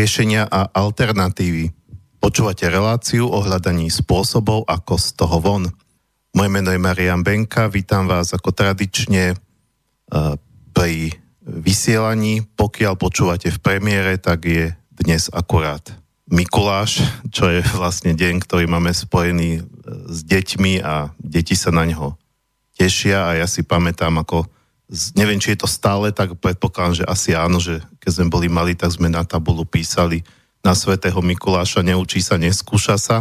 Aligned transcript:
riešenia 0.00 0.48
a 0.48 0.64
alternatívy. 0.64 1.76
Počúvate 2.24 2.64
reláciu 2.72 3.28
o 3.28 3.44
hľadaní 3.44 3.92
spôsobov, 3.92 4.64
ako 4.64 4.96
z 4.96 5.08
toho 5.12 5.36
von. 5.44 5.68
Moje 6.32 6.48
meno 6.48 6.72
je 6.72 6.80
Marian 6.80 7.20
Benka, 7.20 7.68
vítam 7.68 8.08
vás 8.08 8.32
ako 8.32 8.48
tradične 8.48 9.36
uh, 9.36 10.40
pri 10.72 11.12
vysielaní. 11.44 12.48
Pokiaľ 12.56 12.96
počúvate 12.96 13.52
v 13.52 13.60
premiére, 13.60 14.16
tak 14.16 14.48
je 14.48 14.72
dnes 14.88 15.28
akurát 15.36 15.84
Mikuláš, 16.32 17.04
čo 17.28 17.52
je 17.52 17.60
vlastne 17.76 18.16
deň, 18.16 18.40
ktorý 18.40 18.72
máme 18.72 18.96
spojený 18.96 19.60
s 20.08 20.24
deťmi 20.24 20.80
a 20.80 21.12
deti 21.20 21.52
sa 21.52 21.76
na 21.76 21.84
neho 21.84 22.16
tešia 22.72 23.28
a 23.28 23.36
ja 23.36 23.44
si 23.44 23.60
pamätám, 23.68 24.16
ako 24.24 24.48
neviem, 25.14 25.38
či 25.38 25.54
je 25.54 25.62
to 25.62 25.68
stále, 25.70 26.10
tak 26.10 26.34
predpokladám, 26.34 27.02
že 27.02 27.04
asi 27.06 27.30
áno, 27.32 27.62
že 27.62 27.78
keď 28.02 28.10
sme 28.10 28.26
boli 28.32 28.48
mali, 28.50 28.74
tak 28.74 28.90
sme 28.90 29.06
na 29.06 29.22
tabulu 29.22 29.62
písali 29.62 30.26
na 30.60 30.74
svätého 30.76 31.16
Mikuláša, 31.22 31.80
neučí 31.86 32.20
sa, 32.20 32.36
neskúša 32.36 32.96
sa. 33.00 33.16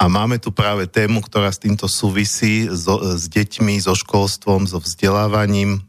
A 0.00 0.10
máme 0.10 0.40
tu 0.40 0.50
práve 0.50 0.88
tému, 0.88 1.22
ktorá 1.22 1.52
s 1.52 1.62
týmto 1.62 1.86
súvisí, 1.86 2.66
so, 2.70 2.98
s 3.14 3.30
deťmi, 3.30 3.78
so 3.78 3.94
školstvom, 3.94 4.66
so 4.66 4.82
vzdelávaním. 4.82 5.82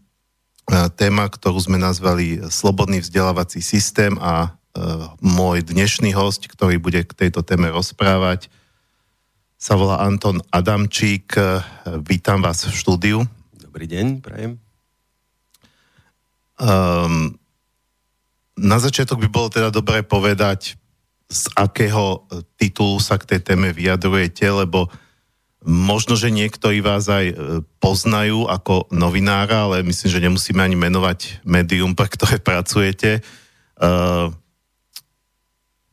Téma, 0.95 1.27
ktorú 1.27 1.59
sme 1.59 1.81
nazvali 1.81 2.39
Slobodný 2.47 3.03
vzdelávací 3.03 3.59
systém 3.59 4.15
a 4.21 4.47
e, 4.47 4.49
môj 5.19 5.65
dnešný 5.65 6.15
host, 6.15 6.47
ktorý 6.47 6.79
bude 6.79 7.03
k 7.03 7.11
tejto 7.25 7.43
téme 7.43 7.67
rozprávať, 7.67 8.47
sa 9.59 9.75
volá 9.75 9.99
Anton 9.99 10.39
Adamčík. 10.55 11.35
E, 11.35 11.59
vítam 12.07 12.39
vás 12.39 12.63
v 12.63 12.71
štúdiu. 12.71 13.17
Dobrý 13.59 13.91
deň, 13.91 14.23
prajem. 14.23 14.62
Um, 16.61 17.33
na 18.53 18.77
začiatok 18.77 19.17
by 19.17 19.29
bolo 19.33 19.49
teda 19.49 19.73
dobré 19.73 20.05
povedať, 20.05 20.77
z 21.33 21.49
akého 21.57 22.29
titulu 22.61 23.01
sa 23.01 23.17
k 23.17 23.25
tej 23.25 23.39
téme 23.41 23.73
vyjadrujete, 23.73 24.45
lebo 24.53 24.85
možno, 25.65 26.13
že 26.13 26.29
niektorí 26.29 26.83
vás 26.83 27.09
aj 27.09 27.25
e, 27.31 27.35
poznajú 27.81 28.45
ako 28.45 28.91
novinára, 28.93 29.65
ale 29.65 29.81
myslím, 29.81 30.09
že 30.11 30.23
nemusíme 30.29 30.61
ani 30.61 30.77
menovať 30.77 31.41
médium, 31.41 31.97
pre 31.97 32.05
ktoré 32.11 32.37
pracujete. 32.37 33.25
Uh, 33.73 34.29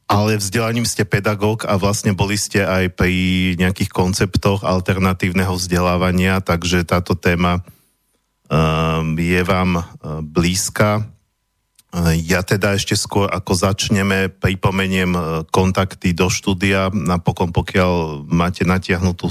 ale 0.05 0.37
vzdelaním 0.37 0.85
ste 0.85 1.09
pedagóg 1.09 1.65
a 1.65 1.81
vlastne 1.81 2.13
boli 2.13 2.37
ste 2.37 2.61
aj 2.61 2.93
pri 2.93 3.15
nejakých 3.57 3.89
konceptoch 3.89 4.61
alternatívneho 4.67 5.57
vzdelávania, 5.57 6.45
takže 6.45 6.85
táto 6.85 7.17
téma 7.17 7.65
Ehm, 7.65 7.80
je 9.15 9.43
vám 9.47 9.79
e, 9.79 9.83
blízka. 10.27 10.99
E, 10.99 11.03
ja 12.27 12.43
teda 12.43 12.75
ešte 12.75 12.99
skôr, 12.99 13.31
ako 13.31 13.55
začneme, 13.55 14.27
pripomeniem 14.27 15.11
e, 15.15 15.21
kontakty 15.55 16.11
do 16.11 16.27
štúdia, 16.27 16.91
napokon 16.91 17.55
pokiaľ 17.55 18.27
máte 18.27 18.67
natiahnutú 18.67 19.31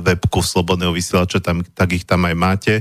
webku 0.00 0.40
Slobodného 0.40 0.96
vysielača, 0.96 1.44
tam, 1.44 1.60
tak 1.60 1.92
ich 1.92 2.08
tam 2.08 2.24
aj 2.24 2.36
máte. 2.36 2.74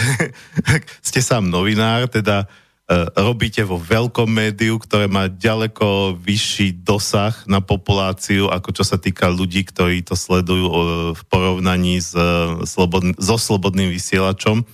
ste 1.04 1.20
sám 1.20 1.50
novinár, 1.50 2.08
teda 2.08 2.48
robíte 3.14 3.62
vo 3.62 3.78
veľkom 3.78 4.26
médiu, 4.26 4.76
ktoré 4.80 5.06
má 5.06 5.30
ďaleko 5.30 6.18
vyšší 6.18 6.82
dosah 6.82 7.34
na 7.46 7.62
populáciu, 7.62 8.50
ako 8.50 8.70
čo 8.74 8.84
sa 8.84 8.98
týka 8.98 9.30
ľudí, 9.30 9.64
ktorí 9.66 10.02
to 10.02 10.18
sledujú 10.18 10.66
e, 10.66 10.74
v 11.14 11.22
porovnaní 11.30 12.02
s, 12.02 12.12
e, 12.12 12.22
slobodn- 12.66 13.16
so 13.16 13.38
slobodným 13.38 13.92
vysielačom, 13.92 14.66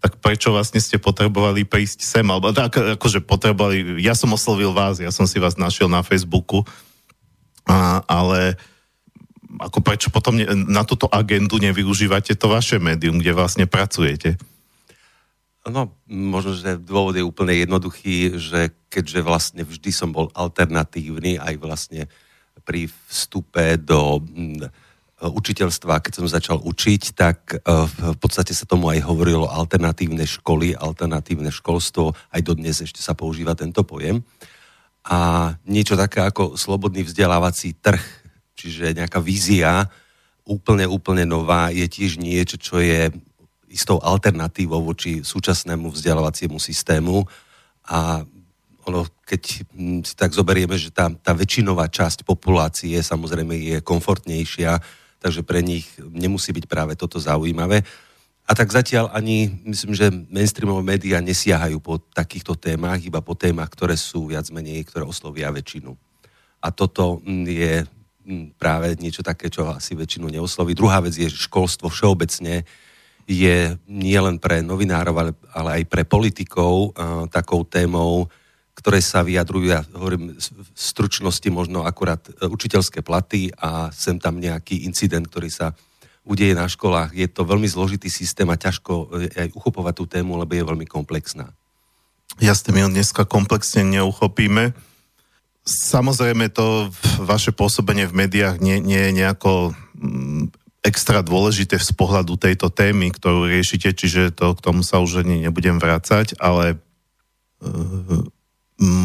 tak 0.00 0.22
prečo 0.22 0.52
vlastne 0.52 0.78
ste 0.78 1.00
potrebovali 1.00 1.66
prísť 1.66 2.04
sem? 2.04 2.26
Alebo 2.28 2.52
tak, 2.52 2.76
akože 2.76 3.24
potrebovali, 3.24 3.98
ja 4.04 4.14
som 4.14 4.30
oslovil 4.30 4.70
vás, 4.70 5.00
ja 5.00 5.10
som 5.10 5.24
si 5.24 5.40
vás 5.40 5.58
našiel 5.58 5.90
na 5.90 6.04
Facebooku, 6.04 6.62
a, 7.66 8.04
ale 8.06 8.54
ako 9.58 9.80
prečo 9.80 10.08
potom 10.12 10.36
na 10.68 10.84
túto 10.84 11.08
agendu 11.08 11.56
nevyužívate 11.56 12.36
to 12.36 12.46
vaše 12.46 12.76
médium, 12.76 13.18
kde 13.18 13.32
vlastne 13.32 13.64
pracujete? 13.64 14.36
No, 15.66 15.90
možno, 16.06 16.54
že 16.54 16.78
dôvod 16.78 17.18
je 17.18 17.26
úplne 17.26 17.58
jednoduchý, 17.58 18.38
že 18.38 18.70
keďže 18.86 19.20
vlastne 19.26 19.62
vždy 19.66 19.90
som 19.90 20.14
bol 20.14 20.30
alternatívny 20.30 21.42
aj 21.42 21.54
vlastne 21.58 22.06
pri 22.62 22.86
vstupe 23.10 23.74
do 23.82 24.22
mm, 24.22 24.62
učiteľstva, 25.26 26.04
keď 26.04 26.12
som 26.12 26.26
začal 26.30 26.58
učiť, 26.62 27.02
tak 27.18 27.38
e, 27.50 27.58
v 27.88 28.18
podstate 28.20 28.54
sa 28.54 28.68
tomu 28.68 28.94
aj 28.94 29.02
hovorilo 29.10 29.50
alternatívne 29.50 30.22
školy, 30.22 30.78
alternatívne 30.78 31.50
školstvo, 31.50 32.14
aj 32.14 32.40
dodnes 32.46 32.78
ešte 32.84 33.02
sa 33.02 33.18
používa 33.18 33.58
tento 33.58 33.82
pojem. 33.82 34.22
A 35.06 35.50
niečo 35.66 35.98
také 35.98 36.22
ako 36.22 36.54
slobodný 36.54 37.02
vzdelávací 37.02 37.74
trh, 37.82 38.02
čiže 38.54 38.94
nejaká 38.94 39.18
vízia, 39.18 39.90
úplne, 40.46 40.86
úplne 40.86 41.26
nová, 41.26 41.74
je 41.74 41.86
tiež 41.90 42.22
niečo, 42.22 42.54
čo 42.54 42.78
je 42.78 43.10
istou 43.70 43.98
alternatívou 43.98 44.82
voči 44.82 45.22
súčasnému 45.26 45.90
vzdelávaciemu 45.90 46.58
systému 46.58 47.26
a 47.86 48.22
ono, 48.86 49.02
keď 49.26 49.42
hm, 49.74 50.00
si 50.06 50.14
tak 50.14 50.30
zoberieme, 50.30 50.78
že 50.78 50.94
tá, 50.94 51.10
tá 51.10 51.34
väčšinová 51.34 51.90
časť 51.90 52.22
populácie 52.22 52.94
samozrejme 52.94 53.54
je 53.58 53.76
komfortnejšia, 53.82 54.78
takže 55.18 55.42
pre 55.42 55.60
nich 55.60 55.90
nemusí 55.98 56.54
byť 56.54 56.70
práve 56.70 56.94
toto 56.94 57.18
zaujímavé. 57.18 57.82
A 58.46 58.54
tak 58.54 58.70
zatiaľ 58.70 59.10
ani, 59.10 59.50
myslím, 59.66 59.90
že 59.90 60.06
mainstreamové 60.30 60.86
médiá 60.86 61.18
nesiahajú 61.18 61.82
po 61.82 61.98
takýchto 61.98 62.54
témach, 62.54 63.02
iba 63.02 63.18
po 63.18 63.34
témach, 63.34 63.74
ktoré 63.74 63.98
sú 63.98 64.30
viac 64.30 64.46
menej, 64.54 64.86
ktoré 64.86 65.02
oslovia 65.02 65.50
väčšinu. 65.50 65.98
A 66.62 66.70
toto 66.70 67.18
hm, 67.26 67.42
je 67.42 67.74
hm, 67.82 68.54
práve 68.54 68.94
niečo 69.02 69.26
také, 69.26 69.50
čo 69.50 69.66
asi 69.66 69.98
väčšinu 69.98 70.30
neosloví. 70.30 70.78
Druhá 70.78 71.02
vec 71.02 71.18
je, 71.18 71.26
že 71.26 71.50
školstvo 71.50 71.90
všeobecne 71.90 72.62
je 73.26 73.74
nielen 73.90 74.38
pre 74.38 74.62
novinárov, 74.62 75.14
ale, 75.18 75.32
ale 75.50 75.82
aj 75.82 75.84
pre 75.90 76.06
politikov 76.06 76.94
uh, 76.94 77.26
takou 77.26 77.66
témou, 77.66 78.30
ktoré 78.78 79.02
sa 79.02 79.26
vyjadrujú, 79.26 79.66
ja 79.66 79.82
hovorím 79.98 80.38
v 80.38 80.78
stručnosti 80.78 81.46
možno 81.50 81.82
akurát 81.82 82.22
uh, 82.22 82.46
učiteľské 82.46 83.02
platy 83.02 83.50
a 83.58 83.90
sem 83.90 84.22
tam 84.22 84.38
nejaký 84.38 84.86
incident, 84.86 85.26
ktorý 85.26 85.50
sa 85.50 85.74
udeje 86.22 86.54
na 86.54 86.70
školách. 86.70 87.18
Je 87.18 87.26
to 87.26 87.42
veľmi 87.42 87.66
zložitý 87.66 88.06
systém 88.06 88.46
a 88.46 88.54
ťažko 88.54 88.92
uh, 88.94 89.26
aj 89.26 89.50
uchopovať 89.58 89.94
tú 89.98 90.04
tému, 90.06 90.38
lebo 90.38 90.54
je 90.54 90.62
veľmi 90.62 90.86
komplexná. 90.86 91.50
Jasne, 92.38 92.70
my 92.74 92.86
ho 92.86 92.90
dneska 92.94 93.26
komplexne 93.26 93.82
neuchopíme. 93.86 94.70
Samozrejme 95.66 96.46
to 96.54 96.94
vaše 97.26 97.50
pôsobenie 97.50 98.06
v 98.06 98.22
médiách 98.22 98.62
nie, 98.62 98.78
nie 98.78 99.10
je 99.10 99.12
nejako 99.18 99.74
mm, 99.98 100.65
extra 100.86 101.20
dôležité 101.20 101.82
z 101.82 101.90
pohľadu 101.90 102.38
tejto 102.38 102.70
témy, 102.70 103.10
ktorú 103.10 103.50
riešite, 103.50 103.90
čiže 103.90 104.30
to, 104.30 104.54
k 104.54 104.62
tomu 104.62 104.86
sa 104.86 105.02
už 105.02 105.26
ani 105.26 105.42
nebudem 105.42 105.82
vrácať, 105.82 106.38
ale 106.38 106.78
uh, 106.78 108.22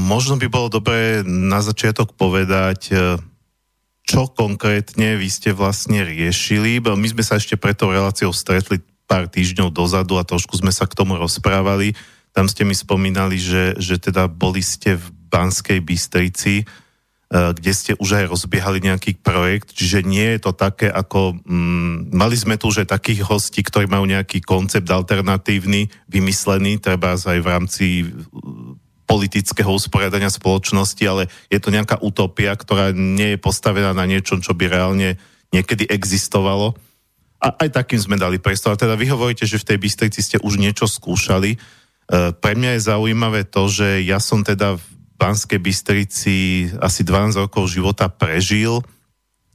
možno 0.05 0.37
by 0.37 0.45
bolo 0.45 0.69
dobré 0.69 1.25
na 1.25 1.65
začiatok 1.65 2.13
povedať, 2.13 2.93
uh, 2.93 3.17
čo 4.05 4.29
konkrétne 4.29 5.17
vy 5.17 5.27
ste 5.29 5.57
vlastne 5.57 6.05
riešili, 6.05 6.77
my 6.81 7.07
sme 7.09 7.25
sa 7.25 7.41
ešte 7.41 7.57
pred 7.57 7.73
tou 7.73 7.89
reláciou 7.89 8.29
stretli 8.29 8.81
pár 9.09 9.27
týždňov 9.27 9.75
dozadu 9.75 10.15
a 10.15 10.23
trošku 10.23 10.55
sme 10.55 10.71
sa 10.71 10.87
k 10.87 10.95
tomu 10.95 11.19
rozprávali. 11.19 11.91
Tam 12.31 12.47
ste 12.47 12.63
mi 12.63 12.71
spomínali, 12.71 13.35
že, 13.35 13.75
že 13.75 13.99
teda 13.99 14.31
boli 14.31 14.63
ste 14.63 14.95
v 14.95 15.05
Banskej 15.27 15.83
Bystrici, 15.83 16.63
kde 17.31 17.71
ste 17.71 17.91
už 17.95 18.09
aj 18.19 18.25
rozbiehali 18.27 18.83
nejaký 18.83 19.23
projekt, 19.23 19.71
čiže 19.71 20.03
nie 20.03 20.35
je 20.35 20.39
to 20.43 20.51
také 20.51 20.91
ako, 20.91 21.39
mm, 21.47 22.11
mali 22.11 22.35
sme 22.35 22.59
tu 22.59 22.67
už 22.67 22.83
aj 22.83 22.99
takých 22.99 23.23
hostí, 23.23 23.63
ktorí 23.63 23.87
majú 23.87 24.03
nejaký 24.03 24.43
koncept 24.43 24.91
alternatívny, 24.91 25.87
vymyslený, 26.11 26.83
treba 26.83 27.15
aj 27.15 27.39
v 27.39 27.47
rámci 27.47 27.85
eh, 28.03 28.07
politického 29.07 29.71
usporiadania 29.71 30.27
spoločnosti, 30.27 31.03
ale 31.07 31.31
je 31.47 31.59
to 31.63 31.71
nejaká 31.71 32.03
utopia, 32.03 32.51
ktorá 32.51 32.91
nie 32.91 33.35
je 33.35 33.39
postavená 33.39 33.95
na 33.95 34.03
niečom, 34.03 34.43
čo 34.43 34.51
by 34.51 34.67
reálne 34.67 35.15
niekedy 35.55 35.87
existovalo. 35.87 36.75
A 37.39 37.47
aj 37.63 37.75
takým 37.75 37.99
sme 37.99 38.15
dali 38.15 38.39
priestor. 38.39 38.75
A 38.75 38.79
teda 38.79 38.95
vy 38.95 39.11
hovoríte, 39.11 39.43
že 39.43 39.59
v 39.59 39.67
tej 39.67 39.77
Bystrici 39.83 40.19
ste 40.23 40.37
už 40.39 40.55
niečo 40.61 40.87
skúšali. 40.87 41.57
E, 41.57 41.57
pre 42.37 42.53
mňa 42.55 42.77
je 42.77 42.87
zaujímavé 42.87 43.49
to, 43.49 43.67
že 43.67 43.99
ja 44.05 44.21
som 44.21 44.47
teda 44.47 44.79
Banskej 45.21 45.61
Bystrici 45.61 46.65
asi 46.81 47.05
12 47.05 47.45
rokov 47.45 47.69
života 47.69 48.09
prežil. 48.09 48.81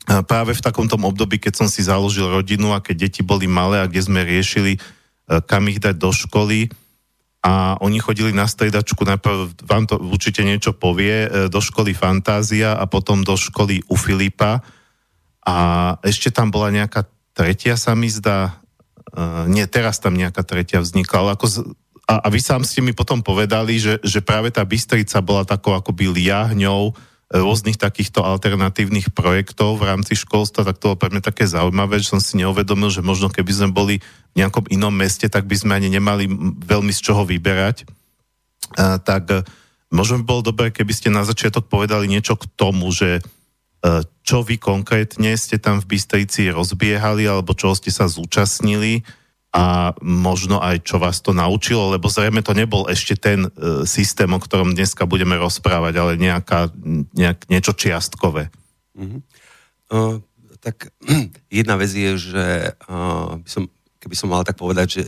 Práve 0.07 0.55
v 0.55 0.63
takomto 0.63 0.95
období, 0.95 1.43
keď 1.43 1.67
som 1.67 1.67
si 1.67 1.83
založil 1.83 2.31
rodinu 2.31 2.71
a 2.71 2.79
keď 2.79 3.11
deti 3.11 3.27
boli 3.27 3.51
malé 3.51 3.83
a 3.83 3.91
kde 3.91 4.07
sme 4.07 4.23
riešili, 4.23 4.79
kam 5.51 5.67
ich 5.67 5.83
dať 5.83 5.99
do 5.99 6.15
školy, 6.15 6.71
a 7.47 7.79
oni 7.79 8.03
chodili 8.03 8.35
na 8.35 8.51
stredačku, 8.51 9.07
najprv 9.07 9.55
vám 9.71 9.87
to 9.87 10.03
určite 10.03 10.43
niečo 10.43 10.75
povie, 10.75 11.47
do 11.47 11.63
školy 11.63 11.95
Fantázia 11.95 12.75
a 12.75 12.91
potom 12.91 13.23
do 13.23 13.39
školy 13.39 13.87
u 13.87 13.95
Filipa 13.95 14.67
a 15.47 15.57
ešte 16.03 16.35
tam 16.35 16.51
bola 16.51 16.75
nejaká 16.75 17.07
tretia 17.31 17.79
sa 17.79 17.95
mi 17.95 18.11
zdá, 18.11 18.59
uh, 19.15 19.47
nie, 19.47 19.63
teraz 19.71 20.03
tam 20.03 20.19
nejaká 20.19 20.43
tretia 20.43 20.83
vznikla, 20.83 21.17
ale 21.23 21.31
ako 21.39 21.47
a, 22.07 22.15
a 22.23 22.29
vy 22.31 22.39
sám 22.39 22.63
ste 22.63 22.81
mi 22.83 22.95
potom 22.95 23.21
povedali, 23.21 23.77
že, 23.83 23.99
že 24.01 24.23
práve 24.23 24.55
tá 24.55 24.63
Bystrica 24.63 25.19
bola 25.21 25.43
takou 25.43 25.75
akoby 25.75 26.11
liahňou 26.11 26.95
rôznych 27.27 27.75
takýchto 27.75 28.23
alternatívnych 28.23 29.11
projektov 29.11 29.83
v 29.83 29.91
rámci 29.91 30.15
školstva, 30.15 30.63
tak 30.63 30.79
to 30.79 30.95
bolo 30.95 31.03
pre 31.03 31.11
mňa 31.11 31.27
také 31.27 31.43
zaujímavé, 31.43 31.99
že 31.99 32.15
som 32.15 32.23
si 32.23 32.39
neuvedomil, 32.39 32.87
že 32.87 33.03
možno 33.03 33.27
keby 33.27 33.51
sme 33.51 33.69
boli 33.75 33.99
v 33.99 34.35
nejakom 34.39 34.71
inom 34.71 34.95
meste, 34.95 35.27
tak 35.27 35.51
by 35.51 35.59
sme 35.59 35.75
ani 35.75 35.91
nemali 35.91 36.31
veľmi 36.63 36.95
z 36.95 37.01
čoho 37.03 37.27
vyberať. 37.27 37.83
Uh, 38.79 39.03
tak 39.03 39.27
uh, 39.27 39.43
možno 39.91 40.23
by 40.23 40.25
bolo 40.31 40.43
dobré, 40.55 40.71
keby 40.71 40.95
ste 40.95 41.11
na 41.11 41.27
začiatok 41.27 41.67
povedali 41.67 42.07
niečo 42.07 42.39
k 42.39 42.47
tomu, 42.55 42.95
že 42.95 43.27
E, 43.87 44.03
čo 44.27 44.43
vy 44.43 44.59
konkrétne 44.59 45.37
ste 45.39 45.63
tam 45.63 45.79
v 45.79 45.95
Bystrici 45.95 46.51
rozbiehali 46.51 47.29
alebo 47.29 47.55
čo 47.55 47.77
ste 47.79 47.95
sa 47.95 48.11
zúčastnili 48.11 49.07
a 49.55 49.95
možno 50.03 50.61
aj 50.61 50.85
čo 50.85 51.01
vás 51.01 51.23
to 51.25 51.33
naučilo, 51.33 51.95
lebo 51.95 52.11
zrejme 52.11 52.45
to 52.45 52.53
nebol 52.53 52.85
ešte 52.91 53.17
ten 53.17 53.47
uh, 53.47 53.87
systém, 53.89 54.29
o 54.29 54.41
ktorom 54.43 54.77
dneska 54.77 55.09
budeme 55.09 55.39
rozprávať, 55.39 55.95
ale 55.97 56.13
nejaká, 56.21 56.73
nejak, 57.15 57.49
niečo 57.49 57.73
čiastkové. 57.73 58.53
Uh-huh. 58.93 59.21
Uh, 59.89 60.17
tak 60.61 60.93
jedna 61.49 61.79
vec 61.81 61.89
je, 61.95 62.11
že 62.19 62.47
uh, 62.91 63.39
by 63.41 63.49
som, 63.49 63.65
keby 64.03 64.15
som 64.19 64.29
mal 64.29 64.45
tak 64.45 64.61
povedať, 64.61 64.87
že 64.91 65.03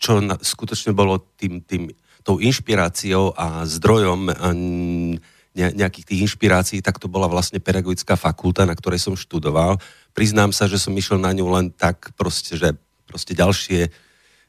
čo 0.00 0.18
na, 0.18 0.34
skutočne 0.34 0.90
bolo 0.90 1.22
tým, 1.38 1.62
tým, 1.62 1.92
tou 2.26 2.42
inšpiráciou 2.42 3.38
a 3.38 3.62
zdrojom 3.68 4.20
uh, 4.30 5.20
nejakých 5.52 6.08
tých 6.08 6.20
inšpirácií, 6.26 6.80
tak 6.80 6.96
to 6.96 7.12
bola 7.12 7.28
vlastne 7.28 7.60
pedagogická 7.60 8.16
fakulta, 8.16 8.64
na 8.64 8.72
ktorej 8.72 9.04
som 9.04 9.12
študoval. 9.12 9.76
Priznám 10.16 10.50
sa, 10.50 10.64
že 10.64 10.80
som 10.80 10.96
išiel 10.96 11.20
na 11.20 11.28
ňu 11.36 11.44
len 11.52 11.68
tak 11.68 12.16
proste, 12.16 12.56
že 12.56 12.72
proste 13.12 13.36
ďalšie, 13.36 13.92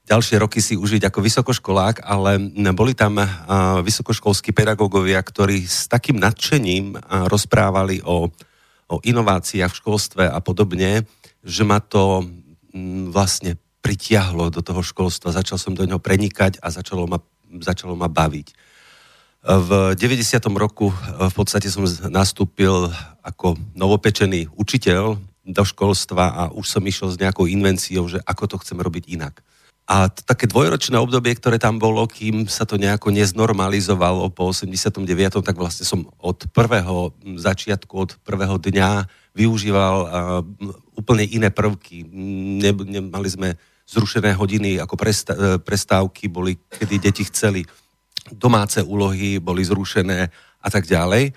ďalšie 0.08 0.36
roky 0.40 0.64
si 0.64 0.80
užiť 0.80 1.12
ako 1.12 1.20
vysokoškolák, 1.20 2.08
ale 2.08 2.40
boli 2.72 2.96
tam 2.96 3.20
vysokoškolskí 3.84 4.56
pedagógovia, 4.56 5.20
ktorí 5.20 5.68
s 5.68 5.92
takým 5.92 6.16
nadšením 6.24 6.96
rozprávali 7.28 8.00
o, 8.08 8.32
o 8.88 8.96
inováciách 9.04 9.72
v 9.76 9.80
školstve 9.84 10.24
a 10.32 10.40
podobne, 10.40 11.04
že 11.44 11.68
ma 11.68 11.84
to 11.84 12.24
vlastne 13.12 13.60
pritiahlo 13.84 14.48
do 14.48 14.64
toho 14.64 14.80
školstva. 14.80 15.36
Začal 15.36 15.60
som 15.60 15.76
do 15.76 15.84
neho 15.84 16.00
prenikať 16.00 16.64
a 16.64 16.72
začalo 16.72 17.04
ma, 17.04 17.20
začalo 17.60 18.00
ma 18.00 18.08
baviť. 18.08 18.56
V 19.44 19.70
90. 20.00 20.24
roku 20.56 20.88
eh, 20.88 21.28
v 21.28 21.34
podstate 21.36 21.68
som 21.68 21.84
nastúpil 22.08 22.88
ako 23.28 23.60
novopečený 23.76 24.56
učiteľ 24.56 25.20
do 25.44 25.64
školstva 25.68 26.24
a 26.32 26.42
už 26.56 26.66
som 26.68 26.84
išiel 26.84 27.12
s 27.12 27.20
nejakou 27.20 27.46
invenciou, 27.46 28.08
že 28.08 28.20
ako 28.24 28.56
to 28.56 28.56
chcem 28.64 28.80
robiť 28.80 29.12
inak. 29.12 29.44
A 29.84 30.08
také 30.08 30.48
dvojročné 30.48 30.96
obdobie, 30.96 31.36
ktoré 31.36 31.60
tam 31.60 31.76
bolo, 31.76 32.08
kým 32.08 32.48
sa 32.48 32.64
to 32.64 32.80
nejako 32.80 33.12
neznormalizovalo 33.12 34.32
po 34.32 34.56
89., 34.56 35.04
tak 35.44 35.60
vlastne 35.60 35.84
som 35.84 36.08
od 36.24 36.48
prvého 36.56 37.12
začiatku, 37.20 37.92
od 37.92 38.12
prvého 38.24 38.56
dňa 38.56 39.12
využíval 39.36 39.96
uh, 40.00 40.08
úplne 40.96 41.28
iné 41.28 41.52
prvky. 41.52 42.08
Ne, 42.64 42.72
nemali 42.72 43.28
sme 43.28 43.60
zrušené 43.84 44.32
hodiny 44.40 44.80
ako 44.80 44.96
presta- 44.96 45.60
prestávky, 45.60 46.32
boli, 46.32 46.56
kedy 46.72 46.96
deti 47.04 47.28
chceli 47.28 47.68
domáce 48.32 48.80
úlohy 48.80 49.44
boli 49.44 49.68
zrušené 49.68 50.32
a 50.64 50.68
tak 50.72 50.88
ďalej. 50.88 51.36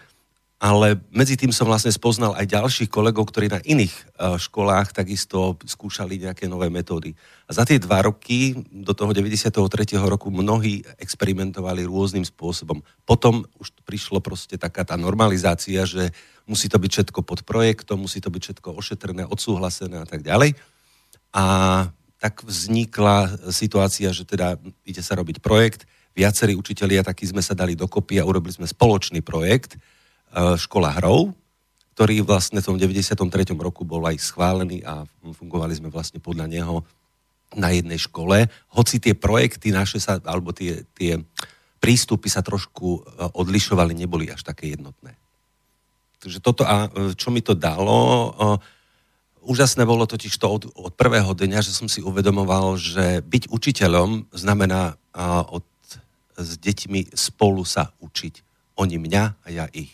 Ale 0.56 0.96
medzi 1.12 1.36
tým 1.36 1.52
som 1.52 1.68
vlastne 1.68 1.92
spoznal 1.92 2.32
aj 2.32 2.48
ďalších 2.48 2.88
kolegov, 2.88 3.28
ktorí 3.28 3.52
na 3.52 3.60
iných 3.60 3.92
e, 3.92 4.02
školách 4.40 4.96
takisto 4.96 5.60
skúšali 5.60 6.16
nejaké 6.16 6.48
nové 6.48 6.72
metódy. 6.72 7.12
A 7.44 7.52
za 7.52 7.68
tie 7.68 7.76
dva 7.76 8.00
roky, 8.00 8.56
do 8.72 8.96
toho 8.96 9.12
93. 9.12 9.52
roku, 10.00 10.32
mnohí 10.32 10.80
experimentovali 10.96 11.84
rôznym 11.84 12.24
spôsobom. 12.24 12.80
Potom 13.04 13.44
už 13.60 13.76
prišlo 13.84 14.24
proste 14.24 14.56
taká 14.56 14.88
tá 14.88 14.96
normalizácia, 14.96 15.84
že 15.84 16.08
musí 16.48 16.72
to 16.72 16.80
byť 16.80 16.90
všetko 17.04 17.20
pod 17.20 17.44
projektom, 17.44 18.08
musí 18.08 18.24
to 18.24 18.32
byť 18.32 18.42
všetko 18.48 18.80
ošetrené, 18.80 19.28
odsúhlasené 19.28 20.00
a 20.00 20.08
tak 20.08 20.24
ďalej. 20.24 20.56
A 21.36 21.44
tak 22.16 22.40
vznikla 22.40 23.52
situácia, 23.52 24.08
že 24.08 24.24
teda 24.24 24.56
ide 24.88 25.04
sa 25.04 25.20
robiť 25.20 25.44
projekt, 25.44 25.84
viacerí 26.16 26.56
učitelia, 26.56 27.04
takí 27.04 27.28
sme 27.28 27.44
sa 27.44 27.52
dali 27.52 27.76
dokopy 27.76 28.16
a 28.16 28.24
urobili 28.24 28.56
sme 28.56 28.64
spoločný 28.64 29.20
projekt 29.20 29.76
Škola 30.34 30.92
hrov, 30.98 31.32
ktorý 31.96 32.20
vlastne 32.26 32.60
v 32.60 32.68
tom 32.72 32.76
93. 32.76 33.16
roku 33.56 33.86
bol 33.86 34.04
aj 34.04 34.20
schválený 34.20 34.84
a 34.84 35.06
fungovali 35.32 35.72
sme 35.72 35.88
vlastne 35.88 36.20
podľa 36.20 36.46
neho 36.50 36.84
na 37.56 37.72
jednej 37.72 37.96
škole. 37.96 38.50
Hoci 38.74 39.00
tie 39.00 39.16
projekty 39.16 39.72
naše 39.72 40.02
sa, 40.02 40.20
alebo 40.26 40.52
tie, 40.52 40.84
tie 40.92 41.16
prístupy 41.80 42.28
sa 42.28 42.44
trošku 42.44 43.00
e, 43.00 43.00
odlišovali, 43.32 43.96
neboli 43.96 44.28
až 44.28 44.44
také 44.44 44.76
jednotné. 44.76 45.16
Takže 46.20 46.42
toto, 46.42 46.66
a 46.66 46.90
e, 46.90 47.16
čo 47.16 47.32
mi 47.32 47.40
to 47.40 47.56
dalo, 47.56 48.34
úžasné 49.46 49.86
bolo 49.86 50.04
totiž 50.04 50.34
to 50.36 50.46
od, 50.50 50.62
od 50.74 50.92
prvého 50.98 51.32
dňa, 51.32 51.64
že 51.64 51.72
som 51.72 51.86
si 51.86 52.02
uvedomoval, 52.02 52.76
že 52.76 53.22
byť 53.24 53.48
učiteľom 53.48 54.34
znamená 54.34 54.98
od 55.48 55.64
s 56.36 56.60
deťmi 56.60 57.16
spolu 57.16 57.64
sa 57.64 57.90
učiť. 58.00 58.44
Oni 58.76 59.00
mňa 59.00 59.24
a 59.40 59.46
ja 59.48 59.66
ich. 59.72 59.92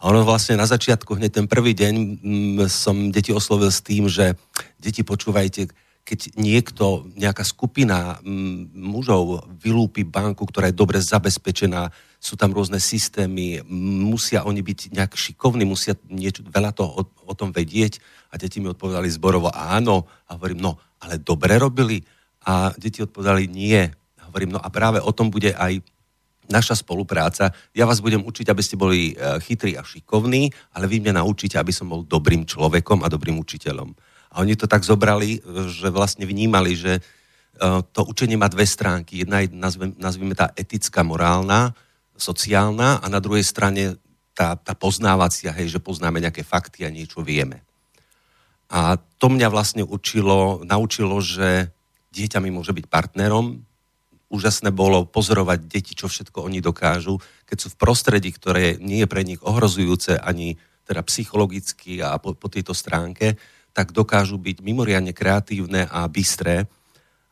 A 0.00 0.08
ono 0.08 0.24
vlastne 0.24 0.56
na 0.56 0.64
začiatku, 0.64 1.20
hneď 1.20 1.40
ten 1.40 1.46
prvý 1.46 1.76
deň 1.76 1.94
m, 1.94 2.64
som 2.72 3.12
deti 3.12 3.36
oslovil 3.36 3.68
s 3.68 3.84
tým, 3.84 4.08
že 4.08 4.32
deti 4.80 5.04
počúvajte, 5.04 5.68
keď 6.08 6.40
niekto, 6.40 7.06
nejaká 7.20 7.44
skupina 7.44 8.16
m, 8.24 8.72
mužov 8.72 9.44
vylúpi 9.60 10.08
banku, 10.08 10.48
ktorá 10.48 10.72
je 10.72 10.80
dobre 10.80 10.98
zabezpečená, 11.04 11.92
sú 12.16 12.36
tam 12.36 12.56
rôzne 12.56 12.80
systémy, 12.80 13.60
musia 14.04 14.44
oni 14.44 14.64
byť 14.64 14.92
nejak 14.96 15.12
šikovní, 15.16 15.68
musia 15.68 15.96
niečo, 16.08 16.44
veľa 16.48 16.72
toho 16.72 16.90
o, 16.90 17.02
o 17.28 17.34
tom 17.36 17.52
vedieť. 17.52 18.00
A 18.32 18.40
deti 18.40 18.60
mi 18.60 18.68
odpovedali 18.68 19.08
zborovo 19.08 19.48
áno. 19.52 20.04
A 20.28 20.36
hovorím, 20.36 20.60
no, 20.60 20.76
ale 21.00 21.16
dobre 21.16 21.56
robili. 21.56 22.04
A 22.44 22.72
deti 22.76 23.00
odpovedali 23.00 23.48
nie 23.48 23.88
hovorím, 24.30 24.54
no 24.54 24.60
a 24.62 24.70
práve 24.70 25.02
o 25.02 25.10
tom 25.10 25.34
bude 25.34 25.50
aj 25.50 25.82
naša 26.50 26.76
spolupráca. 26.76 27.54
Ja 27.72 27.86
vás 27.86 28.02
budem 28.02 28.20
učiť, 28.26 28.50
aby 28.50 28.62
ste 28.62 28.76
boli 28.76 29.14
e, 29.14 29.38
chytrí 29.40 29.78
a 29.78 29.86
šikovní, 29.86 30.50
ale 30.74 30.90
vy 30.90 31.00
mňa 31.00 31.22
naučíte, 31.22 31.56
aby 31.56 31.70
som 31.70 31.86
bol 31.86 32.02
dobrým 32.02 32.44
človekom 32.44 33.06
a 33.06 33.08
dobrým 33.08 33.38
učiteľom. 33.38 33.88
A 34.30 34.42
oni 34.42 34.58
to 34.58 34.66
tak 34.66 34.82
zobrali, 34.82 35.38
e, 35.38 35.70
že 35.70 35.88
vlastne 35.94 36.26
vnímali, 36.26 36.74
že 36.74 36.98
e, 36.98 37.02
to 37.94 38.02
učenie 38.02 38.34
má 38.34 38.50
dve 38.50 38.66
stránky. 38.66 39.22
Jedna 39.22 39.46
je, 39.46 39.54
nazvime 39.96 40.34
tá 40.34 40.50
etická, 40.58 41.06
morálna, 41.06 41.72
sociálna 42.18 43.00
a 43.00 43.06
na 43.06 43.22
druhej 43.22 43.46
strane 43.46 43.96
tá, 44.34 44.58
tá 44.58 44.74
poznávacia, 44.74 45.54
hej, 45.54 45.78
že 45.78 45.80
poznáme 45.80 46.20
nejaké 46.20 46.44
fakty 46.44 46.84
a 46.84 46.92
niečo 46.92 47.22
vieme. 47.24 47.62
A 48.70 48.94
to 49.18 49.26
mňa 49.26 49.50
vlastne 49.50 49.82
učilo, 49.82 50.62
naučilo, 50.62 51.18
že 51.18 51.74
dieťa 52.14 52.38
mi 52.38 52.54
môže 52.54 52.70
byť 52.70 52.86
partnerom, 52.86 53.66
úžasné 54.30 54.70
bolo 54.70 55.04
pozorovať 55.04 55.66
deti, 55.66 55.92
čo 55.98 56.06
všetko 56.06 56.46
oni 56.46 56.62
dokážu, 56.62 57.18
keď 57.44 57.56
sú 57.58 57.68
v 57.74 57.80
prostredí, 57.82 58.30
ktoré 58.30 58.78
nie 58.78 59.02
je 59.02 59.10
pre 59.10 59.26
nich 59.26 59.42
ohrozujúce 59.42 60.16
ani 60.16 60.56
teda 60.86 61.02
psychologicky 61.02 61.98
a 62.02 62.16
po, 62.22 62.38
po 62.38 62.46
tejto 62.46 62.74
stránke, 62.74 63.34
tak 63.74 63.94
dokážu 63.94 64.38
byť 64.38 64.62
mimoriadne 64.62 65.14
kreatívne 65.14 65.86
a 65.86 66.06
bystré. 66.10 66.66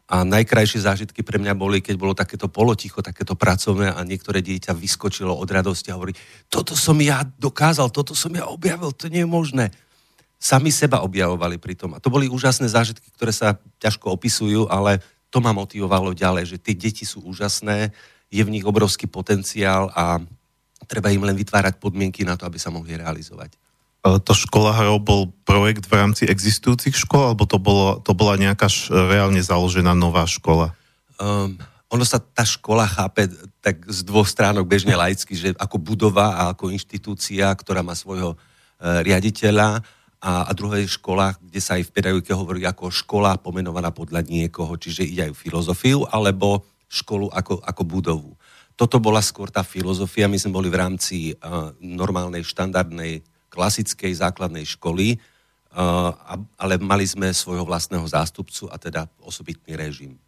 A 0.08 0.24
najkrajšie 0.24 0.88
zážitky 0.88 1.20
pre 1.20 1.36
mňa 1.36 1.52
boli, 1.52 1.84
keď 1.84 1.94
bolo 2.00 2.16
takéto 2.16 2.48
poloticho, 2.48 3.04
takéto 3.04 3.36
pracovné 3.36 3.92
a 3.92 4.00
niektoré 4.06 4.40
dieťa 4.40 4.72
vyskočilo 4.72 5.34
od 5.34 5.48
radosti 5.50 5.92
a 5.92 5.98
hovorí, 6.00 6.16
toto 6.48 6.72
som 6.72 6.96
ja 7.02 7.26
dokázal, 7.36 7.92
toto 7.92 8.16
som 8.16 8.32
ja 8.32 8.48
objavil, 8.48 8.94
to 8.94 9.12
nie 9.12 9.26
je 9.26 9.28
možné. 9.28 9.64
Sami 10.38 10.70
seba 10.70 11.02
objavovali 11.02 11.58
pri 11.58 11.74
tom. 11.74 11.92
A 11.92 12.00
to 12.00 12.14
boli 12.14 12.30
úžasné 12.30 12.70
zážitky, 12.70 13.10
ktoré 13.10 13.34
sa 13.34 13.58
ťažko 13.82 14.14
opisujú, 14.14 14.70
ale 14.70 15.02
to 15.28 15.38
ma 15.44 15.52
motivovalo 15.52 16.16
ďalej, 16.16 16.56
že 16.56 16.58
tie 16.60 16.74
deti 16.74 17.04
sú 17.04 17.24
úžasné, 17.24 17.92
je 18.28 18.42
v 18.44 18.52
nich 18.52 18.64
obrovský 18.64 19.08
potenciál 19.08 19.88
a 19.92 20.20
treba 20.84 21.12
im 21.12 21.24
len 21.24 21.36
vytvárať 21.36 21.80
podmienky 21.80 22.24
na 22.24 22.36
to, 22.36 22.44
aby 22.44 22.60
sa 22.60 22.72
mohli 22.72 22.96
realizovať. 22.96 23.56
To 24.04 24.32
škola 24.32 24.72
hrov 24.72 25.04
bol 25.04 25.28
projekt 25.44 25.84
v 25.90 25.98
rámci 25.98 26.24
existujúcich 26.24 26.94
škôl, 26.94 27.34
alebo 27.34 27.44
to, 27.44 27.58
bolo, 27.58 27.98
to 28.00 28.14
bola 28.14 28.38
nejaká 28.38 28.70
š, 28.70 28.94
reálne 28.94 29.42
založená 29.42 29.92
nová 29.92 30.24
škola? 30.24 30.72
Um, 31.18 31.58
ono 31.90 32.04
sa 32.06 32.22
tá 32.22 32.46
škola 32.46 32.86
chápe 32.86 33.26
tak 33.58 33.84
z 33.90 34.06
dvoch 34.06 34.28
stránok 34.28 34.68
bežne 34.70 34.94
laicky, 34.94 35.34
že 35.34 35.50
ako 35.58 35.82
budova 35.82 36.36
a 36.36 36.42
ako 36.54 36.70
inštitúcia, 36.72 37.48
ktorá 37.56 37.80
má 37.80 37.96
svojho 37.96 38.32
e, 38.32 38.36
riaditeľa 39.02 39.82
a, 40.18 40.50
a 40.50 40.50
druhá 40.50 40.82
je 40.82 40.90
škola, 40.90 41.38
kde 41.38 41.60
sa 41.62 41.78
aj 41.78 41.86
v 41.86 41.94
pedagogike 41.94 42.34
hovorí 42.34 42.66
ako 42.66 42.90
škola 42.90 43.38
pomenovaná 43.38 43.94
podľa 43.94 44.26
niekoho, 44.26 44.74
čiže 44.74 45.06
ide 45.06 45.30
aj 45.30 45.38
filozofiu, 45.38 46.02
alebo 46.10 46.66
školu 46.90 47.30
ako, 47.30 47.62
ako 47.62 47.82
budovu. 47.86 48.30
Toto 48.74 48.98
bola 48.98 49.22
skôr 49.22 49.50
tá 49.50 49.62
filozofia, 49.62 50.30
my 50.30 50.38
sme 50.38 50.54
boli 50.54 50.70
v 50.70 50.78
rámci 50.78 51.34
uh, 51.34 51.74
normálnej, 51.82 52.42
štandardnej, 52.46 53.22
klasickej 53.50 54.22
základnej 54.22 54.66
školy, 54.66 55.18
uh, 55.74 56.14
ale 56.58 56.78
mali 56.82 57.06
sme 57.06 57.30
svojho 57.30 57.66
vlastného 57.66 58.06
zástupcu 58.06 58.70
a 58.70 58.78
teda 58.78 59.06
osobitný 59.22 59.74
režim. 59.78 60.18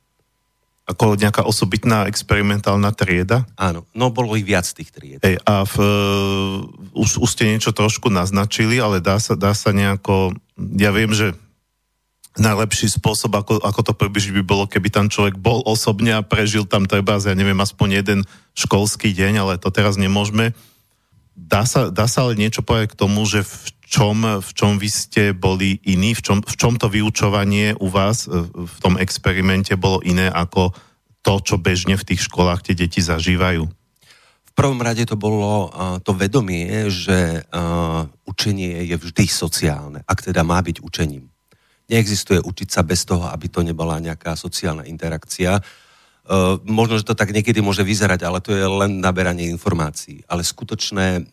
Ako 0.91 1.15
nejaká 1.15 1.47
osobitná 1.47 2.11
experimentálna 2.11 2.91
trieda? 2.91 3.47
Áno, 3.55 3.87
no 3.95 4.11
bolo 4.11 4.35
i 4.35 4.43
viac 4.43 4.67
tých 4.67 4.91
tried. 4.91 5.23
Ej, 5.23 5.39
a 5.47 5.63
v, 5.63 5.75
už, 6.99 7.23
už 7.23 7.29
ste 7.31 7.47
niečo 7.47 7.71
trošku 7.71 8.11
naznačili, 8.11 8.83
ale 8.83 8.99
dá 8.99 9.23
sa, 9.23 9.39
dá 9.39 9.55
sa 9.55 9.71
nejako... 9.71 10.35
Ja 10.59 10.91
viem, 10.91 11.15
že 11.15 11.39
najlepší 12.39 12.87
spôsob, 12.91 13.35
ako, 13.35 13.59
ako 13.59 13.81
to 13.91 13.93
približiť 13.95 14.33
by 14.39 14.43
bolo, 14.47 14.65
keby 14.71 14.89
tam 14.91 15.07
človek 15.11 15.35
bol 15.35 15.67
osobne 15.67 16.15
a 16.15 16.23
prežil 16.23 16.63
tam 16.63 16.87
treba, 16.87 17.19
ja 17.19 17.35
neviem, 17.35 17.59
aspoň 17.59 17.89
jeden 18.03 18.19
školský 18.55 19.11
deň, 19.11 19.33
ale 19.43 19.53
to 19.59 19.75
teraz 19.75 19.99
nemôžeme. 19.99 20.55
Dá 21.41 21.65
sa, 21.65 21.89
dá 21.89 22.05
sa 22.05 22.29
ale 22.29 22.37
niečo 22.37 22.61
povedať 22.61 22.93
k 22.93 23.01
tomu, 23.01 23.25
že 23.25 23.41
v 23.41 23.81
čom, 23.89 24.23
v 24.45 24.51
čom 24.53 24.77
vy 24.77 24.89
ste 24.93 25.23
boli 25.33 25.81
iní, 25.89 26.13
v 26.13 26.21
čom, 26.21 26.39
v 26.45 26.55
čom 26.55 26.77
to 26.77 26.93
vyučovanie 26.93 27.75
u 27.81 27.89
vás 27.89 28.29
e, 28.29 28.45
v 28.47 28.77
tom 28.79 28.95
experimente 29.01 29.75
bolo 29.75 30.05
iné 30.05 30.29
ako 30.29 30.71
to, 31.25 31.35
čo 31.41 31.57
bežne 31.57 31.97
v 31.97 32.07
tých 32.07 32.29
školách 32.29 32.65
tie 32.65 32.77
deti 32.77 33.01
zažívajú? 33.01 33.65
V 34.51 34.53
prvom 34.53 34.81
rade 34.85 35.05
to 35.09 35.17
bolo 35.17 35.71
uh, 35.71 35.97
to 36.03 36.13
vedomie, 36.13 36.91
že 36.93 37.45
uh, 37.49 38.05
učenie 38.29 38.83
je 38.89 38.97
vždy 38.99 39.25
sociálne, 39.31 40.01
ak 40.05 40.27
teda 40.27 40.43
má 40.45 40.59
byť 40.61 40.85
učením. 40.85 41.31
Neexistuje 41.89 42.43
učiť 42.43 42.69
sa 42.69 42.83
bez 42.85 43.07
toho, 43.07 43.31
aby 43.31 43.47
to 43.47 43.65
nebola 43.65 44.03
nejaká 44.03 44.35
sociálna 44.37 44.85
interakcia. 44.85 45.61
Uh, 46.31 46.63
možno, 46.63 46.95
že 46.95 47.03
to 47.03 47.19
tak 47.19 47.35
niekedy 47.35 47.59
môže 47.59 47.83
vyzerať, 47.83 48.23
ale 48.23 48.39
to 48.39 48.55
je 48.55 48.63
len 48.63 49.03
naberanie 49.03 49.51
informácií. 49.51 50.23
Ale 50.31 50.47
skutočné 50.47 51.07
uh, 51.19 51.25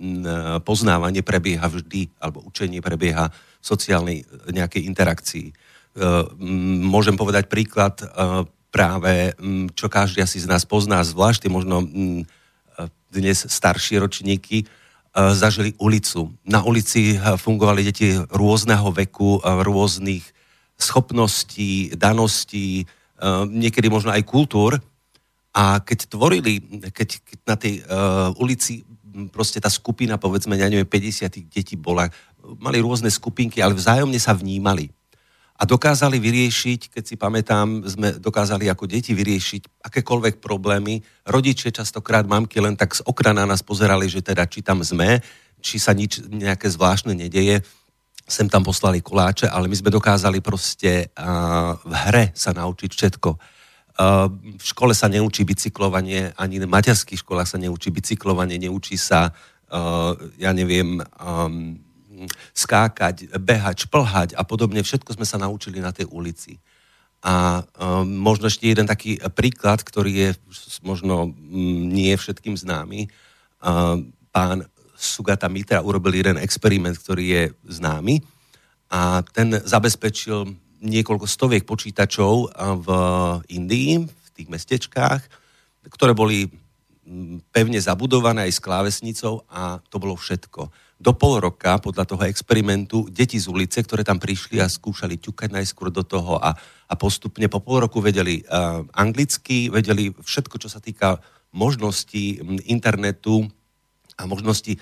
poznávanie 0.65 1.21
prebieha 1.21 1.69
vždy, 1.69 2.17
alebo 2.17 2.41
učenie 2.41 2.81
prebieha 2.81 3.29
v 3.29 3.65
sociálnej 3.65 4.25
nejakej 4.49 4.89
interakcii. 4.89 5.53
Môžem 6.85 7.17
povedať 7.17 7.49
príklad 7.49 7.97
práve, 8.69 9.33
čo 9.73 9.89
každý 9.89 10.21
asi 10.21 10.37
z 10.37 10.45
nás 10.45 10.61
pozná, 10.61 11.01
zvlášť 11.01 11.49
možno 11.49 11.81
dnes 13.09 13.37
staršie 13.49 13.97
ročníky, 13.97 14.69
zažili 15.17 15.73
ulicu. 15.81 16.37
Na 16.45 16.61
ulici 16.61 17.17
fungovali 17.17 17.81
deti 17.81 18.13
rôzneho 18.29 18.93
veku, 18.93 19.41
rôznych 19.41 20.21
schopností, 20.77 21.97
daností, 21.97 22.85
niekedy 23.50 23.89
možno 23.89 24.13
aj 24.13 24.24
kultúr. 24.25 24.77
A 25.57 25.81
keď 25.81 26.13
tvorili, 26.13 26.62
keď, 26.93 27.09
keď 27.25 27.39
na 27.50 27.55
tej 27.57 27.81
uh, 27.81 28.29
ulici 28.38 28.86
proste 29.33 29.57
tá 29.57 29.74
skupina, 29.74 30.21
povedzme, 30.21 30.53
ja 30.53 30.69
neviem, 30.69 30.86
50 30.86 31.50
detí 31.50 31.74
bola, 31.74 32.05
mali 32.62 32.77
rôzne 32.77 33.09
skupinky, 33.09 33.57
ale 33.65 33.74
vzájomne 33.74 34.21
sa 34.21 34.38
vnímali. 34.38 34.93
A 35.57 35.65
dokázali 35.65 36.21
vyriešiť, 36.21 36.93
keď 36.93 37.03
si 37.03 37.15
pamätám, 37.17 37.81
sme 37.89 38.21
dokázali 38.21 38.69
ako 38.69 38.86
deti 38.86 39.17
vyriešiť 39.17 39.81
akékoľvek 39.89 40.38
problémy. 40.38 41.01
Rodičia 41.25 41.74
častokrát, 41.74 42.29
mamky 42.29 42.62
len 42.62 42.77
tak 42.77 42.93
z 42.93 43.01
okna 43.01 43.33
na 43.33 43.50
nás 43.50 43.65
pozerali, 43.65 44.05
že 44.05 44.21
teda 44.21 44.45
či 44.45 44.62
tam 44.62 44.86
sme, 44.86 45.17
či 45.57 45.81
sa 45.81 45.97
nič 45.97 46.21
nejaké 46.29 46.69
zvláštne 46.69 47.17
nedeje 47.17 47.65
sem 48.27 48.51
tam 48.51 48.60
poslali 48.67 49.00
koláče, 49.00 49.48
ale 49.48 49.72
my 49.72 49.75
sme 49.79 49.88
dokázali 49.88 50.43
proste 50.43 51.15
v 51.81 51.93
hre 52.12 52.36
sa 52.36 52.51
naučiť 52.51 52.91
všetko. 52.91 53.29
V 54.60 54.65
škole 54.67 54.93
sa 54.93 55.07
neučí 55.10 55.41
bicyklovanie, 55.48 56.36
ani 56.38 56.62
v 56.62 56.69
materských 56.69 57.24
školách 57.24 57.50
sa 57.50 57.57
neučí 57.57 57.89
bicyklovanie, 57.89 58.62
neučí 58.62 58.93
sa, 58.93 59.34
uh, 59.34 60.13
ja 60.38 60.53
neviem, 60.53 61.01
um, 61.17 61.81
skákať, 62.53 63.34
behať, 63.41 63.89
šplhať 63.89 64.29
a 64.38 64.46
podobne. 64.46 64.86
Všetko 64.86 65.17
sme 65.17 65.25
sa 65.25 65.41
naučili 65.41 65.81
na 65.81 65.89
tej 65.89 66.05
ulici. 66.13 66.62
A 67.25 67.65
um, 67.65 68.05
možno 68.05 68.53
ešte 68.53 68.69
jeden 68.69 68.86
taký 68.86 69.17
príklad, 69.34 69.81
ktorý 69.81 70.12
je 70.13 70.29
možno 70.86 71.34
um, 71.34 71.34
nie 71.89 72.13
všetkým 72.13 72.53
známy. 72.53 73.10
Pán 74.29 74.69
Sugata 74.97 75.45
Mitra 75.45 75.85
urobil 75.85 76.17
jeden 76.17 76.41
experiment, 76.41 76.97
ktorý 76.97 77.25
je 77.29 77.43
známy 77.69 78.17
a 78.89 79.21
ten 79.21 79.53
zabezpečil 79.53 80.57
niekoľko 80.81 81.25
stoviek 81.29 81.63
počítačov 81.65 82.53
v 82.81 82.89
Indii, 83.53 84.01
v 84.05 84.29
tých 84.33 84.49
mestečkách, 84.49 85.21
ktoré 85.89 86.17
boli 86.17 86.49
pevne 87.55 87.79
zabudované 87.79 88.49
aj 88.49 88.53
s 88.59 88.63
klávesnicou 88.63 89.47
a 89.47 89.79
to 89.87 89.95
bolo 89.97 90.19
všetko. 90.19 90.67
Do 90.97 91.13
pol 91.13 91.39
roka, 91.39 91.77
podľa 91.77 92.09
toho 92.09 92.23
experimentu, 92.25 93.05
deti 93.07 93.37
z 93.37 93.47
ulice, 93.47 93.85
ktoré 93.85 94.01
tam 94.01 94.17
prišli 94.17 94.59
a 94.59 94.67
skúšali 94.67 95.21
ťukať 95.21 95.53
najskôr 95.53 95.93
do 95.93 96.01
toho 96.01 96.41
a, 96.41 96.57
a 96.89 96.93
postupne 96.97 97.45
po 97.47 97.61
pol 97.61 97.85
roku 97.85 98.01
vedeli 98.01 98.41
uh, 98.43 98.81
anglicky, 98.97 99.69
vedeli 99.69 100.09
všetko, 100.09 100.57
čo 100.57 100.67
sa 100.67 100.81
týka 100.81 101.21
možností 101.53 102.43
internetu, 102.67 103.47
a 104.17 104.25
možnosti 104.25 104.75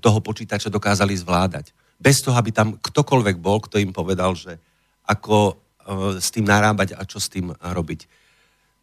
toho 0.00 0.18
počítača 0.22 0.70
dokázali 0.70 1.14
zvládať. 1.18 1.74
Bez 2.00 2.22
toho, 2.24 2.38
aby 2.38 2.50
tam 2.54 2.78
ktokoľvek 2.80 3.36
bol, 3.42 3.60
kto 3.60 3.82
im 3.82 3.92
povedal, 3.92 4.32
že 4.38 4.56
ako 5.04 5.54
uh, 5.54 6.16
s 6.16 6.30
tým 6.32 6.46
narábať 6.46 6.96
a 6.96 7.02
čo 7.04 7.18
s 7.20 7.28
tým 7.28 7.52
robiť. 7.58 8.06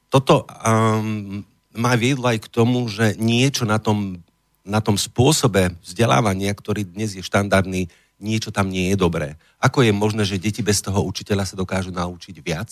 Toto 0.07 0.45
um, 0.47 1.43
má 1.75 1.93
viedlo 1.99 2.27
aj 2.31 2.47
k 2.47 2.51
tomu, 2.51 2.87
že 2.87 3.19
niečo 3.19 3.67
na 3.67 3.79
tom, 3.81 4.21
na 4.63 4.79
tom 4.79 4.95
spôsobe 4.95 5.75
vzdelávania, 5.83 6.55
ktorý 6.55 6.87
dnes 6.87 7.15
je 7.15 7.23
štandardný, 7.23 7.91
niečo 8.17 8.49
tam 8.49 8.71
nie 8.71 8.93
je 8.93 8.97
dobré. 8.97 9.37
Ako 9.61 9.85
je 9.85 9.93
možné, 9.93 10.25
že 10.25 10.41
deti 10.41 10.65
bez 10.65 10.81
toho 10.81 11.05
učiteľa 11.05 11.45
sa 11.45 11.55
dokážu 11.59 11.93
naučiť 11.93 12.35
viac 12.41 12.71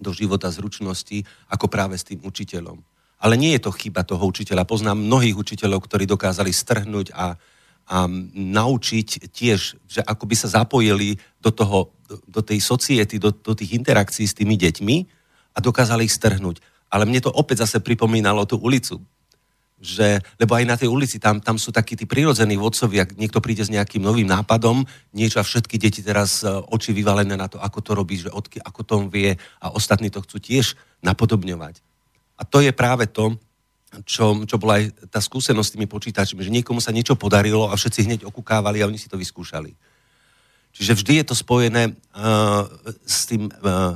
do 0.00 0.10
života 0.10 0.48
zručnosti, 0.48 1.24
ako 1.48 1.66
práve 1.68 1.96
s 1.96 2.04
tým 2.08 2.24
učiteľom? 2.24 2.80
Ale 3.20 3.38
nie 3.40 3.56
je 3.56 3.64
to 3.64 3.72
chyba 3.72 4.02
toho 4.04 4.24
učiteľa. 4.26 4.68
Poznám 4.68 5.00
mnohých 5.00 5.36
učiteľov, 5.38 5.86
ktorí 5.86 6.04
dokázali 6.04 6.52
strhnúť 6.52 7.14
a, 7.14 7.34
a 7.88 7.96
naučiť 8.34 9.30
tiež, 9.32 9.60
že 9.88 10.00
ako 10.04 10.24
by 10.28 10.34
sa 10.36 10.48
zapojili 10.62 11.16
do, 11.40 11.50
toho, 11.54 11.94
do, 12.28 12.40
tej 12.44 12.60
society, 12.60 13.16
do, 13.16 13.32
do 13.32 13.52
tých 13.56 13.76
interakcií 13.76 14.28
s 14.28 14.36
tými 14.36 14.56
deťmi 14.60 14.96
a 15.54 15.58
dokázali 15.62 16.04
ich 16.04 16.16
strhnúť. 16.16 16.60
Ale 16.92 17.08
mne 17.08 17.24
to 17.24 17.32
opäť 17.32 17.66
zase 17.66 17.80
pripomínalo 17.80 18.44
tú 18.44 18.60
ulicu. 18.60 19.00
Že, 19.84 20.22
lebo 20.40 20.56
aj 20.56 20.64
na 20.64 20.76
tej 20.80 20.88
ulici 20.88 21.20
tam, 21.20 21.44
tam 21.44 21.60
sú 21.60 21.68
takí 21.68 21.92
tí 21.92 22.08
prirodzení 22.08 22.56
vodcovia, 22.56 23.04
niekto 23.20 23.44
príde 23.44 23.66
s 23.66 23.74
nejakým 23.74 24.00
novým 24.00 24.24
nápadom, 24.24 24.86
niečo 25.12 25.42
a 25.42 25.44
všetky 25.44 25.76
deti 25.76 26.00
teraz 26.00 26.40
e, 26.40 26.48
oči 26.48 26.96
vyvalené 26.96 27.36
na 27.36 27.52
to, 27.52 27.60
ako 27.60 27.78
to 27.84 27.90
robí, 27.92 28.16
že 28.16 28.32
odky, 28.32 28.64
ako 28.64 28.80
to 28.80 28.94
vie 29.12 29.36
a 29.60 29.66
ostatní 29.76 30.08
to 30.08 30.24
chcú 30.24 30.40
tiež 30.40 30.80
napodobňovať. 31.04 31.84
A 32.34 32.42
to 32.42 32.58
je 32.58 32.74
práve 32.74 33.06
to, 33.10 33.38
čo, 34.02 34.42
čo 34.42 34.58
bola 34.58 34.82
aj 34.82 35.06
tá 35.06 35.22
skúsenosť 35.22 35.68
s 35.70 35.74
tými 35.78 35.86
počítačmi, 35.86 36.42
že 36.42 36.50
niekomu 36.50 36.82
sa 36.82 36.90
niečo 36.90 37.14
podarilo 37.14 37.70
a 37.70 37.78
všetci 37.78 38.00
hneď 38.10 38.20
okúkávali 38.26 38.82
a 38.82 38.90
oni 38.90 38.98
si 38.98 39.06
to 39.06 39.14
vyskúšali. 39.14 39.70
Čiže 40.74 40.98
vždy 40.98 41.12
je 41.22 41.26
to 41.30 41.38
spojené 41.38 41.94
uh, 41.94 42.66
s 43.06 43.30
tým, 43.30 43.46
uh, 43.46 43.94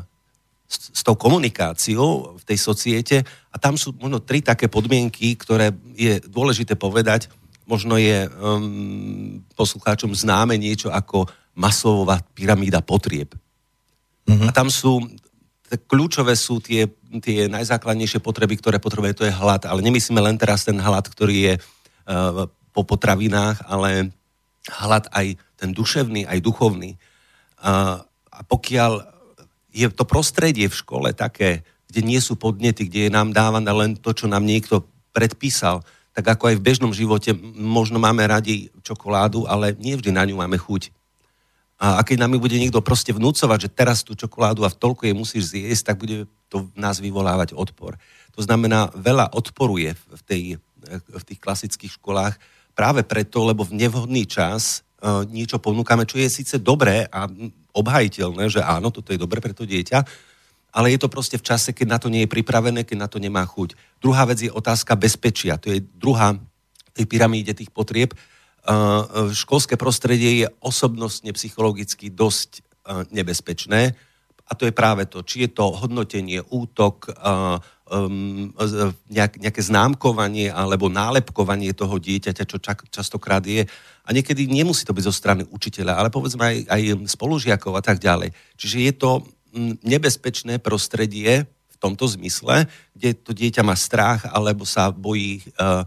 s, 0.71 0.95
s 0.95 1.01
tou 1.03 1.19
komunikáciou 1.19 2.39
v 2.39 2.43
tej 2.47 2.59
societe 2.63 3.17
a 3.51 3.57
tam 3.59 3.75
sú 3.75 3.99
možno 3.99 4.23
tri 4.23 4.39
také 4.39 4.71
podmienky, 4.71 5.35
ktoré 5.35 5.75
je 5.99 6.23
dôležité 6.31 6.79
povedať. 6.79 7.27
Možno 7.67 7.99
je 7.99 8.31
um, 8.31 9.43
poslucháčom 9.59 10.15
známe 10.15 10.55
niečo 10.55 10.95
ako 10.95 11.27
masová 11.59 12.23
pyramída 12.39 12.79
potrieb. 12.79 13.35
Mm-hmm. 14.31 14.47
A 14.47 14.51
tam 14.55 14.71
sú 14.71 15.03
kľúčové 15.77 16.33
sú 16.39 16.65
tie, 16.65 16.89
tie 17.25 17.49
najzákladnejšie 17.49 18.21
potreby, 18.21 18.61
ktoré 18.61 18.77
potrebuje, 18.77 19.13
to 19.17 19.27
je 19.29 19.33
hlad. 19.33 19.65
Ale 19.65 19.81
nemyslíme 19.81 20.21
len 20.21 20.37
teraz 20.37 20.69
ten 20.69 20.77
hlad, 20.77 21.09
ktorý 21.09 21.37
je 21.53 21.55
uh, 21.57 22.45
po 22.73 22.83
potravinách, 22.85 23.65
ale 23.65 24.13
hlad 24.69 25.09
aj 25.11 25.41
ten 25.57 25.73
duševný, 25.73 26.29
aj 26.29 26.39
duchovný. 26.45 26.95
A 27.59 28.07
pokiaľ 28.47 29.03
je 29.75 29.89
to 29.91 30.05
prostredie 30.07 30.71
v 30.71 30.79
škole 30.79 31.11
také, 31.17 31.67
kde 31.89 32.01
nie 32.05 32.21
sú 32.21 32.37
podnety, 32.37 32.87
kde 32.87 33.09
je 33.09 33.11
nám 33.11 33.33
dávané 33.33 33.73
len 33.73 33.97
to, 33.97 34.13
čo 34.13 34.29
nám 34.29 34.45
niekto 34.45 34.85
predpísal, 35.11 35.83
tak 36.13 36.37
ako 36.37 36.53
aj 36.53 36.57
v 36.59 36.67
bežnom 36.67 36.93
živote 36.93 37.33
možno 37.57 38.03
máme 38.03 38.27
radi 38.27 38.69
čokoládu, 38.83 39.47
ale 39.47 39.75
nie 39.79 39.95
vždy 39.97 40.11
na 40.13 40.27
ňu 40.27 40.37
máme 40.39 40.59
chuť. 40.59 40.91
A, 41.79 41.99
a 41.99 42.01
keď 42.03 42.27
nám 42.27 42.43
bude 42.43 42.59
niekto 42.59 42.83
proste 42.83 43.15
vnúcovať, 43.15 43.71
že 43.71 43.75
teraz 43.75 44.03
tú 44.03 44.19
čokoládu 44.19 44.67
a 44.67 44.71
v 44.75 44.81
toľko 44.83 45.03
jej 45.07 45.15
musíš 45.15 45.45
zjesť, 45.55 45.95
tak 45.95 45.97
bude 46.03 46.27
to 46.51 46.67
v 46.67 46.79
nás 46.79 46.99
vyvolávať 46.99 47.55
odpor. 47.55 47.95
To 48.35 48.43
znamená, 48.43 48.91
veľa 48.99 49.31
odporuje 49.31 49.95
v, 49.95 50.23
tej, 50.27 50.43
v 51.07 51.23
tých 51.23 51.41
klasických 51.43 51.99
školách 52.03 52.35
práve 52.75 53.03
preto, 53.07 53.47
lebo 53.47 53.63
v 53.63 53.79
nevhodný 53.79 54.27
čas 54.27 54.87
uh, 55.03 55.23
niečo 55.27 55.59
ponúkame, 55.59 56.07
čo 56.07 56.19
je 56.19 56.31
síce 56.31 56.59
dobré 56.59 57.07
a 57.11 57.31
obhajiteľné, 57.75 58.51
že 58.51 58.63
áno, 58.63 58.91
toto 58.91 59.15
je 59.15 59.19
dobré 59.19 59.39
pre 59.39 59.55
to 59.55 59.67
dieťa, 59.67 60.03
ale 60.75 60.95
je 60.95 60.99
to 60.99 61.11
proste 61.11 61.39
v 61.39 61.47
čase, 61.47 61.71
keď 61.75 61.87
na 61.87 61.99
to 61.99 62.11
nie 62.11 62.27
je 62.27 62.31
pripravené, 62.31 62.87
keď 62.87 62.97
na 62.99 63.09
to 63.11 63.19
nemá 63.19 63.43
chuť. 63.47 63.75
Druhá 64.03 64.27
vec 64.29 64.43
je 64.43 64.51
otázka 64.53 64.95
bezpečia. 64.95 65.59
To 65.59 65.73
je 65.75 65.83
druhá 65.83 66.39
tej 66.93 67.07
pyramíde 67.07 67.55
tých 67.55 67.71
potrieb. 67.71 68.15
Školské 69.33 69.77
prostredie 69.77 70.45
je 70.45 70.47
osobnostne, 70.61 71.31
psychologicky 71.37 72.11
dosť 72.11 72.65
nebezpečné 73.13 73.95
a 74.49 74.53
to 74.57 74.65
je 74.65 74.73
práve 74.73 75.05
to, 75.05 75.21
či 75.21 75.45
je 75.45 75.51
to 75.53 75.77
hodnotenie, 75.77 76.41
útok, 76.41 77.13
nejak, 79.13 79.33
nejaké 79.41 79.61
známkovanie 79.61 80.49
alebo 80.49 80.89
nálepkovanie 80.89 81.77
toho 81.77 82.01
dieťaťa, 82.01 82.45
čo 82.49 82.57
častokrát 82.89 83.45
je. 83.45 83.69
A 84.05 84.09
niekedy 84.13 84.49
nemusí 84.49 84.89
to 84.89 84.97
byť 84.97 85.05
zo 85.05 85.13
strany 85.13 85.45
učiteľa, 85.53 86.01
ale 86.01 86.09
povedzme 86.09 86.45
aj, 86.45 86.57
aj 86.65 86.83
spolužiakov 87.13 87.77
a 87.77 87.83
tak 87.85 88.01
ďalej. 88.01 88.33
Čiže 88.57 88.79
je 88.89 88.93
to 88.97 89.11
nebezpečné 89.85 90.61
prostredie 90.65 91.45
v 91.49 91.77
tomto 91.77 92.09
zmysle, 92.09 92.69
kde 92.97 93.21
to 93.21 93.37
dieťa 93.37 93.61
má 93.61 93.77
strach 93.77 94.25
alebo 94.33 94.65
sa 94.65 94.89
bojí 94.89 95.45
uh, 95.61 95.85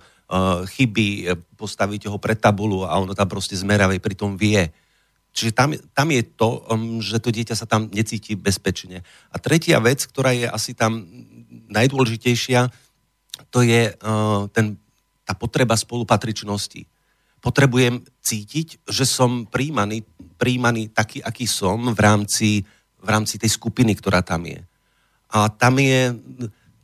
chyby, 0.67 1.07
e, 1.27 1.35
postavíte 1.59 2.07
ho 2.07 2.15
pred 2.15 2.39
tabulu 2.39 2.87
a 2.87 2.95
ono 2.95 3.11
tam 3.11 3.27
proste 3.27 3.55
zmeravej 3.59 3.99
pritom 3.99 4.39
vie. 4.39 4.71
Čiže 5.31 5.51
tam, 5.55 5.75
tam 5.95 6.07
je 6.11 6.23
to, 6.23 6.49
um, 6.67 6.99
že 6.99 7.19
to 7.23 7.31
dieťa 7.31 7.55
sa 7.55 7.67
tam 7.67 7.87
necíti 7.91 8.35
bezpečne. 8.35 9.03
A 9.31 9.35
tretia 9.39 9.79
vec, 9.79 10.03
ktorá 10.03 10.35
je 10.35 10.47
asi 10.47 10.75
tam 10.75 11.07
najdôležitejšia, 11.71 12.67
to 13.47 13.63
je 13.63 13.95
uh, 13.95 14.47
ten, 14.51 14.75
tá 15.23 15.31
potreba 15.35 15.75
spolupatričnosti. 15.75 16.83
Potrebujem 17.39 18.03
cítiť, 18.19 18.83
že 18.83 19.07
som 19.07 19.47
príjmaný, 19.47 20.03
príjmaný 20.35 20.91
taký, 20.91 21.23
aký 21.23 21.47
som 21.47 21.95
v 21.95 21.99
rámci, 21.99 22.49
v 22.99 23.07
rámci 23.07 23.39
tej 23.39 23.55
skupiny, 23.55 23.95
ktorá 23.95 24.19
tam 24.19 24.43
je. 24.45 24.59
A 25.31 25.47
tam 25.47 25.79
je 25.79 26.11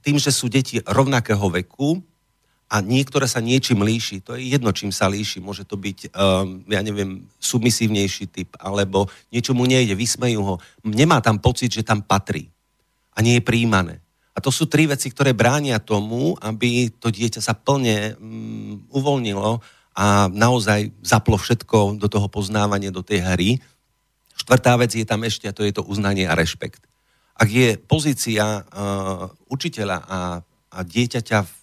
tým, 0.02 0.16
že 0.16 0.32
sú 0.32 0.48
deti 0.48 0.80
rovnakého 0.88 1.52
veku, 1.52 2.00
a 2.68 2.84
niektoré 2.84 3.32
sa 3.32 3.40
niečím 3.40 3.80
líši. 3.80 4.20
To 4.28 4.36
je 4.36 4.52
jedno, 4.52 4.76
čím 4.76 4.92
sa 4.92 5.08
líši. 5.08 5.40
Môže 5.40 5.64
to 5.64 5.80
byť, 5.80 6.12
um, 6.12 6.68
ja 6.68 6.84
neviem, 6.84 7.24
submisívnejší 7.40 8.28
typ, 8.28 8.60
alebo 8.60 9.08
niečo 9.32 9.56
mu 9.56 9.64
nejde, 9.64 9.96
vysmejú 9.96 10.44
ho. 10.44 10.56
Nemá 10.84 11.24
tam 11.24 11.40
pocit, 11.40 11.72
že 11.72 11.88
tam 11.88 12.04
patrí. 12.04 12.52
A 13.16 13.24
nie 13.24 13.40
je 13.40 13.48
príjmané. 13.48 14.04
A 14.36 14.44
to 14.44 14.52
sú 14.52 14.68
tri 14.68 14.86
veci, 14.86 15.08
ktoré 15.10 15.32
bránia 15.32 15.80
tomu, 15.80 16.36
aby 16.44 16.92
to 16.92 17.08
dieťa 17.08 17.40
sa 17.40 17.56
plne 17.56 18.20
um, 18.20 18.84
uvoľnilo 18.92 19.64
a 19.98 20.28
naozaj 20.30 20.92
zaplo 21.02 21.40
všetko 21.40 21.98
do 21.98 22.06
toho 22.12 22.28
poznávania, 22.28 22.94
do 22.94 23.02
tej 23.02 23.24
hry. 23.24 23.50
Štvrtá 24.38 24.76
vec 24.78 24.92
je 24.94 25.08
tam 25.08 25.24
ešte, 25.24 25.50
a 25.50 25.56
to 25.56 25.64
je 25.64 25.74
to 25.74 25.88
uznanie 25.88 26.28
a 26.28 26.38
rešpekt. 26.38 26.84
Ak 27.34 27.48
je 27.48 27.80
pozícia 27.80 28.62
uh, 28.62 29.32
učiteľa 29.50 29.98
a, 30.04 30.20
a 30.70 30.80
dieťaťa 30.84 31.40
v 31.42 31.57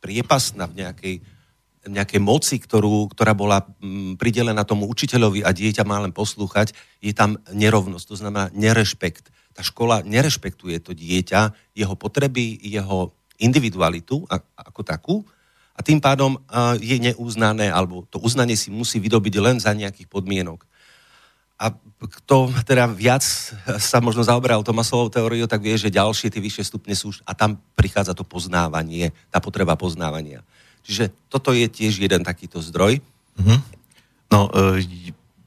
priepasná 0.00 0.66
v 0.66 0.84
nejakej, 0.84 1.14
nejakej 1.86 2.20
moci, 2.20 2.56
ktorú, 2.60 3.12
ktorá 3.12 3.36
bola 3.36 3.62
mm, 3.80 4.16
pridelená 4.16 4.64
tomu 4.64 4.88
učiteľovi 4.88 5.44
a 5.44 5.52
dieťa 5.52 5.84
má 5.84 6.00
len 6.00 6.12
poslúchať, 6.12 6.72
je 7.04 7.12
tam 7.12 7.40
nerovnosť, 7.52 8.06
to 8.08 8.16
znamená 8.16 8.48
nerešpekt. 8.52 9.32
Tá 9.52 9.60
škola 9.60 10.00
nerešpektuje 10.02 10.80
to 10.80 10.96
dieťa, 10.96 11.52
jeho 11.76 11.94
potreby, 11.94 12.56
jeho 12.64 13.12
individualitu 13.40 14.24
ako 14.56 14.80
takú 14.84 15.16
a 15.74 15.80
tým 15.80 15.96
pádom 15.96 16.36
je 16.76 17.00
neuznané, 17.00 17.72
alebo 17.72 18.04
to 18.04 18.20
uznanie 18.20 18.52
si 18.52 18.68
musí 18.68 19.00
vydobiť 19.00 19.34
len 19.40 19.56
za 19.56 19.72
nejakých 19.72 20.12
podmienok. 20.12 20.68
A 21.60 21.76
kto 22.00 22.48
teda 22.64 22.88
viac 22.88 23.20
sa 23.76 24.00
možno 24.00 24.24
zaoberal 24.24 24.64
Tomasovou 24.64 25.12
teóriou, 25.12 25.44
tak 25.44 25.60
vie, 25.60 25.76
že 25.76 25.92
ďalšie 25.92 26.32
tie 26.32 26.40
vyššie 26.40 26.64
stupne 26.64 26.96
sú 26.96 27.12
a 27.28 27.36
tam 27.36 27.60
prichádza 27.76 28.16
to 28.16 28.24
poznávanie, 28.24 29.12
tá 29.28 29.44
potreba 29.44 29.76
poznávania. 29.76 30.40
Čiže 30.88 31.12
toto 31.28 31.52
je 31.52 31.68
tiež 31.68 32.00
jeden 32.00 32.24
takýto 32.24 32.64
zdroj. 32.64 33.04
Mm-hmm. 33.36 33.58
No, 34.32 34.48
e, 34.48 34.80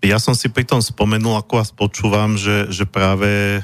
ja 0.05 0.21
som 0.21 0.37
si 0.37 0.53
pri 0.53 0.69
tom 0.69 0.85
spomenul, 0.85 1.41
ako 1.41 1.53
vás 1.57 1.73
počúvam, 1.73 2.37
že, 2.37 2.69
že 2.69 2.85
práve 2.85 3.57
e, 3.57 3.61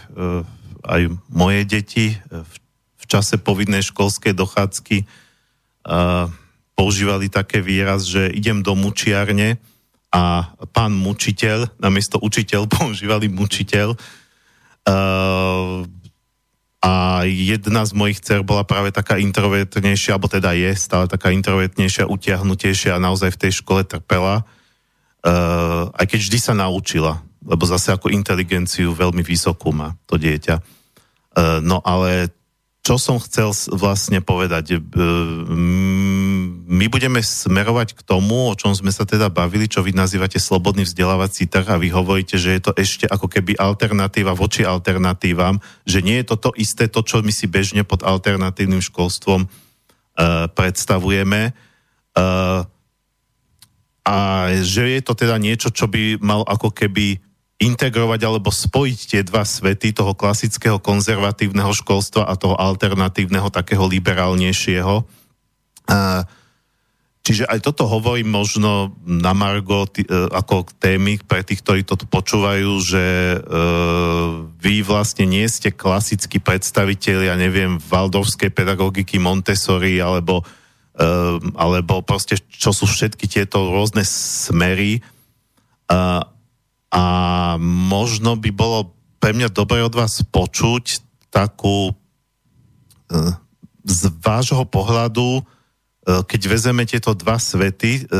aj 0.82 1.02
moje 1.30 1.62
deti 1.70 2.18
v, 2.18 2.54
v 2.98 3.04
čase 3.06 3.38
povinnej 3.38 3.86
školskej 3.86 4.34
dochádzky 4.34 5.06
používali 6.78 7.28
také 7.28 7.60
výraz, 7.60 8.06
že 8.06 8.30
idem 8.30 8.62
do 8.62 8.78
mučiarne, 8.78 9.58
a 10.10 10.58
pán 10.74 10.98
mučiteľ, 10.98 11.78
namiesto 11.78 12.18
učiteľ 12.18 12.66
používali 12.74 13.30
mučiteľ. 13.30 13.94
Uh, 14.90 15.86
a 16.80 17.28
jedna 17.28 17.84
z 17.84 17.92
mojich 17.92 18.24
dcer 18.24 18.42
bola 18.42 18.64
práve 18.64 18.96
taká 18.96 19.20
introvertnejšia, 19.20 20.16
alebo 20.16 20.32
teda 20.32 20.56
je 20.56 20.72
stále 20.80 21.12
taká 21.12 21.30
introvertnejšia, 21.36 22.08
utiahnutejšia 22.08 22.96
a 22.96 23.04
naozaj 23.04 23.36
v 23.36 23.42
tej 23.48 23.52
škole 23.60 23.84
trpela. 23.84 24.48
Uh, 25.20 25.92
aj 26.00 26.16
keď 26.16 26.20
vždy 26.24 26.40
sa 26.40 26.54
naučila, 26.56 27.20
lebo 27.44 27.68
zase 27.68 27.92
ako 27.92 28.08
inteligenciu 28.08 28.96
veľmi 28.96 29.20
vysokú 29.20 29.76
má 29.76 30.00
to 30.08 30.16
dieťa. 30.16 30.64
Uh, 31.36 31.60
no 31.60 31.84
ale 31.84 32.32
čo 32.90 32.98
som 32.98 33.22
chcel 33.22 33.54
vlastne 33.70 34.18
povedať? 34.18 34.82
My 36.66 36.86
budeme 36.90 37.22
smerovať 37.22 37.94
k 37.94 38.02
tomu, 38.02 38.50
o 38.50 38.58
čom 38.58 38.74
sme 38.74 38.90
sa 38.90 39.06
teda 39.06 39.30
bavili, 39.30 39.70
čo 39.70 39.86
vy 39.86 39.94
nazývate 39.94 40.42
slobodný 40.42 40.90
vzdelávací 40.90 41.46
trh 41.46 41.70
a 41.70 41.78
vy 41.78 41.94
hovoríte, 41.94 42.42
že 42.42 42.58
je 42.58 42.62
to 42.66 42.74
ešte 42.74 43.06
ako 43.06 43.30
keby 43.30 43.54
alternatíva 43.62 44.34
voči 44.34 44.66
alternatívam, 44.66 45.62
že 45.86 46.02
nie 46.02 46.18
je 46.26 46.34
to 46.34 46.50
to 46.50 46.52
isté, 46.58 46.90
to, 46.90 47.06
čo 47.06 47.22
my 47.22 47.30
si 47.30 47.46
bežne 47.46 47.86
pod 47.86 48.02
alternatívnym 48.02 48.82
školstvom 48.82 49.46
uh, 49.46 50.50
predstavujeme. 50.50 51.54
Uh, 52.18 52.66
a 54.02 54.50
že 54.66 54.98
je 54.98 55.02
to 55.06 55.14
teda 55.14 55.38
niečo, 55.38 55.70
čo 55.70 55.86
by 55.86 56.18
mal 56.18 56.42
ako 56.42 56.74
keby 56.74 57.22
integrovať 57.60 58.20
alebo 58.24 58.50
spojiť 58.50 59.00
tie 59.04 59.22
dva 59.28 59.44
svety 59.44 59.92
toho 59.92 60.16
klasického 60.16 60.80
konzervatívneho 60.80 61.76
školstva 61.76 62.24
a 62.26 62.40
toho 62.40 62.56
alternatívneho 62.56 63.52
takého 63.52 63.84
liberálnejšieho. 63.84 65.04
Čiže 67.30 67.46
aj 67.46 67.62
toto 67.62 67.86
hovorím 67.86 68.32
možno 68.32 68.96
na 69.06 69.38
Margo 69.38 69.86
e, 69.86 70.02
ako 70.34 70.66
témy 70.82 71.22
pre 71.22 71.46
tých, 71.46 71.62
ktorí 71.62 71.86
to 71.86 71.94
počúvajú, 72.10 72.72
že 72.82 73.06
e, 73.06 73.38
vy 74.58 74.82
vlastne 74.82 75.30
nie 75.30 75.46
ste 75.46 75.70
klasickí 75.70 76.42
predstaviteľi, 76.42 77.30
ja 77.30 77.38
neviem, 77.38 77.78
valdorskej 77.78 78.50
pedagogiky 78.50 79.22
Montessori 79.22 80.02
alebo, 80.02 80.42
e, 80.98 81.06
alebo 81.54 82.02
proste 82.02 82.42
čo 82.50 82.74
sú 82.74 82.90
všetky 82.90 83.30
tieto 83.30 83.78
rôzne 83.78 84.02
smery. 84.02 85.06
A 86.90 87.04
možno 87.62 88.34
by 88.34 88.50
bolo 88.50 88.94
pre 89.22 89.36
mňa 89.36 89.54
dobre 89.54 89.86
od 89.86 89.94
vás 89.94 90.26
počuť 90.26 91.06
takú 91.30 91.92
e, 91.92 91.94
z 93.86 94.02
vášho 94.22 94.66
pohľadu, 94.66 95.40
e, 95.40 95.42
keď 96.26 96.42
vezeme 96.50 96.84
tieto 96.90 97.14
dva 97.14 97.38
svety, 97.38 98.10
e, 98.10 98.18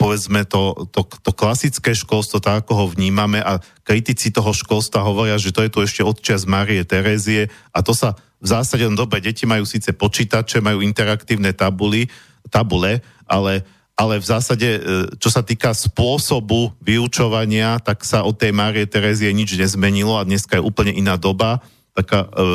povedzme 0.00 0.48
to, 0.48 0.88
to, 0.88 1.04
to 1.04 1.30
klasické 1.36 1.92
školstvo, 1.92 2.40
tak 2.40 2.64
ako 2.64 2.72
ho 2.72 2.86
vnímame 2.88 3.42
a 3.42 3.60
kritici 3.84 4.32
toho 4.32 4.56
školstva 4.56 5.04
hovoria, 5.04 5.36
že 5.36 5.52
to 5.52 5.60
je 5.66 5.70
tu 5.72 5.78
ešte 5.84 6.00
odčas 6.00 6.48
Marie 6.48 6.86
Terézie 6.88 7.52
a 7.74 7.84
to 7.84 7.92
sa 7.92 8.16
v 8.40 8.46
zásade, 8.48 8.88
no 8.88 9.04
deti 9.20 9.44
majú 9.44 9.68
síce 9.68 9.92
počítače, 9.92 10.64
majú 10.64 10.80
interaktívne 10.80 11.52
tabuly, 11.52 12.08
tabule, 12.48 13.04
ale 13.28 13.60
ale 14.00 14.16
v 14.16 14.24
zásade, 14.24 14.68
e, 14.72 14.80
čo 15.20 15.28
sa 15.28 15.44
týka 15.44 15.76
spôsobu 15.76 16.72
vyučovania, 16.80 17.76
tak 17.84 18.00
sa 18.08 18.24
od 18.24 18.32
tej 18.32 18.56
Márie 18.56 18.88
Terezie 18.88 19.28
nič 19.36 19.60
nezmenilo 19.60 20.16
a 20.16 20.24
dneska 20.24 20.56
je 20.56 20.64
úplne 20.64 20.96
iná 20.96 21.20
doba. 21.20 21.60
Taká, 21.92 22.24
e, 22.24 22.48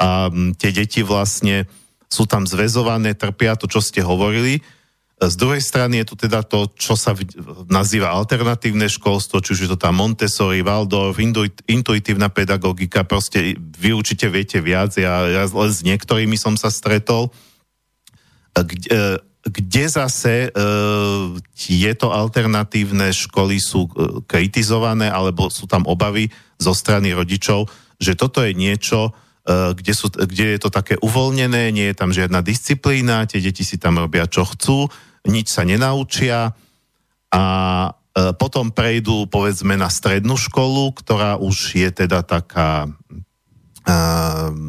a 0.00 0.32
tie 0.56 0.70
deti 0.72 1.04
vlastne 1.04 1.68
sú 2.08 2.24
tam 2.24 2.48
zväzované, 2.48 3.12
trpia 3.12 3.60
to, 3.60 3.68
čo 3.68 3.84
ste 3.84 4.00
hovorili. 4.00 4.64
Z 5.20 5.34
druhej 5.36 5.60
strany 5.60 6.00
je 6.00 6.08
tu 6.08 6.14
teda 6.16 6.40
to, 6.46 6.72
čo 6.78 6.96
sa 6.96 7.12
nazýva 7.68 8.14
alternatívne 8.14 8.88
školstvo, 8.88 9.44
či 9.44 9.52
už 9.52 9.60
je 9.66 9.70
to 9.74 9.76
tá 9.76 9.92
Montessori, 9.92 10.64
Waldorf, 10.64 11.20
intuitívna 11.68 12.32
pedagogika, 12.32 13.04
proste 13.04 13.58
vy 13.58 13.92
určite 13.92 14.30
viete 14.30 14.62
viac, 14.62 14.94
ja, 14.94 15.26
ja 15.26 15.44
len 15.44 15.72
s 15.74 15.82
niektorými 15.82 16.38
som 16.38 16.54
sa 16.54 16.70
stretol, 16.70 17.34
kde, 18.54 19.20
kde 19.48 19.84
zase 19.88 20.52
tieto 21.56 22.12
alternatívne 22.12 23.10
školy 23.10 23.56
sú 23.58 23.88
kritizované 24.28 25.08
alebo 25.08 25.48
sú 25.48 25.64
tam 25.64 25.88
obavy 25.88 26.28
zo 26.60 26.76
strany 26.76 27.16
rodičov, 27.16 27.66
že 27.98 28.14
toto 28.14 28.44
je 28.44 28.52
niečo, 28.54 29.16
kde, 29.48 29.92
sú, 29.96 30.12
kde 30.12 30.54
je 30.54 30.58
to 30.60 30.68
také 30.68 31.00
uvoľnené, 31.00 31.72
nie 31.72 31.88
je 31.90 31.96
tam 31.96 32.12
žiadna 32.12 32.44
disciplína, 32.44 33.24
tie 33.24 33.40
deti 33.40 33.64
si 33.64 33.80
tam 33.80 33.96
robia 33.96 34.28
čo 34.28 34.44
chcú, 34.44 34.86
nič 35.24 35.48
sa 35.50 35.64
nenaučia. 35.64 36.52
A 37.32 37.44
potom 38.40 38.74
prejdú 38.74 39.30
povedzme 39.30 39.78
na 39.78 39.86
strednú 39.86 40.34
školu, 40.34 40.90
ktorá 40.96 41.38
už 41.38 41.78
je 41.78 41.88
teda 41.92 42.26
taká 42.26 42.90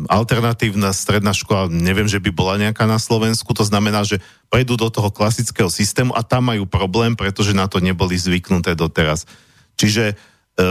alternatívna 0.08 0.95
stredná 0.95 1.36
škola, 1.36 1.67
neviem, 1.67 2.08
že 2.08 2.23
by 2.23 2.32
bola 2.32 2.55
nejaká 2.55 2.88
na 2.88 2.95
Slovensku, 2.95 3.51
to 3.51 3.67
znamená, 3.67 4.08
že 4.08 4.23
prejdú 4.47 4.79
do 4.79 4.88
toho 4.88 5.12
klasického 5.12 5.67
systému 5.67 6.15
a 6.15 6.23
tam 6.23 6.47
majú 6.47 6.63
problém, 6.63 7.19
pretože 7.19 7.51
na 7.51 7.67
to 7.67 7.84
neboli 7.84 8.15
zvyknuté 8.15 8.79
doteraz. 8.79 9.27
Čiže 9.75 10.12
e, 10.12 10.15
e, 10.15 10.65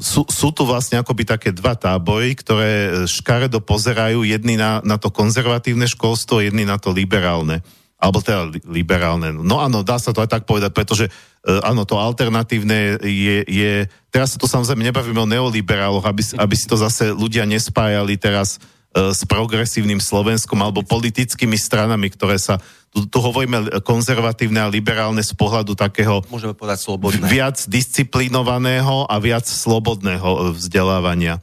sú, 0.00 0.22
sú 0.24 0.48
tu 0.56 0.62
vlastne 0.64 1.00
akoby 1.04 1.28
také 1.28 1.52
dva 1.52 1.76
tábory, 1.76 2.32
ktoré 2.32 3.04
škaredo 3.04 3.60
pozerajú, 3.60 4.24
jedni 4.24 4.56
na, 4.56 4.80
na 4.80 4.96
to 4.96 5.12
konzervatívne 5.12 5.84
školstvo, 5.84 6.40
jedni 6.40 6.64
na 6.64 6.80
to 6.80 6.88
liberálne 6.88 7.60
alebo 8.02 8.18
teda 8.18 8.50
liberálne. 8.66 9.30
No 9.30 9.62
áno, 9.62 9.86
dá 9.86 10.02
sa 10.02 10.10
to 10.10 10.26
aj 10.26 10.30
tak 10.34 10.42
povedať, 10.42 10.74
pretože 10.74 11.06
uh, 11.06 11.62
áno, 11.62 11.86
to 11.86 12.02
alternatívne 12.02 12.98
je, 12.98 13.46
je, 13.46 13.72
teraz 14.10 14.34
sa 14.34 14.42
to 14.42 14.50
samozrejme 14.50 14.82
nebavíme 14.90 15.22
o 15.22 15.30
neoliberáloch, 15.30 16.02
aby, 16.02 16.26
aby 16.34 16.54
si 16.58 16.66
to 16.66 16.74
zase 16.74 17.14
ľudia 17.14 17.46
nespájali 17.46 18.18
teraz 18.18 18.58
uh, 18.58 19.14
s 19.14 19.22
progresívnym 19.22 20.02
Slovenskom 20.02 20.58
alebo 20.58 20.82
politickými 20.82 21.54
stranami, 21.54 22.10
ktoré 22.10 22.42
sa, 22.42 22.58
tu, 22.90 23.06
tu 23.06 23.22
hovoríme 23.22 23.70
konzervatívne 23.86 24.66
a 24.66 24.72
liberálne 24.72 25.22
z 25.22 25.38
pohľadu 25.38 25.78
takého 25.78 26.26
môžeme 26.26 26.58
povedať 26.58 26.82
slobodné. 26.82 27.22
viac 27.30 27.62
disciplinovaného 27.70 29.06
a 29.06 29.14
viac 29.22 29.46
slobodného 29.46 30.26
e, 30.26 30.38
vzdelávania. 30.58 31.38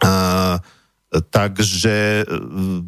Uh, 0.00 0.56
takže 1.28 2.24
uh, 2.24 2.80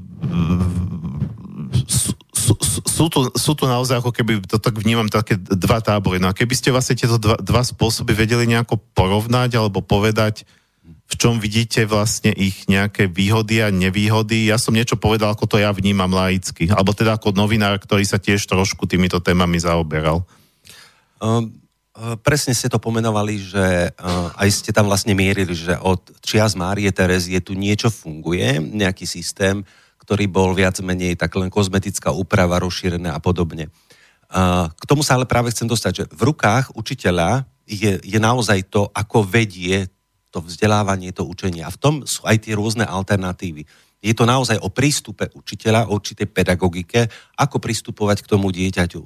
sú, 2.87 3.11
tu, 3.11 3.27
sú 3.35 3.53
tu 3.59 3.65
naozaj 3.67 3.99
ako 3.99 4.15
keby, 4.15 4.47
to 4.47 4.63
tak 4.63 4.79
vnímam, 4.79 5.11
také 5.11 5.35
dva 5.37 5.83
tábory. 5.83 6.23
No 6.23 6.31
a 6.31 6.37
keby 6.37 6.55
ste 6.55 6.71
vlastne 6.71 6.95
tieto 6.95 7.19
dva, 7.19 7.35
dva 7.41 7.67
spôsoby 7.67 8.15
vedeli 8.15 8.47
nejako 8.47 8.79
porovnať 8.95 9.59
alebo 9.59 9.83
povedať, 9.83 10.47
v 11.09 11.15
čom 11.17 11.41
vidíte 11.41 11.89
vlastne 11.89 12.29
ich 12.37 12.69
nejaké 12.69 13.09
výhody 13.09 13.65
a 13.65 13.73
nevýhody. 13.73 14.53
Ja 14.53 14.61
som 14.61 14.77
niečo 14.77 15.01
povedal, 15.01 15.33
ako 15.33 15.49
to 15.49 15.57
ja 15.57 15.73
vnímam 15.73 16.13
laicky. 16.13 16.69
Alebo 16.69 16.93
teda 16.93 17.17
ako 17.17 17.33
novinár, 17.33 17.81
ktorý 17.81 18.05
sa 18.05 18.21
tiež 18.21 18.45
trošku 18.45 18.85
týmito 18.85 19.17
témami 19.17 19.57
zaoberal. 19.57 20.21
Um, 21.17 21.49
presne 22.21 22.53
ste 22.53 22.69
to 22.69 22.77
pomenovali, 22.77 23.41
že 23.41 23.89
uh, 23.89 24.37
aj 24.37 24.49
ste 24.53 24.71
tam 24.71 24.93
vlastne 24.93 25.17
mierili, 25.17 25.57
že 25.57 25.81
od 25.81 26.13
čias 26.21 26.53
Márie 26.53 26.93
Terezie 26.93 27.41
tu 27.41 27.57
niečo 27.57 27.89
funguje, 27.89 28.61
nejaký 28.61 29.09
systém, 29.09 29.65
ktorý 30.09 30.25
bol 30.25 30.57
viac 30.57 30.81
menej 30.81 31.21
tak 31.21 31.37
len 31.37 31.53
kozmetická 31.53 32.17
úprava, 32.17 32.57
rozšírená 32.65 33.13
a 33.13 33.21
podobne. 33.21 33.69
K 34.73 34.85
tomu 34.89 35.05
sa 35.05 35.21
ale 35.21 35.29
práve 35.29 35.53
chcem 35.53 35.69
dostať, 35.69 35.93
že 35.93 36.05
v 36.09 36.33
rukách 36.33 36.73
učiteľa 36.73 37.45
je, 37.69 38.01
je 38.01 38.17
naozaj 38.17 38.73
to, 38.73 38.89
ako 38.97 39.21
vedie 39.21 39.85
to 40.33 40.41
vzdelávanie, 40.41 41.13
to 41.13 41.29
učenie. 41.29 41.61
A 41.61 41.69
v 41.69 41.77
tom 41.77 41.95
sú 42.09 42.25
aj 42.25 42.41
tie 42.41 42.57
rôzne 42.57 42.89
alternatívy. 42.89 43.69
Je 44.01 44.17
to 44.17 44.25
naozaj 44.25 44.57
o 44.65 44.73
prístupe 44.73 45.29
učiteľa, 45.37 45.93
o 45.93 46.01
určitej 46.01 46.33
pedagogike, 46.33 47.05
ako 47.37 47.61
pristupovať 47.61 48.25
k 48.25 48.31
tomu 48.33 48.49
dieťaťu. 48.49 49.05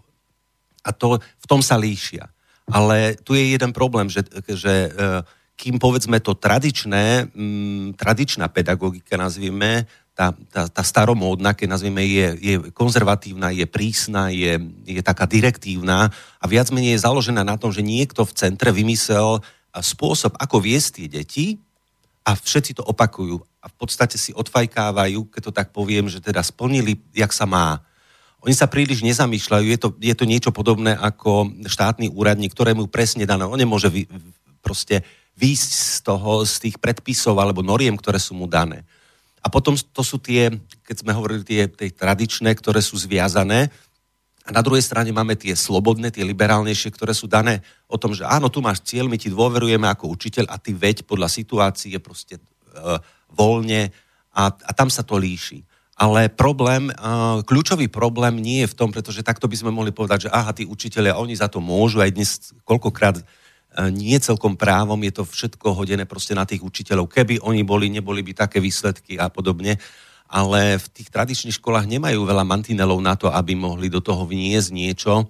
A 0.86 0.90
to, 0.94 1.18
v 1.18 1.46
tom 1.50 1.66
sa 1.66 1.74
líšia. 1.82 2.30
Ale 2.70 3.18
tu 3.26 3.34
je 3.34 3.58
jeden 3.58 3.74
problém, 3.74 4.06
že, 4.06 4.22
že 4.46 4.86
e, 4.86 4.90
kým 5.58 5.78
povedzme 5.78 6.18
to 6.18 6.34
tradičné, 6.34 7.30
m, 7.34 7.94
tradičná 7.94 8.50
pedagogika, 8.50 9.14
nazvime, 9.14 9.86
tá, 10.12 10.36
tá, 10.52 10.68
tá 10.68 10.82
staromódna, 10.84 11.56
keď 11.56 11.68
nazvieme, 11.72 12.04
je, 12.04 12.26
je 12.36 12.54
konzervatívna, 12.76 13.48
je 13.48 13.64
prísna, 13.64 14.28
je, 14.28 14.60
je 14.84 15.00
taká 15.00 15.24
direktívna 15.24 16.12
a 16.36 16.44
viac 16.44 16.68
menej 16.68 17.00
je 17.00 17.04
založená 17.08 17.40
na 17.42 17.56
tom, 17.56 17.72
že 17.72 17.80
niekto 17.80 18.28
v 18.28 18.36
centre 18.36 18.68
vymyslel 18.68 19.40
spôsob, 19.72 20.36
ako 20.36 20.60
viesť 20.60 21.00
tie 21.00 21.08
deti 21.08 21.46
a 22.28 22.36
všetci 22.36 22.76
to 22.76 22.84
opakujú 22.84 23.40
a 23.62 23.66
v 23.70 23.74
podstate 23.78 24.20
si 24.20 24.36
odfajkávajú, 24.36 25.32
keď 25.32 25.40
to 25.48 25.52
tak 25.54 25.72
poviem, 25.72 26.12
že 26.12 26.20
teda 26.20 26.44
splnili, 26.44 27.00
jak 27.16 27.32
sa 27.32 27.48
má. 27.48 27.80
Oni 28.42 28.52
sa 28.52 28.66
príliš 28.66 29.06
nezamýšľajú, 29.06 29.66
je 29.70 29.78
to, 29.78 29.88
je 30.02 30.14
to 30.18 30.26
niečo 30.26 30.50
podobné 30.50 30.98
ako 30.98 31.48
štátny 31.62 32.10
úradník, 32.10 32.52
ktorému 32.52 32.90
presne 32.90 33.22
dané, 33.22 33.46
on 33.46 33.56
nemôže 33.56 33.86
vy, 33.86 34.10
proste 34.60 35.06
výjsť 35.38 35.70
z 35.72 35.96
toho, 36.04 36.42
z 36.44 36.68
tých 36.68 36.76
predpisov 36.82 37.38
alebo 37.38 37.64
noriem, 37.64 37.94
ktoré 37.96 38.18
sú 38.18 38.36
mu 38.36 38.50
dané. 38.50 38.84
A 39.42 39.50
potom 39.50 39.74
to 39.74 40.02
sú 40.06 40.22
tie, 40.22 40.54
keď 40.86 40.96
sme 41.02 41.12
hovorili, 41.12 41.42
tie, 41.42 41.66
tie 41.66 41.90
tradičné, 41.90 42.54
ktoré 42.54 42.78
sú 42.78 42.94
zviazané. 42.94 43.74
A 44.46 44.50
na 44.54 44.62
druhej 44.62 44.82
strane 44.82 45.10
máme 45.10 45.34
tie 45.34 45.54
slobodné, 45.58 46.14
tie 46.14 46.22
liberálnejšie, 46.22 46.94
ktoré 46.94 47.10
sú 47.10 47.26
dané 47.26 47.62
o 47.90 47.98
tom, 47.98 48.14
že 48.14 48.22
áno, 48.22 48.50
tu 48.50 48.62
máš 48.62 48.82
cieľ, 48.86 49.10
my 49.10 49.18
ti 49.18 49.30
dôverujeme 49.30 49.86
ako 49.90 50.14
učiteľ 50.14 50.50
a 50.50 50.58
ty 50.58 50.74
veď 50.74 51.06
podľa 51.06 51.30
situácie 51.30 51.94
proste 51.98 52.38
uh, 52.38 52.98
voľne 53.34 53.90
a, 54.34 54.50
a 54.50 54.70
tam 54.74 54.90
sa 54.90 55.02
to 55.02 55.18
líši. 55.18 55.62
Ale 55.94 56.26
problém, 56.26 56.90
uh, 56.90 57.42
kľúčový 57.46 57.86
problém 57.86 58.42
nie 58.42 58.66
je 58.66 58.70
v 58.74 58.78
tom, 58.78 58.90
pretože 58.90 59.22
takto 59.22 59.46
by 59.46 59.54
sme 59.58 59.70
mohli 59.70 59.94
povedať, 59.94 60.26
že 60.26 60.34
aha, 60.34 60.50
tí 60.50 60.66
učiteľia, 60.66 61.18
oni 61.18 61.38
za 61.38 61.46
to 61.46 61.62
môžu 61.62 62.02
aj 62.02 62.10
dnes 62.10 62.30
koľkokrát 62.66 63.22
E, 63.22 63.41
nie 63.88 64.16
celkom 64.20 64.54
právom, 64.58 65.00
je 65.00 65.12
to 65.16 65.24
všetko 65.24 65.72
hodené 65.72 66.04
proste 66.04 66.36
na 66.36 66.44
tých 66.44 66.60
učiteľov. 66.60 67.08
Keby 67.08 67.40
oni 67.40 67.64
boli, 67.64 67.88
neboli 67.88 68.20
by 68.20 68.44
také 68.44 68.60
výsledky 68.60 69.16
a 69.16 69.32
podobne. 69.32 69.80
Ale 70.32 70.80
v 70.80 70.86
tých 70.92 71.12
tradičných 71.12 71.60
školách 71.60 71.84
nemajú 71.88 72.24
veľa 72.24 72.44
mantinelov 72.44 72.96
na 73.04 73.16
to, 73.16 73.28
aby 73.28 73.52
mohli 73.52 73.92
do 73.92 74.00
toho 74.00 74.24
vniesť 74.24 74.72
niečo, 74.72 75.28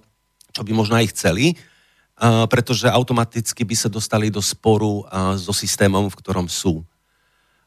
čo 0.55 0.61
by 0.63 0.71
možno 0.71 0.95
aj 0.95 1.11
chceli, 1.11 1.51
e, 1.51 1.55
pretože 2.47 2.87
automaticky 2.87 3.67
by 3.67 3.75
sa 3.75 3.91
dostali 3.91 4.31
do 4.31 4.39
sporu 4.39 5.03
e, 5.03 5.35
so 5.35 5.51
systémom, 5.51 6.07
v 6.07 6.19
ktorom 6.23 6.47
sú. 6.47 6.87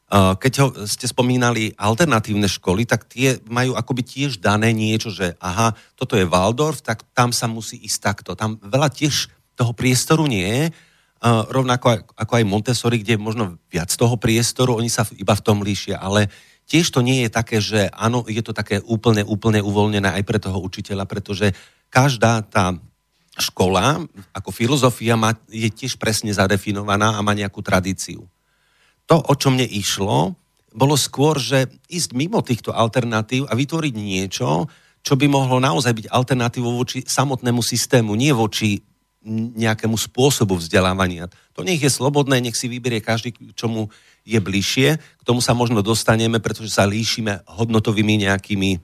Keď 0.07 0.87
ste 0.87 1.03
spomínali 1.03 1.75
alternatívne 1.75 2.47
školy, 2.47 2.87
tak 2.87 3.11
tie 3.11 3.43
majú 3.51 3.75
akoby 3.75 4.07
tiež 4.07 4.39
dané 4.39 4.71
niečo, 4.71 5.11
že 5.11 5.35
aha, 5.43 5.75
toto 5.99 6.15
je 6.15 6.23
Waldorf, 6.23 6.79
tak 6.79 7.03
tam 7.11 7.35
sa 7.35 7.43
musí 7.51 7.75
ísť 7.83 7.99
takto. 7.99 8.31
Tam 8.31 8.55
veľa 8.55 8.87
tiež 8.87 9.27
toho 9.57 9.73
priestoru 9.73 10.29
nie 10.29 10.69
rovnako 11.25 12.05
ako 12.13 12.33
aj 12.37 12.45
Montessori, 12.45 13.01
kde 13.01 13.17
je 13.17 13.25
možno 13.25 13.43
viac 13.73 13.89
toho 13.89 14.21
priestoru, 14.21 14.77
oni 14.77 14.85
sa 14.85 15.01
iba 15.17 15.33
v 15.33 15.41
tom 15.45 15.65
líšia, 15.65 15.97
ale 15.97 16.29
tiež 16.69 16.93
to 16.93 17.01
nie 17.01 17.25
je 17.25 17.29
také, 17.33 17.57
že 17.57 17.89
áno, 17.89 18.21
je 18.29 18.43
to 18.45 18.53
také 18.53 18.77
úplne, 18.85 19.25
úplne 19.25 19.65
uvoľnené 19.65 20.13
aj 20.13 20.23
pre 20.27 20.37
toho 20.37 20.61
učiteľa, 20.61 21.09
pretože 21.09 21.57
každá 21.89 22.45
tá 22.45 22.77
škola 23.37 24.05
ako 24.33 24.49
filozofia 24.53 25.17
má, 25.17 25.33
je 25.49 25.69
tiež 25.73 25.97
presne 25.97 26.29
zadefinovaná 26.33 27.17
a 27.17 27.25
má 27.25 27.33
nejakú 27.33 27.65
tradíciu. 27.65 28.25
To, 29.09 29.15
o 29.17 29.33
čo 29.33 29.49
mne 29.49 29.65
išlo, 29.65 30.37
bolo 30.77 30.93
skôr, 30.99 31.41
že 31.41 31.65
ísť 31.89 32.13
mimo 32.13 32.45
týchto 32.45 32.75
alternatív 32.75 33.49
a 33.49 33.57
vytvoriť 33.57 33.93
niečo, 33.97 34.69
čo 35.01 35.13
by 35.15 35.25
mohlo 35.31 35.57
naozaj 35.57 35.95
byť 35.95 36.07
alternatívou 36.11 36.77
voči 36.77 37.01
samotnému 37.01 37.63
systému, 37.63 38.13
nie 38.13 38.35
voči 38.35 38.83
nejakému 39.59 39.99
spôsobu 39.99 40.55
vzdelávania. 40.55 41.27
To 41.53 41.67
nech 41.67 41.83
je 41.83 41.91
slobodné, 41.91 42.39
nech 42.39 42.55
si 42.55 42.71
vyberie 42.71 43.03
každý, 43.03 43.35
čo 43.53 43.67
mu 43.67 43.91
je 44.23 44.39
bližšie. 44.39 44.97
K 44.99 45.23
tomu 45.27 45.43
sa 45.43 45.51
možno 45.51 45.83
dostaneme, 45.83 46.39
pretože 46.39 46.71
sa 46.71 46.87
líšime 46.87 47.43
hodnotovými 47.43 48.23
nejakými 48.23 48.79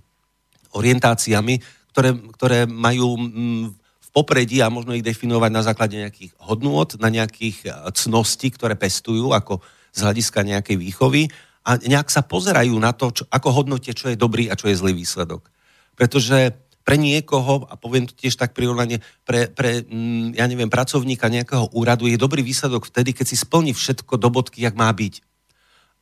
orientáciami, 0.75 1.63
ktoré, 1.93 2.09
ktoré 2.35 2.59
majú 2.65 3.15
mm, 3.15 3.65
v 3.79 4.09
popredí 4.09 4.59
a 4.59 4.73
možno 4.73 4.97
ich 4.97 5.05
definovať 5.05 5.51
na 5.53 5.63
základe 5.63 5.95
nejakých 5.95 6.33
hodnôt, 6.41 6.89
na 6.97 7.09
nejakých 7.13 7.57
e, 7.65 7.69
cností, 7.93 8.49
ktoré 8.51 8.73
pestujú 8.73 9.31
ako 9.31 9.61
z 9.93 9.99
hľadiska 10.01 10.41
nejakej 10.41 10.77
výchovy 10.81 11.29
a 11.63 11.77
nejak 11.79 12.09
sa 12.09 12.25
pozerajú 12.25 12.75
na 12.81 12.91
to, 12.91 13.13
čo, 13.13 13.23
ako 13.29 13.63
hodnotie, 13.63 13.93
čo 13.93 14.09
je 14.11 14.19
dobrý 14.19 14.49
a 14.49 14.57
čo 14.57 14.67
je 14.67 14.75
zlý 14.75 14.97
výsledok. 14.97 15.47
Pretože 15.93 16.57
pre 16.83 16.99
niekoho, 16.99 17.63
a 17.71 17.79
poviem 17.79 18.05
to 18.05 18.13
tiež 18.13 18.35
tak 18.35 18.51
prirovnanie, 18.51 18.99
pre, 19.23 19.47
pre 19.47 19.87
mm, 19.87 20.35
ja 20.35 20.45
neviem, 20.47 20.67
pracovníka 20.67 21.31
nejakého 21.31 21.71
úradu 21.71 22.11
je 22.11 22.19
dobrý 22.19 22.43
výsledok 22.43 22.87
vtedy, 22.91 23.15
keď 23.15 23.25
si 23.31 23.39
splní 23.39 23.71
všetko 23.71 24.19
do 24.19 24.27
bodky, 24.27 24.59
jak 24.59 24.75
má 24.75 24.91
byť. 24.91 25.23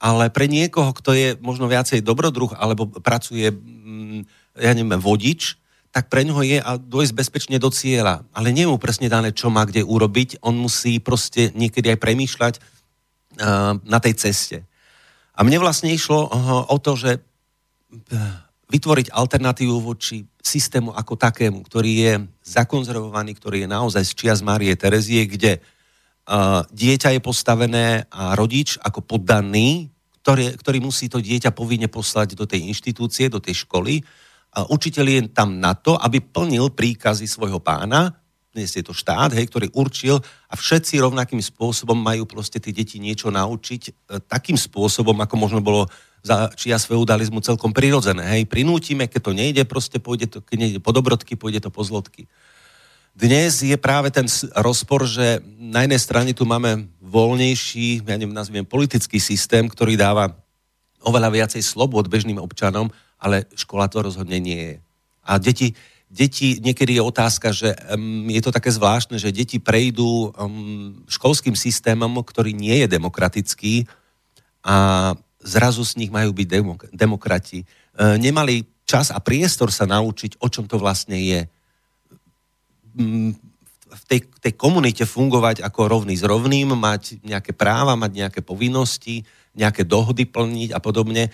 Ale 0.01 0.33
pre 0.33 0.49
niekoho, 0.49 0.89
kto 0.97 1.13
je 1.13 1.37
možno 1.37 1.69
viacej 1.69 2.01
dobrodruh, 2.01 2.57
alebo 2.57 2.89
pracuje, 2.89 3.53
mm, 3.53 4.25
ja 4.57 4.73
neviem, 4.73 4.97
vodič, 4.97 5.61
tak 5.91 6.07
pre 6.07 6.23
ňoho 6.23 6.41
je 6.41 6.57
a 6.57 6.79
dojsť 6.79 7.13
bezpečne 7.13 7.57
do 7.59 7.69
cieľa. 7.69 8.25
Ale 8.31 8.55
nie 8.55 8.63
je 8.65 8.71
mu 8.71 8.79
presne 8.81 9.11
dané, 9.11 9.35
čo 9.35 9.51
má 9.51 9.67
kde 9.67 9.83
urobiť. 9.83 10.39
On 10.41 10.55
musí 10.55 11.03
proste 11.03 11.51
niekedy 11.51 11.91
aj 11.91 11.99
premýšľať 11.99 12.53
uh, 12.57 13.75
na 13.83 13.99
tej 13.99 14.15
ceste. 14.15 14.57
A 15.35 15.43
mne 15.43 15.59
vlastne 15.59 15.91
išlo 15.91 16.31
uh, 16.31 16.63
o 16.71 16.77
to, 16.79 16.95
že 16.95 17.19
uh, 17.19 18.50
vytvoriť 18.71 19.11
alternatívu 19.11 19.75
voči 19.83 20.23
systému 20.39 20.95
ako 20.95 21.19
takému, 21.19 21.59
ktorý 21.67 21.91
je 21.91 22.13
zakonzervovaný, 22.47 23.35
ktorý 23.35 23.67
je 23.67 23.69
naozaj 23.69 24.03
z 24.07 24.11
čias 24.15 24.39
Márie 24.39 24.71
Terezie, 24.79 25.27
kde 25.27 25.59
uh, 25.59 26.63
dieťa 26.71 27.19
je 27.19 27.21
postavené 27.21 28.07
a 28.07 28.33
rodič 28.39 28.79
ako 28.79 29.03
poddaný, 29.03 29.91
ktorý, 30.23 30.55
ktorý 30.55 30.79
musí 30.79 31.11
to 31.11 31.19
dieťa 31.19 31.51
povinne 31.51 31.91
poslať 31.91 32.39
do 32.39 32.47
tej 32.47 32.71
inštitúcie, 32.71 33.27
do 33.27 33.43
tej 33.43 33.67
školy. 33.67 33.99
Uh, 34.55 34.63
učiteľ 34.71 35.05
je 35.05 35.21
tam 35.35 35.59
na 35.59 35.75
to, 35.75 35.99
aby 35.99 36.23
plnil 36.23 36.71
príkazy 36.71 37.27
svojho 37.27 37.59
pána, 37.59 38.15
dnes 38.51 38.67
je 38.75 38.83
to 38.83 38.91
štát, 38.91 39.31
hej, 39.31 39.47
ktorý 39.47 39.71
určil 39.71 40.19
a 40.51 40.53
všetci 40.59 40.99
rovnakým 40.99 41.39
spôsobom 41.39 41.95
majú 41.95 42.27
proste 42.27 42.59
tie 42.59 42.75
deti 42.75 42.99
niečo 42.99 43.31
naučiť 43.31 43.81
e, 43.87 43.91
takým 44.27 44.59
spôsobom, 44.59 45.15
ako 45.23 45.35
možno 45.39 45.63
bolo 45.63 45.87
za 46.21 46.53
čias 46.53 46.85
feudalizmu 46.85 47.41
celkom 47.41 47.73
prirodzené. 47.73 48.37
Hej, 48.37 48.45
prinútime, 48.45 49.09
keď 49.09 49.21
to 49.21 49.33
nejde, 49.33 49.63
proste 49.65 49.97
pôjde 49.97 50.29
to, 50.29 50.37
keď 50.45 50.57
nejde 50.57 50.79
po 50.79 50.93
dobrodky, 50.93 51.33
pôjde 51.33 51.65
to 51.65 51.73
po 51.73 51.81
zlodky. 51.81 52.29
Dnes 53.11 53.59
je 53.59 53.75
práve 53.75 54.07
ten 54.07 54.23
rozpor, 54.55 55.03
že 55.03 55.43
na 55.59 55.83
jednej 55.83 55.99
strane 55.99 56.31
tu 56.31 56.47
máme 56.47 56.87
voľnejší, 57.03 58.07
ja 58.07 58.15
neviem, 58.15 58.31
nazviem 58.31 58.63
politický 58.63 59.19
systém, 59.19 59.67
ktorý 59.67 59.99
dáva 59.99 60.31
oveľa 61.03 61.29
viacej 61.33 61.59
slobod 61.65 62.07
bežným 62.07 62.39
občanom, 62.39 62.87
ale 63.19 63.49
škola 63.57 63.91
to 63.91 63.99
rozhodne 63.99 64.39
nie 64.39 64.57
je. 64.57 64.75
A 65.27 65.37
deti, 65.43 65.75
deti, 66.07 66.63
niekedy 66.63 66.97
je 66.97 67.03
otázka, 67.03 67.51
že 67.51 67.75
um, 67.91 68.31
je 68.31 68.41
to 68.41 68.55
také 68.55 68.71
zvláštne, 68.71 69.19
že 69.19 69.35
deti 69.35 69.59
prejdú 69.59 70.31
um, 70.31 71.03
školským 71.11 71.57
systémom, 71.57 72.15
ktorý 72.23 72.55
nie 72.55 72.79
je 72.85 72.87
demokratický 72.87 73.91
a 74.63 75.11
zrazu 75.41 75.81
z 75.85 75.97
nich 75.97 76.11
majú 76.13 76.31
byť 76.33 76.47
demok- 76.47 76.89
demokrati. 76.93 77.61
E, 77.61 77.65
nemali 78.17 78.63
čas 78.85 79.09
a 79.09 79.19
priestor 79.19 79.73
sa 79.73 79.89
naučiť, 79.89 80.41
o 80.41 80.47
čom 80.47 80.65
to 80.67 80.77
vlastne 80.77 81.17
je. 81.17 81.47
Um, 82.97 83.31
v 83.91 84.03
tej, 84.07 84.19
tej 84.39 84.53
komunite 84.55 85.03
fungovať 85.03 85.59
ako 85.63 85.91
rovný 85.91 86.15
s 86.15 86.23
rovným, 86.23 86.71
mať 86.79 87.19
nejaké 87.27 87.51
práva, 87.51 87.99
mať 87.99 88.11
nejaké 88.23 88.39
povinnosti, 88.39 89.27
nejaké 89.51 89.83
dohody 89.83 90.23
plniť 90.23 90.71
a 90.71 90.79
podobne. 90.79 91.27
E, 91.27 91.31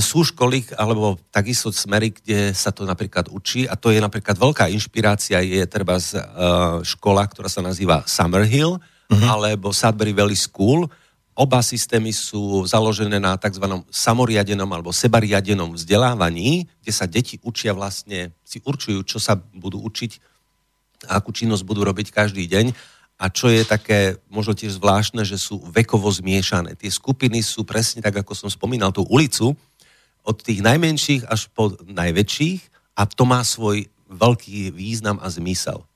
sú 0.00 0.24
školy, 0.24 0.72
alebo 0.74 1.20
takisto 1.28 1.68
smery, 1.68 2.10
kde 2.10 2.56
sa 2.56 2.72
to 2.72 2.88
napríklad 2.88 3.28
učí 3.28 3.68
a 3.68 3.76
to 3.76 3.92
je 3.92 4.00
napríklad 4.00 4.34
veľká 4.40 4.72
inšpirácia, 4.72 5.44
je 5.44 5.62
treba 5.68 6.00
z 6.00 6.16
uh, 6.18 6.80
škola, 6.82 7.28
ktorá 7.28 7.46
sa 7.46 7.62
nazýva 7.62 8.02
Summerhill 8.08 8.80
uh-huh. 8.80 9.26
alebo 9.30 9.70
Sudbury 9.70 10.16
Valley 10.16 10.38
School. 10.38 10.90
Oba 11.36 11.60
systémy 11.60 12.16
sú 12.16 12.64
založené 12.64 13.20
na 13.20 13.36
tzv. 13.36 13.60
samoriadenom 13.92 14.72
alebo 14.72 14.88
sebariadenom 14.88 15.76
vzdelávaní, 15.76 16.64
kde 16.80 16.92
sa 16.92 17.04
deti 17.04 17.36
učia 17.44 17.76
vlastne, 17.76 18.32
si 18.40 18.56
určujú, 18.64 19.04
čo 19.04 19.20
sa 19.20 19.36
budú 19.36 19.84
učiť, 19.84 20.16
akú 21.12 21.36
činnosť 21.36 21.60
budú 21.68 21.84
robiť 21.84 22.08
každý 22.08 22.48
deň. 22.48 22.72
A 23.20 23.28
čo 23.28 23.52
je 23.52 23.68
také 23.68 24.16
možno 24.32 24.56
tiež 24.56 24.80
zvláštne, 24.80 25.28
že 25.28 25.36
sú 25.36 25.60
vekovo 25.72 26.08
zmiešané. 26.08 26.76
Tie 26.76 26.88
skupiny 26.88 27.44
sú 27.44 27.68
presne 27.68 28.00
tak, 28.00 28.16
ako 28.16 28.32
som 28.32 28.48
spomínal, 28.48 28.92
tú 28.92 29.04
ulicu, 29.08 29.52
od 30.26 30.36
tých 30.42 30.58
najmenších 30.64 31.28
až 31.30 31.46
po 31.54 31.76
najväčších 31.86 32.60
a 32.98 33.06
to 33.06 33.22
má 33.28 33.46
svoj 33.46 33.86
veľký 34.10 34.74
význam 34.74 35.22
a 35.22 35.30
zmysel. 35.30 35.86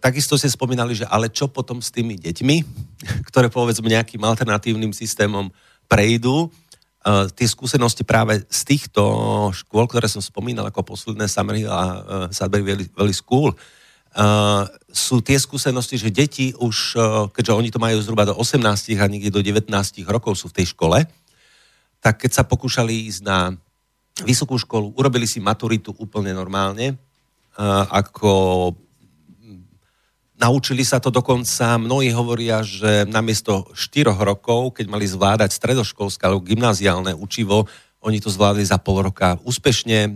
Takisto 0.00 0.34
ste 0.36 0.50
spomínali, 0.50 0.96
že 0.96 1.06
ale 1.06 1.30
čo 1.30 1.46
potom 1.46 1.78
s 1.78 1.92
tými 1.92 2.18
deťmi, 2.18 2.56
ktoré 3.28 3.48
povedzme 3.52 3.86
nejakým 3.90 4.22
alternatívnym 4.22 4.92
systémom 4.96 5.52
prejdú, 5.86 6.50
Uh, 7.04 7.28
tie 7.36 7.44
skúsenosti 7.44 8.00
práve 8.00 8.48
z 8.48 8.60
týchto 8.64 9.04
škôl, 9.52 9.84
ktoré 9.84 10.08
som 10.08 10.24
spomínal 10.24 10.72
ako 10.72 10.96
posledné 10.96 11.28
Summerhill 11.28 11.68
a 11.68 11.84
uh, 11.84 12.00
Sudbury 12.32 12.88
Valley 12.96 13.12
School, 13.12 13.52
uh, 13.52 14.64
sú 14.88 15.20
tie 15.20 15.36
skúsenosti, 15.36 16.00
že 16.00 16.08
deti 16.08 16.56
už, 16.56 16.96
keďže 17.36 17.52
oni 17.52 17.68
to 17.68 17.76
majú 17.76 18.00
zhruba 18.00 18.24
do 18.24 18.32
18 18.32 18.56
a 18.96 19.04
niekde 19.04 19.28
do 19.28 19.44
19 19.44 19.68
rokov 20.08 20.40
sú 20.40 20.48
v 20.48 20.56
tej 20.56 20.72
škole, 20.72 21.04
tak 22.00 22.24
keď 22.24 22.40
sa 22.40 22.48
pokúšali 22.48 23.12
ísť 23.12 23.20
na 23.20 23.52
vysokú 24.24 24.56
školu, 24.56 24.96
urobili 24.96 25.28
si 25.28 25.44
maturitu 25.44 25.92
úplne 26.00 26.32
normálne, 26.32 26.96
ako 27.92 28.72
naučili 30.38 30.82
sa 30.84 30.98
to 31.00 31.10
dokonca, 31.10 31.78
mnohí 31.78 32.10
hovoria, 32.10 32.62
že 32.62 33.06
namiesto 33.06 33.70
4 33.72 34.14
rokov, 34.14 34.78
keď 34.78 34.86
mali 34.90 35.06
zvládať 35.06 35.54
stredoškolské 35.54 36.26
alebo 36.26 36.44
gymnáziálne 36.44 37.14
učivo, 37.14 37.66
oni 38.04 38.20
to 38.20 38.28
zvládli 38.28 38.68
za 38.68 38.76
pol 38.76 39.00
roka 39.00 39.40
úspešne, 39.48 39.98
e, 40.04 40.10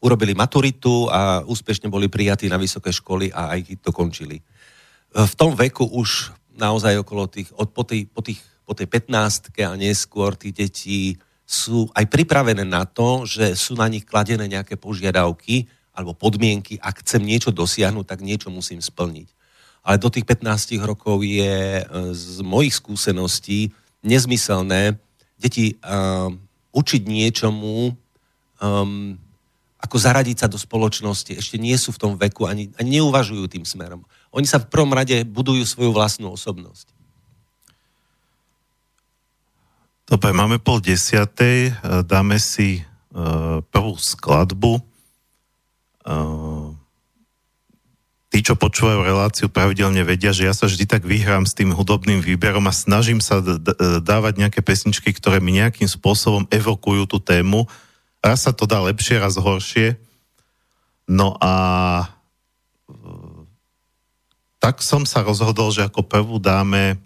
urobili 0.00 0.32
maturitu 0.32 1.12
a 1.12 1.44
úspešne 1.44 1.92
boli 1.92 2.08
prijatí 2.08 2.48
na 2.48 2.56
vysoké 2.56 2.88
školy 2.96 3.28
a 3.28 3.52
aj 3.52 3.76
dokončili. 3.84 4.40
E, 4.40 4.42
v 5.12 5.34
tom 5.36 5.52
veku 5.52 5.84
už 5.84 6.32
naozaj 6.56 7.04
okolo 7.04 7.28
tých, 7.28 7.52
od, 7.60 7.76
po, 7.76 7.84
tých, 7.84 8.08
po 8.08 8.24
tých 8.24 8.40
po 8.64 8.72
tej 8.72 8.88
15 8.88 9.52
a 9.60 9.76
neskôr 9.76 10.32
tí 10.34 10.50
deti 10.50 11.20
sú 11.44 11.92
aj 11.92 12.08
pripravené 12.08 12.64
na 12.64 12.88
to, 12.88 13.28
že 13.28 13.52
sú 13.52 13.76
na 13.76 13.84
nich 13.92 14.08
kladené 14.08 14.48
nejaké 14.48 14.80
požiadavky 14.80 15.68
alebo 15.94 16.12
podmienky, 16.12 16.76
ak 16.82 17.06
chcem 17.06 17.22
niečo 17.22 17.54
dosiahnuť, 17.54 18.04
tak 18.04 18.20
niečo 18.20 18.50
musím 18.50 18.82
splniť. 18.82 19.30
Ale 19.86 19.96
do 20.02 20.10
tých 20.10 20.26
15 20.26 20.82
rokov 20.82 21.22
je 21.22 21.80
e, 21.80 21.84
z 22.10 22.42
mojich 22.42 22.74
skúseností 22.74 23.70
nezmyselné 24.04 24.98
deti 25.40 25.76
uh, 25.80 26.28
učiť 26.72 27.02
niečomu, 27.04 27.92
um, 27.92 29.16
ako 29.80 29.96
zaradiť 29.96 30.44
sa 30.44 30.48
do 30.48 30.56
spoločnosti. 30.56 31.36
Ešte 31.36 31.56
nie 31.60 31.74
sú 31.76 31.92
v 31.92 32.00
tom 32.00 32.12
veku, 32.16 32.48
ani, 32.48 32.72
ani 32.80 33.00
neuvažujú 33.00 33.48
tým 33.48 33.64
smerom. 33.64 34.04
Oni 34.32 34.48
sa 34.48 34.60
v 34.60 34.68
prvom 34.68 34.92
rade 34.92 35.24
budujú 35.24 35.64
svoju 35.64 35.92
vlastnú 35.92 36.32
osobnosť. 36.32 36.92
Dobre, 40.04 40.36
máme 40.36 40.60
pol 40.60 40.84
desiatej, 40.84 41.72
e, 41.72 42.04
dáme 42.04 42.36
si 42.36 42.84
prvú 43.70 43.94
skladbu. 43.94 44.82
Uh, 46.04 46.76
tí, 48.28 48.44
čo 48.44 48.58
počúvajú 48.58 49.00
reláciu, 49.00 49.46
pravidelne 49.48 50.04
vedia, 50.04 50.36
že 50.36 50.44
ja 50.44 50.52
sa 50.52 50.68
vždy 50.68 50.84
tak 50.84 51.08
vyhrám 51.08 51.48
s 51.48 51.56
tým 51.56 51.72
hudobným 51.72 52.20
výberom 52.20 52.68
a 52.68 52.76
snažím 52.76 53.24
sa 53.24 53.40
d- 53.40 53.56
dávať 54.04 54.36
nejaké 54.36 54.60
pesničky, 54.60 55.16
ktoré 55.16 55.40
mi 55.40 55.56
nejakým 55.56 55.88
spôsobom 55.88 56.44
evokujú 56.52 57.08
tú 57.08 57.22
tému. 57.22 57.64
Raz 58.20 58.44
sa 58.44 58.52
to 58.52 58.68
dá 58.68 58.84
lepšie, 58.84 59.22
raz 59.22 59.40
horšie. 59.40 59.96
No 61.08 61.36
a 61.40 61.52
uh, 62.90 63.40
tak 64.60 64.84
som 64.84 65.08
sa 65.08 65.24
rozhodol, 65.24 65.72
že 65.72 65.84
ako 65.84 66.04
prvú 66.04 66.36
dáme 66.36 67.00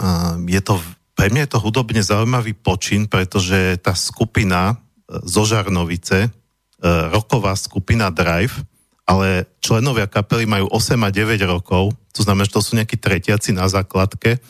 uh, 0.00 0.40
je 0.48 0.62
to 0.64 0.80
pre 1.14 1.30
mňa 1.30 1.46
je 1.46 1.52
to 1.54 1.62
hudobne 1.62 2.02
zaujímavý 2.02 2.58
počin, 2.58 3.06
pretože 3.06 3.78
tá 3.78 3.94
skupina 3.94 4.82
zo 5.06 5.46
Žarnovice, 5.46 6.26
roková 6.82 7.54
skupina 7.56 8.10
Drive, 8.10 8.62
ale 9.04 9.44
členovia 9.60 10.08
kapely 10.08 10.48
majú 10.48 10.68
8 10.72 10.96
a 11.04 11.10
9 11.12 11.36
rokov, 11.44 11.92
to 12.16 12.24
znamená, 12.24 12.48
že 12.48 12.54
to 12.56 12.64
sú 12.64 12.72
nejakí 12.76 12.96
tretiaci 12.96 13.52
na 13.52 13.68
základke, 13.68 14.40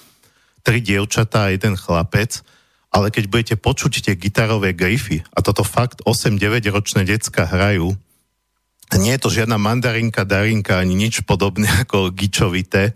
tri 0.64 0.78
dievčatá 0.80 1.50
a 1.50 1.52
jeden 1.52 1.76
chlapec, 1.76 2.40
ale 2.94 3.10
keď 3.10 3.24
budete 3.26 3.54
počuť 3.58 4.06
tie 4.06 4.14
gitarové 4.14 4.70
grify, 4.72 5.20
a 5.34 5.42
toto 5.42 5.66
fakt 5.66 6.00
8-9 6.06 6.70
ročné 6.70 7.02
decka 7.02 7.44
hrajú, 7.44 7.92
nie 8.94 9.12
je 9.18 9.22
to 9.26 9.34
žiadna 9.34 9.58
mandarinka, 9.58 10.22
darinka, 10.22 10.78
ani 10.78 10.94
nič 10.94 11.26
podobné 11.26 11.66
ako 11.82 12.14
gičovité, 12.14 12.94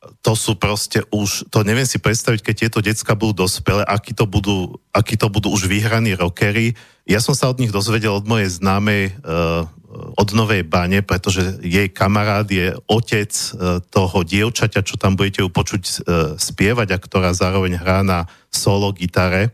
to 0.00 0.32
sú 0.32 0.56
proste 0.56 1.04
už, 1.12 1.52
to 1.52 1.60
neviem 1.60 1.84
si 1.84 2.00
predstaviť, 2.00 2.40
keď 2.40 2.54
tieto 2.56 2.80
decka 2.80 3.12
budú 3.12 3.44
dospelé, 3.44 3.84
akí 3.84 4.16
to 4.16 4.24
budú, 4.24 4.80
akí 4.96 5.20
to 5.20 5.28
budú 5.28 5.52
už 5.52 5.68
vyhraní 5.68 6.16
rockery. 6.16 6.72
Ja 7.04 7.20
som 7.20 7.36
sa 7.36 7.52
od 7.52 7.60
nich 7.60 7.68
dozvedel 7.68 8.16
od 8.16 8.24
mojej 8.24 8.48
známej 8.48 9.12
uh, 9.20 9.68
od 9.90 10.28
Novej 10.32 10.64
Bane, 10.64 11.04
pretože 11.04 11.60
jej 11.60 11.92
kamarát 11.92 12.48
je 12.48 12.72
otec 12.88 13.28
uh, 13.28 13.84
toho 13.92 14.24
dievčaťa, 14.24 14.80
čo 14.80 14.96
tam 14.96 15.20
budete 15.20 15.44
ju 15.44 15.52
počuť 15.52 15.82
uh, 15.84 15.94
spievať 16.40 16.96
a 16.96 16.98
ktorá 17.02 17.36
zároveň 17.36 17.76
hrá 17.76 18.00
na 18.00 18.24
solo 18.48 18.96
gitare. 18.96 19.52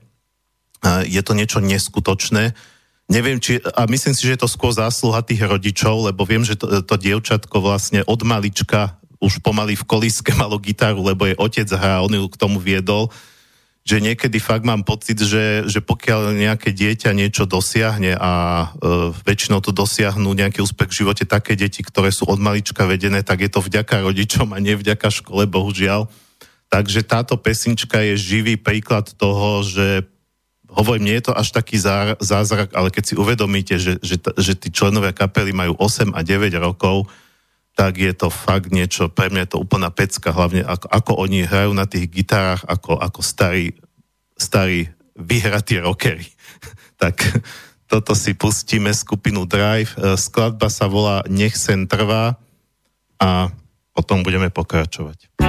Uh, 0.78 1.02
je 1.10 1.26
to 1.26 1.34
niečo 1.34 1.58
neskutočné. 1.58 2.54
Neviem, 3.10 3.42
či, 3.42 3.58
a 3.62 3.86
myslím 3.90 4.14
si, 4.14 4.26
že 4.26 4.34
je 4.38 4.42
to 4.46 4.50
skôr 4.50 4.70
zásluha 4.70 5.22
tých 5.26 5.42
rodičov, 5.42 6.10
lebo 6.10 6.22
viem, 6.26 6.42
že 6.46 6.58
to, 6.58 6.82
to 6.86 6.94
dievčatko 6.94 7.62
vlastne 7.62 8.02
od 8.06 8.20
malička 8.22 8.98
už 9.20 9.40
pomaly 9.40 9.76
v 9.76 9.84
kolíske 9.88 10.32
malo 10.40 10.60
gitaru, 10.60 11.02
lebo 11.02 11.26
je 11.26 11.38
otec 11.38 11.68
hrá, 11.72 12.04
on 12.04 12.12
ju 12.12 12.26
k 12.28 12.40
tomu 12.40 12.60
viedol, 12.60 13.10
že 13.86 14.02
niekedy 14.02 14.42
fakt 14.42 14.66
mám 14.66 14.82
pocit, 14.82 15.14
že, 15.22 15.62
že 15.70 15.78
pokiaľ 15.78 16.34
nejaké 16.34 16.74
dieťa 16.74 17.14
niečo 17.14 17.46
dosiahne 17.46 18.18
a 18.18 18.32
e, 18.74 19.14
väčšinou 19.14 19.62
to 19.62 19.70
dosiahnu 19.70 20.26
nejaký 20.34 20.58
úspech 20.58 20.90
v 20.90 20.98
živote 21.06 21.22
také 21.22 21.54
deti, 21.54 21.86
ktoré 21.86 22.10
sú 22.10 22.26
od 22.26 22.42
malička 22.42 22.82
vedené, 22.82 23.22
tak 23.22 23.46
je 23.46 23.50
to 23.50 23.62
vďaka 23.62 24.02
rodičom 24.02 24.50
a 24.50 24.58
nie 24.58 24.74
vďaka 24.74 25.06
škole, 25.06 25.46
bohužiaľ. 25.46 26.10
Takže 26.66 27.06
táto 27.06 27.38
pesnička 27.38 28.02
je 28.02 28.18
živý 28.18 28.58
príklad 28.58 29.06
toho, 29.14 29.62
že 29.62 30.02
hovorím, 30.66 31.06
nie 31.06 31.16
je 31.22 31.30
to 31.30 31.38
až 31.38 31.54
taký 31.54 31.78
zázrak, 32.18 32.74
ale 32.74 32.90
keď 32.90 33.04
si 33.06 33.14
uvedomíte, 33.14 33.78
že, 33.78 34.02
že, 34.02 34.18
že 34.18 34.52
tí 34.58 34.74
členovia 34.74 35.14
kapely 35.14 35.54
majú 35.54 35.78
8 35.78 36.10
a 36.10 36.20
9 36.26 36.50
rokov, 36.58 37.06
tak 37.76 38.00
je 38.00 38.16
to 38.16 38.32
fakt 38.32 38.72
niečo, 38.72 39.12
pre 39.12 39.28
mňa 39.28 39.44
je 39.44 39.50
to 39.52 39.60
úplná 39.60 39.92
pecka, 39.92 40.32
hlavne 40.32 40.64
ako, 40.64 40.88
ako 40.88 41.12
oni 41.20 41.44
hrajú 41.44 41.76
na 41.76 41.84
tých 41.84 42.08
gitárach, 42.08 42.64
ako, 42.64 42.96
ako 42.96 43.20
starí, 43.20 43.76
starí 44.40 44.88
vyhratí 45.12 45.76
rockery. 45.76 46.24
tak 47.02 47.20
toto 47.84 48.16
si 48.16 48.32
pustíme 48.32 48.88
skupinu 48.96 49.44
Drive. 49.44 49.92
E, 49.94 50.16
skladba 50.16 50.72
sa 50.72 50.88
volá 50.88 51.20
Nech 51.28 51.54
sen 51.54 51.84
trvá 51.84 52.40
a 53.20 53.52
potom 53.92 54.24
budeme 54.24 54.48
pokračovať. 54.48 55.45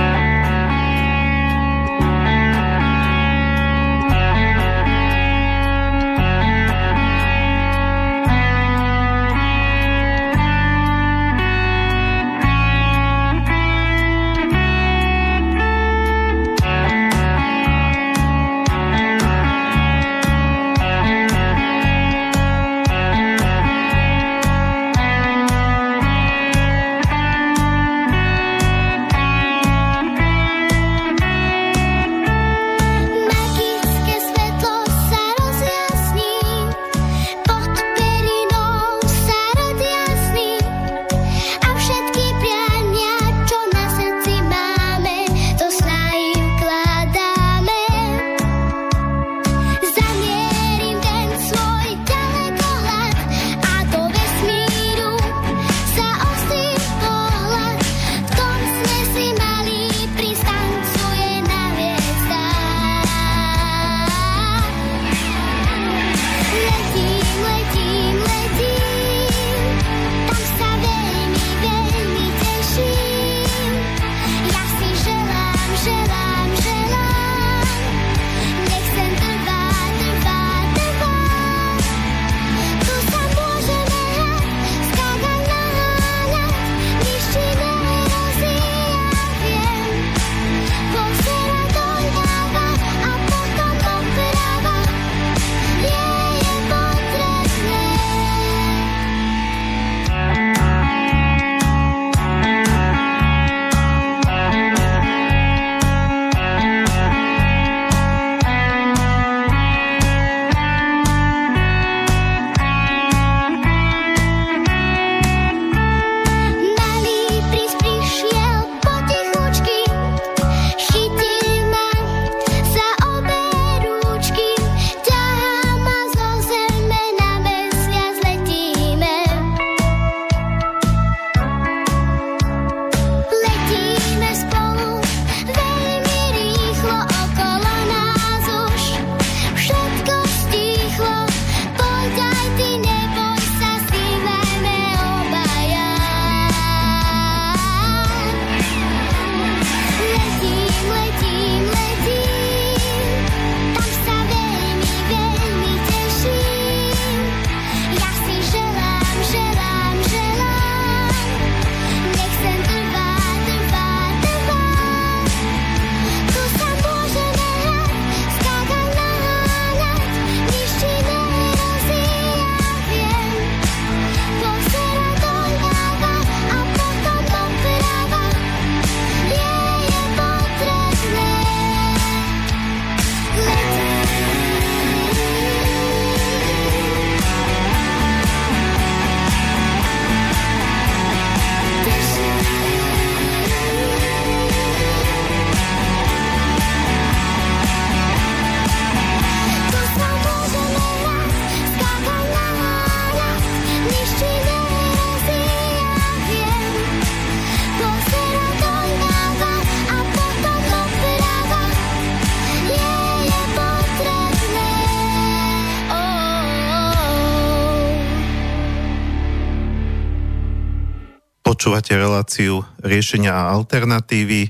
Počúvate 221.78 222.10
reláciu 222.10 222.66
riešenia 222.82 223.38
a 223.38 223.54
alternatívy 223.54 224.50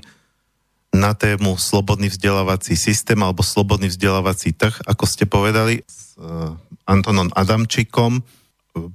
na 0.96 1.12
tému 1.12 1.60
slobodný 1.60 2.08
vzdelávací 2.08 2.72
systém 2.72 3.20
alebo 3.20 3.44
slobodný 3.44 3.92
vzdelávací 3.92 4.56
trh, 4.56 4.72
ako 4.88 5.04
ste 5.04 5.28
povedali, 5.28 5.84
s 5.84 6.16
uh, 6.16 6.56
Antonom 6.88 7.28
Adamčikom. 7.36 8.24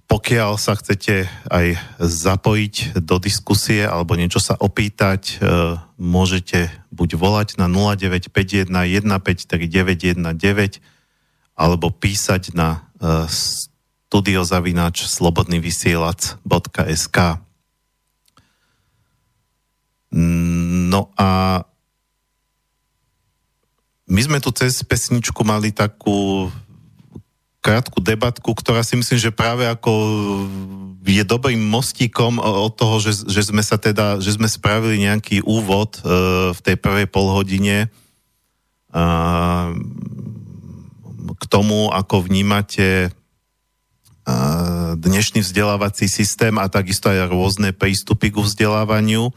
Pokiaľ 0.10 0.58
sa 0.58 0.74
chcete 0.74 1.30
aj 1.46 1.78
zapojiť 2.02 3.06
do 3.06 3.22
diskusie 3.22 3.86
alebo 3.86 4.18
niečo 4.18 4.42
sa 4.42 4.58
opýtať, 4.58 5.38
uh, 5.38 5.78
môžete 6.02 6.74
buď 6.90 7.14
volať 7.14 7.62
na 7.62 7.70
0951 7.70 8.66
153 8.66 10.18
919 10.18 10.82
alebo 11.54 11.94
písať 11.94 12.58
na 12.58 12.82
uh, 12.98 13.30
studiozavináč 13.30 15.06
slobodnyvysielac.sk. 15.06 17.18
No 20.14 21.10
a 21.18 21.62
my 24.06 24.22
sme 24.22 24.38
tu 24.38 24.54
cez 24.54 24.86
pesničku 24.86 25.42
mali 25.42 25.74
takú 25.74 26.52
krátku 27.64 28.04
debatku, 28.04 28.52
ktorá 28.54 28.84
si 28.84 29.00
myslím, 29.00 29.18
že 29.18 29.32
práve 29.32 29.66
ako 29.66 29.92
je 31.04 31.24
dobrým 31.24 31.60
mostíkom 31.60 32.38
od 32.40 32.76
toho, 32.76 33.00
že, 33.00 33.26
že 33.26 33.50
sme 33.50 33.64
sa 33.64 33.80
teda, 33.80 34.20
že 34.20 34.36
sme 34.36 34.52
spravili 34.52 35.08
nejaký 35.08 35.42
úvod 35.42 35.98
uh, 36.04 36.52
v 36.52 36.60
tej 36.60 36.76
prvej 36.78 37.08
polhodine, 37.08 37.88
uh, 38.94 39.72
tomu, 41.54 41.94
ako 41.94 42.26
vnímate 42.26 43.14
dnešný 44.98 45.44
vzdelávací 45.44 46.08
systém 46.10 46.56
a 46.58 46.66
takisto 46.72 47.12
aj 47.12 47.30
rôzne 47.30 47.76
prístupy 47.76 48.32
ku 48.32 48.42
vzdelávaniu. 48.42 49.30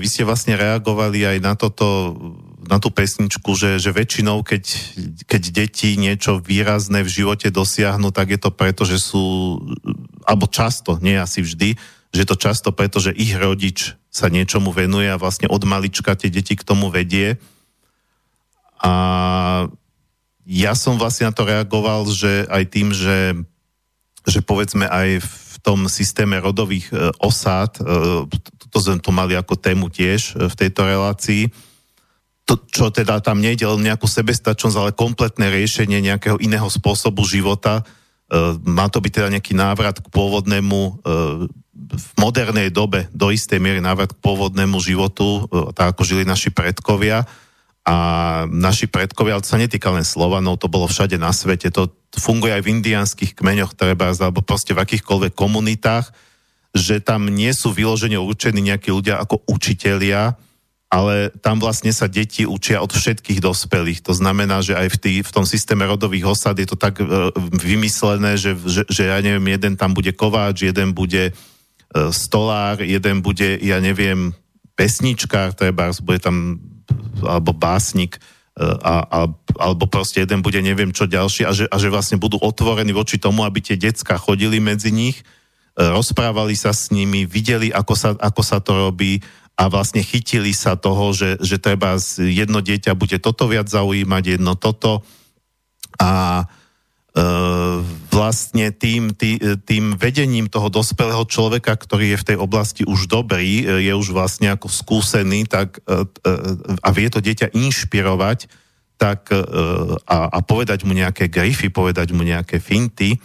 Vy 0.00 0.06
ste 0.08 0.24
vlastne 0.24 0.56
reagovali 0.56 1.20
aj 1.28 1.38
na 1.44 1.52
toto, 1.52 2.16
na 2.64 2.80
tú 2.80 2.88
pesničku, 2.88 3.52
že, 3.52 3.76
že 3.76 3.92
väčšinou, 3.92 4.40
keď, 4.40 4.64
keď 5.28 5.42
deti 5.52 6.00
niečo 6.00 6.40
výrazné 6.40 7.04
v 7.04 7.12
živote 7.12 7.52
dosiahnu, 7.52 8.08
tak 8.08 8.32
je 8.32 8.40
to 8.40 8.48
preto, 8.48 8.88
že 8.88 8.96
sú, 8.96 9.60
alebo 10.24 10.48
často, 10.48 10.96
nie 11.04 11.20
asi 11.20 11.44
vždy, 11.44 11.76
že 12.14 12.18
je 12.24 12.28
to 12.30 12.40
často 12.40 12.72
preto, 12.72 13.04
že 13.04 13.12
ich 13.12 13.36
rodič 13.36 13.92
sa 14.08 14.32
niečomu 14.32 14.72
venuje 14.72 15.12
a 15.12 15.20
vlastne 15.20 15.50
od 15.50 15.60
malička 15.68 16.16
tie 16.16 16.32
deti 16.32 16.56
k 16.56 16.64
tomu 16.64 16.88
vedie. 16.88 17.36
A 18.80 19.68
ja 20.48 20.72
som 20.72 20.96
vlastne 20.96 21.28
na 21.28 21.36
to 21.36 21.44
reagoval, 21.44 22.08
že 22.08 22.48
aj 22.48 22.64
tým, 22.72 22.96
že, 22.96 23.36
že 24.24 24.40
povedzme 24.40 24.88
aj 24.88 25.20
v 25.20 25.43
tom 25.64 25.88
systéme 25.88 26.36
rodových 26.36 26.92
e, 26.92 27.08
osád, 27.24 27.80
e, 27.80 27.82
to 28.68 28.76
sme 28.76 29.00
tu 29.00 29.08
mali 29.16 29.32
ako 29.32 29.56
tému 29.56 29.88
tiež 29.88 30.36
e, 30.36 30.52
v 30.52 30.54
tejto 30.54 30.84
relácii, 30.84 31.48
to, 32.44 32.60
čo 32.68 32.92
teda 32.92 33.24
tam 33.24 33.40
nejde 33.40 33.64
len 33.64 33.88
nejakú 33.88 34.04
sebestačnosť, 34.04 34.76
ale 34.76 34.92
kompletné 34.92 35.48
riešenie 35.48 36.04
nejakého 36.04 36.36
iného 36.44 36.68
spôsobu 36.68 37.24
života. 37.24 37.80
Má 38.68 38.92
to 38.92 39.00
byť 39.00 39.12
teda 39.16 39.28
nejaký 39.32 39.56
návrat 39.56 39.96
k 39.96 40.12
pôvodnému 40.12 41.00
v 41.72 42.08
modernej 42.20 42.68
dobe 42.68 43.08
do 43.16 43.32
istej 43.32 43.56
miery 43.64 43.80
návrat 43.80 44.12
k 44.12 44.20
pôvodnému 44.20 44.76
životu, 44.76 45.48
tak 45.72 45.96
ako 45.96 46.04
žili 46.04 46.28
naši 46.28 46.52
predkovia 46.52 47.24
a 47.84 47.96
naši 48.48 48.88
predkovia, 48.88 49.36
ale 49.36 49.44
to 49.44 49.52
sa 49.52 49.60
netýka 49.60 49.92
len 49.92 50.08
Slovanov, 50.08 50.56
to 50.56 50.72
bolo 50.72 50.88
všade 50.88 51.20
na 51.20 51.36
svete, 51.36 51.68
to 51.68 51.92
funguje 52.16 52.56
aj 52.56 52.64
v 52.64 52.80
indiánskych 52.80 53.36
kmeňoch 53.36 53.76
treba, 53.76 54.08
alebo 54.08 54.40
proste 54.40 54.72
v 54.72 54.80
akýchkoľvek 54.80 55.36
komunitách, 55.36 56.08
že 56.72 57.04
tam 57.04 57.28
nie 57.28 57.52
sú 57.52 57.76
vyložene 57.76 58.16
určení 58.16 58.64
nejakí 58.64 58.88
ľudia 58.88 59.20
ako 59.20 59.44
učitelia, 59.46 60.32
ale 60.88 61.28
tam 61.44 61.60
vlastne 61.60 61.92
sa 61.92 62.08
deti 62.08 62.48
učia 62.48 62.80
od 62.80 62.88
všetkých 62.88 63.44
dospelých. 63.44 64.00
To 64.06 64.16
znamená, 64.16 64.64
že 64.64 64.78
aj 64.78 64.88
v, 64.94 64.96
tý, 64.96 65.12
v 65.20 65.34
tom 65.34 65.44
systéme 65.44 65.84
rodových 65.84 66.38
osad 66.38 66.56
je 66.56 66.70
to 66.70 66.78
tak 66.78 67.02
e, 67.02 67.04
vymyslené, 67.60 68.38
že, 68.38 68.56
že, 68.64 68.86
že 68.88 69.12
ja 69.12 69.18
neviem, 69.18 69.58
jeden 69.58 69.74
tam 69.76 69.92
bude 69.92 70.14
kováč, 70.14 70.64
jeden 70.64 70.94
bude 70.94 71.30
e, 71.30 71.32
stolár, 72.14 72.80
jeden 72.80 73.26
bude, 73.26 73.58
ja 73.58 73.82
neviem, 73.82 74.32
pesničkár, 74.78 75.52
treba, 75.58 75.90
bude 76.00 76.22
tam 76.22 76.62
alebo 77.22 77.56
básnik 77.56 78.18
e, 78.18 78.20
a, 78.64 78.94
a, 79.04 79.20
alebo 79.60 79.84
proste 79.88 80.22
jeden 80.22 80.44
bude 80.44 80.58
neviem 80.60 80.90
čo 80.90 81.08
ďalší 81.08 81.42
a 81.48 81.52
že, 81.54 81.64
a 81.68 81.76
že 81.78 81.88
vlastne 81.92 82.20
budú 82.20 82.38
otvorení 82.40 82.92
voči 82.92 83.16
tomu, 83.16 83.42
aby 83.46 83.60
tie 83.60 83.76
decka 83.78 84.18
chodili 84.18 84.58
medzi 84.58 84.90
nich, 84.92 85.20
e, 85.20 85.82
rozprávali 85.82 86.54
sa 86.58 86.74
s 86.74 86.90
nimi, 86.90 87.24
videli, 87.24 87.70
ako 87.72 87.94
sa, 87.96 88.10
ako 88.18 88.42
sa 88.42 88.58
to 88.60 88.76
robí 88.88 89.24
a 89.54 89.70
vlastne 89.70 90.02
chytili 90.02 90.50
sa 90.50 90.74
toho, 90.74 91.14
že, 91.14 91.38
že 91.38 91.62
treba 91.62 91.94
jedno 92.18 92.58
dieťa 92.58 92.98
bude 92.98 93.22
toto 93.22 93.46
viac 93.46 93.70
zaujímať, 93.70 94.38
jedno 94.38 94.58
toto. 94.58 95.06
A 95.94 96.42
vlastne 98.10 98.74
tým, 98.74 99.14
tý, 99.14 99.38
tým 99.62 99.94
vedením 99.94 100.50
toho 100.50 100.66
dospelého 100.66 101.22
človeka, 101.30 101.78
ktorý 101.78 102.14
je 102.14 102.18
v 102.18 102.26
tej 102.34 102.36
oblasti 102.42 102.82
už 102.82 103.06
dobrý, 103.06 103.62
e, 103.62 103.86
je 103.86 103.92
už 103.94 104.10
vlastne 104.10 104.50
ako 104.50 104.66
skúsený 104.66 105.46
tak, 105.46 105.78
e, 105.86 106.02
a 106.82 106.88
vie 106.90 107.06
to 107.06 107.22
dieťa 107.22 107.54
inšpirovať 107.54 108.50
tak, 108.94 109.26
a, 110.06 110.18
a 110.30 110.38
povedať 110.46 110.86
mu 110.86 110.94
nejaké 110.94 111.26
grify, 111.26 111.66
povedať 111.66 112.14
mu 112.14 112.22
nejaké 112.22 112.62
finty. 112.62 113.18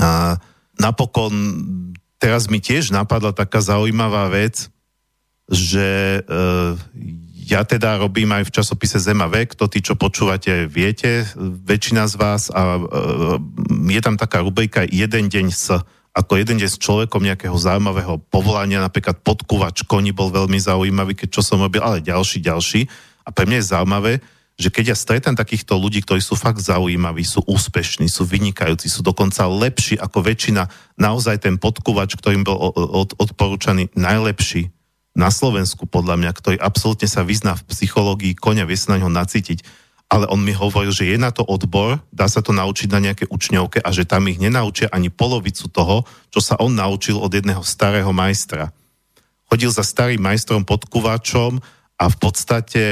A 0.00 0.40
napokon 0.80 1.32
teraz 2.16 2.48
mi 2.48 2.64
tiež 2.64 2.88
napadla 2.88 3.36
taká 3.36 3.60
zaujímavá 3.60 4.32
vec, 4.32 4.72
že 5.52 6.24
ja 7.50 7.66
teda 7.66 7.98
robím 7.98 8.30
aj 8.30 8.46
v 8.46 8.54
časopise 8.62 9.02
Zema 9.02 9.26
vek, 9.26 9.58
to 9.58 9.66
tí, 9.66 9.82
čo 9.82 9.98
počúvate, 9.98 10.70
viete, 10.70 11.26
väčšina 11.66 12.06
z 12.06 12.14
vás. 12.14 12.42
A 12.54 12.78
e, 12.78 12.82
je 13.90 14.00
tam 14.00 14.14
taká 14.14 14.38
rubrika 14.46 14.86
jeden 14.86 15.26
deň 15.26 15.46
s 15.50 15.74
ako 16.10 16.42
jeden 16.42 16.58
deň 16.58 16.66
s 16.66 16.82
človekom 16.82 17.22
nejakého 17.22 17.54
zaujímavého 17.54 18.18
povolania, 18.34 18.82
napríklad 18.82 19.22
podkúvač 19.22 19.86
koni 19.86 20.10
bol 20.10 20.26
veľmi 20.34 20.58
zaujímavý, 20.58 21.14
keď 21.14 21.38
čo 21.38 21.42
som 21.46 21.62
robil, 21.62 21.78
ale 21.78 22.02
ďalší, 22.02 22.42
ďalší. 22.42 22.90
A 23.22 23.30
pre 23.30 23.46
mňa 23.46 23.62
je 23.62 23.70
zaujímavé, 23.70 24.12
že 24.58 24.68
keď 24.74 24.92
ja 24.92 24.96
stretám 24.98 25.38
takýchto 25.38 25.78
ľudí, 25.78 26.02
ktorí 26.02 26.18
sú 26.18 26.34
fakt 26.34 26.58
zaujímaví, 26.58 27.22
sú 27.22 27.46
úspešní, 27.46 28.10
sú 28.10 28.26
vynikajúci, 28.26 28.90
sú 28.90 29.06
dokonca 29.06 29.46
lepší 29.46 30.02
ako 30.02 30.18
väčšina, 30.20 30.66
naozaj 30.98 31.46
ten 31.46 31.56
podkúvač, 31.56 32.18
ktorým 32.18 32.42
bol 32.42 32.58
od, 32.74 33.14
odporúčaný 33.16 33.94
najlepší, 33.94 34.68
na 35.14 35.28
Slovensku, 35.28 35.90
podľa 35.90 36.16
mňa, 36.16 36.32
ktorý 36.32 36.56
absolútne 36.62 37.10
sa 37.10 37.26
vyzná 37.26 37.58
v 37.58 37.66
psychológii 37.66 38.38
konia, 38.38 38.68
vie 38.68 38.78
sa 38.78 38.94
na 38.94 39.02
ňo 39.02 39.10
nacítiť, 39.10 39.66
ale 40.10 40.26
on 40.26 40.42
mi 40.42 40.50
hovoril, 40.50 40.90
že 40.90 41.06
je 41.06 41.18
na 41.18 41.30
to 41.30 41.46
odbor, 41.46 42.02
dá 42.10 42.26
sa 42.26 42.42
to 42.42 42.50
naučiť 42.50 42.90
na 42.90 42.98
nejaké 42.98 43.30
učňovke 43.30 43.78
a 43.78 43.90
že 43.94 44.06
tam 44.06 44.26
ich 44.26 44.42
nenaučia 44.42 44.90
ani 44.90 45.06
polovicu 45.06 45.70
toho, 45.70 46.02
čo 46.34 46.42
sa 46.42 46.58
on 46.58 46.74
naučil 46.74 47.14
od 47.18 47.30
jedného 47.30 47.62
starého 47.62 48.10
majstra. 48.10 48.74
Chodil 49.46 49.70
za 49.70 49.86
starým 49.86 50.18
majstrom 50.18 50.66
podkuvačom 50.66 51.62
a 51.98 52.04
v 52.10 52.16
podstate 52.18 52.82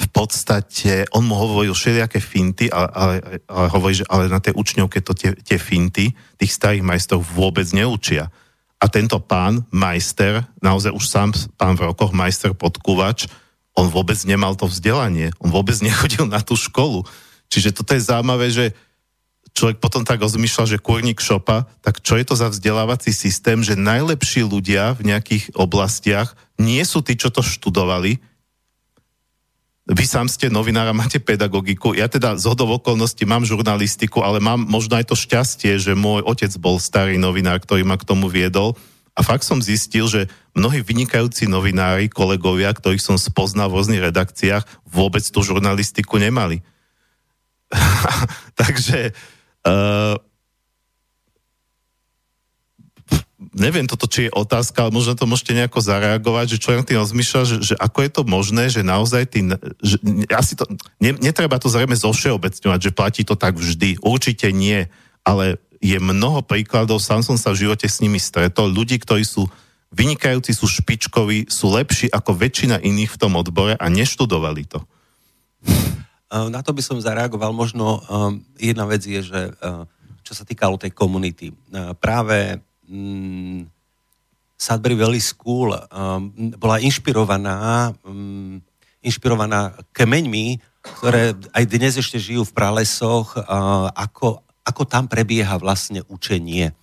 v 0.00 0.08
podstate 0.08 1.04
on 1.12 1.28
mu 1.28 1.36
hovoril 1.36 1.76
všelijaké 1.76 2.24
finty, 2.24 2.72
ale, 2.72 2.88
ale, 2.96 3.14
ale 3.44 3.66
hovorí, 3.68 4.00
že 4.00 4.08
ale 4.08 4.32
na 4.32 4.40
tej 4.40 4.56
učňovke 4.56 5.04
to 5.04 5.12
tie, 5.12 5.36
tie 5.36 5.60
finty 5.60 6.16
tých 6.40 6.56
starých 6.56 6.80
majstrov 6.80 7.20
vôbec 7.20 7.68
neučia. 7.76 8.32
A 8.80 8.88
tento 8.88 9.20
pán, 9.20 9.68
majster, 9.68 10.48
naozaj 10.64 10.96
už 10.96 11.04
sám 11.04 11.30
pán 11.60 11.76
v 11.76 11.92
rokoch, 11.92 12.16
majster 12.16 12.56
podkúvač, 12.56 13.28
on 13.76 13.92
vôbec 13.92 14.16
nemal 14.24 14.56
to 14.56 14.64
vzdelanie, 14.64 15.30
on 15.38 15.52
vôbec 15.52 15.76
nechodil 15.84 16.24
na 16.24 16.40
tú 16.40 16.56
školu. 16.56 17.04
Čiže 17.52 17.76
toto 17.76 17.92
je 17.92 18.02
zaujímavé, 18.08 18.48
že 18.48 18.72
človek 19.52 19.82
potom 19.82 20.06
tak 20.06 20.22
rozmýšľa, 20.22 20.76
že 20.76 20.82
kurník 20.82 21.20
šopa, 21.20 21.66
tak 21.82 22.00
čo 22.00 22.16
je 22.16 22.24
to 22.24 22.34
za 22.38 22.48
vzdelávací 22.48 23.10
systém, 23.12 23.60
že 23.60 23.76
najlepší 23.76 24.46
ľudia 24.46 24.94
v 24.96 25.12
nejakých 25.12 25.52
oblastiach 25.58 26.32
nie 26.56 26.80
sú 26.86 27.02
tí, 27.02 27.18
čo 27.18 27.28
to 27.28 27.42
študovali, 27.42 28.22
vy 29.90 30.04
sám 30.06 30.30
ste 30.30 30.46
novinár 30.46 30.86
a 30.86 30.94
máte 30.94 31.18
pedagogiku. 31.18 31.98
Ja 31.98 32.06
teda 32.06 32.38
z 32.38 32.46
hodov 32.46 32.78
okolností 32.78 33.26
mám 33.26 33.42
žurnalistiku, 33.42 34.22
ale 34.22 34.38
mám 34.38 34.62
možno 34.62 34.94
aj 34.94 35.10
to 35.10 35.18
šťastie, 35.18 35.82
že 35.82 35.98
môj 35.98 36.22
otec 36.22 36.54
bol 36.62 36.78
starý 36.78 37.18
novinár, 37.18 37.58
ktorý 37.58 37.82
ma 37.82 37.98
k 37.98 38.06
tomu 38.06 38.30
viedol. 38.30 38.78
A 39.18 39.26
fakt 39.26 39.42
som 39.42 39.58
zistil, 39.58 40.06
že 40.06 40.30
mnohí 40.54 40.86
vynikajúci 40.86 41.50
novinári, 41.50 42.06
kolegovia, 42.06 42.70
ktorých 42.70 43.02
som 43.02 43.18
spoznal 43.18 43.66
v 43.66 43.82
rôznych 43.82 44.02
redakciách, 44.06 44.62
vôbec 44.86 45.26
tú 45.26 45.42
žurnalistiku 45.42 46.22
nemali. 46.22 46.62
Takže 48.60 49.10
uh, 49.66 50.14
neviem 53.54 53.86
toto, 53.86 54.06
či 54.06 54.28
je 54.28 54.34
otázka, 54.34 54.86
ale 54.86 54.94
možno 54.94 55.18
to 55.18 55.26
môžete 55.26 55.56
nejako 55.56 55.82
zareagovať, 55.82 56.56
že 56.56 56.62
človek 56.62 56.86
tým 56.86 57.02
rozmýšľa, 57.02 57.40
že, 57.46 57.56
že 57.72 57.74
ako 57.76 57.98
je 58.06 58.10
to 58.10 58.22
možné, 58.22 58.64
že 58.70 58.86
naozaj 58.86 59.26
tým, 59.26 59.54
že, 59.82 59.98
asi 60.30 60.54
to, 60.54 60.70
ne, 61.02 61.14
netreba 61.18 61.58
to 61.58 61.66
zrejme 61.66 61.94
zovšeobecňovať, 61.98 62.80
že 62.80 62.94
platí 62.94 63.22
to 63.26 63.34
tak 63.34 63.58
vždy. 63.58 63.98
Určite 64.02 64.54
nie, 64.54 64.86
ale 65.26 65.58
je 65.82 65.96
mnoho 65.98 66.44
príkladov, 66.44 67.02
sám 67.02 67.26
som 67.26 67.34
sa 67.40 67.50
v 67.50 67.66
živote 67.66 67.88
s 67.88 67.98
nimi 68.04 68.20
stretol, 68.20 68.70
ľudí, 68.70 69.00
ktorí 69.00 69.26
sú 69.26 69.48
vynikajúci, 69.90 70.54
sú 70.54 70.70
špičkoví, 70.70 71.50
sú 71.50 71.74
lepší 71.74 72.06
ako 72.14 72.38
väčšina 72.38 72.78
iných 72.78 73.10
v 73.10 73.20
tom 73.20 73.34
odbore 73.34 73.74
a 73.74 73.86
neštudovali 73.90 74.62
to. 74.70 74.78
Na 76.30 76.62
to 76.62 76.70
by 76.70 76.78
som 76.78 77.02
zareagoval. 77.02 77.50
Možno 77.50 77.98
um, 78.06 78.38
jedna 78.54 78.86
vec 78.86 79.02
je, 79.02 79.18
že 79.18 79.50
uh, 79.50 79.82
čo 80.22 80.32
sa 80.38 80.46
týkalo 80.46 80.78
tej 80.78 80.94
komunity. 80.94 81.50
Uh, 81.50 81.90
práve 81.98 82.62
um, 82.90 83.70
Sudbury 84.60 84.98
Valley 84.98 85.22
School 85.22 85.72
um, 85.72 86.28
bola 86.58 86.82
inšpirovaná, 86.82 87.90
um, 88.04 88.60
inšpirovaná 89.00 89.78
kmeňmi, 89.96 90.60
ktoré 90.84 91.32
aj 91.56 91.64
dnes 91.64 91.96
ešte 91.96 92.20
žijú 92.20 92.44
v 92.44 92.52
pralesoch, 92.52 93.40
uh, 93.40 93.88
ako, 93.96 94.44
ako 94.66 94.82
tam 94.84 95.08
prebieha 95.08 95.56
vlastne 95.56 96.04
učenie. 96.12 96.76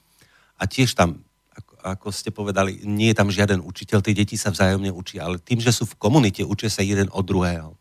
A 0.57 0.63
tiež 0.65 0.97
tam, 0.97 1.21
ako 1.85 2.09
ste 2.09 2.33
povedali, 2.33 2.81
nie 2.81 3.13
je 3.13 3.17
tam 3.21 3.29
žiaden 3.29 3.61
učiteľ, 3.61 4.01
tie 4.01 4.17
deti 4.17 4.39
sa 4.39 4.49
vzájomne 4.49 4.89
učia, 4.89 5.29
ale 5.29 5.37
tým, 5.37 5.61
že 5.61 5.69
sú 5.69 5.85
v 5.85 5.99
komunite, 6.01 6.41
učia 6.41 6.73
sa 6.73 6.81
jeden 6.81 7.13
od 7.13 7.21
druhého. 7.21 7.77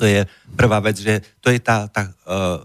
To 0.00 0.08
je 0.08 0.24
prvá 0.56 0.80
vec, 0.80 0.96
že 0.96 1.20
to 1.44 1.52
je 1.52 1.60
tá, 1.60 1.84
tá 1.92 2.08
uh, 2.24 2.64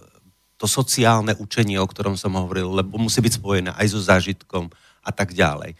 to 0.55 0.65
sociálne 0.65 1.35
učenie, 1.35 1.75
o 1.79 1.87
ktorom 1.87 2.15
som 2.15 2.39
hovoril, 2.39 2.71
lebo 2.71 2.95
musí 2.95 3.19
byť 3.19 3.33
spojené 3.39 3.71
aj 3.75 3.87
so 3.91 3.99
zážitkom 3.99 4.71
a 5.03 5.11
tak 5.11 5.35
ďalej. 5.35 5.75
E, 5.75 5.77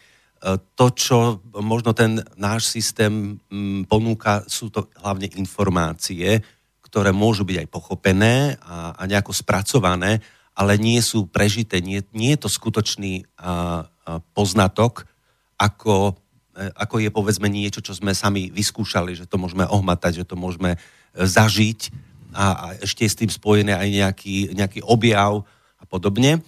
to, 0.76 0.86
čo 0.92 1.40
možno 1.56 1.96
ten 1.96 2.20
náš 2.36 2.68
systém 2.68 3.40
ponúka, 3.88 4.44
sú 4.44 4.68
to 4.68 4.92
hlavne 5.00 5.32
informácie, 5.40 6.44
ktoré 6.84 7.10
môžu 7.10 7.48
byť 7.48 7.66
aj 7.66 7.68
pochopené 7.72 8.34
a, 8.60 8.92
a 8.94 9.02
nejako 9.08 9.32
spracované, 9.32 10.20
ale 10.56 10.80
nie 10.80 11.00
sú 11.00 11.28
prežité, 11.28 11.84
nie, 11.84 12.00
nie 12.16 12.32
je 12.36 12.46
to 12.46 12.50
skutočný 12.52 13.28
a, 13.36 13.84
a 13.84 14.20
poznatok, 14.36 15.08
ako, 15.56 16.16
e, 16.52 16.68
ako 16.76 16.96
je 17.00 17.10
povedzme 17.12 17.48
niečo, 17.48 17.80
čo 17.80 17.96
sme 17.96 18.12
sami 18.12 18.52
vyskúšali, 18.52 19.16
že 19.16 19.24
to 19.24 19.40
môžeme 19.40 19.64
ohmatať, 19.64 20.24
že 20.24 20.28
to 20.28 20.36
môžeme 20.36 20.76
e, 20.76 20.78
zažiť 21.24 22.05
a, 22.36 22.44
a 22.52 22.66
ešte 22.84 23.08
je 23.08 23.10
s 23.10 23.20
tým 23.24 23.32
spojené 23.32 23.72
aj 23.72 23.88
nejaký, 23.88 24.36
nejaký 24.52 24.80
objav 24.84 25.48
a 25.80 25.84
podobne. 25.88 26.44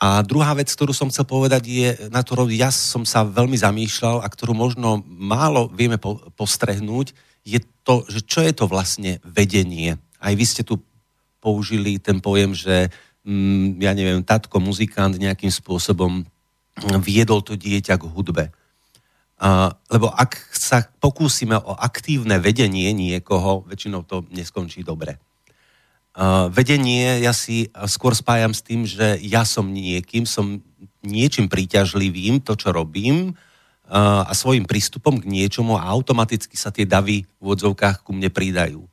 A 0.00 0.24
druhá 0.24 0.56
vec, 0.56 0.72
ktorú 0.72 0.96
som 0.96 1.12
chcel 1.12 1.28
povedať, 1.28 1.62
je, 1.68 1.88
na 2.08 2.24
ktorú 2.24 2.48
ja 2.48 2.72
som 2.72 3.04
sa 3.04 3.20
veľmi 3.20 3.60
zamýšľal 3.60 4.24
a 4.24 4.32
ktorú 4.32 4.56
možno 4.56 5.04
málo 5.04 5.68
vieme 5.68 6.00
po, 6.00 6.16
postrehnúť, 6.32 7.12
je 7.44 7.60
to, 7.84 8.08
že 8.08 8.24
čo 8.24 8.40
je 8.40 8.52
to 8.56 8.64
vlastne 8.64 9.20
vedenie. 9.20 10.00
Aj 10.16 10.32
vy 10.32 10.44
ste 10.48 10.64
tu 10.64 10.80
použili 11.40 12.00
ten 12.00 12.16
pojem, 12.16 12.56
že 12.56 12.88
mm, 13.28 13.76
ja 13.80 13.92
neviem, 13.92 14.24
tatko, 14.24 14.56
muzikant 14.56 15.16
nejakým 15.20 15.52
spôsobom 15.52 16.24
viedol 17.04 17.44
to 17.44 17.60
dieťa 17.60 18.00
k 18.00 18.08
hudbe. 18.08 18.44
Lebo 19.88 20.12
ak 20.12 20.36
sa 20.52 20.84
pokúsime 21.00 21.56
o 21.56 21.72
aktívne 21.72 22.36
vedenie 22.36 22.92
niekoho, 22.92 23.64
väčšinou 23.64 24.04
to 24.04 24.28
neskončí 24.28 24.84
dobre. 24.84 25.16
Vedenie 26.52 27.24
ja 27.24 27.32
si 27.32 27.72
skôr 27.88 28.12
spájam 28.12 28.52
s 28.52 28.60
tým, 28.60 28.84
že 28.84 29.16
ja 29.24 29.48
som 29.48 29.72
niekým, 29.72 30.28
som 30.28 30.60
niečím 31.00 31.48
príťažlivým, 31.48 32.44
to, 32.44 32.52
čo 32.52 32.68
robím, 32.76 33.32
a 33.90 34.30
svojim 34.36 34.68
prístupom 34.68 35.18
k 35.18 35.26
niečomu 35.26 35.74
a 35.74 35.88
automaticky 35.88 36.54
sa 36.54 36.70
tie 36.70 36.86
davy 36.86 37.26
v 37.40 37.46
odzovkách 37.56 38.06
ku 38.06 38.14
mne 38.14 38.30
pridajú. 38.30 38.86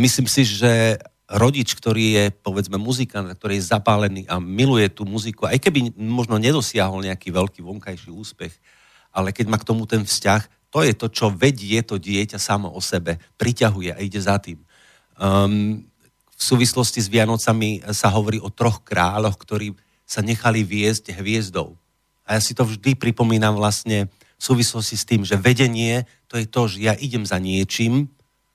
Myslím 0.00 0.28
si, 0.28 0.44
že 0.44 1.00
rodič, 1.30 1.78
ktorý 1.78 2.04
je, 2.18 2.24
povedzme, 2.34 2.74
muzikant, 2.74 3.30
ktorý 3.30 3.62
je 3.62 3.70
zapálený 3.70 4.26
a 4.26 4.42
miluje 4.42 4.90
tú 4.90 5.06
muziku, 5.06 5.46
aj 5.46 5.62
keby 5.62 5.94
možno 5.94 6.42
nedosiahol 6.42 7.06
nejaký 7.06 7.30
veľký 7.30 7.62
vonkajší 7.62 8.10
úspech, 8.10 8.50
ale 9.14 9.30
keď 9.30 9.46
má 9.46 9.56
k 9.62 9.68
tomu 9.70 9.86
ten 9.86 10.02
vzťah, 10.02 10.42
to 10.70 10.82
je 10.82 10.94
to, 10.94 11.06
čo 11.10 11.26
vedie 11.30 11.78
to 11.86 11.98
dieťa 11.98 12.38
samo 12.38 12.70
o 12.70 12.82
sebe, 12.82 13.18
priťahuje 13.38 13.90
a 13.94 14.02
ide 14.02 14.18
za 14.22 14.38
tým. 14.42 14.58
Um, 15.18 15.86
v 16.34 16.42
súvislosti 16.42 17.02
s 17.02 17.10
Vianocami 17.10 17.84
sa 17.94 18.08
hovorí 18.10 18.40
o 18.40 18.48
troch 18.48 18.82
kráľoch, 18.82 19.36
ktorí 19.36 19.76
sa 20.06 20.24
nechali 20.24 20.66
viesť 20.66 21.14
hviezdou. 21.14 21.78
A 22.26 22.38
ja 22.38 22.40
si 22.42 22.54
to 22.54 22.66
vždy 22.66 22.98
pripomínam 22.98 23.58
vlastne 23.58 24.10
v 24.10 24.42
súvislosti 24.42 24.96
s 24.96 25.04
tým, 25.06 25.22
že 25.22 25.36
vedenie 25.36 26.08
to 26.30 26.38
je 26.38 26.46
to, 26.46 26.70
že 26.70 26.78
ja 26.80 26.94
idem 26.96 27.26
za 27.26 27.36
niečím 27.42 28.08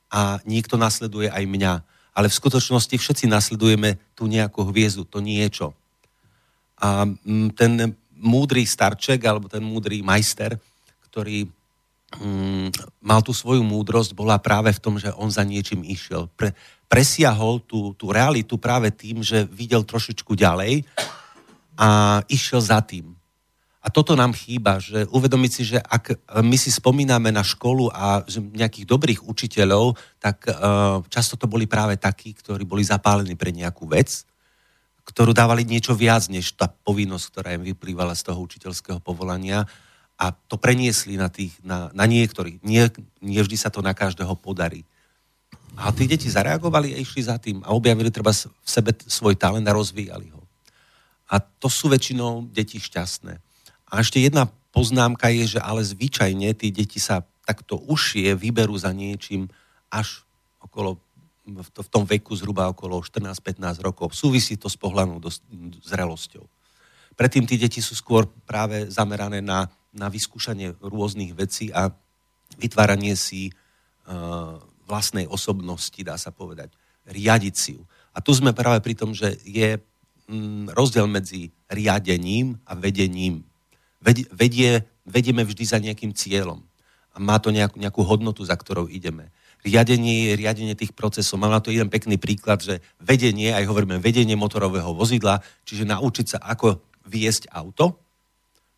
a 0.09 0.39
niekto 0.47 0.79
nasleduje 0.79 1.29
aj 1.29 1.43
mňa. 1.45 1.73
Ale 2.15 2.31
v 2.31 2.37
skutočnosti 2.39 2.95
všetci 2.95 3.25
nasledujeme 3.27 3.99
tú 4.15 4.31
nejakú 4.31 4.63
hviezdu, 4.71 5.03
to 5.03 5.19
niečo. 5.19 5.75
A 6.79 7.03
mm, 7.03 7.55
ten 7.55 7.95
múdry 8.15 8.63
starček, 8.63 9.19
alebo 9.27 9.51
ten 9.51 9.59
múdry 9.59 9.99
majster, 9.99 10.55
ktorý 11.11 11.47
mm, 12.19 12.99
mal 13.03 13.19
tú 13.23 13.35
svoju 13.35 13.63
múdrosť, 13.63 14.15
bola 14.15 14.39
práve 14.39 14.71
v 14.71 14.79
tom, 14.83 14.95
že 14.95 15.11
on 15.15 15.27
za 15.31 15.43
niečím 15.43 15.83
išiel. 15.83 16.31
Pre, 16.35 16.55
presiahol 16.91 17.63
tú, 17.63 17.95
tú 17.95 18.11
realitu 18.11 18.59
práve 18.59 18.91
tým, 18.91 19.23
že 19.23 19.47
videl 19.47 19.83
trošičku 19.83 20.35
ďalej 20.35 20.83
a 21.75 22.19
išiel 22.31 22.59
za 22.59 22.79
tým. 22.83 23.14
A 23.85 23.93
toto 23.93 24.17
nám 24.17 24.33
chýba, 24.33 24.81
že 24.81 25.05
uvedomiť 25.13 25.51
si, 25.53 25.61
že 25.61 25.77
ak 25.77 26.17
my 26.41 26.57
si 26.57 26.73
spomíname 26.73 27.29
na 27.29 27.45
školu 27.45 27.93
a 27.93 28.25
nejakých 28.33 28.89
dobrých 28.89 29.21
učiteľov, 29.21 29.93
tak 30.17 30.49
uh, 30.49 31.05
často 31.05 31.37
to 31.37 31.45
boli 31.45 31.69
práve 31.69 31.93
takí, 31.93 32.33
ktorí 32.33 32.65
boli 32.65 32.81
zapálení 32.81 33.37
pre 33.37 33.53
nejakú 33.53 33.85
vec, 33.85 34.25
ktorú 35.05 35.37
dávali 35.37 35.69
niečo 35.69 35.93
viac, 35.93 36.25
než 36.33 36.57
tá 36.57 36.65
povinnosť, 36.65 37.25
ktorá 37.29 37.53
im 37.53 37.61
vyplývala 37.61 38.17
z 38.17 38.25
toho 38.25 38.41
učiteľského 38.41 38.97
povolania 39.05 39.69
a 40.17 40.33
to 40.33 40.57
preniesli 40.57 41.13
na, 41.13 41.29
tých, 41.29 41.53
na, 41.61 41.93
na 41.93 42.09
niektorých. 42.09 42.65
Nie, 42.65 42.89
nie 43.21 43.37
vždy 43.37 43.53
sa 43.53 43.69
to 43.69 43.85
na 43.85 43.93
každého 43.93 44.33
podarí. 44.33 44.81
A 45.77 45.93
tí 45.93 46.09
deti 46.09 46.25
zareagovali 46.25 46.95
a 46.95 46.97
išli 46.97 47.21
za 47.21 47.37
tým 47.37 47.61
a 47.61 47.69
objavili 47.75 48.09
treba 48.09 48.33
v 48.33 48.65
sebe 48.65 48.97
svoj 49.05 49.37
talent 49.37 49.67
a 49.69 49.77
rozvíjali 49.77 50.33
ho. 50.33 50.41
A 51.29 51.37
to 51.37 51.69
sú 51.69 51.85
väčšinou 51.91 52.49
deti 52.49 52.81
šťastné. 52.81 53.44
A 53.95 54.03
ešte 54.03 54.19
jedna 54.19 54.51
poznámka 54.75 55.31
je, 55.31 55.55
že 55.55 55.59
ale 55.63 55.87
zvyčajne 55.87 56.51
tí 56.51 56.67
deti 56.75 56.99
sa 56.99 57.23
takto 57.47 57.79
užšie 57.79 58.35
vyberú 58.35 58.75
za 58.75 58.91
niečím 58.91 59.47
až 59.87 60.27
okolo 60.59 60.99
v 61.45 61.89
tom 61.93 62.09
veku 62.09 62.33
zhruba 62.33 62.73
okolo 62.73 63.05
14-15 63.05 63.79
rokov. 63.79 64.17
Súvisí 64.17 64.57
to 64.57 64.65
s 64.65 64.75
pohľadnou 64.75 65.21
zrelosťou. 65.85 66.41
Predtým 67.15 67.45
tí 67.45 67.55
deti 67.55 67.85
sú 67.85 67.93
skôr 67.93 68.25
práve 68.49 68.89
zamerané 68.89 69.45
na 69.45 69.69
na 69.95 70.11
vyskúšanie 70.11 70.75
rôznych 70.83 71.31
vecí 71.31 71.71
a 71.71 71.87
vytváranie 72.59 73.15
si 73.15 73.49
uh, 73.49 74.59
vlastnej 74.85 75.25
osobnosti, 75.25 75.97
dá 76.03 76.19
sa 76.19 76.35
povedať, 76.35 76.75
riadiť 77.07 77.55
si 77.55 77.79
ju. 77.79 77.83
A 78.11 78.19
tu 78.19 78.35
sme 78.35 78.51
práve 78.51 78.83
pri 78.83 78.93
tom, 78.93 79.15
že 79.15 79.39
je 79.47 79.79
mm, 80.27 80.75
rozdiel 80.75 81.07
medzi 81.07 81.49
riadením 81.71 82.59
a 82.67 82.75
vedením. 82.75 83.47
Ved, 84.05 84.29
vedie, 84.29 84.85
vedieme 85.01 85.41
vždy 85.41 85.63
za 85.65 85.81
nejakým 85.81 86.13
cieľom 86.13 86.61
a 87.09 87.17
má 87.17 87.41
to 87.41 87.49
nejakú, 87.49 87.81
nejakú 87.81 88.01
hodnotu, 88.05 88.45
za 88.45 88.53
ktorou 88.53 88.85
ideme. 88.85 89.33
Riadenie 89.65 90.37
riadenie 90.37 90.77
tých 90.77 90.93
procesov. 90.93 91.41
Mám 91.41 91.57
na 91.57 91.63
to 91.63 91.73
jeden 91.73 91.89
pekný 91.89 92.21
príklad, 92.21 92.61
že 92.61 92.85
vedenie, 93.01 93.49
aj 93.49 93.65
hovoríme 93.65 93.97
vedenie 93.97 94.37
motorového 94.37 94.93
vozidla, 94.93 95.41
čiže 95.65 95.89
naučiť 95.89 96.37
sa, 96.37 96.37
ako 96.45 96.77
viesť 97.09 97.49
auto, 97.49 97.97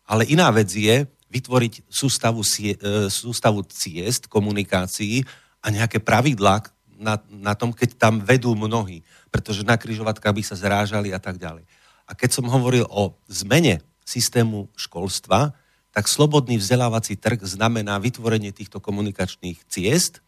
ale 0.08 0.24
iná 0.24 0.48
vec 0.48 0.72
je 0.72 1.04
vytvoriť 1.28 1.84
sústavu, 1.92 2.40
e, 2.40 3.12
sústavu 3.12 3.60
ciest, 3.68 4.32
komunikácií 4.32 5.20
a 5.60 5.68
nejaké 5.68 6.00
pravidlá 6.00 6.64
na, 6.96 7.20
na 7.28 7.52
tom, 7.52 7.76
keď 7.76 8.00
tam 8.00 8.24
vedú 8.24 8.56
mnohí. 8.56 9.04
Pretože 9.28 9.68
na 9.68 9.76
kryžovatkách 9.76 10.32
by 10.32 10.42
sa 10.42 10.56
zrážali 10.56 11.12
a 11.12 11.20
tak 11.20 11.36
ďalej. 11.36 11.68
A 12.08 12.16
keď 12.16 12.40
som 12.40 12.48
hovoril 12.48 12.88
o 12.88 13.12
zmene 13.28 13.84
systému 14.08 14.72
školstva, 14.72 15.52
tak 15.92 16.08
slobodný 16.08 16.56
vzdelávací 16.56 17.20
trh 17.20 17.44
znamená 17.44 18.00
vytvorenie 18.00 18.56
týchto 18.56 18.80
komunikačných 18.80 19.60
ciest 19.68 20.24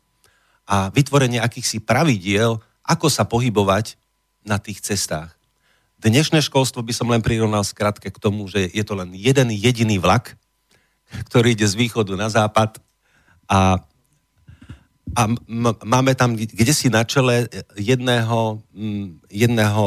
a 0.68 0.92
vytvorenie 0.92 1.40
akýchsi 1.40 1.80
pravidiel, 1.80 2.60
ako 2.84 3.08
sa 3.08 3.24
pohybovať 3.24 3.96
na 4.44 4.60
tých 4.60 4.84
cestách. 4.84 5.32
Dnešné 6.00 6.40
školstvo 6.44 6.80
by 6.80 6.92
som 6.96 7.08
len 7.12 7.20
prirovnal 7.20 7.64
skratke 7.64 8.08
k 8.08 8.20
tomu, 8.20 8.48
že 8.48 8.68
je 8.72 8.84
to 8.84 8.96
len 8.96 9.12
jeden 9.12 9.52
jediný 9.52 10.00
vlak, 10.00 10.36
ktorý 11.28 11.52
ide 11.52 11.68
z 11.68 11.76
východu 11.76 12.16
na 12.16 12.32
západ 12.32 12.80
a, 13.44 13.84
a 15.12 15.22
m- 15.28 15.76
máme 15.84 16.16
tam 16.16 16.38
kde 16.38 16.72
si 16.72 16.88
na 16.88 17.04
čele 17.04 17.52
jedného, 17.76 18.64
jedného 19.28 19.86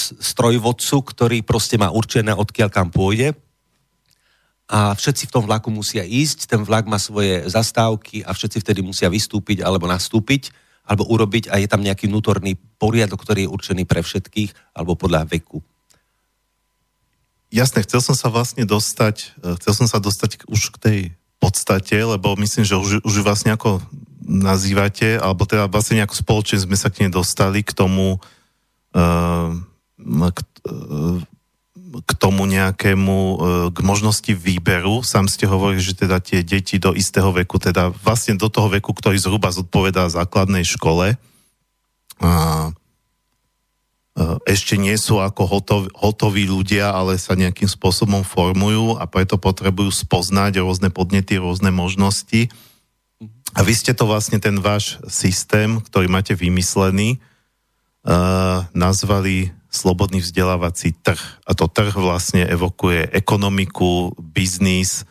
strojvodcu, 0.00 0.96
ktorý 1.04 1.38
proste 1.44 1.76
má 1.76 1.92
určené, 1.92 2.32
odkiaľ 2.32 2.68
kam 2.72 2.88
pôjde 2.88 3.36
a 4.70 4.94
všetci 4.94 5.26
v 5.26 5.34
tom 5.34 5.44
vlaku 5.50 5.66
musia 5.74 6.06
ísť, 6.06 6.46
ten 6.46 6.62
vlak 6.62 6.86
má 6.86 6.94
svoje 7.02 7.42
zastávky 7.50 8.22
a 8.22 8.30
všetci 8.30 8.62
vtedy 8.62 8.86
musia 8.86 9.10
vystúpiť 9.10 9.66
alebo 9.66 9.90
nastúpiť 9.90 10.54
alebo 10.86 11.10
urobiť 11.10 11.50
a 11.50 11.58
je 11.58 11.66
tam 11.66 11.82
nejaký 11.82 12.06
vnútorný 12.06 12.54
poriadok, 12.78 13.18
ktorý 13.18 13.46
je 13.46 13.52
určený 13.52 13.82
pre 13.82 13.98
všetkých 14.06 14.78
alebo 14.78 14.94
podľa 14.94 15.26
veku. 15.26 15.58
Jasne, 17.50 17.82
chcel 17.82 17.98
som 17.98 18.14
sa 18.14 18.30
vlastne 18.30 18.62
dostať, 18.62 19.42
e, 19.42 19.58
chcel 19.58 19.74
som 19.74 19.86
sa 19.90 19.98
dostať 19.98 20.46
už 20.46 20.60
k 20.70 20.76
tej 20.78 20.98
podstate, 21.42 21.98
lebo 21.98 22.38
myslím, 22.38 22.62
že 22.62 22.78
už, 22.78 23.02
už 23.02 23.14
vlastne 23.26 23.58
ako 23.58 23.82
nazývate, 24.22 25.18
alebo 25.18 25.50
teda 25.50 25.66
vlastne 25.66 25.98
nejako 25.98 26.14
spoločne 26.14 26.62
sme 26.62 26.78
sa 26.78 26.94
k 26.94 27.02
nej 27.02 27.10
dostali 27.10 27.66
k 27.66 27.74
tomu, 27.74 28.22
uh, 28.94 29.50
k, 30.32 30.38
k 32.06 32.10
tomu 32.16 32.46
nejakému, 32.46 33.18
e, 33.18 33.36
k 33.74 33.78
možnosti 33.82 34.32
výberu. 34.32 35.02
Sám 35.02 35.26
ste 35.26 35.50
hovorili, 35.50 35.82
že 35.82 35.98
teda 35.98 36.22
tie 36.22 36.46
deti 36.46 36.78
do 36.78 36.94
istého 36.94 37.30
veku, 37.34 37.58
teda 37.58 37.90
vlastne 37.90 38.38
do 38.38 38.46
toho 38.46 38.70
veku, 38.70 38.94
ktorý 38.94 39.18
zhruba 39.18 39.50
zodpovedá 39.50 40.06
základnej 40.08 40.62
škole, 40.62 41.18
a 42.20 42.32
e, 42.68 42.70
ešte 44.44 44.76
nie 44.76 44.94
sú 45.00 45.18
ako 45.24 45.42
hotov, 45.48 45.80
hotoví 45.96 46.44
ľudia, 46.44 46.92
ale 46.92 47.16
sa 47.16 47.32
nejakým 47.32 47.66
spôsobom 47.66 48.22
formujú 48.22 49.00
a 49.00 49.08
preto 49.08 49.40
potrebujú 49.40 49.88
spoznať 49.88 50.60
rôzne 50.60 50.92
podnety, 50.92 51.40
rôzne 51.40 51.72
možnosti. 51.72 52.52
A 53.56 53.66
vy 53.66 53.72
ste 53.74 53.96
to 53.96 54.06
vlastne 54.06 54.38
ten 54.38 54.60
váš 54.60 55.00
systém, 55.10 55.80
ktorý 55.82 56.06
máte 56.06 56.38
vymyslený, 56.38 57.18
uh, 58.06 58.62
nazvali 58.70 59.50
slobodný 59.70 60.18
vzdelávací 60.20 60.98
trh. 61.00 61.22
A 61.46 61.54
to 61.54 61.70
trh 61.70 61.94
vlastne 61.94 62.42
evokuje 62.44 63.08
ekonomiku, 63.14 64.12
biznis 64.18 65.06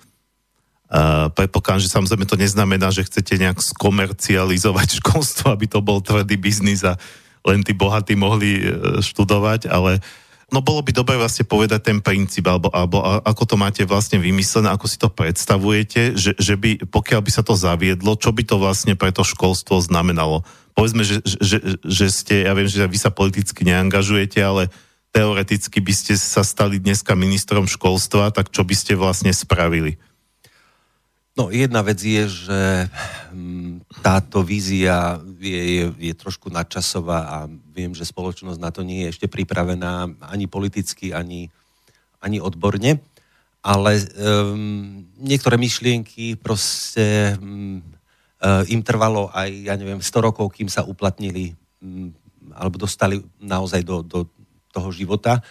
Uh, 0.89 1.29
predpokladám, 1.37 1.85
že 1.85 1.93
samozrejme 1.93 2.25
to 2.25 2.33
neznamená, 2.33 2.89
že 2.89 3.05
chcete 3.05 3.37
nejak 3.37 3.61
skomercializovať 3.61 4.89
školstvo, 5.05 5.53
aby 5.53 5.69
to 5.69 5.85
bol 5.85 6.01
tvrdý 6.01 6.33
biznis 6.33 6.81
a 6.81 6.97
len 7.45 7.61
tí 7.61 7.77
bohatí 7.77 8.17
mohli 8.17 8.57
uh, 8.57 8.97
študovať, 8.97 9.69
ale 9.69 10.01
no 10.49 10.65
bolo 10.65 10.81
by 10.81 10.89
dobre 10.89 11.13
vlastne 11.13 11.45
povedať 11.45 11.93
ten 11.93 12.01
princíp, 12.01 12.49
alebo, 12.49 12.73
alebo 12.73 13.05
ako 13.21 13.43
to 13.45 13.53
máte 13.53 13.85
vlastne 13.85 14.17
vymyslené, 14.17 14.73
ako 14.73 14.89
si 14.89 14.97
to 14.97 15.13
predstavujete, 15.13 16.17
že, 16.17 16.33
že 16.41 16.57
by, 16.57 16.81
pokiaľ 16.89 17.21
by 17.21 17.31
sa 17.37 17.45
to 17.45 17.53
zaviedlo, 17.53 18.17
čo 18.17 18.33
by 18.33 18.41
to 18.41 18.57
vlastne 18.57 18.97
pre 18.97 19.13
to 19.13 19.21
školstvo 19.21 19.77
znamenalo? 19.85 20.41
Povedzme, 20.73 21.03
že, 21.03 21.19
že, 21.23 21.79
že 21.81 22.07
ste, 22.09 22.45
ja 22.47 22.53
viem, 22.55 22.69
že 22.69 22.85
vy 22.85 22.97
sa 22.99 23.11
politicky 23.11 23.67
neangažujete, 23.67 24.39
ale 24.39 24.71
teoreticky 25.09 25.81
by 25.81 25.93
ste 25.93 26.13
sa 26.15 26.45
stali 26.45 26.77
dneska 26.77 27.17
ministrom 27.17 27.65
školstva, 27.65 28.29
tak 28.29 28.53
čo 28.53 28.61
by 28.61 28.75
ste 28.77 28.93
vlastne 28.93 29.33
spravili? 29.33 29.97
No 31.39 31.47
jedna 31.55 31.79
vec 31.79 32.03
je, 32.03 32.27
že 32.27 32.61
hm, 33.31 33.87
táto 34.03 34.43
vízia 34.43 35.23
je, 35.39 35.55
je, 35.55 35.85
je 35.95 36.13
trošku 36.13 36.51
nadčasová 36.51 37.19
a 37.31 37.37
viem, 37.71 37.95
že 37.95 38.03
spoločnosť 38.03 38.59
na 38.59 38.75
to 38.75 38.83
nie 38.83 39.07
je 39.07 39.15
ešte 39.15 39.27
pripravená 39.31 40.19
ani 40.19 40.51
politicky, 40.51 41.15
ani, 41.15 41.47
ani 42.19 42.43
odborne, 42.43 42.99
ale 43.63 43.91
um, 44.19 45.07
niektoré 45.15 45.55
myšlienky 45.55 46.35
proste 46.35 47.39
um, 47.39 47.79
im 48.71 48.81
trvalo 48.83 49.27
aj, 49.35 49.49
ja 49.67 49.75
neviem, 49.75 49.99
100 49.99 50.27
rokov, 50.31 50.55
kým 50.55 50.71
sa 50.71 50.87
uplatnili 50.87 51.59
um, 51.83 52.15
alebo 52.55 52.79
dostali 52.79 53.19
naozaj 53.39 53.83
do, 53.83 54.01
do 54.01 54.25
toho 54.71 54.89
života. 54.95 55.43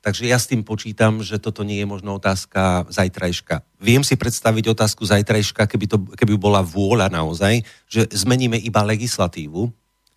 Takže 0.00 0.24
ja 0.24 0.40
s 0.40 0.48
tým 0.48 0.64
počítam, 0.64 1.20
že 1.20 1.36
toto 1.36 1.60
nie 1.60 1.76
je 1.84 1.90
možno 1.90 2.16
otázka 2.16 2.88
zajtrajška. 2.88 3.60
Viem 3.84 4.00
si 4.00 4.16
predstaviť 4.16 4.72
otázku 4.72 5.04
zajtrajška, 5.04 5.68
keby, 5.68 5.86
to, 5.90 6.00
keby 6.16 6.40
bola 6.40 6.64
vôľa 6.64 7.12
naozaj, 7.12 7.60
že 7.84 8.08
zmeníme 8.08 8.56
iba 8.56 8.80
legislatívu 8.80 9.68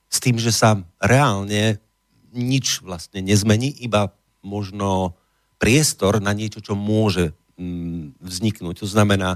s 0.07 0.17
tým, 0.23 0.39
že 0.39 0.55
sa 0.55 0.79
reálne 1.03 1.83
nič 2.31 2.79
vlastne 2.79 3.19
nezmení, 3.19 3.75
iba 3.83 4.15
možno 4.39 5.19
priestor 5.59 6.23
na 6.23 6.31
niečo, 6.31 6.63
čo 6.63 6.79
môže 6.79 7.35
mm, 7.59 8.23
vzniknúť. 8.23 8.83
To 8.83 8.87
znamená, 8.87 9.35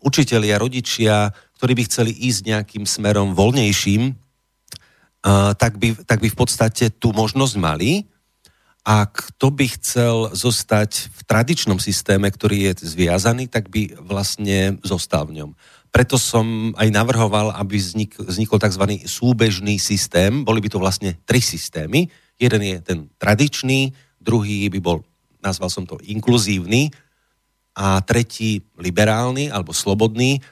učitelia, 0.00 0.60
rodičia, 0.60 1.32
ktorí 1.60 1.72
by 1.76 1.82
chceli 1.88 2.12
ísť 2.12 2.40
nejakým 2.48 2.84
smerom 2.88 3.36
voľnejším, 3.36 4.16
tak 5.56 5.76
by, 5.76 6.00
tak 6.08 6.24
by 6.24 6.28
v 6.32 6.38
podstate 6.38 6.88
tú 6.88 7.12
možnosť 7.12 7.54
mali, 7.60 8.08
a 8.80 9.04
kto 9.04 9.52
by 9.52 9.66
chcel 9.76 10.32
zostať 10.32 11.12
v 11.12 11.20
tradičnom 11.28 11.76
systéme, 11.76 12.32
ktorý 12.32 12.72
je 12.72 12.88
zviazaný, 12.88 13.44
tak 13.44 13.68
by 13.68 13.92
vlastne 14.00 14.80
zostal 14.80 15.28
v 15.28 15.44
ňom. 15.44 15.50
Preto 15.92 16.16
som 16.16 16.72
aj 16.80 16.88
navrhoval, 16.88 17.52
aby 17.60 17.76
vznik, 17.76 18.16
vznikol 18.16 18.56
tzv. 18.56 19.04
súbežný 19.04 19.76
systém. 19.76 20.48
Boli 20.48 20.64
by 20.64 20.72
to 20.72 20.80
vlastne 20.80 21.12
tri 21.28 21.44
systémy. 21.44 22.08
Jeden 22.40 22.62
je 22.64 22.76
ten 22.80 22.98
tradičný, 23.20 23.92
druhý 24.16 24.64
by 24.72 24.80
bol, 24.80 25.04
nazval 25.44 25.68
som 25.68 25.84
to 25.84 26.00
inkluzívny, 26.00 26.88
a 27.74 28.02
tretí 28.02 28.66
liberálny 28.78 29.48
alebo 29.50 29.70
slobodný. 29.70 30.42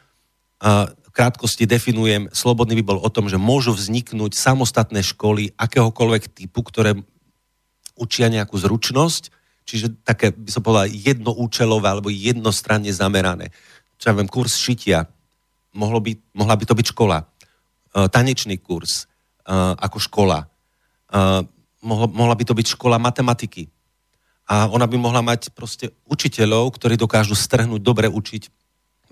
V 0.59 1.11
krátkosti 1.11 1.67
definujem, 1.67 2.31
slobodný 2.31 2.79
by 2.83 2.85
bol 2.95 2.99
o 3.03 3.11
tom, 3.11 3.27
že 3.27 3.39
môžu 3.39 3.75
vzniknúť 3.75 4.39
samostatné 4.39 5.03
školy 5.03 5.55
akéhokoľvek 5.59 6.31
typu, 6.35 6.63
ktoré 6.63 6.95
učia 7.99 8.31
nejakú 8.31 8.55
zručnosť, 8.55 9.35
čiže 9.67 10.03
také, 10.07 10.31
by 10.31 10.51
som 10.51 10.63
povedal, 10.63 10.87
jednoúčelové 10.91 11.91
alebo 11.91 12.11
jednostranne 12.11 12.91
zamerané. 12.95 13.51
Čo 13.99 14.11
ja 14.11 14.15
viem, 14.15 14.31
kurz 14.31 14.55
šitia, 14.55 15.11
mohlo 15.75 15.99
by, 15.99 16.15
mohla 16.39 16.55
by 16.55 16.65
to 16.65 16.79
byť 16.79 16.87
škola. 16.95 17.27
Uh, 17.91 18.07
tanečný 18.07 18.63
kurz 18.63 19.11
uh, 19.47 19.75
ako 19.79 19.99
škola. 19.99 20.47
Mohla, 21.81 22.07
mohla 22.13 22.35
by 22.37 22.45
to 22.45 22.53
byť 22.53 22.77
škola 22.77 23.01
matematiky. 23.01 23.65
A 24.49 24.65
ona 24.73 24.89
by 24.89 24.97
mohla 24.97 25.21
mať 25.21 25.53
proste 25.53 25.93
učiteľov, 26.09 26.73
ktorí 26.81 26.97
dokážu 26.97 27.37
strhnúť, 27.37 27.85
dobre 27.85 28.09
učiť 28.09 28.49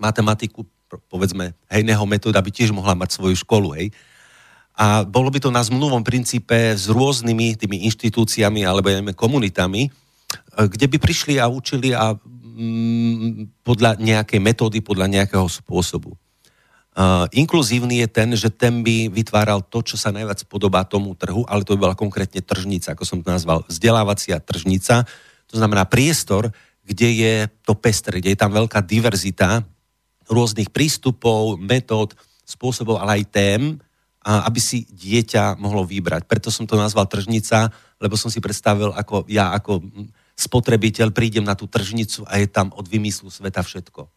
matematiku, 0.01 0.65
povedzme, 1.09 1.53
hejného 1.69 2.01
metóda 2.09 2.41
by 2.41 2.49
tiež 2.49 2.73
mohla 2.73 2.97
mať 2.97 3.17
svoju 3.17 3.37
školu, 3.37 3.77
hej. 3.77 3.93
A 4.77 5.01
bolo 5.05 5.33
by 5.33 5.41
to 5.41 5.49
na 5.49 5.65
zmluvom 5.65 6.05
princípe 6.05 6.53
s 6.77 6.85
rôznymi 6.85 7.57
tými 7.57 7.85
inštitúciami 7.89 8.61
alebo 8.61 8.93
neviem, 8.93 9.09
komunitami, 9.09 9.89
e, 9.89 9.91
kde 10.69 10.85
by 10.85 10.97
prišli 11.01 11.41
a 11.41 11.49
učili 11.49 11.97
a 11.97 12.13
mm, 12.13 13.65
podľa 13.65 13.97
nejakej 13.97 14.37
metódy, 14.37 14.85
podľa 14.85 15.09
nejakého 15.09 15.49
spôsobu. 15.49 16.13
Uh, 16.97 17.29
inkluzívny 17.29 18.01
je 18.01 18.07
ten, 18.09 18.29
že 18.33 18.49
ten 18.49 18.81
by 18.81 19.13
vytváral 19.13 19.61
to, 19.61 19.85
čo 19.85 20.01
sa 20.01 20.09
najviac 20.09 20.41
podobá 20.49 20.81
tomu 20.81 21.13
trhu, 21.13 21.45
ale 21.45 21.61
to 21.61 21.77
by 21.77 21.85
bola 21.85 21.93
konkrétne 21.93 22.41
tržnica, 22.41 22.97
ako 22.97 23.05
som 23.05 23.21
to 23.21 23.29
nazval, 23.29 23.61
vzdelávacia 23.69 24.41
tržnica. 24.41 25.05
To 25.53 25.55
znamená 25.61 25.85
priestor, 25.85 26.49
kde 26.81 27.09
je 27.13 27.33
to 27.61 27.77
pestré, 27.77 28.17
kde 28.17 28.33
je 28.33 28.41
tam 28.41 28.49
veľká 28.49 28.81
diverzita 28.81 29.61
rôznych 30.25 30.73
prístupov, 30.73 31.61
metód, 31.61 32.17
spôsobov, 32.49 32.97
ale 32.97 33.21
aj 33.21 33.29
tém, 33.29 33.61
aby 34.25 34.57
si 34.57 34.89
dieťa 34.89 35.61
mohlo 35.61 35.85
vybrať. 35.85 36.25
Preto 36.25 36.49
som 36.49 36.65
to 36.65 36.81
nazval 36.81 37.05
tržnica, 37.05 37.69
lebo 38.01 38.17
som 38.17 38.33
si 38.33 38.41
predstavil, 38.41 38.89
ako 38.97 39.29
ja 39.29 39.53
ako 39.53 39.85
spotrebiteľ 40.33 41.13
prídem 41.13 41.45
na 41.45 41.53
tú 41.53 41.69
tržnicu 41.69 42.25
a 42.25 42.41
je 42.41 42.49
tam 42.49 42.73
od 42.73 42.89
vymyslu 42.89 43.29
sveta 43.29 43.61
všetko. 43.61 44.16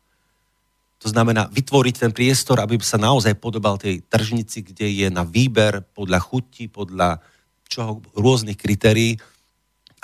To 1.01 1.09
znamená 1.09 1.49
vytvoriť 1.49 1.95
ten 1.97 2.13
priestor, 2.13 2.61
aby 2.61 2.77
sa 2.85 3.01
naozaj 3.01 3.41
podobal 3.41 3.81
tej 3.81 4.05
tržnici, 4.05 4.61
kde 4.61 4.85
je 4.85 5.09
na 5.09 5.25
výber 5.25 5.81
podľa 5.97 6.21
chuti, 6.21 6.69
podľa 6.69 7.25
čoho, 7.65 8.05
rôznych 8.13 8.61
kritérií, 8.61 9.17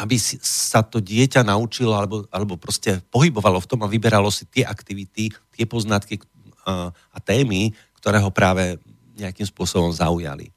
aby 0.01 0.17
sa 0.41 0.81
to 0.81 1.01
dieťa 1.01 1.45
naučilo 1.45 1.93
alebo, 1.97 2.25
alebo 2.33 2.57
proste 2.57 3.01
pohybovalo 3.13 3.61
v 3.61 3.69
tom 3.69 3.81
a 3.85 3.93
vyberalo 3.93 4.29
si 4.33 4.49
tie 4.49 4.65
aktivity, 4.65 5.33
tie 5.33 5.65
poznatky 5.69 6.21
a, 6.65 6.89
a 6.93 7.19
témy, 7.21 7.73
ktoré 8.01 8.21
ho 8.21 8.33
práve 8.33 8.81
nejakým 9.17 9.49
spôsobom 9.49 9.93
zaujali. 9.93 10.53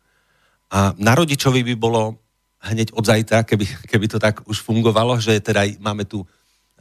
A 0.70 0.92
na 1.00 1.16
rodičovi 1.16 1.64
by 1.66 1.76
bolo 1.80 2.20
hneď 2.60 2.92
od 2.92 3.04
zajtra, 3.08 3.48
keby, 3.48 3.66
keby 3.88 4.06
to 4.12 4.20
tak 4.20 4.44
už 4.44 4.60
fungovalo, 4.60 5.16
že 5.20 5.40
teda 5.40 5.68
máme 5.80 6.04
tu 6.04 6.28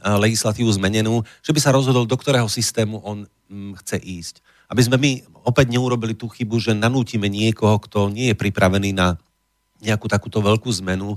legislatívu 0.03 0.69
zmenenú, 0.71 1.21
že 1.43 1.51
by 1.51 1.59
sa 1.59 1.75
rozhodol, 1.75 2.07
do 2.07 2.15
ktorého 2.15 2.47
systému 2.47 3.03
on 3.03 3.27
mm, 3.51 3.79
chce 3.83 3.97
ísť. 3.99 4.35
Aby 4.69 4.81
sme 4.85 4.97
my 5.01 5.11
opäť 5.43 5.73
neurobili 5.73 6.13
tú 6.13 6.29
chybu, 6.29 6.61
že 6.61 6.77
nanútime 6.77 7.27
niekoho, 7.27 7.81
kto 7.81 8.13
nie 8.13 8.31
je 8.31 8.39
pripravený 8.39 8.93
na 8.95 9.17
nejakú 9.79 10.05
takúto 10.11 10.43
veľkú 10.43 10.69
zmenu, 10.83 11.15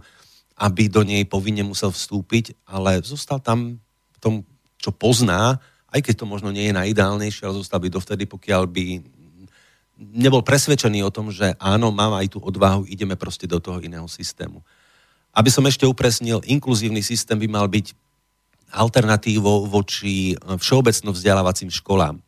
aby 0.56 0.86
do 0.86 1.02
nej 1.02 1.26
povinne 1.26 1.66
musel 1.66 1.90
vstúpiť, 1.90 2.54
ale 2.64 3.02
zostal 3.02 3.42
tam 3.42 3.82
v 4.14 4.18
tom, 4.22 4.34
čo 4.78 4.94
pozná, 4.94 5.58
aj 5.92 6.00
keď 6.00 6.22
to 6.22 6.26
možno 6.26 6.48
nie 6.54 6.70
je 6.70 6.78
najideálnejšie, 6.78 7.44
ale 7.44 7.58
zostal 7.58 7.82
by 7.82 7.88
dovtedy, 7.92 8.24
pokiaľ 8.24 8.62
by 8.70 8.84
nebol 9.98 10.42
presvedčený 10.42 11.04
o 11.06 11.14
tom, 11.14 11.30
že 11.30 11.54
áno, 11.60 11.94
mám 11.94 12.16
aj 12.16 12.34
tú 12.34 12.38
odvahu, 12.42 12.88
ideme 12.88 13.14
proste 13.14 13.46
do 13.46 13.60
toho 13.62 13.78
iného 13.78 14.06
systému. 14.08 14.64
Aby 15.32 15.48
som 15.52 15.64
ešte 15.64 15.86
upresnil, 15.88 16.42
inkluzívny 16.44 17.00
systém 17.04 17.38
by 17.38 17.48
mal 17.48 17.66
byť 17.68 17.94
alternatívou 18.72 19.68
voči 19.68 20.32
všeobecno 20.40 21.12
vzdelávacím 21.12 21.68
školám. 21.68 22.18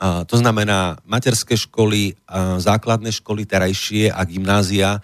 To 0.00 0.36
znamená 0.36 1.00
materské 1.08 1.56
školy, 1.56 2.12
základné 2.60 3.08
školy 3.16 3.48
terajšie 3.48 4.12
a 4.12 4.20
gymnázia, 4.28 5.00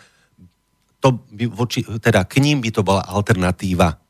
to 1.02 1.18
by 1.32 1.48
voči, 1.48 1.82
teda 1.98 2.22
k 2.28 2.38
ním 2.38 2.62
by 2.62 2.70
to 2.70 2.84
bola 2.84 3.02
alternatíva 3.02 4.02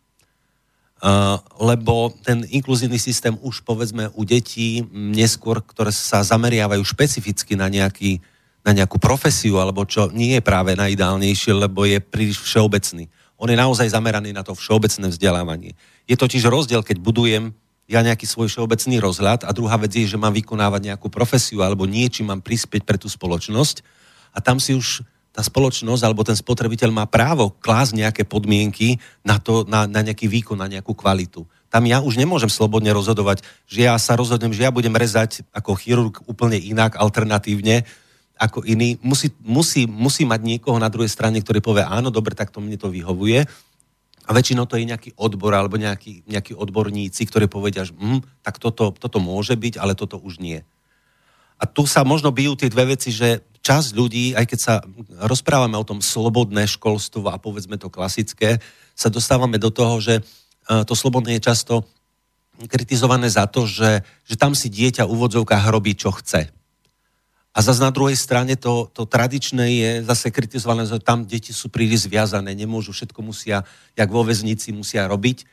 lebo 1.59 2.15
ten 2.23 2.47
inkluzívny 2.47 2.99
systém 2.99 3.35
už 3.43 3.67
povedzme 3.67 4.15
u 4.15 4.23
detí 4.23 4.87
neskôr, 4.95 5.59
ktoré 5.59 5.91
sa 5.91 6.23
zameriavajú 6.23 6.79
špecificky 6.87 7.59
na, 7.59 7.67
nejaký, 7.67 8.23
na 8.63 8.71
nejakú 8.71 9.03
profesiu 9.03 9.59
alebo 9.59 9.83
čo 9.83 10.15
nie 10.15 10.39
je 10.39 10.43
práve 10.47 10.79
najideálnejšie, 10.79 11.59
lebo 11.59 11.83
je 11.83 11.99
príliš 11.99 12.39
všeobecný. 12.47 13.11
On 13.43 13.51
je 13.51 13.59
naozaj 13.59 13.91
zameraný 13.91 14.31
na 14.31 14.47
to 14.47 14.55
všeobecné 14.55 15.11
vzdelávanie. 15.11 15.75
Je 16.07 16.15
totiž 16.15 16.47
rozdiel, 16.47 16.87
keď 16.87 17.03
budujem 17.03 17.59
ja 17.91 17.99
nejaký 18.07 18.23
svoj 18.23 18.47
všeobecný 18.47 19.03
rozhľad 19.03 19.43
a 19.43 19.51
druhá 19.51 19.75
vec 19.83 19.91
je, 19.99 20.07
že 20.07 20.15
mám 20.15 20.31
vykonávať 20.31 20.95
nejakú 20.95 21.11
profesiu 21.11 21.67
alebo 21.67 21.83
niečím 21.91 22.31
mám 22.31 22.39
prispieť 22.39 22.87
pre 22.87 22.95
tú 22.95 23.11
spoločnosť 23.11 23.83
a 24.31 24.39
tam 24.39 24.63
si 24.63 24.79
už 24.79 25.03
tá 25.35 25.43
spoločnosť 25.43 26.03
alebo 26.07 26.23
ten 26.23 26.39
spotrebiteľ 26.39 26.95
má 26.95 27.05
právo 27.11 27.51
klásť 27.59 27.99
nejaké 27.99 28.23
podmienky 28.23 29.03
na, 29.27 29.43
to, 29.43 29.67
na, 29.67 29.91
na 29.91 30.07
nejaký 30.07 30.31
výkon, 30.31 30.61
na 30.61 30.71
nejakú 30.71 30.95
kvalitu. 30.95 31.43
Tam 31.73 31.89
ja 31.89 32.05
už 32.05 32.21
nemôžem 32.21 32.53
slobodne 32.53 32.93
rozhodovať, 32.93 33.41
že 33.65 33.89
ja 33.89 33.97
sa 33.97 34.13
rozhodnem, 34.13 34.53
že 34.53 34.63
ja 34.63 34.71
budem 34.71 34.93
rezať 34.93 35.41
ako 35.57 35.73
chirurg 35.81 36.21
úplne 36.29 36.61
inak, 36.61 37.01
alternatívne, 37.01 37.89
ako 38.43 38.67
iný. 38.67 38.99
Musí, 39.07 39.31
musí, 39.39 39.87
musí 39.87 40.27
mať 40.27 40.41
niekoho 40.43 40.75
na 40.83 40.91
druhej 40.91 41.07
strane, 41.07 41.39
ktorý 41.39 41.63
povie, 41.63 41.87
áno, 41.87 42.11
dobre, 42.11 42.35
tak 42.35 42.51
to 42.51 42.59
mne 42.59 42.75
to 42.75 42.91
vyhovuje. 42.91 43.47
A 44.27 44.31
väčšinou 44.35 44.67
to 44.67 44.75
je 44.79 44.91
nejaký 44.91 45.15
odbor 45.15 45.55
alebo 45.55 45.79
nejaký, 45.79 46.27
nejakí 46.27 46.59
odborníci, 46.59 47.23
ktorí 47.27 47.47
povedia, 47.47 47.87
že 47.87 47.95
hm, 47.95 48.23
tak 48.43 48.59
toto, 48.59 48.91
toto 48.91 49.23
môže 49.23 49.55
byť, 49.55 49.79
ale 49.79 49.95
toto 49.95 50.19
už 50.19 50.43
nie. 50.43 50.67
A 51.63 51.65
tu 51.71 51.87
sa 51.87 52.03
možno 52.03 52.35
bijú 52.35 52.59
tie 52.59 52.67
dve 52.67 52.99
veci, 52.99 53.15
že 53.15 53.47
časť 53.63 53.95
ľudí, 53.95 54.35
aj 54.35 54.47
keď 54.51 54.59
sa 54.59 54.75
rozprávame 55.23 55.79
o 55.79 55.87
tom 55.87 56.03
slobodné 56.03 56.67
školstvo 56.67 57.31
a 57.31 57.39
povedzme 57.39 57.79
to 57.79 57.87
klasické, 57.87 58.59
sa 58.99 59.07
dostávame 59.07 59.63
do 59.63 59.71
toho, 59.71 60.03
že 60.03 60.19
e, 60.19 60.23
to 60.83 60.99
slobodné 60.99 61.39
je 61.39 61.47
často 61.47 61.87
kritizované 62.67 63.31
za 63.31 63.47
to, 63.47 63.67
že, 63.67 64.03
že 64.27 64.35
tam 64.35 64.59
si 64.59 64.67
dieťa 64.71 65.07
v 65.07 65.15
úvodzovkách 65.15 65.71
robí, 65.71 65.95
čo 65.95 66.11
chce. 66.11 66.51
A 67.53 67.61
zase 67.61 67.85
na 67.85 67.93
druhej 67.93 68.17
strane 68.17 68.57
to, 68.57 68.89
to 68.97 69.05
tradičné 69.05 69.67
je 69.77 69.91
zase 70.09 70.33
kritizované, 70.33 70.89
že 70.89 70.97
tam 71.05 71.29
deti 71.29 71.53
sú 71.53 71.69
príliš 71.69 72.09
zviazané, 72.09 72.57
nemôžu, 72.57 72.97
všetko 72.97 73.21
musia, 73.21 73.61
jak 73.93 74.09
vo 74.09 74.25
väznici, 74.25 74.73
musia 74.73 75.05
robiť. 75.05 75.45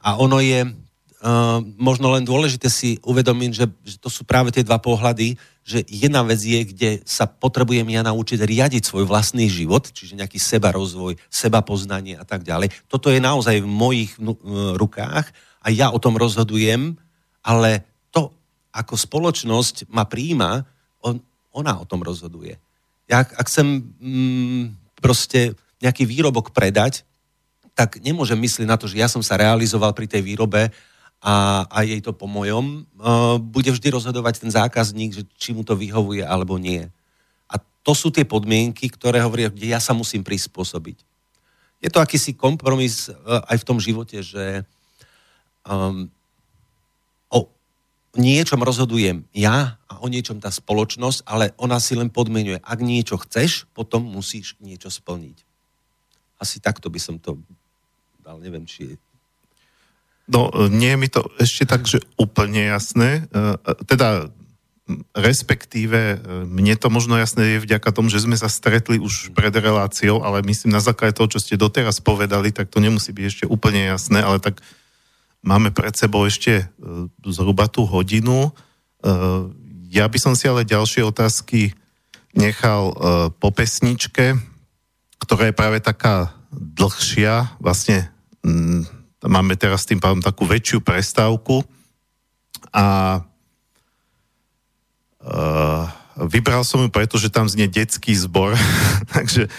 A 0.00 0.16
ono 0.16 0.40
je 0.40 0.64
uh, 0.64 1.60
možno 1.76 2.08
len 2.08 2.24
dôležité 2.24 2.72
si 2.72 2.96
uvedomiť, 3.04 3.50
že, 3.52 3.66
že 3.84 3.96
to 4.00 4.08
sú 4.08 4.24
práve 4.24 4.48
tie 4.48 4.64
dva 4.64 4.80
pohľady, 4.80 5.36
že 5.60 5.84
jedna 5.92 6.24
vec 6.24 6.40
je, 6.40 6.60
kde 6.72 6.90
sa 7.04 7.28
potrebujem 7.28 7.86
ja 7.86 8.00
naučiť 8.00 8.40
riadiť 8.40 8.82
svoj 8.88 9.04
vlastný 9.04 9.46
život, 9.52 9.92
čiže 9.92 10.16
nejaký 10.16 10.40
seba 10.40 10.72
rozvoj, 10.72 11.20
seba 11.28 11.60
poznanie 11.60 12.16
a 12.16 12.24
tak 12.24 12.48
ďalej. 12.48 12.72
Toto 12.88 13.12
je 13.12 13.20
naozaj 13.20 13.60
v 13.60 13.68
mojich 13.68 14.16
uh, 14.16 14.72
rukách 14.80 15.28
a 15.60 15.68
ja 15.68 15.92
o 15.92 16.00
tom 16.00 16.16
rozhodujem, 16.16 16.96
ale 17.44 17.84
to, 18.08 18.32
ako 18.72 18.96
spoločnosť 18.96 19.92
ma 19.92 20.08
príjma, 20.08 20.64
ona 21.52 21.78
o 21.78 21.84
tom 21.84 22.00
rozhoduje. 22.00 22.56
Ja, 23.06 23.22
ak 23.22 23.46
chcem 23.46 23.84
mm, 24.00 24.64
proste 24.98 25.52
nejaký 25.84 26.08
výrobok 26.08 26.56
predať, 26.56 27.04
tak 27.72 28.00
nemôžem 28.00 28.36
myslieť 28.40 28.66
na 28.68 28.76
to, 28.76 28.88
že 28.88 29.00
ja 29.00 29.08
som 29.08 29.20
sa 29.24 29.40
realizoval 29.40 29.96
pri 29.96 30.08
tej 30.08 30.24
výrobe 30.24 30.72
a, 31.22 31.64
a 31.68 31.78
jej 31.84 32.00
to 32.00 32.12
po 32.12 32.28
mojom. 32.28 32.84
Uh, 32.96 33.36
bude 33.40 33.72
vždy 33.72 33.88
rozhodovať 33.92 34.44
ten 34.44 34.50
zákazník, 34.52 35.12
že 35.12 35.22
či 35.36 35.56
mu 35.56 35.64
to 35.64 35.76
vyhovuje 35.76 36.24
alebo 36.24 36.60
nie. 36.60 36.88
A 37.48 37.56
to 37.84 37.92
sú 37.96 38.12
tie 38.12 38.28
podmienky, 38.28 38.88
ktoré 38.92 39.20
hovoria, 39.24 39.52
kde 39.52 39.72
ja 39.72 39.80
sa 39.80 39.96
musím 39.96 40.24
prispôsobiť. 40.24 41.04
Je 41.82 41.90
to 41.90 41.98
akýsi 41.98 42.36
kompromis 42.36 43.08
uh, 43.08 43.42
aj 43.48 43.56
v 43.60 43.66
tom 43.66 43.78
živote, 43.80 44.20
že 44.20 44.62
um, 45.64 46.12
niečom 48.16 48.60
rozhodujem 48.60 49.24
ja 49.32 49.80
o 50.02 50.10
niečom 50.10 50.42
tá 50.42 50.50
spoločnosť, 50.50 51.22
ale 51.30 51.54
ona 51.62 51.78
si 51.78 51.94
len 51.94 52.10
podmenuje. 52.10 52.58
Ak 52.58 52.82
niečo 52.82 53.22
chceš, 53.22 53.70
potom 53.70 54.02
musíš 54.02 54.58
niečo 54.58 54.90
splniť. 54.90 55.38
Asi 56.42 56.58
takto 56.58 56.90
by 56.90 56.98
som 56.98 57.22
to 57.22 57.38
dal, 58.18 58.42
neviem, 58.42 58.66
či 58.66 58.94
je... 58.94 58.96
No, 60.26 60.50
nie 60.70 60.94
je 60.94 60.98
mi 60.98 61.08
to 61.10 61.22
ešte 61.38 61.66
tak, 61.66 61.86
že 61.86 62.02
úplne 62.18 62.66
jasné. 62.70 63.26
E, 63.30 63.58
e, 63.58 63.72
teda 63.86 64.30
respektíve 65.14 65.98
e, 65.98 66.16
mne 66.46 66.74
to 66.78 66.90
možno 66.90 67.14
jasné 67.18 67.58
je 67.58 67.64
vďaka 67.66 67.90
tomu, 67.94 68.10
že 68.10 68.22
sme 68.22 68.34
sa 68.34 68.50
stretli 68.50 68.98
už 68.98 69.34
pred 69.34 69.54
reláciou, 69.54 70.22
ale 70.26 70.42
myslím 70.46 70.74
na 70.74 70.82
základe 70.82 71.18
toho, 71.18 71.30
čo 71.30 71.42
ste 71.42 71.58
doteraz 71.58 72.02
povedali, 72.02 72.50
tak 72.50 72.70
to 72.70 72.82
nemusí 72.82 73.14
byť 73.14 73.24
ešte 73.26 73.44
úplne 73.46 73.86
jasné, 73.86 74.22
ale 74.22 74.42
tak 74.42 74.62
Máme 75.42 75.74
pred 75.74 75.90
sebou 75.90 76.22
ešte 76.22 76.70
zhruba 77.26 77.66
tú 77.66 77.82
hodinu. 77.82 78.54
Ja 79.92 80.08
by 80.08 80.16
som 80.16 80.32
si 80.32 80.48
ale 80.48 80.64
ďalšie 80.64 81.04
otázky 81.04 81.76
nechal 82.32 82.82
e, 82.88 82.94
po 83.36 83.52
pesničke, 83.52 84.40
ktorá 85.20 85.52
je 85.52 85.54
práve 85.54 85.84
taká 85.84 86.32
dlhšia. 86.48 87.60
Vlastne 87.60 88.08
mm, 88.40 88.88
máme 89.28 89.52
teraz 89.60 89.84
tým 89.84 90.00
pádom 90.00 90.24
takú 90.24 90.48
väčšiu 90.48 90.80
prestávku 90.80 91.60
a 92.72 93.20
vybral 96.24 96.64
som 96.64 96.82
ju 96.82 96.88
preto, 96.88 97.20
tam 97.28 97.46
znie 97.46 97.68
detský 97.68 98.16
zbor, 98.16 98.56
takže 99.14 99.52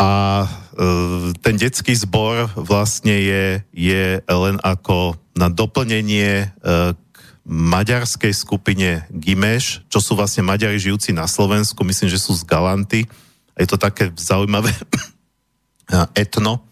a 0.00 0.10
e, 0.40 0.48
ten 1.44 1.54
detský 1.60 1.92
zbor 1.92 2.48
vlastne 2.56 3.12
je, 3.12 3.44
je 3.76 4.24
len 4.24 4.56
ako 4.64 5.20
na 5.36 5.52
doplnenie 5.52 6.48
k 6.64 6.99
maďarskej 7.50 8.30
skupine 8.30 9.10
Gimeš, 9.10 9.82
čo 9.90 9.98
sú 9.98 10.14
vlastne 10.14 10.46
Maďari 10.46 10.78
žijúci 10.78 11.10
na 11.10 11.26
Slovensku, 11.26 11.82
myslím, 11.82 12.06
že 12.06 12.22
sú 12.22 12.30
z 12.38 12.46
Galanty. 12.46 13.10
Je 13.58 13.66
to 13.66 13.74
také 13.74 14.14
zaujímavé 14.14 14.70
etno, 16.22 16.62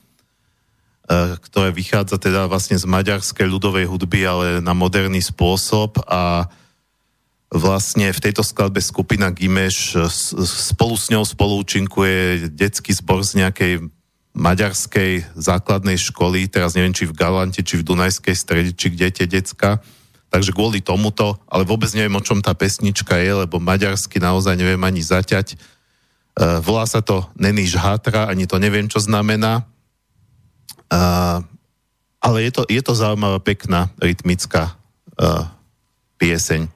e, 1.10 1.34
ktoré 1.42 1.74
vychádza 1.74 2.22
teda 2.22 2.46
vlastne 2.46 2.78
z 2.78 2.86
maďarskej 2.86 3.50
ľudovej 3.50 3.90
hudby, 3.90 4.22
ale 4.22 4.46
na 4.62 4.70
moderný 4.70 5.18
spôsob 5.18 5.98
a 6.06 6.46
vlastne 7.50 8.14
v 8.14 8.22
tejto 8.22 8.46
skladbe 8.46 8.78
skupina 8.78 9.34
Gimeš 9.34 9.98
spolu 10.46 10.94
s 10.94 11.10
ňou 11.10 11.26
spolúčinkuje 11.26 12.54
detský 12.54 12.94
zbor 12.94 13.26
z 13.26 13.42
nejakej 13.42 13.72
maďarskej 14.38 15.34
základnej 15.34 15.98
školy, 15.98 16.46
teraz 16.46 16.78
neviem, 16.78 16.94
či 16.94 17.08
v 17.08 17.18
Galante, 17.18 17.66
či 17.66 17.82
v 17.82 17.86
Dunajskej 17.88 18.36
strede, 18.38 18.70
či 18.70 18.94
kde 18.94 19.10
tie 19.10 19.26
decka. 19.26 19.82
Takže 20.28 20.52
kvôli 20.52 20.84
tomuto, 20.84 21.40
ale 21.48 21.64
vôbec 21.64 21.88
neviem, 21.96 22.12
o 22.12 22.24
čom 22.24 22.44
tá 22.44 22.52
pesnička 22.52 23.16
je, 23.16 23.48
lebo 23.48 23.56
maďarsky 23.56 24.20
naozaj 24.20 24.60
neviem 24.60 24.80
ani 24.84 25.00
zaťať. 25.00 25.56
Uh, 26.36 26.60
volá 26.60 26.84
sa 26.84 27.00
to 27.00 27.24
Neny 27.34 27.64
Žhatra, 27.64 28.28
ani 28.28 28.44
to 28.44 28.60
neviem, 28.60 28.86
čo 28.86 29.00
znamená. 29.00 29.64
Uh, 30.92 31.40
ale 32.20 32.44
je 32.44 32.52
to, 32.52 32.62
je 32.68 32.82
to 32.84 32.92
zaujímavá, 32.92 33.40
pekná, 33.40 33.88
rytmická 33.96 34.76
uh, 35.16 35.48
pieseň. 36.20 36.68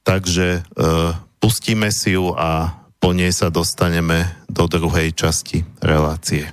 Takže 0.00 0.64
uh, 0.64 1.12
pustíme 1.44 1.92
si 1.92 2.16
ju 2.16 2.32
a 2.34 2.80
po 3.00 3.16
nej 3.16 3.32
sa 3.32 3.48
dostaneme 3.48 4.28
do 4.48 4.64
druhej 4.68 5.12
časti 5.16 5.64
relácie. 5.80 6.52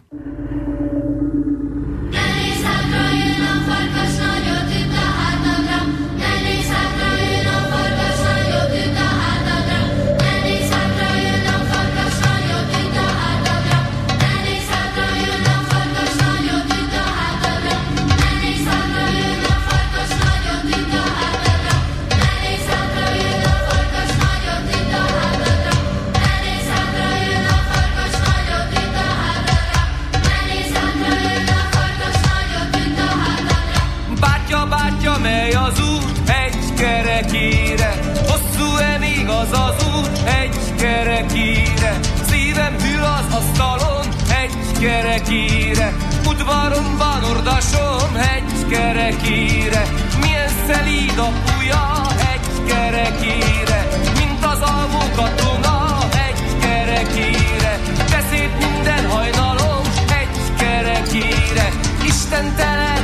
hegykerekére, 44.78 45.94
udvaron 46.28 46.98
van 46.98 47.24
urdasom 47.24 48.14
hegykerekére, 48.16 49.82
milyen 50.22 50.50
szelíd 50.68 51.18
a 51.18 51.30
puja 51.46 52.02
hegykerekére, 52.18 53.88
mint 54.18 54.46
az 54.46 54.62
alvó 54.62 55.00
katona 55.16 55.98
hegykerekére, 56.16 57.80
beszéd 58.12 58.50
minden 58.60 59.10
hajnalom 59.10 59.84
hegykerekére, 60.10 61.70
Isten 62.06 62.56
tele 62.56 62.97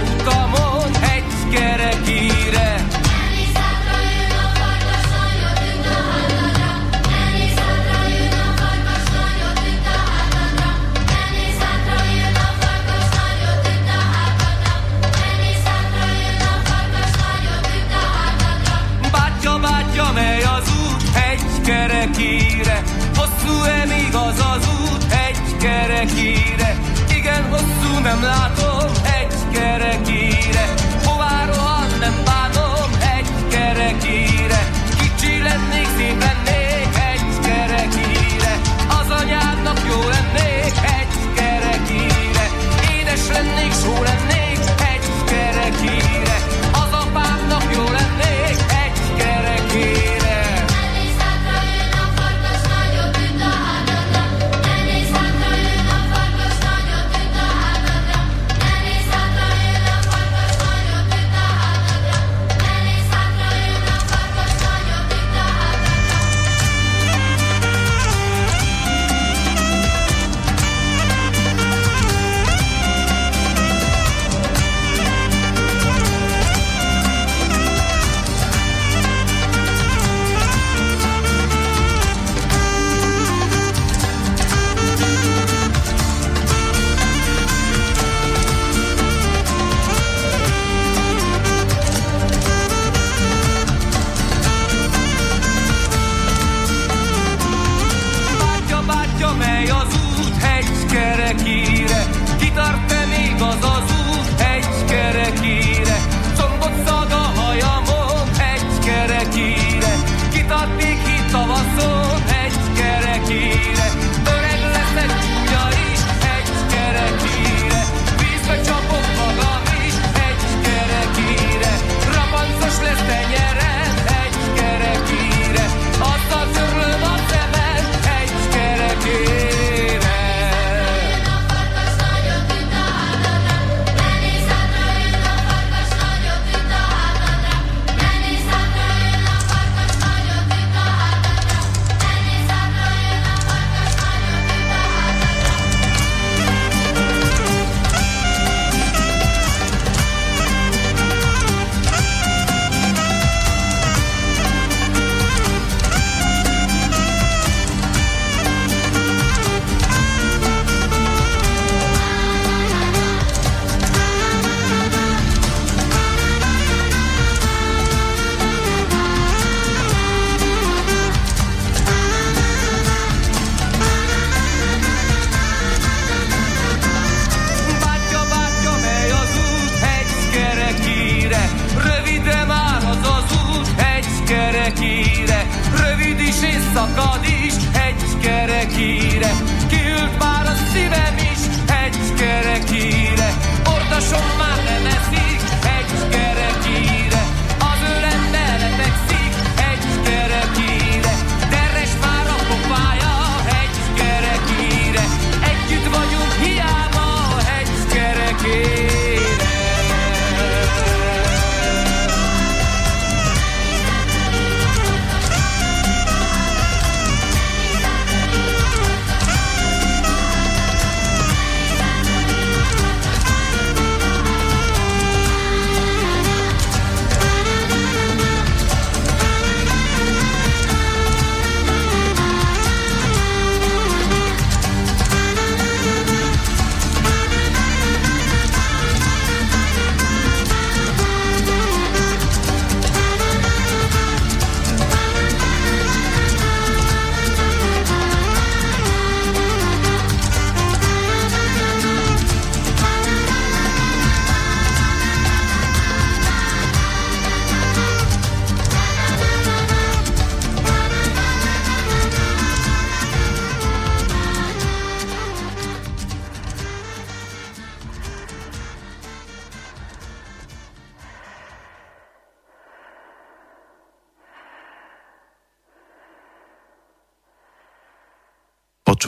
I'm 28.23 28.29
not 28.29 28.52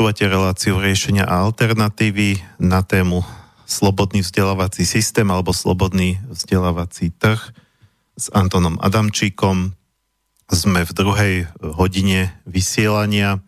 Počúvate 0.05 0.29
reláciu 0.29 0.77
riešenia 0.77 1.25
a 1.25 1.41
alternatívy 1.49 2.37
na 2.61 2.85
tému 2.85 3.25
slobodný 3.65 4.21
vzdelávací 4.21 4.85
systém 4.85 5.25
alebo 5.25 5.49
slobodný 5.49 6.21
vzdelávací 6.29 7.09
trh 7.09 7.41
s 8.13 8.29
Antonom 8.29 8.77
Adamčíkom. 8.85 9.73
Sme 10.45 10.85
v 10.85 10.91
druhej 10.93 11.35
hodine 11.57 12.37
vysielania. 12.45 13.41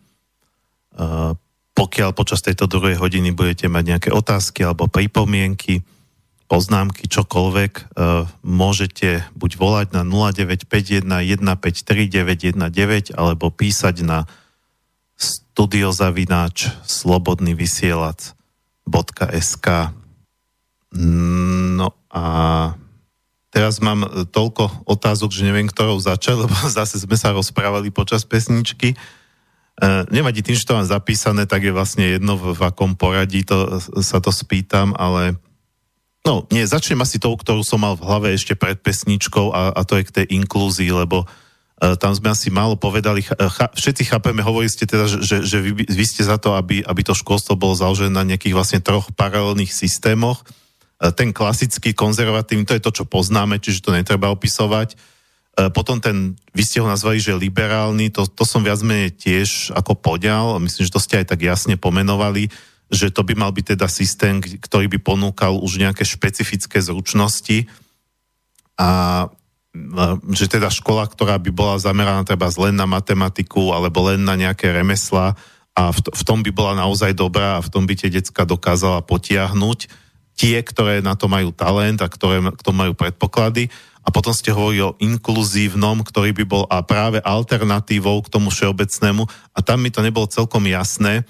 Pokiaľ 1.78 2.10
počas 2.18 2.42
tejto 2.42 2.66
druhej 2.66 2.98
hodiny 2.98 3.30
budete 3.30 3.70
mať 3.70 3.84
nejaké 3.94 4.10
otázky 4.10 4.66
alebo 4.66 4.90
pripomienky, 4.90 5.86
poznámky, 6.50 7.06
čokoľvek, 7.06 7.72
e, 7.78 7.82
môžete 8.42 9.30
buď 9.38 9.50
volať 9.62 9.86
na 9.94 10.02
0951 10.02 11.06
153 11.06 12.58
919 12.58 13.14
alebo 13.14 13.46
písať 13.54 14.02
na 14.02 14.26
studiozavináč 15.58 16.70
slobodnyvysielac.sk 16.86 19.66
No 20.94 21.88
a 22.14 22.24
teraz 23.50 23.82
mám 23.82 24.06
toľko 24.30 24.86
otázok, 24.86 25.34
že 25.34 25.42
neviem, 25.42 25.66
ktorou 25.66 25.98
začať, 25.98 26.46
lebo 26.46 26.54
zase 26.78 27.02
sme 27.02 27.18
sa 27.18 27.34
rozprávali 27.34 27.90
počas 27.90 28.22
pesničky. 28.22 28.94
Uh, 29.82 30.06
nevadí 30.14 30.46
tým, 30.46 30.54
že 30.54 30.62
to 30.62 30.78
mám 30.78 30.86
zapísané, 30.86 31.50
tak 31.50 31.66
je 31.66 31.74
vlastne 31.74 32.06
jedno, 32.06 32.38
v, 32.38 32.54
v 32.54 32.62
akom 32.62 32.94
poradí 32.94 33.42
to, 33.42 33.82
sa 33.98 34.22
to 34.22 34.30
spýtam, 34.30 34.94
ale 34.94 35.34
No, 36.26 36.44
nie, 36.52 36.66
začnem 36.66 37.00
asi 37.00 37.16
tou, 37.16 37.32
ktorú 37.32 37.64
som 37.64 37.80
mal 37.80 37.96
v 37.96 38.04
hlave 38.04 38.36
ešte 38.36 38.52
pred 38.52 38.76
pesničkou 38.76 39.48
a, 39.48 39.72
a 39.72 39.80
to 39.86 39.96
je 39.96 40.04
k 40.04 40.14
tej 40.22 40.26
inklúzii, 40.36 40.92
lebo 40.92 41.24
tam 41.78 42.12
sme 42.12 42.34
asi 42.34 42.50
málo 42.50 42.74
povedali, 42.74 43.22
cha, 43.22 43.70
všetci 43.70 44.10
chápeme, 44.10 44.42
hovorili 44.42 44.70
ste 44.70 44.84
teda, 44.84 45.06
že, 45.06 45.46
že 45.46 45.58
vy, 45.62 45.86
vy 45.86 46.04
ste 46.04 46.26
za 46.26 46.34
to, 46.34 46.58
aby, 46.58 46.82
aby 46.82 47.00
to 47.06 47.14
školstvo 47.14 47.54
bolo 47.54 47.78
založené 47.78 48.10
na 48.10 48.26
nejakých 48.26 48.54
vlastne 48.54 48.80
troch 48.82 49.08
paralelných 49.14 49.70
systémoch. 49.70 50.42
Uh, 50.98 51.14
ten 51.14 51.30
klasický 51.30 51.94
konzervatívny, 51.94 52.66
to 52.66 52.74
je 52.74 52.82
to, 52.82 52.90
čo 52.90 53.04
poznáme, 53.06 53.62
čiže 53.62 53.86
to 53.86 53.94
netreba 53.94 54.34
opisovať. 54.34 54.98
Potom 55.74 55.98
ten, 55.98 56.38
vy 56.54 56.62
ste 56.62 56.78
ho 56.78 56.86
nazvali, 56.86 57.18
že 57.18 57.34
liberálny, 57.34 58.14
to, 58.14 58.30
to 58.30 58.46
som 58.46 58.62
viac 58.62 58.78
menej 58.78 59.10
tiež 59.18 59.74
ako 59.74 59.98
poďal, 59.98 60.62
myslím, 60.62 60.86
že 60.86 60.94
to 60.94 61.02
ste 61.02 61.18
aj 61.18 61.34
tak 61.34 61.42
jasne 61.42 61.74
pomenovali 61.74 62.46
že 62.88 63.12
to 63.12 63.20
by 63.20 63.36
mal 63.36 63.52
byť 63.52 63.76
teda 63.76 63.86
systém, 63.88 64.40
ktorý 64.40 64.88
by 64.88 64.98
ponúkal 65.04 65.60
už 65.60 65.76
nejaké 65.76 66.08
špecifické 66.08 66.80
zručnosti 66.80 67.68
a 68.80 68.88
že 70.32 70.46
teda 70.48 70.72
škola, 70.72 71.04
ktorá 71.06 71.36
by 71.36 71.50
bola 71.52 71.76
zameraná 71.76 72.24
treba 72.24 72.48
len 72.56 72.74
na 72.74 72.88
matematiku 72.88 73.70
alebo 73.76 74.08
len 74.08 74.24
na 74.24 74.34
nejaké 74.34 74.72
remesla 74.72 75.36
a 75.76 75.94
v, 75.94 75.98
v 76.10 76.22
tom 76.26 76.42
by 76.42 76.50
bola 76.50 76.74
naozaj 76.74 77.14
dobrá 77.14 77.60
a 77.60 77.64
v 77.64 77.70
tom 77.70 77.84
by 77.86 77.94
tie 77.94 78.10
decka 78.10 78.42
dokázala 78.48 79.04
potiahnuť 79.04 80.08
tie, 80.38 80.62
ktoré 80.62 81.02
na 81.02 81.18
to 81.18 81.26
majú 81.26 81.50
talent 81.50 81.98
a 82.02 82.08
ktoré 82.10 82.42
k 82.54 82.64
tomu 82.64 82.86
majú 82.86 82.94
predpoklady. 82.94 83.70
A 84.06 84.14
potom 84.14 84.32
ste 84.32 84.54
hovorili 84.54 84.86
o 84.86 84.96
inkluzívnom, 85.02 86.00
ktorý 86.00 86.32
by 86.32 86.44
bol 86.48 86.64
a 86.70 86.80
práve 86.80 87.20
alternatívou 87.20 88.24
k 88.24 88.32
tomu 88.32 88.48
všeobecnému. 88.48 89.26
A 89.52 89.58
tam 89.60 89.84
mi 89.84 89.92
to 89.92 90.00
nebolo 90.00 90.30
celkom 90.30 90.64
jasné, 90.64 91.28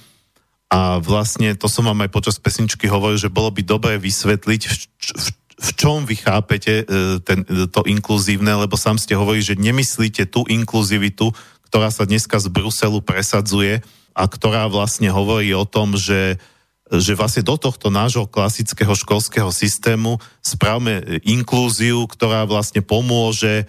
a 0.69 1.01
vlastne 1.01 1.57
to 1.57 1.65
som 1.65 1.89
vám 1.89 2.05
aj 2.05 2.13
počas 2.13 2.37
pesničky 2.37 2.93
hovoril, 2.93 3.17
že 3.17 3.33
bolo 3.33 3.49
by 3.49 3.65
dobré 3.65 3.97
vysvetliť, 3.97 4.63
v, 4.69 4.77
v, 5.17 5.27
v 5.59 5.71
čom 5.75 6.07
vy 6.07 6.17
chápete 6.23 6.83
e, 6.83 7.19
ten, 7.23 7.43
to 7.71 7.83
inkluzívne, 7.85 8.55
lebo 8.55 8.79
sám 8.79 8.97
ste 8.97 9.19
hovorili, 9.19 9.43
že 9.43 9.59
nemyslíte 9.59 10.31
tú 10.31 10.47
inkluzivitu, 10.47 11.35
ktorá 11.67 11.91
sa 11.91 12.07
dneska 12.07 12.39
z 12.39 12.47
Bruselu 12.49 13.03
presadzuje 13.03 13.83
a 14.15 14.25
ktorá 14.25 14.71
vlastne 14.71 15.11
hovorí 15.11 15.51
o 15.53 15.67
tom, 15.67 15.99
že 15.99 16.39
že 16.89 17.13
vlastne 17.13 17.45
do 17.45 17.61
tohto 17.61 17.93
nášho 17.93 18.25
klasického 18.25 18.97
školského 18.97 19.53
systému 19.53 20.17
správame 20.41 21.21
inklúziu, 21.21 22.09
ktorá 22.09 22.49
vlastne 22.49 22.81
pomôže 22.81 23.69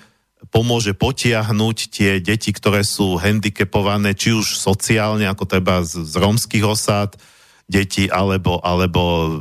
pomôže 0.56 0.96
potiahnuť 0.96 1.78
tie 1.92 2.12
deti, 2.24 2.56
ktoré 2.56 2.88
sú 2.88 3.20
handicapované, 3.20 4.16
či 4.16 4.32
už 4.32 4.56
sociálne, 4.56 5.28
ako 5.28 5.44
treba 5.44 5.84
z, 5.84 6.08
z 6.08 6.16
rómskych 6.16 6.64
osád, 6.64 7.20
deti, 7.68 8.08
alebo, 8.08 8.64
alebo 8.64 9.36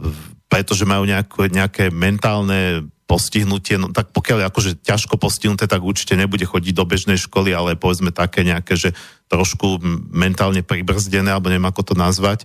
pretože 0.49 0.89
majú 0.89 1.05
nejaké, 1.05 1.53
nejaké 1.53 1.85
mentálne 1.93 2.89
postihnutie, 3.09 3.81
no 3.81 3.89
tak 3.89 4.13
pokiaľ 4.13 4.45
je 4.45 4.49
akože 4.53 4.71
ťažko 4.85 5.17
postihnuté, 5.17 5.65
tak 5.65 5.81
určite 5.81 6.13
nebude 6.13 6.45
chodiť 6.45 6.77
do 6.77 6.85
bežnej 6.85 7.17
školy, 7.17 7.57
ale 7.57 7.73
povedzme 7.73 8.13
také 8.13 8.45
nejaké, 8.45 8.77
že 8.77 8.93
trošku 9.33 9.81
mentálne 10.13 10.61
pribrzdené, 10.61 11.33
alebo 11.33 11.49
neviem 11.49 11.69
ako 11.69 11.93
to 11.93 11.95
nazvať. 11.97 12.45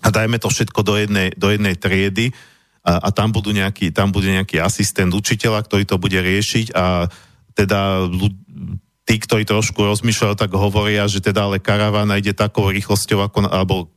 A 0.00 0.08
dajme 0.08 0.40
to 0.40 0.48
všetko 0.48 0.80
do 0.80 0.96
jednej, 0.96 1.36
do 1.36 1.52
jednej 1.52 1.76
triedy 1.76 2.32
a, 2.80 2.96
a 2.96 3.08
tam, 3.12 3.32
budú 3.32 3.52
nejaký, 3.52 3.92
tam 3.92 4.08
bude 4.08 4.28
nejaký 4.28 4.56
asistent 4.60 5.12
učiteľa, 5.12 5.64
ktorý 5.68 5.84
to 5.84 6.00
bude 6.00 6.16
riešiť 6.16 6.72
a 6.72 7.08
teda 7.52 8.08
tí, 9.04 9.14
ktorí 9.20 9.44
trošku 9.44 9.84
rozmýšľajú, 9.84 10.34
tak 10.34 10.52
hovoria, 10.56 11.04
že 11.08 11.20
teda 11.20 11.44
ale 11.44 11.60
karavana 11.60 12.18
ide 12.18 12.32
takou 12.32 12.72
rýchlosťou, 12.72 13.20
ako, 13.28 13.38
alebo 13.52 13.93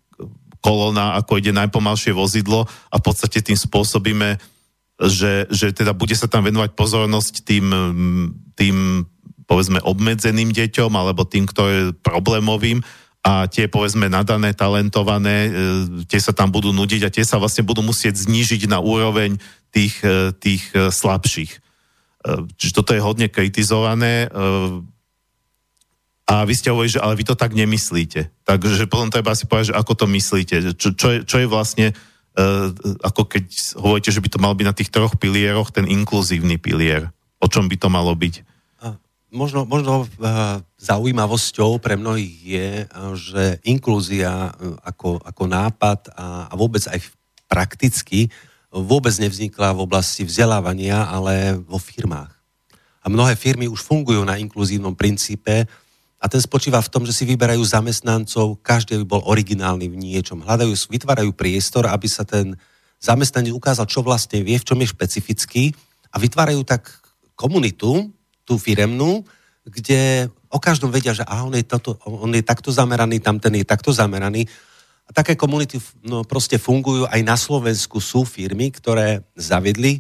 kolona, 0.59 1.17
ako 1.19 1.39
ide 1.39 1.53
najpomalšie 1.53 2.13
vozidlo 2.13 2.65
a 2.65 2.95
v 2.97 3.03
podstate 3.03 3.41
tým 3.41 3.57
spôsobíme, 3.57 4.37
že, 4.97 5.45
že 5.53 5.73
teda 5.73 5.93
bude 5.93 6.17
sa 6.17 6.25
tam 6.25 6.41
venovať 6.45 6.73
pozornosť 6.73 7.33
tým, 7.45 7.65
tým 8.57 9.05
povedzme 9.47 9.79
obmedzeným 9.85 10.51
deťom 10.51 10.91
alebo 10.91 11.23
tým, 11.23 11.47
ktoré 11.47 11.93
problémovým 12.01 12.83
a 13.27 13.47
tie 13.51 13.67
povedzme 13.67 14.07
nadané, 14.07 14.55
talentované, 14.55 15.37
e, 15.47 15.51
tie 16.07 16.19
sa 16.19 16.31
tam 16.31 16.47
budú 16.47 16.71
nudiť 16.71 17.01
a 17.07 17.13
tie 17.13 17.27
sa 17.27 17.35
vlastne 17.35 17.67
budú 17.67 17.83
musieť 17.83 18.15
znížiť 18.15 18.71
na 18.71 18.79
úroveň 18.79 19.35
tých, 19.75 19.99
e, 20.03 20.31
tých 20.31 20.63
e, 20.71 20.91
slabších. 20.91 21.63
Čiže 22.27 22.75
toto 22.75 22.91
je 22.91 22.99
hodne 22.99 23.31
kritizované 23.31 24.27
a 26.27 26.43
vy 26.43 26.53
ste 26.59 26.69
hovorili, 26.75 26.99
že 26.99 27.03
ale 27.03 27.15
vy 27.15 27.23
to 27.23 27.39
tak 27.39 27.55
nemyslíte. 27.55 28.27
Takže 28.43 28.91
potom 28.91 29.07
treba 29.07 29.31
si 29.31 29.47
povedať, 29.47 29.71
že 29.71 29.79
ako 29.79 29.93
to 29.95 30.05
myslíte. 30.11 30.55
Čo, 30.75 30.89
čo, 30.91 31.07
je, 31.15 31.19
čo 31.23 31.39
je 31.39 31.47
vlastne, 31.47 31.95
ako 32.99 33.31
keď 33.31 33.45
hovoríte, 33.79 34.11
že 34.11 34.19
by 34.19 34.29
to 34.29 34.43
malo 34.43 34.51
byť 34.59 34.67
na 34.67 34.75
tých 34.75 34.91
troch 34.91 35.15
pilieroch, 35.15 35.71
ten 35.71 35.87
inkluzívny 35.87 36.59
pilier. 36.59 37.15
O 37.39 37.47
čom 37.47 37.71
by 37.71 37.79
to 37.79 37.87
malo 37.87 38.11
byť? 38.11 38.43
Možno, 39.27 39.67
možno 39.67 40.07
zaujímavosťou 40.79 41.83
pre 41.83 41.99
mnohých 41.99 42.35
je, 42.43 42.69
že 43.15 43.43
inklúzia 43.67 44.51
ako, 44.83 45.19
ako 45.19 45.43
nápad 45.47 46.11
a, 46.15 46.47
a 46.47 46.53
vôbec 46.55 46.83
aj 46.87 47.07
prakticky 47.47 48.31
vôbec 48.71 49.15
nevznikla 49.15 49.71
v 49.75 49.83
oblasti 49.83 50.27
vzdelávania, 50.27 51.07
ale 51.07 51.55
vo 51.55 51.79
firmách. 51.79 52.31
A 53.03 53.07
mnohé 53.07 53.39
firmy 53.39 53.71
už 53.71 53.79
fungujú 53.79 54.23
na 54.27 54.35
inkluzívnom 54.35 54.91
princípe 54.91 55.63
a 56.17 56.25
ten 56.25 56.41
spočíva 56.41 56.81
v 56.81 56.89
tom, 56.89 57.05
že 57.05 57.13
si 57.13 57.29
vyberajú 57.29 57.61
zamestnancov, 57.61 58.57
každý 58.65 58.97
by 59.01 59.05
bol 59.05 59.21
originálny 59.29 59.85
v 59.85 59.99
niečom. 60.01 60.41
Hľadajú, 60.41 60.73
vytvárajú 60.89 61.29
priestor, 61.37 61.85
aby 61.85 62.09
sa 62.09 62.25
ten 62.25 62.57
zamestnanec 62.97 63.53
ukázal, 63.53 63.85
čo 63.85 64.01
vlastne 64.01 64.41
vie, 64.41 64.57
v 64.57 64.65
čom 64.65 64.81
je 64.81 64.89
špecifický 64.89 65.77
a 66.09 66.17
vytvárajú 66.17 66.65
tak 66.65 66.89
komunitu, 67.37 68.09
tú 68.41 68.57
firemnú, 68.57 69.21
kde 69.67 70.31
o 70.49 70.57
každom 70.57 70.89
vedia, 70.89 71.13
že 71.13 71.27
on, 71.27 71.53
je 71.53 71.61
toto, 71.67 71.99
on 72.07 72.31
je 72.33 72.41
takto 72.41 72.73
zameraný, 72.73 73.19
tamten 73.19 73.53
je 73.53 73.67
takto 73.67 73.93
zameraný 73.93 74.47
a 75.07 75.09
také 75.13 75.35
komunity 75.35 75.77
no, 76.03 76.23
proste 76.23 76.59
fungujú 76.59 77.07
aj 77.07 77.21
na 77.23 77.35
Slovensku. 77.39 77.99
Sú 77.99 78.23
firmy, 78.27 78.71
ktoré 78.71 79.23
zavedli 79.35 79.99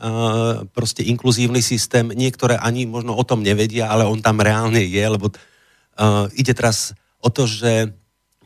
uh, 0.00 0.66
proste 0.70 1.06
inkluzívny 1.06 1.62
systém. 1.62 2.10
Niektoré 2.10 2.58
ani 2.58 2.86
možno 2.86 3.14
o 3.14 3.22
tom 3.26 3.42
nevedia, 3.42 3.90
ale 3.90 4.06
on 4.06 4.18
tam 4.18 4.42
reálne 4.42 4.82
je, 4.82 5.04
lebo 5.04 5.30
uh, 5.98 6.30
ide 6.32 6.54
teraz 6.54 6.94
o 7.18 7.28
to, 7.28 7.44
že 7.44 7.92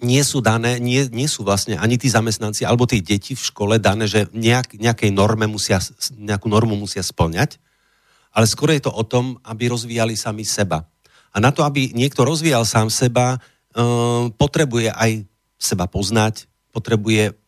nie 0.02 0.22
sú 0.26 0.42
dané, 0.42 0.82
nie, 0.82 1.06
nie 1.14 1.30
sú 1.30 1.46
vlastne 1.46 1.78
ani 1.78 1.94
tí 1.94 2.10
zamestnanci 2.10 2.66
alebo 2.66 2.90
tí 2.90 2.98
deti 2.98 3.38
v 3.38 3.46
škole 3.46 3.78
dané, 3.78 4.10
že 4.10 4.26
nejak, 4.34 4.74
nejakej 4.74 5.14
norme 5.14 5.46
musia, 5.46 5.78
nejakú 6.18 6.50
normu 6.50 6.74
musia 6.74 7.06
splňať, 7.06 7.62
ale 8.34 8.50
skôr 8.50 8.74
je 8.74 8.82
to 8.82 8.90
o 8.90 9.04
tom, 9.06 9.38
aby 9.46 9.70
rozvíjali 9.70 10.18
sami 10.18 10.42
seba. 10.42 10.88
A 11.32 11.38
na 11.38 11.54
to, 11.54 11.62
aby 11.62 11.94
niekto 11.94 12.26
rozvíjal 12.26 12.66
sám 12.66 12.90
seba, 12.90 13.38
uh, 13.38 14.26
potrebuje 14.34 14.90
aj 14.90 15.22
seba 15.60 15.86
poznať, 15.86 16.50
potrebuje 16.74 17.38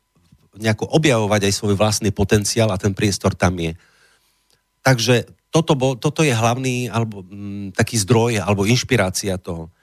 nejako 0.54 0.86
objavovať 0.86 1.50
aj 1.50 1.52
svoj 1.58 1.74
vlastný 1.74 2.14
potenciál 2.14 2.70
a 2.70 2.78
ten 2.78 2.94
priestor 2.94 3.34
tam 3.34 3.58
je. 3.58 3.74
Takže 4.86 5.26
toto, 5.50 5.74
bol, 5.74 5.98
toto 5.98 6.22
je 6.22 6.30
hlavný 6.30 6.86
alebo 6.90 7.26
m, 7.26 7.26
mm, 7.26 7.66
taký 7.74 7.98
zdroj 7.98 8.38
alebo 8.38 8.68
inšpirácia 8.68 9.34
toho, 9.40 9.74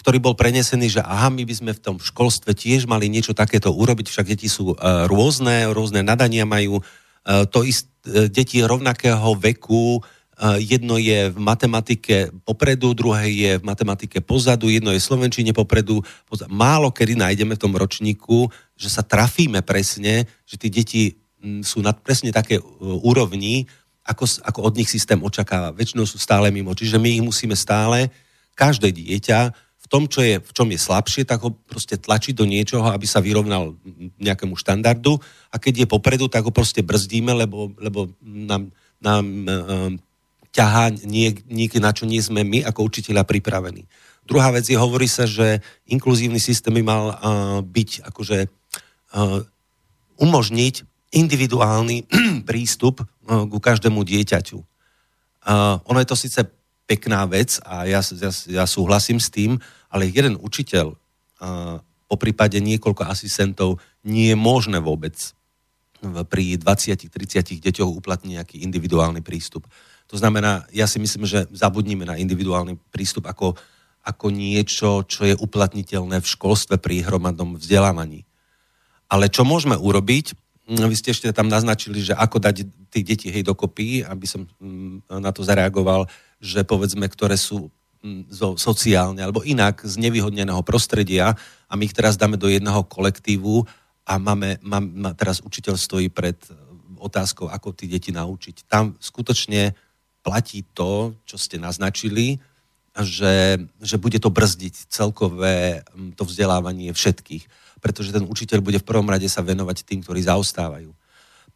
ktorý 0.00 0.18
bol 0.22 0.32
prenesený, 0.32 0.96
že 0.96 1.02
aha, 1.04 1.28
my 1.28 1.44
by 1.44 1.54
sme 1.54 1.72
v 1.76 1.82
tom 1.82 1.96
školstve 2.00 2.56
tiež 2.56 2.88
mali 2.88 3.12
niečo 3.12 3.36
takéto 3.36 3.68
urobiť, 3.68 4.08
však 4.08 4.32
deti 4.32 4.48
sú 4.48 4.72
uh, 4.72 5.04
rôzne, 5.04 5.68
rôzne 5.76 6.00
nadania 6.00 6.48
majú, 6.48 6.80
uh, 6.80 7.44
to 7.44 7.68
ist, 7.68 7.92
uh, 8.08 8.24
deti 8.32 8.64
rovnakého 8.64 9.36
veku 9.36 10.00
uh, 10.00 10.56
jedno 10.56 10.96
je 10.96 11.28
v 11.28 11.38
matematike 11.38 12.32
popredu, 12.48 12.96
druhé 12.96 13.28
je 13.28 13.52
v 13.60 13.64
matematike 13.64 14.24
pozadu, 14.24 14.72
jedno 14.72 14.88
je 14.96 15.00
v 15.00 15.08
slovenčine 15.12 15.52
popredu. 15.52 16.00
Málo 16.48 16.88
kedy 16.88 17.20
nájdeme 17.20 17.60
v 17.60 17.62
tom 17.68 17.76
ročníku, 17.76 18.48
že 18.80 18.88
sa 18.88 19.04
trafíme 19.04 19.60
presne, 19.60 20.24
že 20.48 20.56
tí 20.56 20.72
deti 20.72 21.20
sú 21.60 21.80
na 21.80 21.92
presne 21.96 22.32
také 22.32 22.60
e, 22.60 22.62
úrovni, 22.80 23.64
ako, 24.04 24.24
ako 24.44 24.60
od 24.64 24.74
nich 24.76 24.88
systém 24.88 25.20
očakáva. 25.20 25.76
Väčšinou 25.76 26.04
sú 26.08 26.16
stále 26.16 26.48
mimo. 26.52 26.72
Čiže 26.72 26.96
my 27.00 27.20
ich 27.20 27.24
musíme 27.24 27.56
stále, 27.56 28.08
každé 28.60 28.92
dieťa, 28.92 29.56
v 29.56 29.86
tom, 29.88 30.04
čo 30.04 30.20
je, 30.20 30.36
v 30.36 30.52
čom 30.52 30.68
je 30.68 30.76
slabšie, 30.76 31.24
tak 31.24 31.40
ho 31.40 31.50
proste 31.50 31.96
tlačiť 31.96 32.36
do 32.36 32.44
niečoho, 32.44 32.92
aby 32.92 33.08
sa 33.08 33.24
vyrovnal 33.24 33.80
nejakému 34.20 34.52
štandardu 34.54 35.16
a 35.48 35.56
keď 35.56 35.82
je 35.82 35.86
popredu, 35.88 36.28
tak 36.28 36.44
ho 36.44 36.52
proste 36.52 36.84
brzdíme, 36.84 37.32
lebo, 37.32 37.72
lebo 37.80 38.12
nám, 38.22 38.68
nám 39.00 39.24
ťahá 40.50 40.94
niek, 41.06 41.42
niek, 41.46 41.72
na 41.78 41.94
čo 41.94 42.06
nie 42.06 42.20
sme 42.22 42.42
my 42.42 42.66
ako 42.66 42.86
učiteľa 42.86 43.26
pripravení. 43.26 43.86
Druhá 44.26 44.54
vec 44.54 44.68
je, 44.68 44.78
hovorí 44.78 45.10
sa, 45.10 45.26
že 45.26 45.58
inkluzívny 45.90 46.38
systém 46.38 46.70
by 46.70 46.82
mal 46.86 47.04
uh, 47.10 47.16
byť 47.66 48.06
akože 48.06 48.46
uh, 48.46 49.40
umožniť 50.22 50.74
individuálny 51.10 52.06
prístup 52.48 53.02
uh, 53.02 53.06
ku 53.50 53.58
každému 53.58 54.06
dieťaťu. 54.06 54.58
Uh, 55.40 55.82
ono 55.88 55.98
je 55.98 56.08
to 56.10 56.14
síce 56.18 56.40
pekná 56.90 57.22
vec 57.30 57.62
a 57.62 57.86
ja, 57.86 58.02
ja, 58.02 58.30
ja 58.50 58.64
súhlasím 58.66 59.22
s 59.22 59.30
tým, 59.30 59.62
ale 59.86 60.10
jeden 60.10 60.34
učiteľ, 60.42 60.90
uh, 60.90 61.78
po 62.10 62.16
prípade 62.18 62.58
niekoľko 62.58 63.06
asistentov, 63.06 63.78
nie 64.02 64.34
je 64.34 64.36
možné 64.36 64.82
vôbec 64.82 65.14
pri 66.02 66.58
20-30 66.58 67.60
deťoch 67.62 67.90
uplatniť 68.02 68.32
nejaký 68.34 68.56
individuálny 68.66 69.22
prístup. 69.22 69.68
To 70.10 70.16
znamená, 70.18 70.66
ja 70.74 70.90
si 70.90 70.98
myslím, 70.98 71.28
že 71.28 71.46
zabudnime 71.54 72.02
na 72.02 72.18
individuálny 72.18 72.80
prístup 72.90 73.30
ako, 73.30 73.54
ako 74.02 74.26
niečo, 74.32 75.06
čo 75.06 75.28
je 75.28 75.38
uplatniteľné 75.38 76.18
v 76.18 76.26
školstve 76.26 76.82
pri 76.82 77.06
hromadnom 77.06 77.60
vzdelávaní. 77.60 78.26
Ale 79.06 79.30
čo 79.30 79.46
môžeme 79.46 79.78
urobiť, 79.78 80.34
vy 80.70 80.94
ste 80.94 81.10
ešte 81.10 81.26
tam 81.34 81.50
naznačili, 81.50 81.98
že 81.98 82.14
ako 82.14 82.38
dať 82.38 82.56
tie 82.94 83.02
deti 83.02 83.26
hej 83.26 83.42
dokopy, 83.42 84.06
aby 84.06 84.26
som 84.26 84.46
mm, 84.46 85.10
na 85.10 85.34
to 85.34 85.42
zareagoval, 85.42 86.06
že 86.38 86.62
povedzme, 86.62 87.10
ktoré 87.10 87.34
sú 87.34 87.74
mm, 88.06 88.30
zo 88.30 88.54
sociálne 88.54 89.18
alebo 89.18 89.42
inak 89.42 89.82
z 89.82 89.98
nevyhodneného 89.98 90.62
prostredia 90.62 91.34
a 91.66 91.72
my 91.74 91.90
ich 91.90 91.96
teraz 91.96 92.14
dáme 92.14 92.38
do 92.38 92.46
jedného 92.46 92.86
kolektívu 92.86 93.66
a 94.06 94.12
máme, 94.22 94.62
mám, 94.62 95.14
teraz 95.18 95.42
učiteľ 95.42 95.74
stojí 95.74 96.06
pred 96.06 96.38
otázkou, 97.00 97.50
ako 97.50 97.74
tí 97.74 97.90
deti 97.90 98.14
naučiť. 98.14 98.70
Tam 98.70 98.94
skutočne 99.00 99.74
platí 100.20 100.62
to, 100.76 101.16
čo 101.24 101.40
ste 101.40 101.56
naznačili, 101.56 102.38
že, 103.00 103.56
že 103.80 103.96
bude 103.96 104.18
to 104.18 104.28
brzdiť 104.30 104.90
celkové 104.90 105.82
mm, 105.82 106.14
to 106.14 106.22
vzdelávanie 106.26 106.94
všetkých, 106.94 107.69
pretože 107.80 108.12
ten 108.12 108.22
učiteľ 108.28 108.60
bude 108.60 108.78
v 108.78 108.86
prvom 108.86 109.08
rade 109.08 109.26
sa 109.26 109.40
venovať 109.40 109.82
tým, 109.88 110.04
ktorí 110.04 110.20
zaostávajú. 110.22 110.92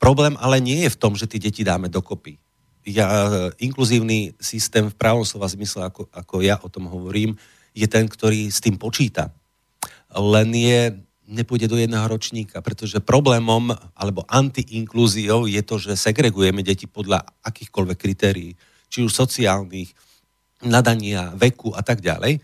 Problém 0.01 0.35
ale 0.43 0.59
nie 0.59 0.83
je 0.85 0.91
v 0.91 1.01
tom, 1.01 1.15
že 1.15 1.31
tie 1.31 1.39
deti 1.39 1.63
dáme 1.63 1.87
dokopy. 1.93 2.41
Ja, 2.85 3.09
inkluzívny 3.57 4.37
systém 4.37 4.93
v 4.93 4.99
pravom 4.99 5.25
slova 5.25 5.49
zmysle, 5.49 5.89
ako, 5.89 6.05
ako 6.13 6.35
ja 6.45 6.61
o 6.61 6.69
tom 6.69 6.89
hovorím, 6.89 7.33
je 7.73 7.89
ten, 7.89 8.05
ktorý 8.05 8.53
s 8.53 8.61
tým 8.61 8.77
počíta. 8.77 9.33
Len 10.13 10.49
je, 10.53 10.81
nepôjde 11.25 11.67
do 11.67 11.81
jedného 11.81 12.05
ročníka, 12.05 12.61
pretože 12.61 13.01
problémom 13.01 13.73
alebo 13.97 14.29
antiinklúziou 14.29 15.49
je 15.49 15.63
to, 15.65 15.81
že 15.81 15.97
segregujeme 15.97 16.61
deti 16.61 16.85
podľa 16.85 17.25
akýchkoľvek 17.41 17.99
kritérií, 17.99 18.53
či 18.93 19.01
už 19.01 19.17
sociálnych, 19.17 19.91
nadania, 20.61 21.33
veku 21.35 21.73
a 21.73 21.81
tak 21.81 22.05
ďalej. 22.05 22.39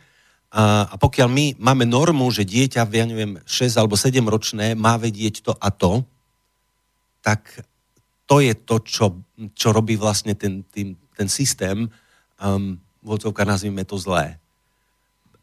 A, 0.51 0.91
a 0.91 0.95
pokiaľ 0.99 1.29
my 1.31 1.45
máme 1.63 1.87
normu, 1.87 2.27
že 2.35 2.43
dieťa, 2.43 2.83
ja 2.91 3.07
neviem, 3.07 3.39
6 3.47 3.79
alebo 3.79 3.95
7 3.95 4.19
ročné 4.27 4.75
má 4.75 4.99
vedieť 4.99 5.47
to 5.47 5.53
a 5.55 5.71
to, 5.71 6.03
tak 7.23 7.63
to 8.27 8.43
je 8.43 8.55
to, 8.55 8.77
čo, 8.83 9.07
čo 9.55 9.69
robí 9.71 9.95
vlastne 9.95 10.35
ten, 10.35 10.67
ten, 10.71 10.99
ten 11.15 11.29
systém, 11.31 11.87
um, 12.43 12.79
vodcovka 13.03 13.47
nazvime 13.47 13.87
to 13.87 13.95
zlé. 13.95 14.43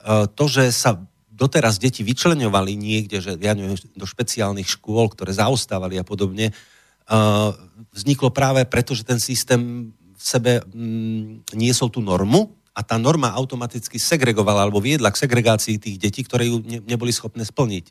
Uh, 0.04 0.28
to, 0.28 0.52
že 0.52 0.76
sa 0.76 1.00
doteraz 1.32 1.80
deti 1.80 2.04
vyčleňovali 2.04 2.74
niekde, 2.76 3.24
že 3.24 3.32
ja 3.40 3.56
neviem, 3.56 3.78
do 3.96 4.08
špeciálnych 4.10 4.68
škôl, 4.68 5.08
ktoré 5.14 5.32
zaostávali 5.32 5.96
a 6.00 6.04
podobne, 6.04 6.52
uh, 6.52 7.56
vzniklo 7.96 8.34
práve 8.34 8.68
preto, 8.68 8.92
že 8.92 9.08
ten 9.08 9.24
systém 9.24 9.94
v 10.18 10.24
sebe 10.24 10.66
mm, 10.66 11.54
niesol 11.56 11.94
tú 11.94 12.02
normu 12.02 12.58
a 12.78 12.86
tá 12.86 13.02
norma 13.02 13.34
automaticky 13.34 13.98
segregovala 13.98 14.70
alebo 14.70 14.78
viedla 14.78 15.10
k 15.10 15.18
segregácii 15.26 15.82
tých 15.82 15.98
detí, 15.98 16.22
ktoré 16.22 16.46
ju 16.46 16.62
ne, 16.62 16.78
neboli 16.86 17.10
schopné 17.10 17.42
splniť. 17.42 17.90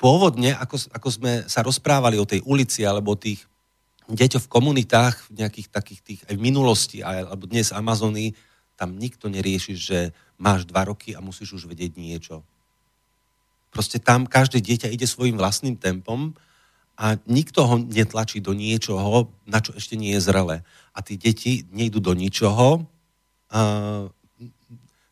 Pôvodne, 0.00 0.56
ako, 0.56 0.88
ako 0.96 1.08
sme 1.12 1.32
sa 1.44 1.60
rozprávali 1.60 2.16
o 2.16 2.24
tej 2.24 2.40
ulici 2.48 2.80
alebo 2.88 3.20
tých 3.20 3.44
deťoch 4.08 4.48
v 4.48 4.52
komunitách, 4.56 5.28
v 5.28 5.44
nejakých 5.44 5.68
takých 5.68 6.00
tých 6.00 6.20
aj 6.32 6.34
v 6.40 6.44
minulosti, 6.48 6.98
alebo 7.04 7.44
dnes 7.44 7.76
Amazony, 7.76 8.32
tam 8.80 8.96
nikto 8.96 9.28
nerieši, 9.28 9.76
že 9.76 9.98
máš 10.40 10.64
dva 10.64 10.88
roky 10.88 11.12
a 11.12 11.20
musíš 11.20 11.60
už 11.60 11.68
vedieť 11.68 12.00
niečo. 12.00 12.40
Proste 13.68 14.00
tam 14.00 14.24
každé 14.24 14.64
dieťa 14.64 14.88
ide 14.88 15.04
svojim 15.04 15.36
vlastným 15.36 15.76
tempom 15.76 16.32
a 16.96 17.20
nikto 17.28 17.68
ho 17.68 17.76
netlačí 17.76 18.40
do 18.40 18.56
niečoho, 18.56 19.28
na 19.44 19.60
čo 19.60 19.76
ešte 19.76 20.00
nie 20.00 20.16
je 20.16 20.24
zrelé. 20.24 20.64
A 20.96 21.04
tí 21.04 21.20
deti 21.20 21.68
nejdú 21.68 22.00
do 22.00 22.16
ničoho, 22.16 22.88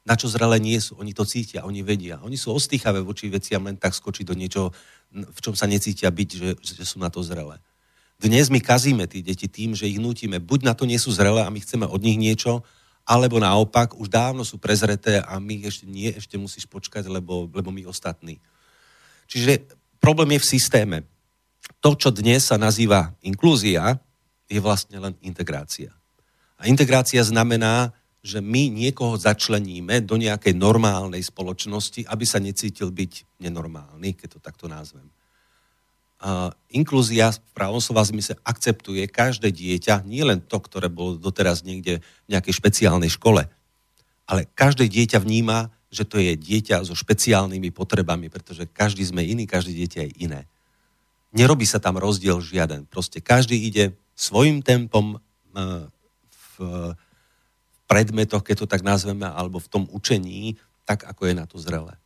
na 0.08 0.14
čo 0.16 0.26
zrelé 0.30 0.56
nie 0.56 0.80
sú. 0.80 0.96
Oni 0.96 1.12
to 1.12 1.28
cítia, 1.28 1.68
oni 1.68 1.84
vedia. 1.84 2.22
Oni 2.24 2.40
sú 2.40 2.54
ostýchavé 2.56 3.04
voči 3.04 3.28
veciam 3.28 3.60
len 3.68 3.76
tak 3.76 3.92
skočiť 3.92 4.24
do 4.24 4.32
niečoho, 4.32 4.72
v 5.12 5.38
čom 5.44 5.52
sa 5.52 5.68
necítia 5.68 6.08
byť, 6.08 6.28
že, 6.32 6.50
že 6.62 6.84
sú 6.88 6.96
na 7.02 7.12
to 7.12 7.20
zrelé. 7.20 7.60
Dnes 8.18 8.50
my 8.50 8.58
kazíme 8.58 9.06
tí 9.06 9.22
deti 9.22 9.46
tým, 9.46 9.78
že 9.78 9.86
ich 9.86 10.02
nutíme, 10.02 10.42
buď 10.42 10.66
na 10.66 10.74
to 10.74 10.88
nie 10.88 10.98
sú 10.98 11.14
zrelé 11.14 11.46
a 11.46 11.52
my 11.52 11.60
chceme 11.62 11.86
od 11.86 12.02
nich 12.02 12.18
niečo, 12.18 12.66
alebo 13.08 13.38
naopak, 13.38 13.94
už 13.94 14.10
dávno 14.10 14.42
sú 14.42 14.58
prezreté 14.58 15.22
a 15.22 15.38
my 15.38 15.64
ešte 15.64 15.86
nie, 15.86 16.10
ešte 16.12 16.36
musíš 16.36 16.66
počkať, 16.66 17.08
lebo, 17.08 17.48
lebo 17.48 17.70
my 17.70 17.86
ostatní. 17.88 18.42
Čiže 19.30 19.64
problém 20.02 20.36
je 20.36 20.44
v 20.44 20.50
systéme. 20.50 20.98
To, 21.78 21.94
čo 21.94 22.10
dnes 22.10 22.48
sa 22.48 22.58
nazýva 22.58 23.14
inklúzia, 23.22 23.96
je 24.50 24.58
vlastne 24.58 24.98
len 24.98 25.14
integrácia. 25.22 25.94
A 26.58 26.66
integrácia 26.66 27.22
znamená, 27.22 27.94
že 28.22 28.42
my 28.42 28.68
niekoho 28.68 29.14
začleníme 29.14 30.02
do 30.02 30.18
nejakej 30.18 30.58
normálnej 30.58 31.22
spoločnosti, 31.22 32.06
aby 32.10 32.24
sa 32.26 32.42
necítil 32.42 32.90
byť 32.90 33.40
nenormálny, 33.40 34.18
keď 34.18 34.36
to 34.36 34.38
takto 34.42 34.66
názvem 34.66 35.06
uh, 36.22 36.50
inklúzia 36.70 37.30
v 37.30 37.38
pravom 37.54 37.78
slova 37.78 38.02
zmysle 38.06 38.38
akceptuje 38.42 39.06
každé 39.10 39.54
dieťa, 39.54 40.06
nie 40.06 40.22
len 40.26 40.42
to, 40.42 40.58
ktoré 40.58 40.90
bolo 40.90 41.18
doteraz 41.18 41.62
niekde 41.62 42.02
v 42.26 42.28
nejakej 42.30 42.54
špeciálnej 42.58 43.10
škole, 43.10 43.46
ale 44.28 44.40
každé 44.52 44.90
dieťa 44.90 45.22
vníma, 45.22 45.72
že 45.88 46.04
to 46.04 46.20
je 46.20 46.36
dieťa 46.36 46.84
so 46.84 46.92
špeciálnymi 46.92 47.72
potrebami, 47.72 48.28
pretože 48.28 48.68
každý 48.68 49.08
sme 49.08 49.24
iný, 49.24 49.48
každé 49.48 49.72
dieťa 49.72 50.00
je 50.04 50.12
iné. 50.28 50.40
Nerobí 51.32 51.64
sa 51.64 51.80
tam 51.80 51.96
rozdiel 51.96 52.40
žiaden. 52.40 52.84
Proste 52.88 53.24
každý 53.24 53.56
ide 53.56 53.96
svojim 54.12 54.60
tempom 54.60 55.16
uh, 55.16 55.88
v 56.28 56.52
predmetoch, 57.88 58.44
keď 58.44 58.64
to 58.64 58.66
tak 58.68 58.84
nazveme, 58.84 59.24
alebo 59.24 59.58
v 59.58 59.70
tom 59.72 59.84
učení, 59.88 60.60
tak 60.84 61.08
ako 61.08 61.32
je 61.32 61.34
na 61.34 61.48
to 61.48 61.56
zrelé. 61.56 61.96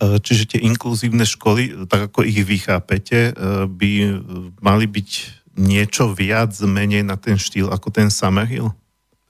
E, 0.00 0.20
čiže 0.20 0.56
tie 0.56 0.60
inkluzívne 0.60 1.24
školy, 1.24 1.88
tak 1.88 2.12
ako 2.12 2.24
ich 2.24 2.40
vy 2.44 2.56
chápete, 2.60 3.32
e, 3.32 3.64
by 3.64 3.90
mali 4.60 4.84
byť 4.84 5.10
niečo 5.60 6.12
viac, 6.12 6.52
menej 6.62 7.04
na 7.04 7.16
ten 7.16 7.40
štýl 7.40 7.72
ako 7.72 7.88
ten 7.92 8.12
Summerhill? 8.12 8.72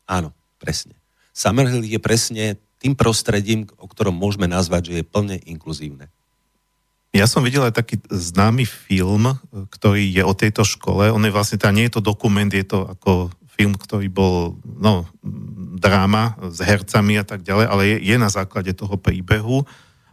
Áno, 0.07 0.35
presne. 0.59 0.99
Summerhill 1.35 1.87
je 1.87 1.99
presne 2.03 2.45
tým 2.83 2.95
prostredím, 2.99 3.71
o 3.79 3.87
ktorom 3.87 4.15
môžeme 4.15 4.51
nazvať, 4.51 4.91
že 4.91 4.95
je 5.01 5.05
plne 5.07 5.37
inkluzívne. 5.47 6.11
Ja 7.11 7.27
som 7.27 7.43
videl 7.43 7.67
aj 7.67 7.75
taký 7.75 7.99
známy 8.07 8.63
film, 8.63 9.35
ktorý 9.51 10.07
je 10.15 10.23
o 10.23 10.31
tejto 10.31 10.63
škole. 10.63 11.11
On 11.11 11.19
je 11.27 11.35
vlastne, 11.35 11.59
teda 11.59 11.75
nie 11.75 11.91
je 11.91 11.99
to 11.99 12.03
dokument, 12.07 12.47
je 12.47 12.63
to 12.63 12.87
ako 12.87 13.35
film, 13.56 13.77
ktorý 13.77 14.09
bol, 14.09 14.56
no, 14.64 15.05
dráma 15.81 16.36
s 16.51 16.60
hercami 16.60 17.20
a 17.20 17.24
tak 17.24 17.43
ďalej, 17.43 17.66
ale 17.66 17.82
je, 17.89 17.97
je 18.12 18.16
na 18.20 18.28
základe 18.28 18.72
toho 18.77 18.97
príbehu. 19.01 19.64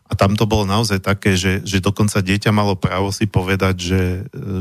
A 0.07 0.15
tam 0.15 0.39
to 0.39 0.47
bolo 0.47 0.63
naozaj 0.63 1.03
také, 1.03 1.35
že, 1.35 1.59
že 1.67 1.83
dokonca 1.83 2.23
dieťa 2.23 2.55
malo 2.55 2.79
právo 2.79 3.11
si 3.11 3.27
povedať, 3.27 3.75
že, 3.75 4.03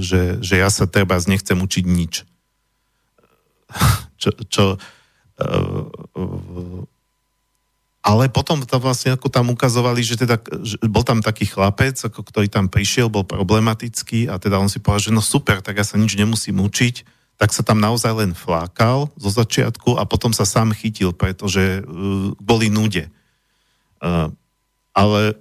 že, 0.03 0.43
že 0.43 0.55
ja 0.59 0.67
sa 0.67 0.91
treba 0.91 1.15
nechcem 1.23 1.55
učiť 1.55 1.85
nič. 1.87 2.27
Čo, 4.17 4.33
čo, 4.49 4.65
uh, 4.81 6.83
ale 8.07 8.31
potom 8.31 8.63
to 8.63 8.79
vlastne 8.79 9.19
ako 9.19 9.27
tam 9.27 9.51
ukazovali, 9.51 9.99
že 9.99 10.15
teda 10.15 10.39
že 10.63 10.79
bol 10.87 11.03
tam 11.03 11.19
taký 11.19 11.51
chlapec, 11.51 11.99
ako 11.99 12.23
ktorý 12.23 12.47
tam 12.47 12.71
prišiel, 12.71 13.11
bol 13.11 13.27
problematický 13.27 14.31
a 14.31 14.39
teda 14.39 14.63
on 14.63 14.71
si 14.71 14.79
povedal, 14.79 15.11
že 15.11 15.13
no 15.13 15.19
super, 15.19 15.59
tak 15.59 15.75
ja 15.75 15.83
sa 15.83 15.99
nič 15.99 16.15
nemusím 16.15 16.63
učiť, 16.63 17.03
tak 17.37 17.53
sa 17.53 17.61
tam 17.61 17.81
naozaj 17.81 18.13
len 18.17 18.33
flákal 18.33 19.13
zo 19.17 19.31
začiatku 19.31 20.01
a 20.01 20.09
potom 20.09 20.33
sa 20.33 20.49
sám 20.49 20.73
chytil, 20.73 21.13
pretože 21.13 21.85
uh, 21.85 22.33
boli 22.41 22.73
nude. 22.73 23.13
Uh, 24.01 24.33
ale 24.97 25.37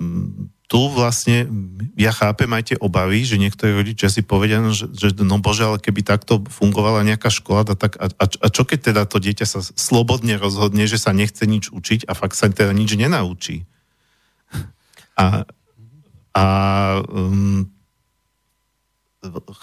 um, 0.00 0.48
tu 0.70 0.86
vlastne 0.86 1.50
ja 1.98 2.14
chápem 2.14 2.46
aj 2.46 2.62
tie 2.72 2.78
obavy, 2.78 3.26
že 3.26 3.42
niektorí 3.42 3.74
rodičia 3.74 4.06
si 4.06 4.22
povedia, 4.22 4.62
no, 4.62 4.70
že, 4.70 4.86
že 4.94 5.10
no 5.18 5.42
bože, 5.42 5.66
ale 5.66 5.82
keby 5.82 6.06
takto 6.06 6.46
fungovala 6.46 7.02
nejaká 7.02 7.26
škola, 7.26 7.66
tak 7.74 7.98
a, 7.98 8.06
a, 8.06 8.24
a 8.30 8.46
čo 8.48 8.62
keď 8.62 8.94
teda 8.94 9.02
to 9.10 9.18
dieťa 9.18 9.46
sa 9.50 9.66
slobodne 9.66 10.38
rozhodne, 10.38 10.86
že 10.86 11.02
sa 11.02 11.10
nechce 11.10 11.42
nič 11.42 11.74
učiť 11.74 12.06
a 12.06 12.14
fakt 12.14 12.38
sa 12.38 12.46
teda 12.46 12.70
nič 12.70 12.94
nenaučí. 12.94 13.66
A, 15.18 15.42
a 16.38 16.44
um, 17.10 17.66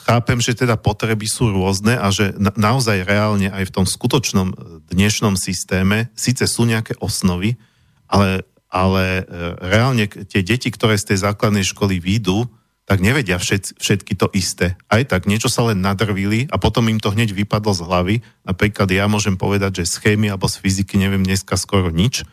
chápem, 0.06 0.38
že 0.38 0.54
teda 0.54 0.78
potreby 0.78 1.26
sú 1.26 1.50
rôzne 1.50 1.98
a 1.98 2.14
že 2.14 2.38
na, 2.38 2.54
naozaj 2.54 3.02
reálne 3.02 3.50
aj 3.50 3.74
v 3.74 3.74
tom 3.74 3.86
skutočnom 3.90 4.48
e, 4.54 4.56
dnešnom 4.94 5.34
systéme 5.34 6.14
síce 6.14 6.46
sú 6.46 6.70
nejaké 6.70 6.94
osnovy, 7.02 7.58
ale, 8.06 8.46
ale 8.70 9.26
e, 9.26 9.34
reálne 9.58 10.06
tie 10.06 10.46
deti, 10.46 10.70
ktoré 10.70 10.94
z 11.02 11.14
tej 11.14 11.26
základnej 11.26 11.66
školy 11.66 11.98
výjdu, 11.98 12.46
tak 12.88 13.04
nevedia 13.04 13.36
všet, 13.36 13.82
všetky 13.82 14.14
to 14.16 14.32
isté. 14.32 14.80
Aj 14.88 15.04
tak 15.04 15.28
niečo 15.28 15.52
sa 15.52 15.68
len 15.68 15.84
nadrvili 15.84 16.48
a 16.54 16.56
potom 16.62 16.88
im 16.88 17.02
to 17.02 17.12
hneď 17.12 17.36
vypadlo 17.36 17.76
z 17.76 17.82
hlavy. 17.84 18.16
Napríklad 18.48 18.88
ja 18.94 19.10
môžem 19.12 19.36
povedať, 19.36 19.84
že 19.84 19.92
z 19.92 19.96
chémie 20.06 20.32
alebo 20.32 20.48
z 20.48 20.62
fyziky 20.62 20.96
neviem 20.96 21.26
dneska 21.26 21.60
skoro 21.60 21.92
nič. 21.92 22.24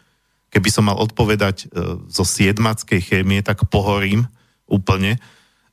Keby 0.55 0.69
som 0.71 0.87
mal 0.87 1.01
odpovedať 1.01 1.57
e, 1.67 1.67
zo 2.07 2.23
siedmackej 2.23 3.01
chémie, 3.01 3.41
tak 3.41 3.67
pohorím 3.67 4.29
úplne 4.69 5.19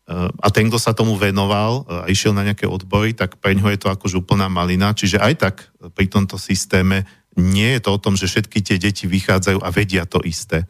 a 0.09 0.47
ten, 0.51 0.67
kto 0.67 0.81
sa 0.81 0.91
tomu 0.91 1.15
venoval 1.15 1.85
a 1.87 2.09
išiel 2.09 2.35
na 2.35 2.43
nejaké 2.43 2.67
odbory, 2.67 3.15
tak 3.15 3.39
pre 3.39 3.55
ňoho 3.55 3.71
je 3.71 3.79
to 3.79 3.93
akože 3.93 4.19
úplná 4.19 4.51
malina. 4.51 4.91
Čiže 4.91 5.21
aj 5.21 5.33
tak 5.39 5.55
pri 5.95 6.09
tomto 6.11 6.35
systéme 6.35 7.07
nie 7.39 7.79
je 7.79 7.81
to 7.85 7.95
o 7.95 8.01
tom, 8.01 8.19
že 8.19 8.27
všetky 8.27 8.59
tie 8.59 8.75
deti 8.75 9.07
vychádzajú 9.07 9.63
a 9.63 9.69
vedia 9.71 10.03
to 10.03 10.19
isté. 10.27 10.67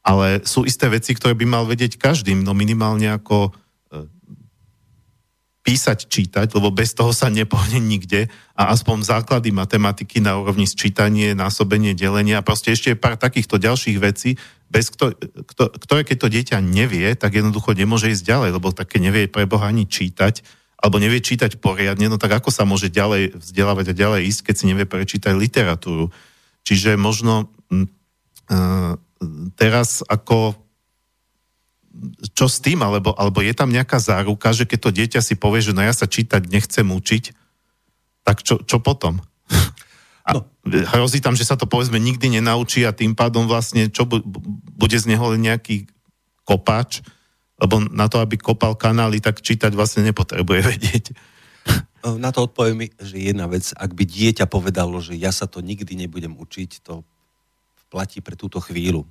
Ale 0.00 0.40
sú 0.48 0.64
isté 0.64 0.88
veci, 0.88 1.12
ktoré 1.12 1.36
by 1.36 1.46
mal 1.46 1.64
vedieť 1.68 2.00
každým, 2.00 2.40
no 2.40 2.56
minimálne 2.56 3.12
ako 3.12 3.52
písať, 5.62 6.10
čítať, 6.10 6.50
lebo 6.58 6.74
bez 6.74 6.90
toho 6.90 7.14
sa 7.14 7.30
nepohne 7.30 7.78
nikde 7.78 8.26
a 8.58 8.74
aspoň 8.74 9.06
základy 9.06 9.54
matematiky 9.54 10.18
na 10.18 10.34
úrovni 10.34 10.66
sčítanie, 10.66 11.38
násobenie, 11.38 11.94
delenie 11.94 12.34
a 12.34 12.42
proste 12.42 12.74
ešte 12.74 12.98
pár 12.98 13.14
takýchto 13.14 13.62
ďalších 13.62 13.98
vecí, 14.02 14.34
bez 14.72 14.88
kto, 14.88 15.12
kto, 15.52 15.64
ktoré 15.84 16.00
keď 16.08 16.16
to 16.16 16.32
dieťa 16.32 16.58
nevie, 16.64 17.12
tak 17.12 17.36
jednoducho 17.36 17.76
nemôže 17.76 18.08
ísť 18.08 18.24
ďalej, 18.24 18.50
lebo 18.56 18.72
také 18.72 18.96
nevie 18.96 19.28
pre 19.28 19.44
Boha 19.44 19.68
ani 19.68 19.84
čítať, 19.84 20.40
alebo 20.80 20.96
nevie 20.96 21.20
čítať 21.20 21.60
poriadne, 21.60 22.08
no 22.08 22.16
tak 22.16 22.32
ako 22.32 22.48
sa 22.48 22.64
môže 22.64 22.88
ďalej 22.88 23.36
vzdelávať 23.36 23.92
a 23.92 23.98
ďalej 24.00 24.32
ísť, 24.32 24.40
keď 24.48 24.54
si 24.56 24.64
nevie 24.66 24.88
prečítať 24.88 25.36
literatúru. 25.36 26.08
Čiže 26.64 26.96
možno 26.96 27.52
uh, 27.68 28.96
teraz 29.60 30.00
ako 30.08 30.56
čo 32.32 32.48
s 32.48 32.58
tým, 32.64 32.80
alebo, 32.80 33.12
alebo 33.12 33.44
je 33.44 33.52
tam 33.52 33.68
nejaká 33.68 34.00
záruka, 34.00 34.56
že 34.56 34.64
keď 34.64 34.78
to 34.80 34.96
dieťa 34.96 35.20
si 35.20 35.36
povie, 35.36 35.60
že 35.60 35.76
no 35.76 35.84
ja 35.84 35.92
sa 35.92 36.08
čítať 36.08 36.48
nechcem 36.48 36.88
učiť, 36.88 37.24
tak 38.24 38.40
čo, 38.40 38.64
čo 38.64 38.80
potom? 38.80 39.20
A 40.22 40.38
no. 40.38 40.46
hrozí 40.66 41.18
tam, 41.18 41.34
že 41.34 41.42
sa 41.42 41.58
to 41.58 41.66
povedzme 41.66 41.98
nikdy 41.98 42.38
nenaučí 42.38 42.86
a 42.86 42.94
tým 42.94 43.18
pádom 43.18 43.50
vlastne 43.50 43.90
čo 43.90 44.06
bu- 44.06 44.22
bude 44.78 44.94
z 44.94 45.10
neho 45.10 45.34
len 45.34 45.42
nejaký 45.42 45.90
kopač, 46.46 47.02
lebo 47.58 47.82
na 47.90 48.06
to, 48.06 48.22
aby 48.22 48.38
kopal 48.38 48.78
kanály, 48.78 49.18
tak 49.18 49.42
čítať 49.42 49.74
vlastne 49.74 50.06
nepotrebuje 50.06 50.60
vedieť. 50.72 51.04
Na 52.02 52.34
to 52.34 52.50
odpoviem 52.50 52.90
že 52.98 53.18
jedna 53.18 53.46
vec, 53.46 53.70
ak 53.74 53.94
by 53.94 54.02
dieťa 54.02 54.50
povedalo, 54.50 54.98
že 54.98 55.14
ja 55.14 55.30
sa 55.30 55.46
to 55.46 55.62
nikdy 55.62 55.94
nebudem 55.94 56.34
učiť, 56.34 56.82
to 56.82 57.06
platí 57.90 58.18
pre 58.18 58.34
túto 58.34 58.58
chvíľu 58.58 59.06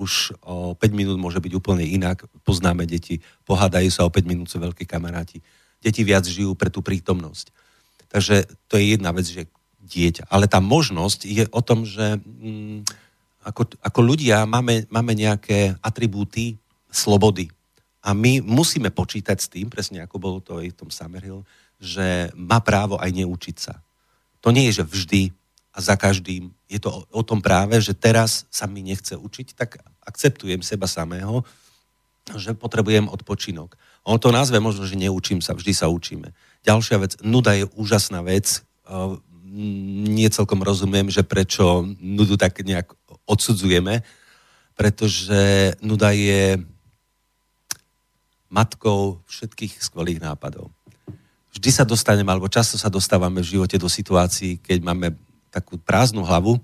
už 0.00 0.32
o 0.40 0.72
5 0.72 0.96
minút 0.96 1.20
môže 1.20 1.36
byť 1.44 1.52
úplne 1.52 1.84
inak. 1.84 2.24
Poznáme 2.40 2.88
deti, 2.88 3.20
pohádajú 3.44 3.92
sa 3.92 4.08
o 4.08 4.10
5 4.10 4.24
minút, 4.24 4.48
sú 4.48 4.56
veľkí 4.56 4.88
kamaráti. 4.88 5.44
Deti 5.84 6.00
viac 6.00 6.24
žijú 6.24 6.56
pre 6.56 6.72
tú 6.72 6.80
prítomnosť. 6.80 7.52
Takže 8.08 8.48
to 8.72 8.80
je 8.80 8.96
jedna 8.96 9.12
vec, 9.12 9.28
že 9.28 9.44
dieťa. 9.90 10.30
Ale 10.30 10.46
tá 10.46 10.62
možnosť 10.62 11.26
je 11.26 11.44
o 11.50 11.60
tom, 11.60 11.82
že 11.82 12.22
mm, 12.22 12.86
ako, 13.42 13.74
ako 13.82 14.00
ľudia 14.04 14.46
máme, 14.46 14.86
máme 14.86 15.12
nejaké 15.18 15.74
atribúty 15.82 16.54
slobody. 16.92 17.50
A 18.00 18.16
my 18.16 18.40
musíme 18.40 18.88
počítať 18.88 19.36
s 19.36 19.50
tým, 19.50 19.68
presne 19.68 20.00
ako 20.00 20.16
bolo 20.16 20.38
to 20.40 20.62
aj 20.62 20.72
v 20.72 20.78
tom 20.78 20.90
Summerhill, 20.94 21.44
že 21.80 22.32
má 22.36 22.60
právo 22.62 22.96
aj 22.96 23.10
neučiť 23.12 23.56
sa. 23.58 23.82
To 24.40 24.52
nie 24.52 24.68
je, 24.72 24.80
že 24.80 24.88
vždy 24.88 25.22
a 25.70 25.78
za 25.78 25.94
každým. 25.96 26.50
Je 26.66 26.80
to 26.80 26.88
o, 26.88 27.00
o 27.10 27.22
tom 27.22 27.44
práve, 27.44 27.76
že 27.80 27.92
teraz 27.92 28.48
sa 28.48 28.64
mi 28.64 28.80
nechce 28.80 29.16
učiť, 29.16 29.52
tak 29.52 29.80
akceptujem 30.04 30.64
seba 30.64 30.88
samého, 30.88 31.44
že 32.36 32.56
potrebujem 32.56 33.08
odpočinok. 33.08 33.76
On 34.04 34.16
to 34.16 34.32
nazve 34.32 34.60
možno, 34.60 34.88
že 34.88 34.96
neučím 34.96 35.44
sa, 35.44 35.52
vždy 35.52 35.72
sa 35.76 35.92
učíme. 35.92 36.32
Ďalšia 36.64 36.96
vec, 37.00 37.12
nuda 37.20 37.56
je 37.56 37.64
úžasná 37.76 38.24
vec. 38.24 38.64
Nie 39.50 40.30
celkom 40.30 40.62
rozumiem, 40.62 41.10
že 41.10 41.26
prečo 41.26 41.82
nudu 41.98 42.38
tak 42.38 42.62
nejak 42.62 42.94
odsudzujeme, 43.26 44.06
pretože 44.78 45.74
nuda 45.82 46.14
je 46.14 46.62
matkou 48.50 49.22
všetkých 49.26 49.82
skvelých 49.82 50.22
nápadov. 50.22 50.70
Vždy 51.50 51.70
sa 51.74 51.82
dostaneme, 51.82 52.30
alebo 52.30 52.46
často 52.46 52.78
sa 52.78 52.86
dostávame 52.86 53.42
v 53.42 53.58
živote 53.58 53.74
do 53.74 53.90
situácií, 53.90 54.62
keď 54.62 54.78
máme 54.86 55.18
takú 55.50 55.78
prázdnu 55.82 56.22
hlavu 56.22 56.62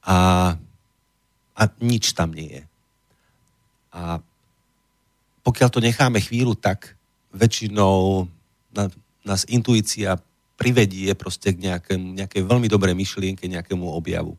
a, 0.00 0.52
a 1.52 1.62
nič 1.80 2.16
tam 2.16 2.32
nie 2.32 2.60
je. 2.60 2.62
A 3.92 4.18
pokiaľ 5.44 5.68
to 5.68 5.84
necháme 5.84 6.24
chvíľu 6.24 6.56
tak, 6.56 6.96
väčšinou 7.36 8.24
nás 9.24 9.44
intuícia 9.46 10.16
privedie 10.54 11.12
proste 11.18 11.54
k 11.54 11.70
nejakému, 11.70 12.14
nejakej 12.14 12.42
veľmi 12.46 12.68
dobrej 12.70 12.94
myšlienke, 12.94 13.46
nejakému 13.46 13.84
objavu. 13.84 14.38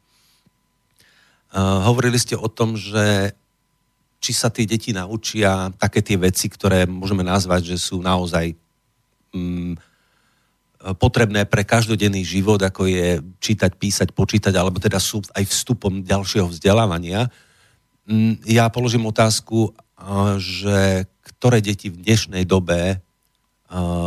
Uh, 1.55 1.83
hovorili 1.87 2.19
ste 2.19 2.35
o 2.35 2.47
tom, 2.47 2.75
že 2.75 3.35
či 4.19 4.31
sa 4.33 4.49
tie 4.49 4.65
deti 4.65 4.89
naučia 4.89 5.69
také 5.77 6.01
tie 6.01 6.17
veci, 6.17 6.49
ktoré 6.49 6.89
môžeme 6.89 7.21
nazvať, 7.21 7.75
že 7.75 7.77
sú 7.77 8.01
naozaj 8.01 8.57
um, 9.35 9.77
potrebné 10.93 11.45
pre 11.49 11.65
každodenný 11.65 12.21
život, 12.21 12.61
ako 12.61 12.85
je 12.85 13.21
čítať, 13.41 13.71
písať, 13.73 14.09
počítať, 14.13 14.53
alebo 14.53 14.77
teda 14.77 15.01
sú 15.01 15.21
aj 15.33 15.45
vstupom 15.45 16.05
ďalšieho 16.05 16.45
vzdelávania. 16.49 17.29
Mm, 18.05 18.41
ja 18.45 18.69
položím 18.69 19.09
otázku, 19.09 19.73
že 20.37 21.09
ktoré 21.25 21.63
deti 21.63 21.89
v 21.89 22.01
dnešnej 22.05 22.45
dobe 22.45 23.01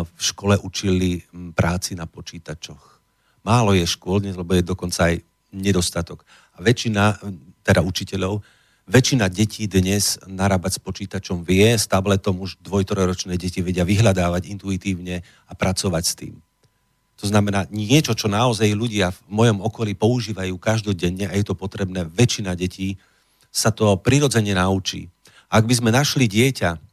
v 0.08 0.20
škole 0.20 0.56
učili 0.56 1.20
práci 1.52 1.92
na 1.92 2.08
počítačoch. 2.08 3.00
Málo 3.44 3.76
je 3.76 3.84
škôl, 3.84 4.24
lebo 4.24 4.56
je 4.56 4.64
dokonca 4.64 5.12
aj 5.12 5.20
nedostatok. 5.52 6.24
A 6.56 6.64
väčšina, 6.64 7.20
teda 7.64 7.84
učiteľov, 7.84 8.40
väčšina 8.88 9.28
detí 9.28 9.68
dnes 9.68 10.16
narábať 10.24 10.80
s 10.80 10.80
počítačom 10.80 11.44
vie, 11.44 11.76
s 11.76 11.84
tabletom 11.84 12.40
už 12.40 12.56
dvojtroročné 12.64 13.36
deti 13.36 13.60
vedia 13.60 13.84
vyhľadávať 13.84 14.48
intuitívne 14.48 15.20
a 15.48 15.52
pracovať 15.52 16.04
s 16.04 16.14
tým. 16.16 16.34
To 17.18 17.26
znamená 17.26 17.66
niečo, 17.74 18.14
čo 18.14 18.30
naozaj 18.30 18.72
ľudia 18.72 19.10
v 19.10 19.20
mojom 19.28 19.58
okolí 19.60 19.98
používajú 19.98 20.54
každodenne 20.56 21.26
a 21.26 21.34
je 21.34 21.44
to 21.44 21.58
potrebné, 21.58 22.06
väčšina 22.06 22.54
detí 22.54 22.94
sa 23.50 23.74
to 23.74 23.98
prirodzene 23.98 24.54
naučí. 24.54 25.10
Ak 25.50 25.64
by 25.66 25.74
sme 25.74 25.90
našli 25.90 26.28
dieťa 26.30 26.87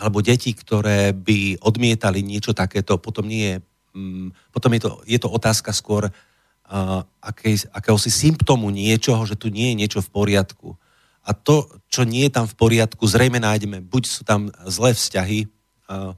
alebo 0.00 0.24
deti, 0.24 0.56
ktoré 0.56 1.12
by 1.12 1.60
odmietali 1.60 2.24
niečo 2.24 2.56
takéto, 2.56 2.96
potom 2.96 3.28
nie 3.28 3.44
je, 3.44 3.56
um, 3.92 4.32
potom 4.48 4.72
je 4.72 4.80
to, 4.80 4.90
je 5.04 5.18
to 5.20 5.28
otázka 5.28 5.76
skôr 5.76 6.08
uh, 6.08 7.00
akej, 7.20 7.68
akéhosi 7.70 8.08
symptómu 8.08 8.72
niečoho, 8.72 9.20
že 9.28 9.36
tu 9.36 9.52
nie 9.52 9.76
je 9.76 9.78
niečo 9.84 10.00
v 10.00 10.08
poriadku. 10.08 10.80
A 11.20 11.36
to, 11.36 11.68
čo 11.92 12.08
nie 12.08 12.24
je 12.26 12.32
tam 12.32 12.48
v 12.48 12.56
poriadku, 12.56 13.04
zrejme 13.04 13.36
nájdeme. 13.36 13.84
Buď 13.84 14.02
sú 14.08 14.24
tam 14.24 14.48
zlé 14.64 14.96
vzťahy, 14.96 15.52
uh, 15.92 16.16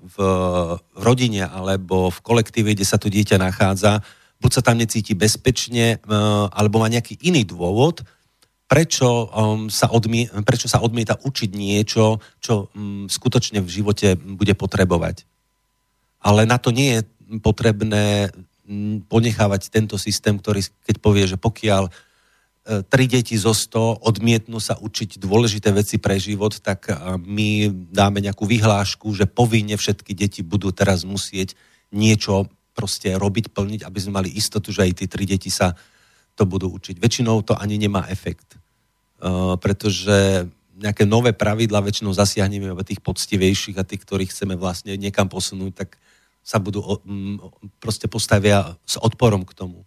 v, 0.00 0.16
v 0.96 1.00
rodine 1.04 1.44
alebo 1.44 2.08
v 2.08 2.18
kolektíve, 2.24 2.72
kde 2.72 2.86
sa 2.88 2.96
to 2.96 3.12
dieťa 3.12 3.36
nachádza, 3.36 4.00
buď 4.40 4.50
sa 4.50 4.62
tam 4.64 4.80
necíti 4.80 5.12
bezpečne, 5.12 6.00
e, 6.00 6.16
alebo 6.50 6.80
má 6.80 6.88
nejaký 6.88 7.20
iný 7.20 7.44
dôvod, 7.44 8.00
prečo, 8.70 9.26
um, 9.26 9.66
sa, 9.66 9.90
odmie, 9.90 10.30
prečo 10.46 10.70
sa 10.70 10.78
odmieta 10.78 11.18
učiť 11.18 11.50
niečo, 11.50 12.22
čo 12.38 12.70
um, 12.70 13.10
skutočne 13.10 13.58
v 13.58 13.68
živote 13.68 14.14
bude 14.14 14.54
potrebovať. 14.54 15.26
Ale 16.22 16.46
na 16.46 16.62
to 16.62 16.70
nie 16.70 17.00
je 17.00 17.00
potrebné 17.42 18.30
ponechávať 19.10 19.74
tento 19.74 19.98
systém, 19.98 20.38
ktorý 20.38 20.62
keď 20.86 20.96
povie, 21.02 21.26
že 21.26 21.34
pokiaľ 21.34 21.90
E, 22.60 22.84
tri 22.84 23.08
deti 23.08 23.40
zo 23.40 23.56
100 23.56 24.04
odmietnú 24.04 24.60
sa 24.60 24.76
učiť 24.76 25.16
dôležité 25.16 25.72
veci 25.72 25.96
pre 25.96 26.20
život, 26.20 26.60
tak 26.60 26.92
e, 26.92 27.16
my 27.18 27.72
dáme 27.88 28.20
nejakú 28.20 28.44
vyhlášku, 28.44 29.08
že 29.16 29.24
povinne 29.24 29.80
všetky 29.80 30.12
deti 30.12 30.44
budú 30.44 30.68
teraz 30.68 31.08
musieť 31.08 31.56
niečo 31.88 32.52
proste 32.76 33.16
robiť, 33.16 33.50
plniť, 33.56 33.80
aby 33.80 33.98
sme 33.98 34.22
mali 34.22 34.30
istotu, 34.36 34.76
že 34.76 34.84
aj 34.84 34.92
tí 34.92 35.04
tri 35.08 35.24
deti 35.24 35.48
sa 35.48 35.72
to 36.36 36.44
budú 36.44 36.68
učiť. 36.68 37.00
Väčšinou 37.00 37.40
to 37.42 37.56
ani 37.56 37.80
nemá 37.80 38.04
efekt, 38.12 38.59
pretože 39.60 40.48
nejaké 40.80 41.04
nové 41.04 41.36
pravidla 41.36 41.84
väčšinou 41.84 42.16
zasiahneme 42.16 42.72
iba 42.72 42.84
tých 42.84 43.04
poctivejších 43.04 43.76
a 43.76 43.84
tých, 43.84 44.00
ktorých 44.00 44.32
chceme 44.32 44.56
vlastne 44.56 44.96
niekam 44.96 45.28
posunúť, 45.28 45.72
tak 45.76 46.00
sa 46.40 46.56
budú 46.56 46.80
proste 47.84 48.08
postavia 48.08 48.80
s 48.88 48.96
odporom 48.96 49.44
k 49.44 49.52
tomu. 49.52 49.84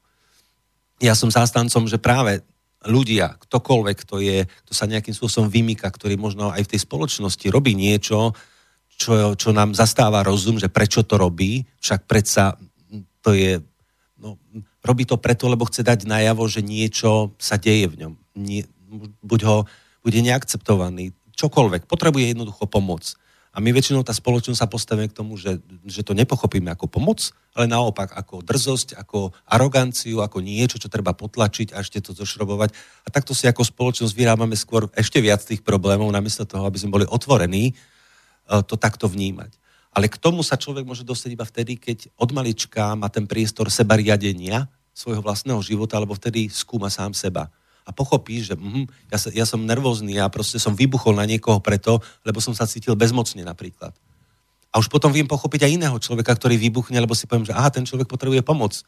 Ja 1.02 1.18
som 1.18 1.34
zástancom, 1.34 1.90
že 1.90 1.98
práve 1.98 2.46
ľudia, 2.86 3.42
ktokoľvek, 3.42 3.98
kto, 4.06 4.16
je, 4.22 4.46
kto 4.46 4.72
sa 4.76 4.86
nejakým 4.86 5.16
spôsobom 5.18 5.50
vymýka, 5.50 5.90
ktorý 5.90 6.14
možno 6.20 6.54
aj 6.54 6.68
v 6.68 6.72
tej 6.78 6.80
spoločnosti 6.86 7.48
robí 7.50 7.74
niečo, 7.74 8.38
čo, 8.94 9.34
čo 9.34 9.50
nám 9.50 9.74
zastáva 9.74 10.22
rozum, 10.22 10.62
že 10.62 10.70
prečo 10.70 11.02
to 11.02 11.18
robí, 11.18 11.66
však 11.82 12.06
predsa 12.06 12.54
to 13.24 13.34
je, 13.34 13.58
no, 14.20 14.38
robí 14.84 15.08
to 15.08 15.18
preto, 15.18 15.50
lebo 15.50 15.66
chce 15.66 15.82
dať 15.82 16.06
najavo, 16.06 16.46
že 16.46 16.62
niečo 16.62 17.34
sa 17.40 17.58
deje 17.58 17.90
v 17.90 18.06
ňom. 18.06 18.14
Nie, 18.38 18.68
buď 19.22 19.40
ho 19.45 19.57
bude 20.03 20.20
neakceptovaný, 20.20 21.15
čokoľvek, 21.34 21.88
potrebuje 21.88 22.36
jednoducho 22.36 22.68
pomoc. 22.68 23.15
A 23.53 23.61
my 23.61 23.70
väčšinou 23.70 24.02
tá 24.02 24.10
spoločnosť 24.18 24.57
sa 24.57 24.65
postavíme 24.65 25.14
k 25.14 25.18
tomu, 25.18 25.38
že, 25.38 25.61
že 25.86 26.02
to 26.02 26.18
nepochopíme 26.18 26.74
ako 26.74 26.90
pomoc, 26.90 27.22
ale 27.53 27.70
naopak 27.70 28.10
ako 28.18 28.41
drzosť, 28.41 28.98
ako 28.98 29.30
aroganciu, 29.45 30.26
ako 30.26 30.41
niečo, 30.41 30.82
čo 30.82 30.90
treba 30.90 31.14
potlačiť 31.14 31.70
a 31.70 31.86
ešte 31.86 32.02
to 32.02 32.18
zošrobovať. 32.18 32.74
A 33.06 33.07
takto 33.14 33.38
si 33.38 33.45
ako 33.45 33.61
spoločnosť 33.61 34.18
vyrábame 34.18 34.57
skôr 34.57 34.90
ešte 34.98 35.22
viac 35.22 35.45
tých 35.45 35.61
problémov, 35.61 36.10
namiesto 36.10 36.49
toho, 36.49 36.65
aby 36.65 36.82
sme 36.82 36.98
boli 36.98 37.06
otvorení 37.06 37.70
e, 37.70 37.74
to 38.65 38.74
takto 38.74 39.06
vnímať. 39.06 39.53
Ale 39.94 40.10
k 40.10 40.18
tomu 40.18 40.41
sa 40.41 40.57
človek 40.57 40.82
môže 40.82 41.06
dostať 41.06 41.30
iba 41.38 41.45
vtedy, 41.45 41.78
keď 41.78 42.10
od 42.18 42.34
malička 42.34 42.98
má 42.98 43.14
ten 43.14 43.30
priestor 43.30 43.70
seba 43.70 43.94
riadenia 43.94 44.65
svojho 44.98 45.22
vlastného 45.22 45.61
života, 45.61 46.02
alebo 46.02 46.18
vtedy 46.18 46.49
skúma 46.49 46.90
sám 46.90 47.14
seba 47.14 47.53
a 47.84 47.92
pochopí, 47.92 48.40
že 48.40 48.56
mm, 48.56 49.12
ja, 49.12 49.18
sa, 49.20 49.30
ja 49.32 49.46
som 49.48 49.64
nervózny 49.64 50.16
a 50.20 50.32
proste 50.32 50.58
som 50.58 50.74
vybuchol 50.74 51.20
na 51.20 51.28
niekoho 51.28 51.60
preto, 51.60 52.00
lebo 52.24 52.40
som 52.40 52.56
sa 52.56 52.64
cítil 52.64 52.96
bezmocne 52.96 53.44
napríklad. 53.44 53.92
A 54.74 54.82
už 54.82 54.90
potom 54.90 55.14
viem 55.14 55.30
pochopiť 55.30 55.70
aj 55.70 55.76
iného 55.78 55.98
človeka, 56.02 56.34
ktorý 56.34 56.58
vybuchne, 56.58 56.98
lebo 56.98 57.14
si 57.14 57.30
poviem, 57.30 57.46
že 57.46 57.54
aha, 57.54 57.70
ten 57.70 57.86
človek 57.86 58.10
potrebuje 58.10 58.42
pomoc. 58.42 58.82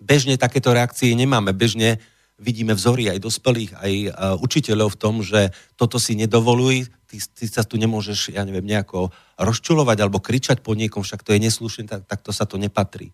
Bežne 0.00 0.40
takéto 0.40 0.72
reakcie 0.72 1.12
nemáme. 1.12 1.52
Bežne 1.52 2.00
vidíme 2.40 2.72
vzory 2.72 3.12
aj 3.12 3.20
dospelých, 3.20 3.72
aj 3.76 3.92
uh, 4.08 4.10
učiteľov 4.40 4.96
v 4.96 5.00
tom, 5.00 5.14
že 5.20 5.52
toto 5.76 5.96
si 5.96 6.16
nedovoluj, 6.16 6.88
ty, 7.08 7.16
ty 7.20 7.44
sa 7.48 7.64
tu 7.64 7.80
nemôžeš, 7.80 8.36
ja 8.36 8.44
neviem, 8.44 8.64
nejako 8.64 9.08
rozčulovať 9.40 9.98
alebo 10.04 10.20
kričať 10.20 10.60
po 10.60 10.76
niekom, 10.76 11.00
však 11.00 11.24
to 11.24 11.32
je 11.32 11.40
neslušné, 11.44 11.88
tak, 11.88 12.04
tak 12.04 12.20
to 12.20 12.32
sa 12.36 12.44
to 12.44 12.60
nepatrí. 12.60 13.12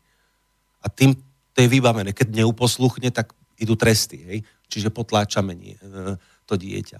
A 0.82 0.90
tým 0.90 1.14
to 1.54 1.58
je 1.62 1.68
vybavené. 1.70 2.10
Keď 2.10 2.34
neuposluchne, 2.34 3.14
tak 3.14 3.30
idú 3.62 3.78
tresty. 3.78 4.18
Hej? 4.26 4.38
Čiže 4.66 4.90
potláčame 4.90 5.54
nie, 5.54 5.78
e, 5.78 6.18
to 6.44 6.58
dieťa. 6.58 6.98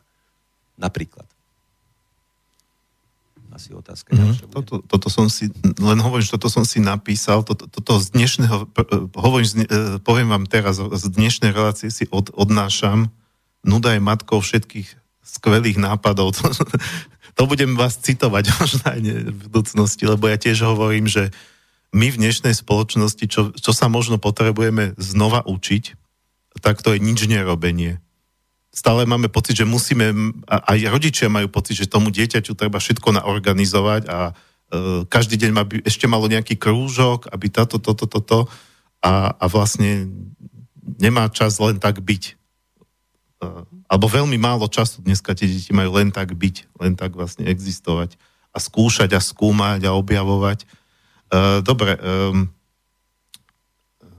Napríklad. 0.78 1.26
Asi 3.52 3.76
otázka. 3.76 4.16
Mm, 4.16 4.48
toto, 4.48 4.80
toto 4.80 5.09
som 5.12 5.28
si, 5.28 5.52
len 5.76 6.01
hovorím, 6.01 6.24
že 6.24 6.32
toto 6.32 6.48
som 6.48 6.64
si 6.64 6.80
napísal, 6.80 7.44
toto, 7.44 7.68
toto 7.68 8.01
z 8.01 8.16
dnešného, 8.16 8.64
e, 8.64 8.82
hovorím, 9.12 9.48
e, 9.48 10.01
poviem 10.01 10.32
vám 10.32 10.48
teraz, 10.48 10.80
z 10.80 11.06
dnešnej 11.12 11.52
relácie 11.52 11.93
si 11.93 12.09
od, 12.09 12.32
odnášam, 12.32 13.12
nuda 13.60 13.93
je 13.93 14.01
matkou 14.01 14.40
všetkých 14.40 14.89
skvelých 15.20 15.76
nápadov. 15.76 16.32
To, 17.32 17.48
to 17.48 17.48
budem 17.48 17.80
vás 17.80 17.97
citovať 17.97 18.44
možno 18.60 18.84
aj 18.84 19.01
v 19.01 19.40
budúcnosti, 19.48 20.05
lebo 20.05 20.28
ja 20.28 20.36
tiež 20.36 20.68
hovorím, 20.68 21.09
že 21.09 21.32
my 21.93 22.09
v 22.09 22.20
dnešnej 22.24 22.56
spoločnosti, 22.56 23.24
čo, 23.28 23.52
čo 23.52 23.72
sa 23.72 23.89
možno 23.89 24.16
potrebujeme 24.16 24.97
znova 24.97 25.44
učiť, 25.44 26.01
tak 26.60 26.84
to 26.84 26.92
je 26.92 27.00
nič 27.00 27.24
nerobenie. 27.24 28.02
Stále 28.72 29.04
máme 29.04 29.28
pocit, 29.28 29.56
že 29.56 29.68
musíme, 29.68 30.12
aj 30.48 30.78
rodičia 30.88 31.28
majú 31.28 31.48
pocit, 31.52 31.76
že 31.76 31.88
tomu 31.88 32.08
dieťaťu 32.08 32.56
treba 32.56 32.80
všetko 32.80 33.20
naorganizovať 33.20 34.02
a 34.08 34.18
e, 34.28 34.32
každý 35.08 35.36
deň 35.36 35.50
by 35.52 35.76
ešte 35.84 36.08
malo 36.08 36.24
nejaký 36.24 36.56
krúžok, 36.56 37.28
aby 37.28 37.52
táto, 37.52 37.76
toto, 37.76 38.08
toto, 38.08 38.20
to, 38.24 38.40
a, 39.04 39.36
a 39.36 39.44
vlastne 39.44 40.08
nemá 40.96 41.28
čas 41.28 41.60
len 41.60 41.76
tak 41.76 42.00
byť. 42.00 42.24
E, 42.32 42.34
alebo 43.92 44.08
veľmi 44.08 44.40
málo 44.40 44.64
času 44.72 45.04
dneska 45.04 45.36
tie 45.36 45.52
deti 45.52 45.76
majú 45.76 46.00
len 46.00 46.08
tak 46.08 46.32
byť, 46.32 46.56
len 46.80 46.96
tak 46.96 47.12
vlastne 47.12 47.44
existovať 47.44 48.16
a 48.52 48.58
skúšať 48.60 49.12
a 49.12 49.20
skúmať 49.20 49.84
a 49.84 49.96
objavovať. 49.96 50.64
E, 50.64 50.66
dobre, 51.60 51.96
um, 52.00 52.48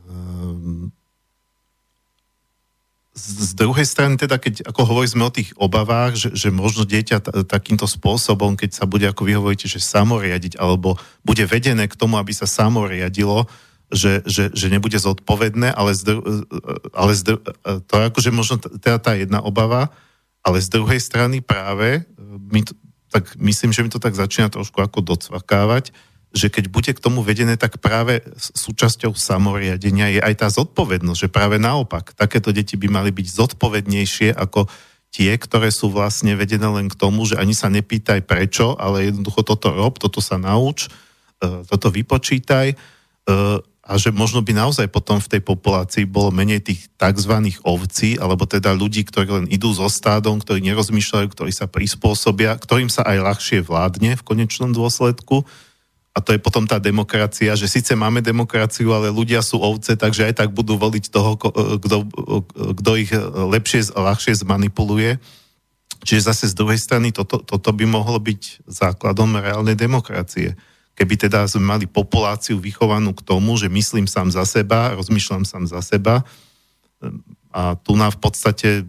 um, 0.10 0.83
z 3.24 3.56
druhej 3.56 3.88
strany 3.88 4.20
teda, 4.20 4.36
keď 4.36 4.68
ako 4.68 4.84
hovoríme 4.84 5.24
o 5.24 5.32
tých 5.32 5.56
obavách, 5.56 6.20
že, 6.20 6.30
že 6.36 6.50
možno 6.52 6.84
dieťa 6.84 7.18
t- 7.24 7.32
takýmto 7.48 7.88
spôsobom, 7.88 8.60
keď 8.60 8.76
sa 8.76 8.84
bude, 8.84 9.08
ako 9.08 9.24
vy 9.24 9.40
hovoríte, 9.40 9.72
že 9.72 9.80
samoriadiť, 9.80 10.60
alebo 10.60 11.00
bude 11.24 11.48
vedené 11.48 11.88
k 11.88 11.96
tomu, 11.96 12.20
aby 12.20 12.36
sa 12.36 12.44
samoriadilo, 12.44 13.48
že, 13.88 14.28
že, 14.28 14.52
že 14.52 14.68
nebude 14.68 15.00
zodpovedné, 15.00 15.72
ale, 15.72 15.96
zdru, 15.96 16.20
ale 16.92 17.12
zdru, 17.16 17.40
to 17.88 17.94
je 17.96 18.04
akože 18.12 18.30
možno 18.36 18.60
teda 18.60 19.00
tá 19.00 19.16
jedna 19.16 19.40
obava, 19.40 19.94
ale 20.44 20.60
z 20.60 20.68
druhej 20.76 21.00
strany 21.00 21.40
práve, 21.40 22.04
my 22.52 22.68
to, 22.68 22.76
tak 23.08 23.40
myslím, 23.40 23.72
že 23.72 23.84
mi 23.86 23.94
to 23.94 24.04
tak 24.04 24.18
začína 24.18 24.52
trošku 24.52 24.84
ako 24.84 25.00
docvakávať, 25.00 25.96
že 26.34 26.50
keď 26.50 26.66
bude 26.74 26.92
k 26.92 27.00
tomu 27.00 27.22
vedené, 27.22 27.54
tak 27.62 27.78
práve 27.78 28.26
súčasťou 28.38 29.14
samoriadenia 29.14 30.18
je 30.18 30.20
aj 30.20 30.34
tá 30.42 30.48
zodpovednosť, 30.50 31.30
že 31.30 31.30
práve 31.30 31.62
naopak, 31.62 32.18
takéto 32.18 32.50
deti 32.50 32.74
by 32.74 32.90
mali 32.90 33.14
byť 33.14 33.28
zodpovednejšie 33.30 34.34
ako 34.34 34.66
tie, 35.14 35.38
ktoré 35.38 35.70
sú 35.70 35.94
vlastne 35.94 36.34
vedené 36.34 36.66
len 36.66 36.90
k 36.90 36.98
tomu, 36.98 37.30
že 37.30 37.38
ani 37.38 37.54
sa 37.54 37.70
nepýtaj 37.70 38.26
prečo, 38.26 38.74
ale 38.82 39.14
jednoducho 39.14 39.46
toto 39.46 39.70
rob, 39.70 40.02
toto 40.02 40.18
sa 40.26 40.42
nauč, 40.42 40.90
e, 41.38 41.62
toto 41.70 41.94
vypočítaj 41.94 42.74
e, 42.74 42.76
a 43.84 43.94
že 44.00 44.10
možno 44.10 44.42
by 44.42 44.58
naozaj 44.58 44.90
potom 44.90 45.22
v 45.22 45.38
tej 45.38 45.42
populácii 45.46 46.10
bolo 46.10 46.34
menej 46.34 46.66
tých 46.66 46.90
tzv. 46.98 47.36
ovcí, 47.62 48.18
alebo 48.18 48.50
teda 48.50 48.74
ľudí, 48.74 49.06
ktorí 49.06 49.28
len 49.30 49.48
idú 49.54 49.70
so 49.70 49.86
stádom, 49.86 50.42
ktorí 50.42 50.66
nerozmýšľajú, 50.66 51.28
ktorí 51.30 51.52
sa 51.54 51.70
prispôsobia, 51.70 52.58
ktorým 52.58 52.90
sa 52.90 53.06
aj 53.06 53.18
ľahšie 53.22 53.60
vládne 53.62 54.18
v 54.18 54.26
konečnom 54.26 54.74
dôsledku, 54.74 55.46
a 56.14 56.22
to 56.22 56.30
je 56.30 56.38
potom 56.38 56.70
tá 56.70 56.78
demokracia, 56.78 57.58
že 57.58 57.66
síce 57.66 57.98
máme 57.98 58.22
demokraciu, 58.22 58.94
ale 58.94 59.10
ľudia 59.10 59.42
sú 59.42 59.58
ovce, 59.58 59.98
takže 59.98 60.30
aj 60.30 60.46
tak 60.46 60.50
budú 60.54 60.78
voliť 60.78 61.10
toho, 61.10 61.42
kto, 61.82 62.06
kto 62.78 62.92
ich 63.02 63.10
lepšie, 63.50 63.90
ľahšie 63.98 64.46
zmanipuluje. 64.46 65.18
Čiže 66.06 66.30
zase 66.30 66.54
z 66.54 66.58
druhej 66.60 66.78
strany 66.78 67.10
toto, 67.10 67.42
toto 67.42 67.74
by 67.74 67.90
mohlo 67.90 68.22
byť 68.22 68.70
základom 68.70 69.42
reálnej 69.42 69.74
demokracie. 69.74 70.54
Keby 70.94 71.26
teda 71.26 71.50
sme 71.50 71.66
mali 71.66 71.90
populáciu 71.90 72.62
vychovanú 72.62 73.18
k 73.18 73.26
tomu, 73.26 73.58
že 73.58 73.66
myslím 73.66 74.06
sám 74.06 74.30
za 74.30 74.46
seba, 74.46 74.94
rozmýšľam 74.94 75.42
sám 75.50 75.66
za 75.66 75.82
seba 75.82 76.22
a 77.50 77.74
tu 77.74 77.98
na 77.98 78.14
v 78.14 78.18
podstate 78.22 78.86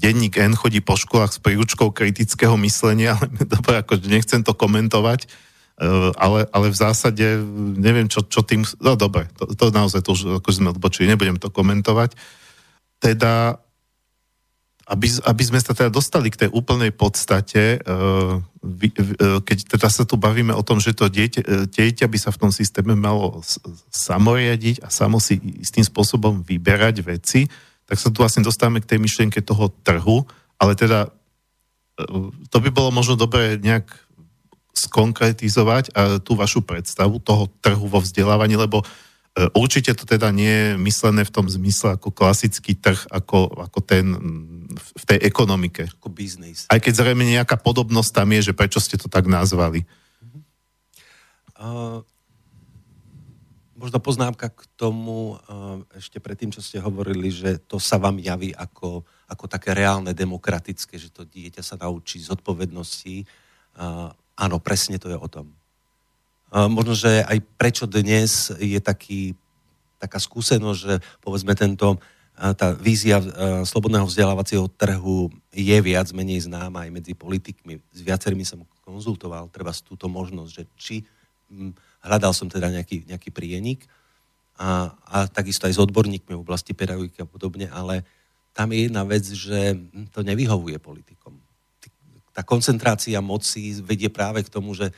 denník 0.00 0.40
N 0.40 0.56
chodí 0.56 0.80
po 0.80 0.96
školách 0.96 1.36
s 1.36 1.42
príručkou 1.44 1.92
kritického 1.92 2.56
myslenia, 2.64 3.14
ale 3.20 3.44
dobre, 3.44 3.84
akože 3.84 4.08
nechcem 4.08 4.40
to 4.40 4.56
komentovať, 4.56 5.28
eh, 5.28 6.10
ale, 6.16 6.48
ale 6.48 6.66
v 6.72 6.76
zásade 6.80 7.24
neviem, 7.76 8.08
čo, 8.08 8.24
čo 8.24 8.40
tým... 8.40 8.64
No 8.80 8.96
dobre, 8.96 9.28
to, 9.36 9.52
to 9.52 9.68
naozaj 9.68 10.00
to 10.00 10.16
už 10.16 10.40
ako 10.40 10.48
sme 10.48 10.72
odbočili, 10.72 11.12
nebudem 11.12 11.36
to 11.36 11.52
komentovať. 11.52 12.16
Teda, 13.00 13.60
aby, 14.88 15.06
aby 15.24 15.42
sme 15.44 15.60
sa 15.60 15.76
teda 15.76 15.92
dostali 15.92 16.32
k 16.32 16.48
tej 16.48 16.50
úplnej 16.56 16.96
podstate, 16.96 17.76
eh, 17.76 18.34
eh, 18.40 19.38
keď 19.44 19.58
teda 19.76 19.88
sa 19.92 20.08
tu 20.08 20.16
bavíme 20.16 20.56
o 20.56 20.64
tom, 20.64 20.80
že 20.80 20.96
to 20.96 21.12
dieťa, 21.12 21.68
dieťa 21.68 22.08
by 22.08 22.16
sa 22.16 22.32
v 22.32 22.40
tom 22.40 22.50
systéme 22.56 22.96
malo 22.96 23.44
samoriadiť 23.92 24.80
a 24.80 24.88
samo 24.88 25.20
si 25.20 25.36
istým 25.60 25.84
spôsobom 25.84 26.40
vyberať 26.40 27.04
veci, 27.04 27.44
tak 27.90 27.98
sa 27.98 28.14
tu 28.14 28.22
vlastne 28.22 28.46
dostávame 28.46 28.78
k 28.78 28.94
tej 28.94 29.02
myšlienke 29.02 29.42
toho 29.42 29.66
trhu, 29.82 30.22
ale 30.62 30.78
teda 30.78 31.10
e, 31.98 32.30
to 32.46 32.56
by 32.62 32.70
bolo 32.70 32.94
možno 32.94 33.18
dobre 33.18 33.58
nejak 33.58 33.90
skonkretizovať 34.70 35.90
a 35.98 36.22
tú 36.22 36.38
vašu 36.38 36.62
predstavu 36.62 37.18
toho 37.18 37.50
trhu 37.58 37.90
vo 37.90 37.98
vzdelávaní, 37.98 38.54
lebo 38.54 38.86
e, 38.86 38.86
určite 39.58 39.90
to 39.98 40.06
teda 40.06 40.30
nie 40.30 40.54
je 40.54 40.68
myslené 40.78 41.26
v 41.26 41.34
tom 41.34 41.50
zmysle 41.50 41.98
ako 41.98 42.14
klasický 42.14 42.78
trh, 42.78 43.10
ako, 43.10 43.50
ako 43.58 43.78
ten 43.82 44.06
v 44.78 45.02
tej 45.02 45.18
ekonomike. 45.26 45.90
Ako 45.98 46.14
biznis. 46.14 46.70
Aj 46.70 46.78
keď 46.78 47.02
zrejme 47.02 47.26
nejaká 47.26 47.58
podobnosť 47.58 48.22
tam 48.22 48.30
je, 48.38 48.54
že 48.54 48.56
prečo 48.56 48.78
ste 48.78 48.94
to 48.94 49.10
tak 49.10 49.26
nazvali. 49.26 49.82
Uh, 51.58 52.06
možno 53.80 53.96
poznámka 53.96 54.52
k 54.52 54.60
tomu, 54.76 55.40
eh, 55.40 55.96
ešte 55.96 56.20
predtým, 56.20 56.52
čo 56.52 56.60
ste 56.60 56.84
hovorili, 56.84 57.32
že 57.32 57.56
to 57.64 57.80
sa 57.80 57.96
vám 57.96 58.20
javí 58.20 58.52
ako, 58.52 59.00
ako 59.24 59.44
také 59.48 59.72
reálne 59.72 60.12
demokratické, 60.12 61.00
že 61.00 61.08
to 61.08 61.24
dieťa 61.24 61.64
sa 61.64 61.80
naučí 61.80 62.20
zodpovednosti. 62.20 63.24
Eh, 63.24 64.08
áno, 64.36 64.56
presne 64.60 65.00
to 65.00 65.08
je 65.08 65.16
o 65.16 65.28
tom. 65.28 65.56
možno, 66.50 66.98
že 66.98 67.22
aj 67.22 67.46
prečo 67.54 67.86
dnes 67.86 68.50
je 68.58 68.82
taký, 68.82 69.38
taká 70.02 70.18
skúsenosť, 70.18 70.80
že 70.82 70.94
povedzme 71.22 71.54
tento, 71.54 72.02
tá 72.34 72.74
vízia 72.74 73.22
slobodného 73.62 74.02
vzdelávacieho 74.02 74.66
trhu 74.74 75.30
je 75.54 75.78
viac 75.78 76.10
menej 76.10 76.50
známa 76.50 76.82
aj 76.82 76.90
medzi 76.90 77.14
politikmi. 77.14 77.78
S 77.94 78.02
viacerými 78.02 78.42
som 78.42 78.66
konzultoval 78.82 79.46
treba 79.54 79.70
túto 79.78 80.10
možnosť, 80.10 80.50
že 80.50 80.62
či 80.74 80.96
hm, 81.54 81.70
hľadal 82.00 82.32
som 82.32 82.48
teda 82.48 82.72
nejaký, 82.72 83.08
nejaký 83.08 83.30
prienik 83.32 83.84
a, 84.56 84.92
a 85.08 85.16
takisto 85.28 85.68
aj 85.68 85.76
s 85.76 85.82
odborníkmi 85.82 86.36
v 86.36 86.44
oblasti 86.44 86.76
pedagogiky 86.76 87.24
a 87.24 87.28
podobne, 87.28 87.68
ale 87.68 88.04
tam 88.52 88.72
je 88.74 88.90
jedna 88.90 89.02
vec, 89.06 89.24
že 89.24 89.78
to 90.10 90.26
nevyhovuje 90.26 90.76
politikom. 90.82 91.38
Tá 92.34 92.42
koncentrácia 92.42 93.20
moci 93.22 93.78
vedie 93.80 94.10
práve 94.10 94.42
k 94.42 94.52
tomu, 94.52 94.74
že 94.74 94.90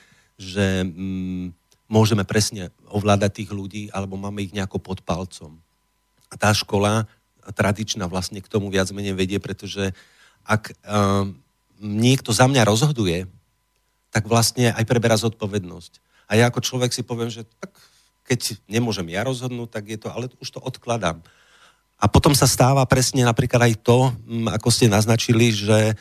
že 0.43 0.83
mm, 0.83 1.55
môžeme 1.87 2.27
presne 2.27 2.75
ovládať 2.89 3.43
tých 3.43 3.51
ľudí, 3.55 3.83
alebo 3.95 4.19
máme 4.19 4.43
ich 4.43 4.51
nejako 4.51 4.83
pod 4.83 4.99
palcom. 5.07 5.61
A 6.33 6.35
tá 6.35 6.51
škola 6.51 7.07
tradičná 7.55 8.11
vlastne 8.11 8.43
k 8.43 8.51
tomu 8.51 8.73
viac 8.73 8.89
menej 8.91 9.15
vedie, 9.15 9.39
pretože 9.43 9.95
ak 10.43 10.73
uh, 10.83 11.29
niekto 11.79 12.35
za 12.35 12.51
mňa 12.51 12.67
rozhoduje, 12.67 13.29
tak 14.13 14.27
vlastne 14.29 14.73
aj 14.73 14.85
preberá 14.85 15.17
zodpovednosť. 15.17 16.03
A 16.33 16.41
ja 16.41 16.49
ako 16.49 16.65
človek 16.65 16.97
si 16.97 17.05
poviem, 17.05 17.29
že 17.29 17.45
tak, 17.61 17.77
keď 18.25 18.57
nemôžem 18.65 19.05
ja 19.13 19.21
rozhodnúť, 19.29 19.69
tak 19.69 19.85
je 19.93 20.01
to, 20.01 20.09
ale 20.09 20.33
už 20.41 20.49
to 20.49 20.65
odkladám. 20.65 21.21
A 22.01 22.09
potom 22.09 22.33
sa 22.33 22.49
stáva 22.49 22.81
presne 22.89 23.21
napríklad 23.29 23.69
aj 23.69 23.85
to, 23.85 24.17
mm, 24.25 24.49
ako 24.57 24.73
ste 24.73 24.89
naznačili, 24.89 25.53
že 25.53 25.93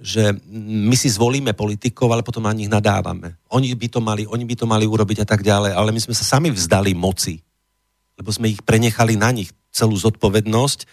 že 0.00 0.32
my 0.48 0.96
si 0.96 1.12
zvolíme 1.12 1.52
politikov, 1.52 2.08
ale 2.08 2.24
potom 2.24 2.48
na 2.48 2.56
nich 2.56 2.72
nadávame. 2.72 3.36
Oni 3.52 3.68
by 3.76 3.88
to 3.92 4.00
mali, 4.00 4.24
oni 4.24 4.48
by 4.48 4.56
to 4.56 4.64
mali 4.64 4.88
urobiť 4.88 5.22
a 5.22 5.26
tak 5.28 5.44
ďalej, 5.44 5.76
ale 5.76 5.92
my 5.92 6.00
sme 6.00 6.16
sa 6.16 6.24
sami 6.24 6.48
vzdali 6.48 6.96
moci, 6.96 7.44
lebo 8.16 8.32
sme 8.32 8.48
ich 8.48 8.64
prenechali 8.64 9.20
na 9.20 9.28
nich 9.28 9.52
celú 9.68 9.92
zodpovednosť 10.00 10.88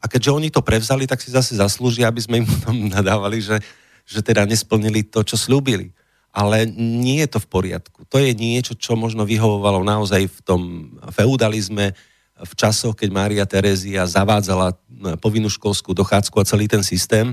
a 0.00 0.08
keďže 0.08 0.32
oni 0.32 0.48
to 0.48 0.64
prevzali, 0.64 1.04
tak 1.04 1.20
si 1.20 1.28
zase 1.28 1.52
zaslúžia, 1.60 2.08
aby 2.08 2.24
sme 2.24 2.40
im 2.40 2.48
potom 2.56 2.88
nadávali, 2.88 3.44
že, 3.44 3.60
že 4.08 4.24
teda 4.24 4.48
nesplnili 4.48 5.04
to, 5.04 5.20
čo 5.20 5.36
slúbili. 5.36 5.92
Ale 6.36 6.68
nie 6.76 7.24
je 7.24 7.32
to 7.32 7.38
v 7.40 7.48
poriadku. 7.48 8.04
To 8.12 8.20
je 8.20 8.36
niečo, 8.36 8.76
čo 8.76 8.92
možno 8.92 9.24
vyhovovalo 9.24 9.80
naozaj 9.80 10.28
v 10.28 10.40
tom 10.44 10.62
feudalizme, 11.08 11.96
v 12.36 12.52
časoch, 12.52 12.92
keď 12.92 13.08
Mária 13.08 13.44
Terézia 13.48 14.04
zavádzala 14.04 14.76
povinnú 15.24 15.48
školskú 15.48 15.96
dochádzku 15.96 16.36
a 16.36 16.44
celý 16.44 16.68
ten 16.68 16.84
systém, 16.84 17.32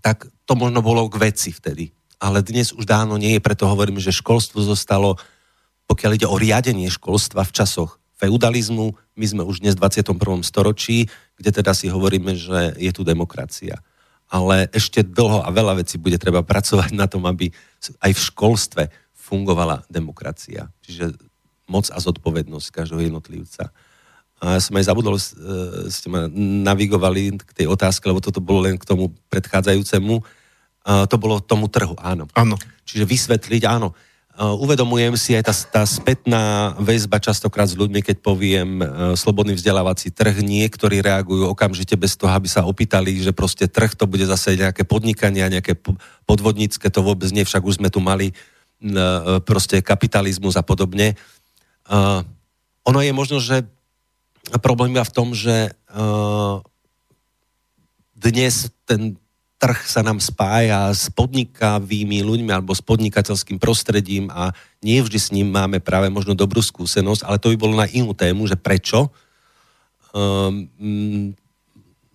tak 0.00 0.24
to 0.48 0.56
možno 0.56 0.80
bolo 0.80 1.04
k 1.12 1.20
veci 1.20 1.52
vtedy. 1.52 1.92
Ale 2.16 2.40
dnes 2.40 2.72
už 2.72 2.88
dávno 2.88 3.20
nie 3.20 3.36
je, 3.36 3.44
preto 3.44 3.68
hovorím, 3.68 4.00
že 4.00 4.14
školstvo 4.14 4.64
zostalo, 4.64 5.20
pokiaľ 5.84 6.10
ide 6.16 6.24
o 6.24 6.40
riadenie 6.40 6.88
školstva 6.88 7.44
v 7.44 7.52
časoch 7.52 8.00
feudalizmu, 8.16 8.96
my 9.18 9.26
sme 9.26 9.42
už 9.44 9.60
dnes 9.60 9.76
v 9.76 9.84
21. 9.84 10.40
storočí, 10.40 11.10
kde 11.36 11.50
teda 11.52 11.76
si 11.76 11.92
hovoríme, 11.92 12.32
že 12.32 12.78
je 12.80 12.90
tu 12.94 13.04
demokracia. 13.04 13.82
Ale 14.32 14.64
ešte 14.72 15.04
dlho 15.04 15.44
a 15.44 15.52
veľa 15.52 15.84
vecí 15.84 16.00
bude 16.00 16.16
treba 16.16 16.40
pracovať 16.40 16.96
na 16.96 17.04
tom, 17.04 17.28
aby 17.28 17.52
aj 18.00 18.12
v 18.16 18.24
školstve 18.32 18.82
fungovala 19.12 19.84
demokracia. 19.92 20.72
Čiže 20.80 21.20
moc 21.68 21.92
a 21.92 22.00
zodpovednosť 22.00 22.68
každého 22.72 23.12
jednotlivca. 23.12 23.68
A 24.42 24.56
ja 24.56 24.60
som 24.64 24.74
aj 24.74 24.88
zabudol, 24.88 25.20
e, 25.20 25.22
ste 25.92 26.08
ma 26.10 26.26
navigovali 26.66 27.38
k 27.44 27.52
tej 27.62 27.66
otázke, 27.70 28.08
lebo 28.08 28.24
toto 28.24 28.42
bolo 28.42 28.64
len 28.64 28.80
k 28.80 28.88
tomu 28.88 29.14
predchádzajúcemu. 29.30 30.18
To 30.82 31.16
bolo 31.20 31.38
tomu 31.38 31.70
trhu, 31.70 31.94
áno. 31.94 32.26
Áno. 32.34 32.58
Čiže 32.82 33.06
vysvetliť, 33.06 33.62
áno. 33.70 33.94
Uvedomujem 34.32 35.12
si 35.20 35.36
aj 35.36 35.44
tá, 35.44 35.54
tá 35.80 35.82
spätná 35.84 36.72
väzba 36.80 37.20
častokrát 37.20 37.68
s 37.68 37.76
ľuďmi, 37.76 38.00
keď 38.00 38.16
poviem 38.24 38.80
e, 38.80 38.84
slobodný 39.12 39.52
vzdelávací 39.52 40.08
trh, 40.08 40.40
niektorí 40.40 41.04
reagujú 41.04 41.52
okamžite 41.52 41.92
bez 42.00 42.16
toho, 42.16 42.32
aby 42.32 42.48
sa 42.48 42.64
opýtali, 42.64 43.20
že 43.20 43.36
proste 43.36 43.68
trh 43.68 43.92
to 43.92 44.08
bude 44.08 44.24
zase 44.24 44.56
nejaké 44.56 44.88
podnikanie, 44.88 45.44
nejaké 45.44 45.76
podvodnícke, 46.24 46.88
to 46.88 47.04
vôbec 47.04 47.28
nie, 47.28 47.44
však 47.44 47.60
už 47.60 47.84
sme 47.84 47.92
tu 47.92 48.00
mali 48.00 48.32
e, 48.32 48.34
proste 49.44 49.84
kapitalizmus 49.84 50.56
a 50.56 50.64
podobne. 50.64 51.12
Ono 52.88 53.00
je 53.04 53.12
možno, 53.12 53.36
že 53.36 53.68
problém 54.64 54.96
je 54.96 55.04
v 55.04 55.12
tom, 55.12 55.28
že 55.36 55.76
dnes 58.16 58.72
ten 58.88 59.20
trh 59.62 59.78
sa 59.86 60.02
nám 60.02 60.18
spája 60.18 60.90
s 60.90 61.06
podnikavými 61.14 62.26
ľuďmi 62.26 62.50
alebo 62.50 62.74
s 62.74 62.82
podnikateľským 62.82 63.62
prostredím 63.62 64.26
a 64.34 64.50
nie 64.82 64.98
vždy 64.98 65.18
s 65.22 65.30
ním 65.30 65.54
máme 65.54 65.78
práve 65.78 66.10
možno 66.10 66.34
dobrú 66.34 66.58
skúsenosť, 66.58 67.22
ale 67.22 67.38
to 67.38 67.54
by 67.54 67.56
bolo 67.62 67.78
na 67.78 67.86
inú 67.86 68.10
tému, 68.10 68.50
že 68.50 68.58
prečo. 68.58 69.14
Um, 70.10 70.66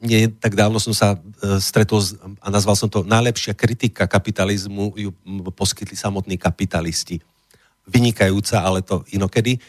nie 0.03 0.27
tak 0.27 0.59
dávno 0.59 0.83
som 0.83 0.91
sa 0.91 1.15
uh, 1.15 1.57
stretol 1.63 2.03
a 2.43 2.51
nazval 2.51 2.75
som 2.75 2.91
to 2.91 3.07
najlepšia 3.07 3.55
kritika 3.55 4.11
kapitalizmu, 4.11 4.99
ju 4.99 5.15
poskytli 5.55 5.95
samotní 5.95 6.35
kapitalisti. 6.35 7.23
Vynikajúca, 7.87 8.67
ale 8.67 8.83
to 8.83 9.07
inokedy. 9.15 9.63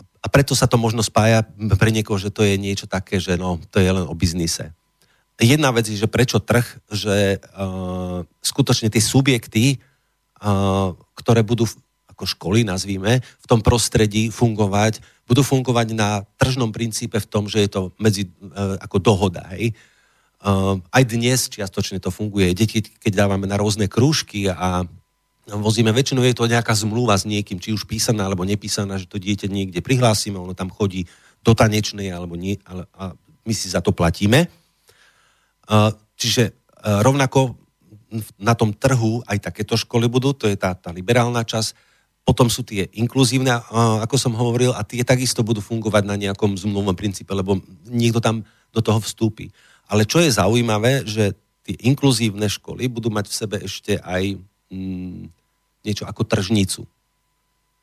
A 0.00 0.26
preto 0.32 0.56
sa 0.56 0.64
to 0.64 0.80
možno 0.80 1.04
spája 1.04 1.44
pre 1.76 1.92
niekoho, 1.92 2.16
že 2.16 2.32
to 2.32 2.40
je 2.40 2.56
niečo 2.56 2.88
také, 2.88 3.20
že 3.20 3.36
no, 3.36 3.60
to 3.68 3.76
je 3.76 3.92
len 3.92 4.08
o 4.08 4.16
biznise. 4.16 4.72
Jedna 5.40 5.72
vec 5.72 5.88
je, 5.88 5.96
že 5.96 6.04
prečo 6.04 6.36
trh, 6.36 6.62
že 6.92 7.40
uh, 7.40 8.28
skutočne 8.44 8.92
tie 8.92 9.00
subjekty, 9.00 9.80
uh, 10.44 10.92
ktoré 11.16 11.40
budú 11.40 11.64
ako 12.12 12.28
školy, 12.28 12.60
nazvíme, 12.68 13.24
v 13.24 13.46
tom 13.48 13.64
prostredí 13.64 14.28
fungovať, 14.28 15.00
budú 15.24 15.40
fungovať 15.40 15.96
na 15.96 16.28
tržnom 16.36 16.68
princípe 16.68 17.16
v 17.16 17.24
tom, 17.24 17.48
že 17.48 17.64
je 17.64 17.70
to 17.72 17.80
medzi, 17.96 18.28
uh, 18.28 18.76
ako 18.84 19.00
dohoda, 19.00 19.48
hej. 19.56 19.72
Uh, 20.44 20.80
aj 20.92 21.04
dnes 21.08 21.48
čiastočne 21.48 22.00
to 22.00 22.12
funguje. 22.12 22.52
Deti, 22.52 22.80
keď 22.80 23.24
dávame 23.24 23.48
na 23.48 23.60
rôzne 23.60 23.88
krúžky 23.88 24.48
a 24.48 24.88
vozíme. 25.48 25.92
Väčšinou 25.92 26.24
je 26.24 26.36
to 26.36 26.48
nejaká 26.48 26.72
zmluva 26.76 27.16
s 27.16 27.24
niekým, 27.24 27.58
či 27.58 27.72
už 27.72 27.88
písaná 27.88 28.28
alebo 28.28 28.44
nepísaná, 28.44 28.96
že 29.00 29.08
to 29.08 29.16
dieťa 29.20 29.48
niekde 29.48 29.80
prihlásime, 29.80 30.38
ono 30.38 30.52
tam 30.52 30.68
chodí 30.68 31.08
do 31.40 31.56
tanečnej 31.56 32.12
alebo 32.12 32.36
nie, 32.36 32.60
ale, 32.68 32.84
a 32.96 33.16
my 33.48 33.52
si 33.56 33.72
za 33.72 33.80
to 33.80 33.96
platíme. 33.96 34.46
Čiže 36.18 36.52
rovnako 36.82 37.54
na 38.42 38.58
tom 38.58 38.74
trhu 38.74 39.22
aj 39.22 39.38
takéto 39.38 39.78
školy 39.78 40.10
budú, 40.10 40.34
to 40.34 40.50
je 40.50 40.58
tá, 40.58 40.74
tá 40.74 40.90
liberálna 40.90 41.46
časť, 41.46 41.78
potom 42.26 42.50
sú 42.50 42.66
tie 42.66 42.90
inkluzívne, 42.98 43.54
ako 44.02 44.16
som 44.18 44.34
hovoril, 44.36 44.74
a 44.74 44.82
tie 44.84 45.06
takisto 45.06 45.46
budú 45.46 45.62
fungovať 45.62 46.04
na 46.04 46.18
nejakom 46.18 46.58
zmluvnom 46.58 46.94
princípe, 46.94 47.30
lebo 47.32 47.62
niekto 47.86 48.18
tam 48.18 48.42
do 48.70 48.80
toho 48.82 48.98
vstúpi. 49.02 49.50
Ale 49.90 50.06
čo 50.06 50.22
je 50.22 50.30
zaujímavé, 50.30 51.06
že 51.06 51.34
tie 51.66 51.74
inkluzívne 51.86 52.46
školy 52.46 52.86
budú 52.86 53.10
mať 53.10 53.26
v 53.26 53.34
sebe 53.34 53.56
ešte 53.62 53.98
aj 53.98 54.38
mm, 54.70 55.22
niečo 55.82 56.04
ako 56.06 56.22
tržnicu. 56.26 56.86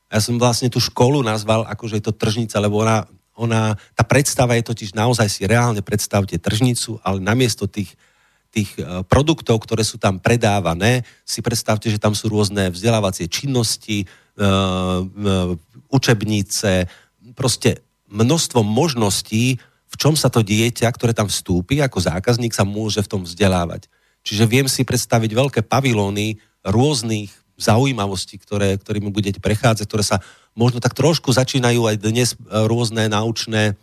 Ja 0.07 0.23
som 0.23 0.39
vlastne 0.39 0.72
tú 0.72 0.80
školu 0.80 1.19
nazval 1.19 1.68
ako, 1.68 1.91
že 1.91 1.99
je 1.99 2.05
to 2.07 2.15
tržnica, 2.15 2.55
lebo 2.64 2.80
ona, 2.80 3.03
ona, 3.38 3.77
tá 3.93 4.01
predstava 4.01 4.57
je 4.57 4.65
totiž 4.65 4.97
naozaj 4.97 5.30
si 5.30 5.45
reálne 5.45 5.85
predstavte 5.85 6.35
tržnicu, 6.41 6.97
ale 7.05 7.22
namiesto 7.22 7.69
tých, 7.69 7.93
tých 8.49 8.73
e, 8.81 9.05
produktov, 9.05 9.61
ktoré 9.61 9.85
sú 9.85 10.01
tam 10.01 10.18
predávané, 10.18 11.05
si 11.22 11.45
predstavte, 11.45 11.88
že 11.93 12.01
tam 12.01 12.18
sú 12.18 12.34
rôzne 12.34 12.73
vzdelávacie 12.73 13.30
činnosti, 13.30 14.09
uh, 14.41 15.05
uh, 15.05 15.53
učebnice, 15.93 16.89
proste 17.38 17.85
množstvo 18.09 18.65
možností, 18.65 19.61
v 19.88 19.95
čom 19.95 20.18
sa 20.18 20.27
to 20.27 20.43
dieťa, 20.43 20.89
ktoré 20.91 21.14
tam 21.14 21.30
vstúpi 21.30 21.80
ako 21.80 22.03
zákazník, 22.03 22.51
sa 22.51 22.68
môže 22.68 22.99
v 23.03 23.11
tom 23.11 23.22
vzdelávať. 23.23 23.88
Čiže 24.26 24.43
viem 24.49 24.68
si 24.68 24.84
predstaviť 24.84 25.31
veľké 25.31 25.61
pavilóny 25.64 26.39
rôznych 26.65 27.31
zaujímavosti, 27.57 28.38
ktoré, 28.38 28.77
ktorými 28.77 29.09
budete 29.09 29.41
prechádzať, 29.41 29.85
ktoré 29.88 30.03
sa 30.05 30.18
možno 30.57 30.81
tak 30.81 30.97
trošku 30.97 31.29
začínajú 31.29 31.85
aj 31.85 31.95
dnes 32.01 32.34
e, 32.34 32.38
rôzne 32.65 33.05
naučné 33.05 33.77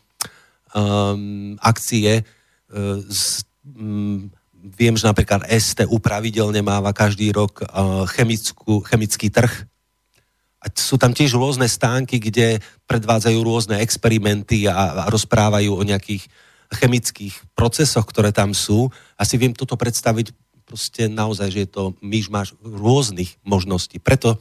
um, 0.75 1.55
akcie. 1.63 2.27
Uh, 2.67 2.99
z, 3.07 3.47
um, 3.63 4.27
viem, 4.59 4.99
že 4.99 5.07
napríklad 5.07 5.47
STU 5.47 6.03
pravidelne 6.03 6.59
máva 6.67 6.91
každý 6.91 7.31
rok 7.31 7.63
uh, 7.63 8.03
chemickú, 8.11 8.83
chemický 8.83 9.31
trh. 9.31 9.71
A 10.59 10.67
sú 10.75 10.99
tam 10.99 11.15
tiež 11.15 11.39
rôzne 11.39 11.71
stánky, 11.71 12.19
kde 12.19 12.59
predvádzajú 12.91 13.39
rôzne 13.45 13.79
experimenty 13.79 14.67
a, 14.67 15.07
a 15.07 15.13
rozprávajú 15.15 15.79
o 15.79 15.87
nejakých 15.87 16.27
chemických 16.75 17.55
procesoch, 17.55 18.09
ktoré 18.11 18.35
tam 18.35 18.51
sú. 18.51 18.91
Asi 19.15 19.39
viem 19.39 19.55
toto 19.55 19.79
predstaviť 19.79 20.35
proste 20.67 21.07
naozaj, 21.07 21.49
že 21.55 21.61
je 21.63 21.71
to 21.71 21.83
myš 22.03 22.33
máš 22.33 22.49
rôznych 22.65 23.39
možností. 23.47 24.03
Preto 24.03 24.41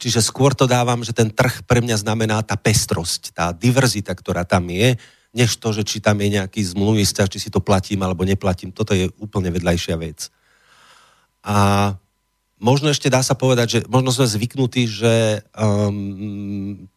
čiže 0.00 0.24
skôr 0.24 0.56
to 0.56 0.64
dávam, 0.64 1.04
že 1.04 1.12
ten 1.12 1.28
trh 1.28 1.64
pre 1.68 1.84
mňa 1.84 2.00
znamená 2.00 2.40
tá 2.40 2.56
pestrosť, 2.56 3.36
tá 3.36 3.52
diverzita, 3.52 4.16
ktorá 4.16 4.48
tam 4.48 4.64
je, 4.72 4.96
než 5.36 5.60
to, 5.60 5.70
že 5.70 5.86
či 5.86 6.02
tam 6.02 6.18
je 6.18 6.40
nejaký 6.40 6.60
zmluvný 6.64 7.06
vzťah, 7.06 7.28
či 7.30 7.38
si 7.38 7.50
to 7.52 7.62
platím 7.62 8.02
alebo 8.02 8.26
neplatím. 8.26 8.74
Toto 8.74 8.96
je 8.96 9.12
úplne 9.22 9.52
vedľajšia 9.52 9.96
vec. 10.00 10.32
A 11.46 11.94
možno 12.58 12.90
ešte 12.90 13.12
dá 13.12 13.22
sa 13.22 13.38
povedať, 13.38 13.66
že 13.68 13.78
možno 13.86 14.10
sme 14.10 14.26
zvyknutí, 14.26 14.82
že 14.90 15.44
um, 15.54 16.88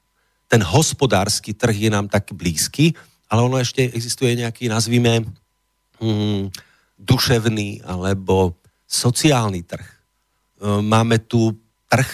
ten 0.49 0.61
hospodársky 0.61 1.53
trh 1.53 1.87
je 1.87 1.89
nám 1.93 2.09
tak 2.09 2.33
blízky, 2.33 2.97
ale 3.29 3.45
ono 3.45 3.61
ešte 3.61 3.85
existuje 3.85 4.33
nejaký, 4.37 4.67
nazvime, 4.67 5.29
um, 6.01 6.49
duševný 6.97 7.85
alebo 7.85 8.57
sociálny 8.89 9.61
trh. 9.65 9.87
Um, 10.57 10.85
máme 10.89 11.21
tu 11.21 11.62
trh 11.93 12.09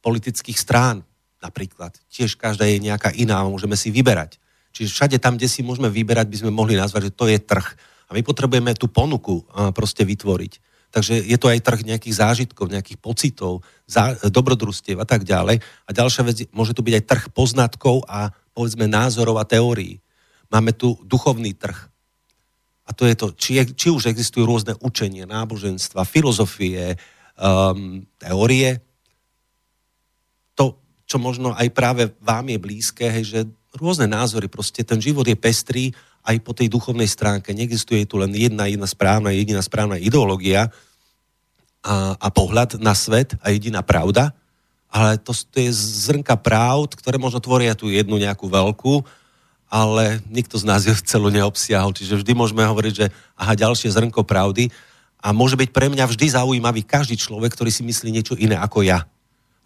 politických 0.00 0.56
strán 0.56 1.04
napríklad. 1.44 1.92
Tiež 2.08 2.40
každá 2.40 2.64
je 2.64 2.80
nejaká 2.80 3.12
iná, 3.12 3.44
môžeme 3.44 3.76
si 3.76 3.92
vyberať. 3.92 4.40
Čiže 4.72 4.88
všade 4.88 5.16
tam, 5.20 5.36
kde 5.36 5.52
si 5.52 5.60
môžeme 5.60 5.92
vyberať, 5.92 6.32
by 6.32 6.36
sme 6.40 6.50
mohli 6.54 6.80
nazvať, 6.80 7.12
že 7.12 7.16
to 7.16 7.28
je 7.28 7.36
trh. 7.36 7.68
A 8.08 8.16
my 8.16 8.24
potrebujeme 8.24 8.72
tú 8.72 8.88
ponuku 8.88 9.44
proste 9.76 10.08
vytvoriť. 10.08 10.52
Takže 10.90 11.22
je 11.22 11.38
to 11.38 11.46
aj 11.46 11.62
trh 11.62 11.80
nejakých 11.86 12.18
zážitkov, 12.18 12.66
nejakých 12.72 12.98
pocitov, 12.98 13.62
zá, 13.86 14.18
dobrodružstiev 14.26 14.98
a 14.98 15.06
tak 15.06 15.22
ďalej. 15.22 15.62
A 15.62 15.90
ďalšia 15.94 16.22
vec, 16.26 16.38
môže 16.50 16.74
tu 16.74 16.82
byť 16.82 16.94
aj 16.98 17.04
trh 17.06 17.24
poznatkov 17.30 18.02
a 18.10 18.34
povedzme 18.50 18.90
názorov 18.90 19.38
a 19.38 19.46
teórií. 19.46 20.02
Máme 20.50 20.74
tu 20.74 20.98
duchovný 21.06 21.54
trh. 21.54 21.78
A 22.86 22.90
to 22.90 23.06
je 23.06 23.14
to, 23.14 23.30
či, 23.38 23.62
je, 23.62 23.64
či 23.78 23.88
už 23.94 24.10
existujú 24.10 24.42
rôzne 24.50 24.74
učenie, 24.82 25.22
náboženstva, 25.22 26.02
filozofie, 26.02 26.98
um, 27.38 28.02
teórie. 28.18 28.82
Čo 31.10 31.18
možno 31.18 31.50
aj 31.58 31.66
práve 31.74 32.14
vám 32.22 32.46
je 32.46 32.58
blízke, 32.62 33.10
hej, 33.10 33.24
že 33.26 33.40
rôzne 33.74 34.06
názory, 34.06 34.46
proste 34.46 34.86
ten 34.86 35.02
život 35.02 35.26
je 35.26 35.34
pestrý 35.34 35.90
aj 36.22 36.38
po 36.46 36.54
tej 36.54 36.70
duchovnej 36.70 37.10
stránke. 37.10 37.50
Neexistuje 37.50 38.06
tu 38.06 38.14
len 38.22 38.30
jedna, 38.30 38.70
jedna 38.70 38.86
správna, 38.86 39.34
jediná 39.34 39.58
správna 39.58 39.98
ideológia 39.98 40.70
a, 41.82 42.14
a 42.14 42.28
pohľad 42.30 42.78
na 42.78 42.94
svet 42.94 43.34
a 43.42 43.50
jediná 43.50 43.82
pravda, 43.82 44.30
ale 44.86 45.18
to, 45.18 45.34
to 45.34 45.58
je 45.58 45.70
zrnka 46.06 46.38
pravd, 46.38 46.94
ktoré 46.94 47.18
možno 47.18 47.42
tvoria 47.42 47.74
tú 47.74 47.90
jednu 47.90 48.14
nejakú 48.14 48.46
veľkú, 48.46 49.02
ale 49.70 50.18
nikto 50.30 50.58
z 50.58 50.64
nás 50.66 50.86
ju 50.86 50.94
celú 51.10 51.30
neobsiahol. 51.30 51.94
Čiže 51.94 52.22
vždy 52.22 52.32
môžeme 52.38 52.62
hovoriť, 52.66 52.94
že 52.94 53.06
aha, 53.34 53.58
ďalšie 53.58 53.90
zrnko 53.90 54.26
pravdy 54.26 54.68
a 55.22 55.30
môže 55.30 55.54
byť 55.56 55.70
pre 55.74 55.90
mňa 55.90 56.04
vždy 56.10 56.26
zaujímavý 56.38 56.82
každý 56.84 57.14
človek, 57.16 57.54
ktorý 57.54 57.70
si 57.70 57.86
myslí 57.86 58.08
niečo 58.10 58.34
iné 58.36 58.58
ako 58.58 58.82
ja. 58.84 59.06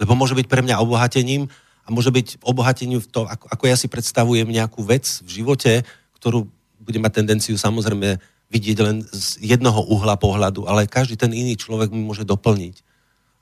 Lebo 0.01 0.19
môže 0.19 0.35
byť 0.35 0.47
pre 0.51 0.61
mňa 0.65 0.83
obohatením 0.83 1.47
a 1.85 1.89
môže 1.93 2.11
byť 2.11 2.41
obohatením 2.43 2.99
v 2.99 3.09
tom, 3.09 3.25
ako, 3.29 3.47
ako 3.51 3.65
ja 3.69 3.77
si 3.77 3.87
predstavujem 3.87 4.49
nejakú 4.49 4.83
vec 4.83 5.21
v 5.23 5.43
živote, 5.43 5.85
ktorú 6.19 6.49
bude 6.81 6.99
mať 7.01 7.23
tendenciu 7.23 7.57
samozrejme 7.57 8.21
vidieť 8.53 8.79
len 8.85 8.97
z 9.09 9.41
jednoho 9.43 9.83
uhla 9.89 10.15
pohľadu, 10.21 10.69
ale 10.69 10.87
každý 10.87 11.17
ten 11.17 11.33
iný 11.33 11.57
človek 11.57 11.91
mi 11.91 12.05
môže 12.05 12.23
doplniť. 12.23 12.85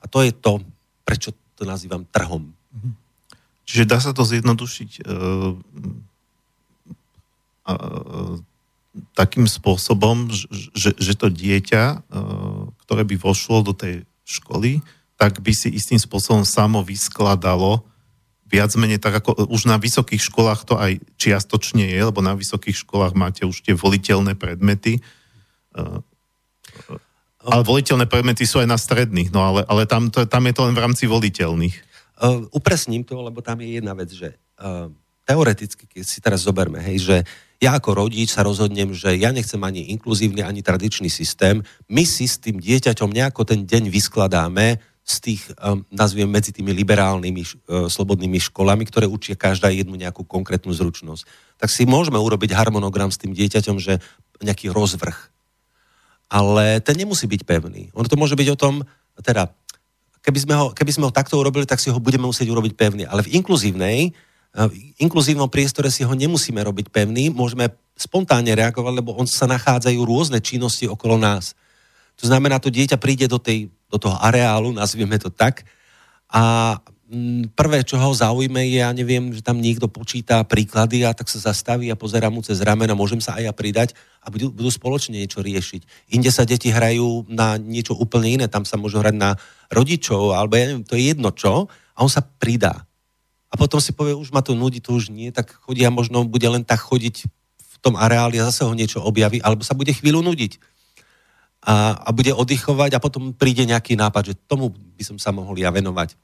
A 0.03 0.09
to 0.09 0.23
je 0.23 0.31
to, 0.33 0.63
prečo 1.05 1.35
to 1.53 1.63
nazývam 1.67 2.07
trhom. 2.09 2.51
Mhm. 2.73 2.91
Čiže 3.63 3.87
dá 3.87 3.97
sa 4.03 4.11
to 4.11 4.27
zjednodušiť 4.27 5.07
uh, 5.07 5.55
uh, 7.71 8.35
takým 9.15 9.47
spôsobom, 9.47 10.27
že, 10.75 10.91
že 10.99 11.13
to 11.15 11.31
dieťa, 11.31 11.83
uh, 12.03 12.67
ktoré 12.83 13.07
by 13.07 13.15
vošlo 13.15 13.63
do 13.63 13.71
tej 13.71 14.03
školy, 14.27 14.83
tak 15.23 15.39
by 15.39 15.55
si 15.55 15.71
istým 15.71 15.95
spôsobom 15.95 16.43
samo 16.43 16.83
vyskladalo 16.83 17.87
viac 18.43 18.75
menej 18.75 18.99
tak 18.99 19.23
ako 19.23 19.47
už 19.47 19.71
na 19.71 19.79
vysokých 19.79 20.19
školách 20.19 20.67
to 20.67 20.75
aj 20.75 20.99
čiastočne 21.15 21.87
je, 21.87 21.95
lebo 22.03 22.19
na 22.19 22.35
vysokých 22.35 22.83
školách 22.83 23.15
máte 23.15 23.47
už 23.47 23.63
tie 23.63 23.71
voliteľné 23.71 24.35
predmety. 24.35 24.99
Eh, 25.79 25.97
ale 27.39 27.61
voliteľné 27.63 28.05
predmety 28.11 28.43
sú 28.43 28.59
aj 28.59 28.67
na 28.67 28.75
stredných, 28.75 29.31
no 29.31 29.39
ale, 29.41 29.61
ale 29.63 29.87
tam, 29.87 30.11
to, 30.11 30.27
tam 30.27 30.43
je 30.43 30.53
to 30.53 30.61
len 30.67 30.75
v 30.75 30.83
rámci 30.83 31.07
voliteľných. 31.07 31.75
Uh, 32.19 32.45
upresním 32.53 33.01
to, 33.07 33.19
lebo 33.19 33.41
tam 33.41 33.57
je 33.63 33.79
jedna 33.79 33.95
vec, 33.97 34.13
že 34.13 34.37
uh, 34.61 34.87
teoreticky, 35.25 35.89
keď 35.89 36.03
si 36.05 36.19
teraz 36.23 36.45
zoberme, 36.45 36.79
hej, 36.79 37.03
že 37.03 37.17
ja 37.59 37.79
ako 37.79 38.05
rodič 38.05 38.31
sa 38.31 38.47
rozhodnem, 38.47 38.95
že 38.95 39.17
ja 39.17 39.33
nechcem 39.33 39.59
ani 39.59 39.91
inkluzívny, 39.91 40.45
ani 40.45 40.63
tradičný 40.63 41.09
systém, 41.11 41.59
my 41.89 42.03
si 42.07 42.29
s 42.29 42.39
tým 42.39 42.63
dieťaťom 42.63 43.11
nejako 43.11 43.43
ten 43.43 43.65
deň 43.65 43.91
vyskladáme, 43.91 44.92
z 45.03 45.15
tých, 45.19 45.41
um, 45.59 45.83
nazviem 45.91 46.31
medzi 46.31 46.55
tými 46.55 46.71
liberálnymi, 46.71 47.43
uh, 47.43 47.91
slobodnými 47.91 48.39
školami, 48.39 48.87
ktoré 48.87 49.03
učia 49.03 49.35
každá 49.35 49.67
jednu 49.67 49.99
nejakú 49.99 50.23
konkrétnu 50.23 50.71
zručnosť. 50.71 51.27
Tak 51.59 51.67
si 51.67 51.83
môžeme 51.83 52.15
urobiť 52.15 52.55
harmonogram 52.55 53.11
s 53.11 53.19
tým 53.19 53.35
dieťaťom, 53.35 53.83
že 53.83 53.99
nejaký 54.39 54.71
rozvrh. 54.71 55.15
Ale 56.31 56.79
ten 56.79 56.95
nemusí 56.95 57.27
byť 57.27 57.43
pevný. 57.43 57.91
Ono 57.93 58.07
to 58.07 58.15
môže 58.15 58.39
byť 58.39 58.47
o 58.55 58.57
tom, 58.57 58.73
teda, 59.19 59.51
keby 60.23 60.39
sme 60.39 60.53
ho, 60.55 60.65
keby 60.71 60.91
sme 60.95 61.05
ho 61.11 61.13
takto 61.13 61.35
urobili, 61.35 61.67
tak 61.67 61.83
si 61.83 61.91
ho 61.91 61.99
budeme 61.99 62.23
musieť 62.23 62.47
urobiť 62.47 62.73
pevný. 62.79 63.03
Ale 63.03 63.27
v 63.27 63.43
inkluzívnej, 63.43 64.15
uh, 64.55 64.71
v 64.71 64.95
inkluzívnom 65.03 65.51
priestore 65.51 65.91
si 65.91 66.07
ho 66.07 66.13
nemusíme 66.15 66.63
robiť 66.63 66.95
pevný, 66.95 67.27
môžeme 67.27 67.75
spontánne 67.99 68.55
reagovať, 68.55 69.03
lebo 69.03 69.19
on 69.19 69.27
sa 69.27 69.51
nachádzajú 69.51 69.99
rôzne 69.99 70.39
činnosti 70.39 70.87
okolo 70.87 71.19
nás. 71.19 71.59
To 72.21 72.29
znamená, 72.29 72.61
to 72.61 72.71
dieťa 72.71 72.97
príde 73.01 73.27
do 73.27 73.41
tej 73.41 73.67
do 73.93 74.01
toho 74.01 74.17
areálu, 74.17 74.73
nazvieme 74.73 75.21
to 75.21 75.29
tak. 75.29 75.61
A 76.33 76.75
mm, 77.13 77.53
prvé, 77.53 77.85
čo 77.85 78.01
ho 78.01 78.09
zaujme, 78.09 78.65
je, 78.65 78.81
ja 78.81 78.89
neviem, 78.89 79.29
že 79.29 79.45
tam 79.45 79.61
niekto 79.61 79.85
počíta 79.85 80.41
príklady 80.41 81.05
a 81.05 81.13
tak 81.13 81.29
sa 81.29 81.53
zastaví 81.53 81.93
a 81.93 81.99
pozerá 81.99 82.33
mu 82.33 82.41
cez 82.41 82.57
rameno, 82.65 82.97
môžem 82.97 83.21
sa 83.21 83.37
aj 83.37 83.43
ja 83.45 83.53
pridať 83.53 83.93
a 84.25 84.33
budú, 84.33 84.49
budú 84.49 84.73
spoločne 84.73 85.21
niečo 85.21 85.45
riešiť. 85.45 86.09
Inde 86.17 86.33
sa 86.33 86.41
deti 86.41 86.73
hrajú 86.73 87.29
na 87.29 87.61
niečo 87.61 87.93
úplne 87.93 88.41
iné, 88.41 88.45
tam 88.49 88.65
sa 88.65 88.81
môžu 88.81 88.97
hrať 88.97 89.13
na 89.13 89.37
rodičov, 89.69 90.33
alebo 90.33 90.57
ja 90.57 90.73
neviem, 90.73 90.87
to 90.89 90.97
je 90.97 91.13
jedno 91.13 91.29
čo, 91.29 91.69
a 91.93 91.97
on 92.01 92.09
sa 92.09 92.25
pridá. 92.25 92.89
A 93.53 93.59
potom 93.61 93.77
si 93.77 93.93
povie, 93.93 94.17
už 94.17 94.33
ma 94.33 94.41
to 94.41 94.57
nudí, 94.57 94.81
to 94.81 94.97
už 94.97 95.13
nie, 95.13 95.29
tak 95.29 95.53
chodí 95.61 95.85
a 95.85 95.93
možno 95.93 96.25
bude 96.25 96.49
len 96.49 96.65
tak 96.65 96.81
chodiť 96.81 97.29
v 97.61 97.75
tom 97.85 97.93
areáli 97.93 98.41
a 98.41 98.49
zase 98.49 98.65
ho 98.65 98.73
niečo 98.73 98.97
objaví, 99.05 99.37
alebo 99.45 99.61
sa 99.61 99.77
bude 99.77 99.93
chvíľu 99.93 100.25
nudiť 100.25 100.72
a, 101.63 101.95
a 101.95 102.09
bude 102.11 102.35
oddychovať 102.35 102.95
a 102.95 103.03
potom 103.03 103.31
príde 103.31 103.63
nejaký 103.63 103.95
nápad, 103.95 104.35
že 104.35 104.39
tomu 104.47 104.69
by 104.71 105.03
som 105.03 105.17
sa 105.17 105.31
mohol 105.31 105.55
ja 105.55 105.71
venovať. 105.71 106.19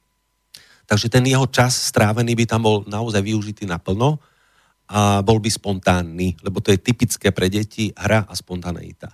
Takže 0.84 1.08
ten 1.08 1.24
jeho 1.24 1.48
čas 1.48 1.90
strávený 1.94 2.36
by 2.36 2.46
tam 2.50 2.62
bol 2.66 2.78
naozaj 2.90 3.24
využitý 3.24 3.64
naplno 3.64 4.20
a 4.90 5.22
bol 5.22 5.38
by 5.38 5.48
spontánny, 5.48 6.36
lebo 6.42 6.60
to 6.60 6.74
je 6.74 6.82
typické 6.82 7.30
pre 7.30 7.48
deti, 7.48 7.94
hra 7.94 8.26
a 8.26 8.34
spontaneita. 8.34 9.14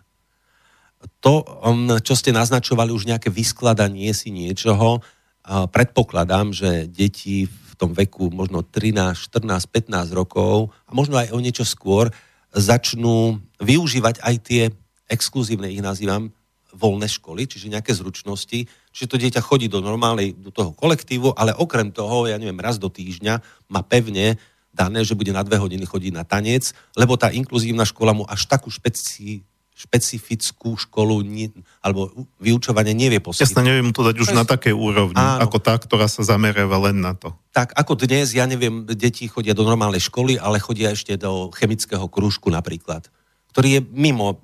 To, 1.22 1.46
um, 1.62 2.00
čo 2.02 2.18
ste 2.18 2.34
naznačovali, 2.34 2.90
už 2.90 3.06
nejaké 3.06 3.30
vyskladanie 3.30 4.10
si 4.16 4.34
niečoho, 4.34 5.04
predpokladám, 5.46 6.50
že 6.50 6.90
deti 6.90 7.46
v 7.46 7.74
tom 7.78 7.94
veku 7.94 8.34
možno 8.34 8.66
13, 8.66 9.14
14, 9.30 9.70
15 9.70 10.10
rokov 10.16 10.74
a 10.90 10.92
možno 10.96 11.22
aj 11.22 11.30
o 11.36 11.38
niečo 11.38 11.68
skôr 11.68 12.10
začnú 12.56 13.44
využívať 13.62 14.24
aj 14.24 14.36
tie 14.42 14.64
exkluzívne 15.10 15.70
ich 15.70 15.84
nazývam, 15.84 16.34
voľné 16.76 17.08
školy, 17.08 17.48
čiže 17.48 17.72
nejaké 17.72 17.96
zručnosti, 17.96 18.68
čiže 18.68 19.08
to 19.08 19.16
dieťa 19.16 19.40
chodí 19.40 19.72
do 19.72 19.80
normálnej, 19.80 20.36
do 20.36 20.52
toho 20.52 20.76
kolektívu, 20.76 21.32
ale 21.34 21.56
okrem 21.56 21.90
toho, 21.96 22.28
ja 22.28 22.36
neviem, 22.36 22.60
raz 22.60 22.76
do 22.76 22.92
týždňa 22.92 23.40
má 23.72 23.82
pevne 23.82 24.36
dané, 24.76 25.08
že 25.08 25.16
bude 25.16 25.32
na 25.32 25.42
dve 25.48 25.56
hodiny 25.56 25.88
chodiť 25.88 26.12
na 26.12 26.28
tanec, 26.28 26.76
lebo 27.00 27.16
tá 27.16 27.32
inkluzívna 27.32 27.88
škola 27.88 28.12
mu 28.12 28.28
až 28.28 28.44
takú 28.52 28.68
špeci, 28.68 29.48
špecifickú 29.72 30.76
školu 30.76 31.24
nie, 31.24 31.48
alebo 31.80 32.12
vyučovanie 32.44 32.92
nevie 32.92 33.24
poskytnúť. 33.24 33.56
Jasne, 33.56 33.64
neviem 33.64 33.96
to 33.96 34.04
dať 34.04 34.16
už 34.20 34.36
na 34.36 34.44
takej 34.44 34.76
úrovni, 34.76 35.20
áno. 35.20 35.48
ako 35.48 35.58
tá, 35.64 35.80
ktorá 35.80 36.12
sa 36.12 36.28
zameriava 36.28 36.76
len 36.92 37.00
na 37.00 37.16
to. 37.16 37.32
Tak, 37.56 37.72
ako 37.72 37.96
dnes, 37.96 38.36
ja 38.36 38.44
neviem, 38.44 38.84
deti 38.84 39.32
chodia 39.32 39.56
do 39.56 39.64
normálnej 39.64 40.04
školy, 40.04 40.36
ale 40.36 40.60
chodia 40.60 40.92
ešte 40.92 41.16
do 41.16 41.52
chemického 41.56 42.08
krúžku 42.12 42.52
napríklad, 42.52 43.08
ktorý 43.56 43.80
je 43.80 43.82
mimo 43.96 44.44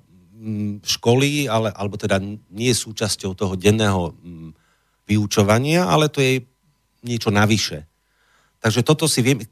školy, 0.82 1.46
ale, 1.46 1.70
alebo 1.70 1.94
teda 1.94 2.18
nie 2.50 2.70
je 2.70 2.82
súčasťou 2.82 3.38
toho 3.38 3.54
denného 3.54 4.12
mm, 4.18 4.50
vyučovania, 5.06 5.86
ale 5.86 6.10
to 6.10 6.18
je 6.18 6.42
niečo 7.06 7.30
navyše. 7.30 7.86
Takže 8.62 8.86
toto 8.86 9.10
si 9.10 9.22
viem 9.22 9.42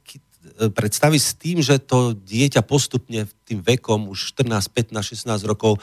predstaviť 0.56 1.20
s 1.20 1.32
tým, 1.36 1.58
že 1.60 1.80
to 1.82 2.12
dieťa 2.14 2.64
postupne 2.64 3.26
tým 3.44 3.60
vekom, 3.60 4.10
už 4.10 4.34
14, 4.36 4.70
15, 4.70 5.26
16 5.26 5.50
rokov, 5.50 5.80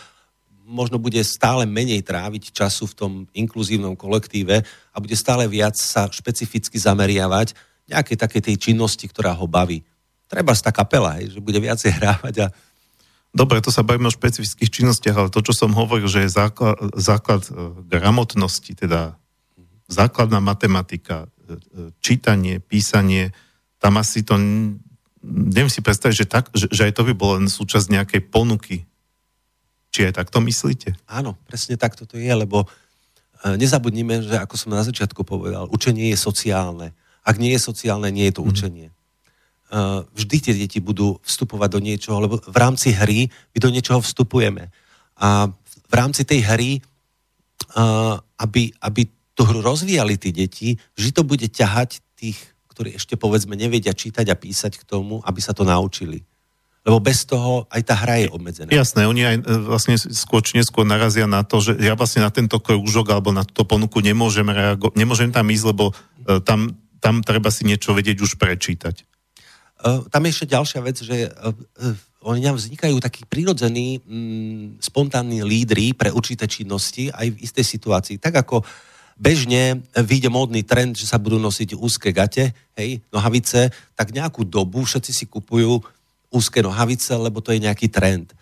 možno 0.67 0.99
bude 0.99 1.23
stále 1.23 1.63
menej 1.63 2.03
tráviť 2.03 2.51
času 2.51 2.91
v 2.91 2.97
tom 2.97 3.11
inkluzívnom 3.31 3.95
kolektíve 3.95 4.61
a 4.67 4.97
bude 4.99 5.15
stále 5.15 5.47
viac 5.47 5.79
sa 5.79 6.11
špecificky 6.11 6.75
zameriavať 6.75 7.55
nejaké 7.88 8.19
také 8.19 8.43
tej 8.43 8.59
činnosti, 8.59 9.07
ktorá 9.07 9.31
ho 9.31 9.47
baví. 9.47 9.88
Treba 10.27 10.51
tá 10.51 10.75
kapela, 10.75 11.15
hej, 11.23 11.39
že 11.39 11.39
bude 11.39 11.55
viacej 11.55 11.91
hrávať 11.97 12.35
a 12.43 12.47
Dobre, 13.35 13.59
to 13.59 13.69
sa 13.69 13.83
bavíme 13.83 14.07
o 14.07 14.13
špecifických 14.13 14.71
činnostiach, 14.71 15.17
ale 15.17 15.29
to, 15.29 15.43
čo 15.43 15.53
som 15.53 15.75
hovoril, 15.75 16.07
že 16.07 16.25
je 16.25 16.31
základ, 16.31 16.79
základ 16.95 17.43
e, 17.47 17.51
gramotnosti, 17.85 18.71
teda 18.73 19.19
základná 19.91 20.39
matematika, 20.39 21.27
e, 21.27 21.27
e, 21.27 21.57
čítanie, 21.99 22.63
písanie, 22.63 23.35
tam 23.77 23.99
asi 24.01 24.25
to, 24.25 24.39
neviem 25.21 25.69
si 25.69 25.85
predstaviť, 25.85 26.15
že, 26.15 26.25
tak, 26.25 26.45
že, 26.55 26.65
že 26.71 26.89
aj 26.89 26.93
to 26.97 27.03
by 27.05 27.13
bolo 27.13 27.43
len 27.43 27.51
súčasť 27.51 27.93
nejakej 27.93 28.21
ponuky. 28.31 28.87
Či 29.93 30.09
aj 30.09 30.23
takto 30.23 30.41
myslíte? 30.41 30.97
Áno, 31.05 31.37
presne 31.45 31.77
takto 31.77 32.09
to 32.09 32.17
je, 32.17 32.31
lebo 32.31 32.65
nezabudnime, 33.45 34.25
že 34.25 34.35
ako 34.41 34.55
som 34.57 34.73
na 34.73 34.81
začiatku 34.81 35.21
povedal, 35.21 35.69
učenie 35.69 36.09
je 36.09 36.17
sociálne. 36.17 36.97
Ak 37.21 37.37
nie 37.37 37.53
je 37.53 37.61
sociálne, 37.61 38.09
nie 38.09 38.25
je 38.27 38.35
to 38.35 38.43
mm. 38.43 38.49
učenie. 38.49 38.87
Vždy 40.15 40.38
tie 40.39 40.53
deti 40.56 40.80
budú 40.80 41.19
vstupovať 41.27 41.69
do 41.76 41.80
niečoho, 41.84 42.23
lebo 42.23 42.39
v 42.39 42.57
rámci 42.57 42.95
hry 42.95 43.27
my 43.27 43.57
do 43.60 43.68
niečoho 43.68 43.99
vstupujeme. 43.99 44.72
A 45.19 45.52
v 45.88 45.94
rámci 45.94 46.23
tej 46.23 46.39
hry, 46.48 46.72
aby, 48.39 48.72
aby 48.80 49.02
tú 49.35 49.44
hru 49.44 49.60
rozvíjali 49.60 50.15
tí 50.15 50.31
deti, 50.31 50.80
vždy 50.95 51.11
to 51.11 51.23
bude 51.27 51.48
ťahať 51.52 51.99
tých, 52.15 52.39
ktorí 52.72 52.95
ešte 52.95 53.19
povedzme 53.19 53.60
nevedia 53.60 53.91
čítať 53.91 54.26
a 54.31 54.39
písať 54.39 54.80
k 54.80 54.88
tomu, 54.88 55.19
aby 55.22 55.39
sa 55.44 55.52
to 55.52 55.68
naučili. 55.68 56.23
Lebo 56.88 57.03
bez 57.03 57.27
toho 57.27 57.68
aj 57.68 57.84
tá 57.84 57.99
hra 57.99 58.23
je 58.23 58.27
obmedzená. 58.31 58.72
Jasné, 58.72 59.03
oni 59.03 59.27
aj 59.27 59.35
e, 59.44 59.60
vlastne 59.68 59.99
skôr 59.99 60.39
či 60.39 60.56
neskôr 60.56 60.88
narazia 60.88 61.27
na 61.27 61.44
to, 61.44 61.60
že 61.60 61.76
ja 61.84 61.99
vlastne 61.99 62.23
na 62.23 62.31
tento 62.31 62.56
krúžok 62.64 63.11
alebo 63.11 63.35
na 63.35 63.44
túto 63.44 63.68
ponuku 63.68 63.99
nemôžem, 63.99 64.48
reago- 64.48 64.95
nemôžem 64.95 65.27
tam 65.27 65.52
ísť, 65.52 65.65
lebo 65.76 65.91
tam, 66.48 66.80
tam 67.03 67.19
treba 67.27 67.52
si 67.52 67.68
niečo 67.68 67.91
vedieť 67.91 68.23
už 68.23 68.39
prečítať. 68.39 69.03
Uh, 69.77 70.01
tam 70.09 70.25
je 70.25 70.33
ešte 70.33 70.49
ďalšia 70.49 70.79
vec, 70.81 70.97
že 70.99 71.29
uh, 71.29 71.53
uh, 71.53 71.93
oni 72.25 72.43
vznikajú 72.43 72.97
takí 72.99 73.23
prírodzení, 73.29 74.01
mm, 74.03 74.83
spontánni 74.83 75.45
lídry 75.45 75.93
pre 75.93 76.09
určité 76.11 76.49
činnosti 76.49 77.07
aj 77.13 77.31
v 77.31 77.41
istej 77.45 77.65
situácii. 77.65 78.17
Tak 78.17 78.43
ako 78.43 78.65
bežne 79.15 79.81
vyjde 79.95 80.29
módny 80.29 80.61
trend, 80.67 80.99
že 80.99 81.09
sa 81.09 81.17
budú 81.21 81.39
nosiť 81.41 81.77
úzke 81.77 82.11
gate, 82.11 82.53
hej, 82.77 83.01
nohavice, 83.09 83.73
tak 83.97 84.13
nejakú 84.13 84.45
dobu 84.45 84.85
všetci 84.85 85.11
si 85.13 85.25
kupujú 85.25 85.81
úzke 86.29 86.59
nohavice, 86.59 87.15
lebo 87.17 87.39
to 87.39 87.55
je 87.55 87.63
nejaký 87.63 87.89
trend. 87.89 88.35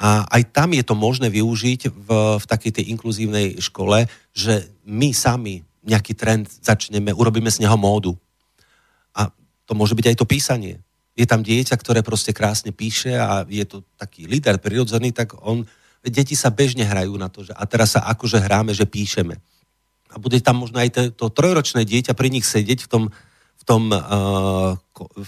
A 0.00 0.24
aj 0.28 0.56
tam 0.56 0.72
je 0.72 0.82
to 0.82 0.96
možné 0.96 1.28
využiť 1.28 1.92
v, 1.92 2.08
v 2.40 2.44
takej 2.48 2.72
tej 2.80 2.84
inkluzívnej 2.96 3.60
škole, 3.60 4.08
že 4.32 4.72
my 4.88 5.12
sami 5.12 5.62
nejaký 5.84 6.16
trend 6.16 6.48
začneme, 6.48 7.12
urobíme 7.12 7.50
z 7.50 7.66
neho 7.66 7.76
módu. 7.76 8.16
To 9.72 9.80
môže 9.80 9.96
byť 9.96 10.12
aj 10.12 10.16
to 10.20 10.28
písanie. 10.28 10.84
Je 11.16 11.24
tam 11.24 11.40
dieťa, 11.40 11.80
ktoré 11.80 12.04
proste 12.04 12.36
krásne 12.36 12.76
píše 12.76 13.16
a 13.16 13.48
je 13.48 13.64
to 13.64 13.80
taký 13.96 14.28
líder 14.28 14.60
prirodzený, 14.60 15.16
tak 15.16 15.32
on, 15.40 15.64
deti 16.04 16.36
sa 16.36 16.52
bežne 16.52 16.84
hrajú 16.84 17.16
na 17.16 17.32
to, 17.32 17.48
že 17.48 17.56
a 17.56 17.64
teraz 17.64 17.96
sa 17.96 18.04
akože 18.04 18.36
hráme, 18.36 18.76
že 18.76 18.84
píšeme. 18.84 19.40
A 20.12 20.20
bude 20.20 20.36
tam 20.44 20.60
možno 20.60 20.76
aj 20.76 20.92
to, 20.92 21.00
to 21.08 21.32
trojročné 21.32 21.88
dieťa 21.88 22.12
pri 22.12 22.28
nich 22.28 22.44
sedieť 22.44 22.84
v 22.84 22.88
tom, 22.88 23.02
v 23.56 23.62
tom 23.64 23.88
uh, 23.88 24.76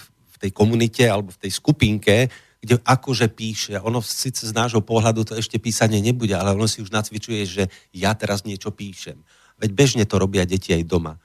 v 0.04 0.36
tej 0.36 0.52
komunite 0.52 1.08
alebo 1.08 1.32
v 1.32 1.40
tej 1.40 1.52
skupinke, 1.56 2.28
kde 2.60 2.84
akože 2.84 3.32
píše. 3.32 3.80
Ono 3.80 4.04
síce 4.04 4.44
z 4.44 4.52
nášho 4.52 4.84
pohľadu 4.84 5.24
to 5.24 5.40
ešte 5.40 5.56
písanie 5.56 6.04
nebude, 6.04 6.36
ale 6.36 6.52
ono 6.52 6.68
si 6.68 6.84
už 6.84 6.92
nacvičuje, 6.92 7.40
že 7.48 7.62
ja 7.96 8.12
teraz 8.12 8.44
niečo 8.44 8.76
píšem. 8.76 9.24
Veď 9.56 9.70
bežne 9.72 10.04
to 10.04 10.20
robia 10.20 10.44
deti 10.44 10.76
aj 10.76 10.84
doma. 10.84 11.16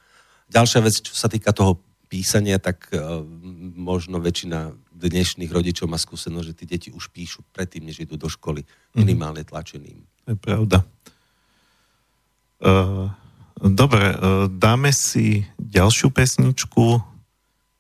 Ďalšia 0.48 0.80
vec, 0.84 0.96
čo 1.04 1.12
sa 1.16 1.28
týka 1.28 1.52
toho 1.52 1.84
písania, 2.10 2.58
tak 2.58 2.90
uh, 2.92 3.22
možno 3.78 4.18
väčšina 4.20 4.74
dnešných 4.98 5.54
rodičov 5.54 5.88
má 5.88 5.96
skúsenosť, 5.96 6.48
že 6.50 6.58
tí 6.58 6.66
deti 6.66 6.90
už 6.90 7.14
píšu 7.14 7.46
predtým, 7.54 7.86
než 7.86 8.04
idú 8.04 8.18
do 8.18 8.28
školy, 8.28 8.66
mhm. 8.66 8.98
minimálne 8.98 9.46
tlačeným. 9.46 10.02
To 10.26 10.34
je 10.34 10.38
pravda. 10.38 10.78
Uh, 12.60 13.08
dobre, 13.62 14.12
uh, 14.12 14.52
dáme 14.52 14.92
si 14.92 15.48
ďalšiu 15.56 16.12
pesničku 16.12 17.00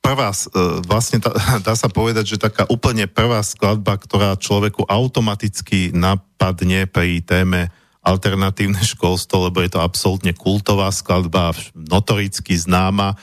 prvá, 0.10 0.34
e, 0.34 0.47
vlastne 0.89 1.22
tá, 1.22 1.31
dá 1.68 1.73
sa 1.77 1.85
povedať, 1.91 2.35
že 2.35 2.41
taká 2.41 2.65
úplne 2.72 3.06
prvá 3.06 3.45
skladba, 3.45 3.99
ktorá 3.99 4.34
človeku 4.39 4.88
automaticky 4.89 5.93
napadne 5.93 6.89
pri 6.89 7.22
téme 7.22 7.69
alternatívne 8.01 8.81
školstvo, 8.97 9.51
lebo 9.51 9.61
je 9.61 9.69
to 9.69 9.84
absolútne 9.84 10.34
kultová 10.34 10.89
skladba, 10.89 11.53
notoricky 11.76 12.57
známa, 12.57 13.14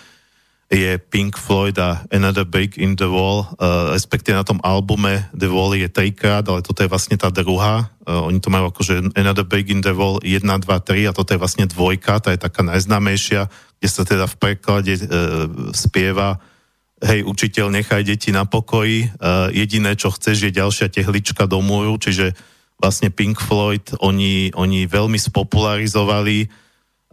je 0.66 0.98
Pink 0.98 1.38
Floyd 1.38 1.78
a 1.78 2.02
Another 2.10 2.43
Break 2.43 2.74
in 2.74 2.98
the 2.98 3.06
Wall, 3.06 3.47
uh, 3.62 3.94
respektíve 3.94 4.34
na 4.34 4.43
tom 4.43 4.59
albume 4.66 5.30
The 5.30 5.47
Wall 5.47 5.78
je 5.78 5.86
trikrát, 5.86 6.43
ale 6.43 6.59
toto 6.59 6.82
je 6.82 6.90
vlastne 6.90 7.14
tá 7.14 7.30
druhá. 7.30 7.94
Uh, 8.02 8.26
oni 8.26 8.43
to 8.43 8.51
majú 8.51 8.74
akože 8.74 9.14
Another 9.14 9.47
Break 9.47 9.70
in 9.70 9.78
the 9.78 9.94
Wall 9.94 10.18
1, 10.26 10.43
2, 10.43 10.66
3 10.66 11.06
a 11.06 11.14
toto 11.14 11.30
je 11.30 11.38
vlastne 11.38 11.70
dvojka, 11.70 12.18
tá 12.18 12.34
je 12.34 12.43
taká 12.43 12.66
najznámejšia, 12.66 13.47
kde 13.78 13.88
sa 13.88 14.02
teda 14.02 14.26
v 14.26 14.36
preklade 14.43 14.98
uh, 14.98 15.06
spieva 15.70 16.43
hej, 16.98 17.22
učiteľ, 17.22 17.70
nechaj 17.70 18.02
deti 18.02 18.34
na 18.34 18.43
pokoji, 18.43 19.06
uh, 19.22 19.52
jediné, 19.55 19.94
čo 19.94 20.10
chceš, 20.10 20.51
je 20.51 20.59
ďalšia 20.59 20.90
tehlička 20.90 21.47
do 21.47 21.62
múru, 21.62 21.94
čiže 22.01 22.34
vlastne 22.80 23.14
Pink 23.14 23.38
Floyd, 23.38 23.86
oni, 24.02 24.51
oni 24.52 24.90
veľmi 24.90 25.16
spopularizovali 25.16 26.51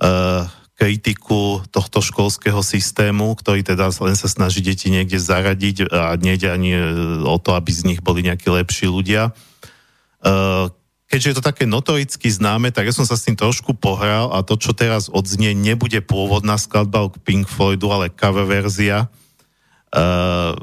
uh, 0.02 0.44
kritiku 0.84 1.64
tohto 1.72 2.04
školského 2.04 2.60
systému, 2.60 3.40
ktorý 3.40 3.64
teda 3.64 3.88
len 4.04 4.20
sa 4.20 4.28
snaží 4.28 4.60
deti 4.60 4.92
niekde 4.92 5.16
zaradiť 5.16 5.88
a 5.88 6.12
nejde 6.20 6.52
ani 6.52 6.76
e, 6.76 6.84
o 7.24 7.40
to, 7.40 7.56
aby 7.56 7.72
z 7.72 7.88
nich 7.88 8.04
boli 8.04 8.20
nejakí 8.20 8.52
lepší 8.52 8.92
ľudia. 8.92 9.32
Uh, 10.24 10.72
keďže 11.12 11.28
je 11.28 11.36
to 11.36 11.44
také 11.44 11.68
notoricky 11.68 12.32
známe, 12.32 12.72
tak 12.72 12.88
ja 12.88 12.96
som 12.96 13.04
sa 13.04 13.20
s 13.20 13.28
tým 13.28 13.36
trošku 13.36 13.76
pohral 13.76 14.32
a 14.32 14.40
to, 14.40 14.56
čo 14.56 14.72
teraz 14.72 15.12
odznie, 15.12 15.52
nebude 15.52 16.00
pôvodná 16.00 16.56
skladba 16.56 17.12
k 17.12 17.20
Pink 17.28 17.46
Floydu, 17.52 17.92
ale 17.92 18.12
cover 18.12 18.48
verzia 18.48 19.12
Uh, 19.94 20.58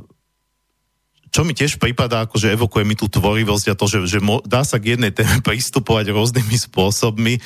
čo 1.30 1.46
mi 1.46 1.54
tiež 1.54 1.78
prípada, 1.78 2.26
akože 2.26 2.50
evokuje 2.50 2.82
mi 2.82 2.98
tú 2.98 3.06
tvorivosť 3.06 3.70
a 3.70 3.78
to, 3.78 3.86
že, 3.86 3.98
že 4.10 4.18
dá 4.42 4.66
sa 4.66 4.82
k 4.82 4.98
jednej 4.98 5.14
téme 5.14 5.38
pristupovať 5.46 6.10
rôznymi 6.10 6.58
spôsobmi. 6.58 7.38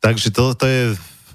Takže 0.00 0.32
to, 0.32 0.56
to 0.56 0.64
je 0.64 0.82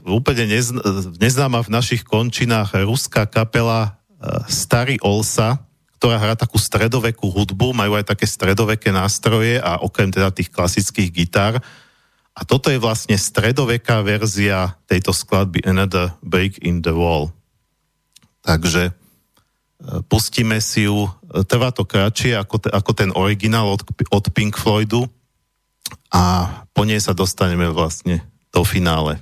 úplne 0.06 0.50
nezn, 0.50 0.78
neznáma 1.18 1.62
v 1.66 1.74
našich 1.74 2.02
končinách 2.06 2.78
ruská 2.86 3.30
kapela 3.30 3.96
uh, 4.18 4.44
Starý 4.50 4.98
Olsa, 5.02 5.62
ktorá 6.02 6.18
hrá 6.18 6.34
takú 6.34 6.58
stredovekú 6.58 7.30
hudbu, 7.30 7.78
majú 7.78 7.94
aj 7.94 8.10
také 8.10 8.26
stredoveké 8.26 8.90
nástroje 8.90 9.62
a 9.62 9.78
okrem 9.86 10.10
teda 10.10 10.34
tých 10.34 10.50
klasických 10.50 11.10
gitár. 11.14 11.62
A 12.34 12.42
toto 12.42 12.74
je 12.74 12.82
vlastne 12.82 13.14
stredoveká 13.14 14.02
verzia 14.02 14.74
tejto 14.90 15.14
skladby 15.14 15.62
Another 15.62 16.16
Break 16.26 16.64
in 16.66 16.82
the 16.82 16.96
Wall. 16.96 17.30
Takže 18.42 18.98
pustíme 20.10 20.58
si 20.62 20.90
ju, 20.90 21.10
trvá 21.46 21.70
to 21.70 21.86
kratšie 21.86 22.38
ako, 22.38 22.66
ako 22.70 22.92
ten 22.98 23.10
originál 23.14 23.70
od, 23.70 23.86
od 24.10 24.26
Pink 24.34 24.58
Floydu 24.58 25.06
a 26.10 26.48
po 26.72 26.86
nej 26.86 27.02
sa 27.02 27.14
dostaneme 27.14 27.70
vlastne 27.70 28.26
do 28.52 28.62
finále. 28.66 29.22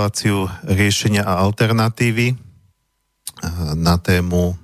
Reláciu 0.00 0.48
riešenia 0.64 1.28
a 1.28 1.44
alternatívy 1.44 2.32
na 3.76 4.00
tému 4.00 4.56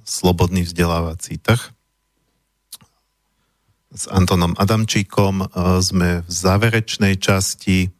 slobodný 0.00 0.64
vzdelávací 0.64 1.36
trh. 1.44 1.60
S 3.92 4.08
Antonom 4.08 4.56
Adamčíkom 4.56 5.44
sme 5.84 6.24
v 6.24 6.30
záverečnej 6.32 7.20
časti. 7.20 7.92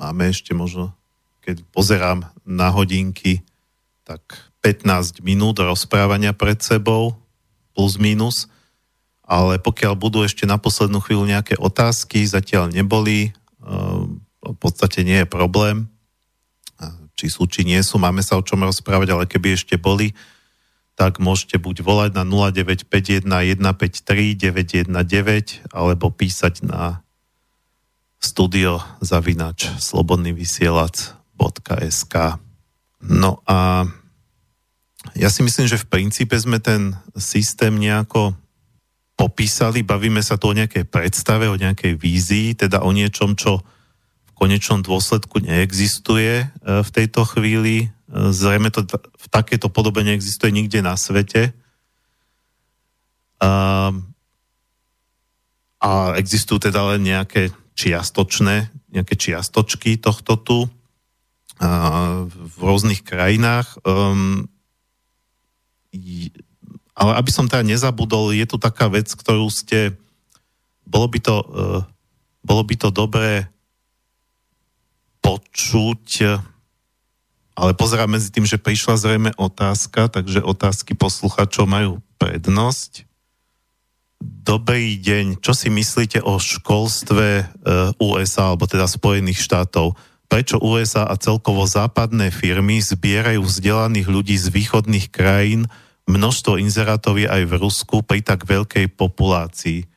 Máme 0.00 0.32
ešte 0.32 0.56
možno, 0.56 0.96
keď 1.44 1.60
pozerám 1.68 2.24
na 2.48 2.72
hodinky, 2.72 3.44
tak 4.00 4.48
15 4.64 5.20
minút 5.20 5.60
rozprávania 5.60 6.32
pred 6.32 6.56
sebou, 6.64 7.20
plus 7.76 8.00
minus 8.00 8.48
ale 9.28 9.60
pokiaľ 9.60 9.92
budú 9.92 10.24
ešte 10.24 10.48
na 10.48 10.56
poslednú 10.56 11.04
chvíľu 11.04 11.28
nejaké 11.28 11.60
otázky, 11.60 12.24
zatiaľ 12.24 12.72
neboli, 12.72 13.36
podstate 14.62 15.02
nie 15.02 15.18
je 15.22 15.28
problém, 15.28 15.90
či 17.18 17.30
sú, 17.30 17.46
či 17.46 17.62
nie 17.62 17.78
sú, 17.84 18.02
máme 18.02 18.22
sa 18.24 18.38
o 18.38 18.42
čom 18.42 18.66
rozprávať, 18.66 19.14
ale 19.14 19.30
keby 19.30 19.54
ešte 19.54 19.78
boli, 19.78 20.10
tak 20.98 21.22
môžete 21.22 21.62
buď 21.62 21.86
volať 21.86 22.10
na 22.18 22.26
0951 22.26 23.22
153 23.24 24.50
919 24.90 24.90
alebo 25.72 26.12
písať 26.12 26.66
na 26.66 27.02
studio 28.22 28.78
zavinač 29.02 29.66
slobodnyvysielac.sk 29.82 32.14
No 33.02 33.42
a 33.50 33.82
ja 35.18 35.26
si 35.26 35.42
myslím, 35.42 35.66
že 35.66 35.82
v 35.82 35.90
princípe 35.90 36.38
sme 36.38 36.62
ten 36.62 36.94
systém 37.18 37.74
nejako 37.74 38.38
popísali, 39.18 39.82
bavíme 39.82 40.22
sa 40.22 40.38
tu 40.38 40.46
o 40.50 40.54
nejakej 40.54 40.84
predstave, 40.86 41.50
o 41.50 41.58
nejakej 41.58 41.98
vízii, 41.98 42.54
teda 42.54 42.86
o 42.86 42.94
niečom, 42.94 43.34
čo 43.34 43.66
v 44.32 44.48
konečnom 44.48 44.80
dôsledku 44.80 45.44
neexistuje 45.44 46.44
e, 46.44 46.46
v 46.64 46.88
tejto 46.88 47.28
chvíli. 47.28 47.76
E, 47.84 48.32
zrejme 48.32 48.72
to 48.72 48.88
v 48.88 49.26
takéto 49.28 49.68
podobe 49.68 50.00
neexistuje 50.00 50.48
nikde 50.48 50.80
na 50.80 50.96
svete. 50.96 51.52
A, 53.42 53.92
existujú 56.16 56.62
teda 56.62 56.94
len 56.94 57.04
nejaké 57.04 57.52
čiastočné, 57.76 58.72
nejaké 58.94 59.14
čiastočky 59.20 60.00
tohto 60.00 60.40
tu 60.40 60.58
a, 61.60 62.24
v 62.24 62.56
rôznych 62.56 63.04
krajinách. 63.04 63.76
Um, 63.84 64.48
ale 66.96 67.12
aby 67.20 67.28
som 67.28 67.50
teda 67.50 67.66
nezabudol, 67.66 68.32
je 68.32 68.48
tu 68.48 68.56
taká 68.56 68.88
vec, 68.88 69.12
ktorú 69.12 69.52
ste, 69.52 69.92
bolo 70.88 71.04
by 71.04 71.18
to, 71.20 71.36
bolo 72.40 72.62
by 72.64 72.74
to 72.80 72.88
dobré 72.88 73.52
počuť, 75.22 76.06
ale 77.52 77.72
pozerám 77.78 78.18
medzi 78.18 78.34
tým, 78.34 78.44
že 78.44 78.60
prišla 78.60 78.98
zrejme 78.98 79.30
otázka, 79.38 80.10
takže 80.10 80.42
otázky 80.42 80.98
posluchačov 80.98 81.64
majú 81.70 82.02
prednosť. 82.18 83.06
Dobrý 84.22 84.98
deň, 85.02 85.42
čo 85.42 85.50
si 85.50 85.66
myslíte 85.66 86.22
o 86.22 86.38
školstve 86.38 87.26
uh, 87.42 87.90
USA, 87.98 88.54
alebo 88.54 88.70
teda 88.70 88.86
Spojených 88.86 89.42
štátov? 89.42 89.98
Prečo 90.30 90.62
USA 90.62 91.10
a 91.10 91.18
celkovo 91.18 91.66
západné 91.66 92.30
firmy 92.32 92.78
zbierajú 92.80 93.42
vzdelaných 93.42 94.08
ľudí 94.08 94.36
z 94.38 94.48
východných 94.48 95.10
krajín, 95.10 95.66
množstvo 96.06 96.56
inzerátov 96.56 97.18
je 97.18 97.28
aj 97.28 97.42
v 97.50 97.54
Rusku 97.60 98.00
pri 98.06 98.22
tak 98.24 98.46
veľkej 98.46 98.94
populácii. 98.94 99.90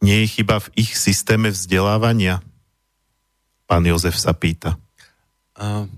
Nie 0.00 0.24
je 0.24 0.40
chyba 0.40 0.62
v 0.62 0.72
ich 0.78 0.94
systéme 0.96 1.50
vzdelávania? 1.50 2.40
Pán 3.74 3.82
Jozef 3.82 4.14
sa 4.14 4.30
pýta. 4.30 4.78
Uh, 5.58 5.90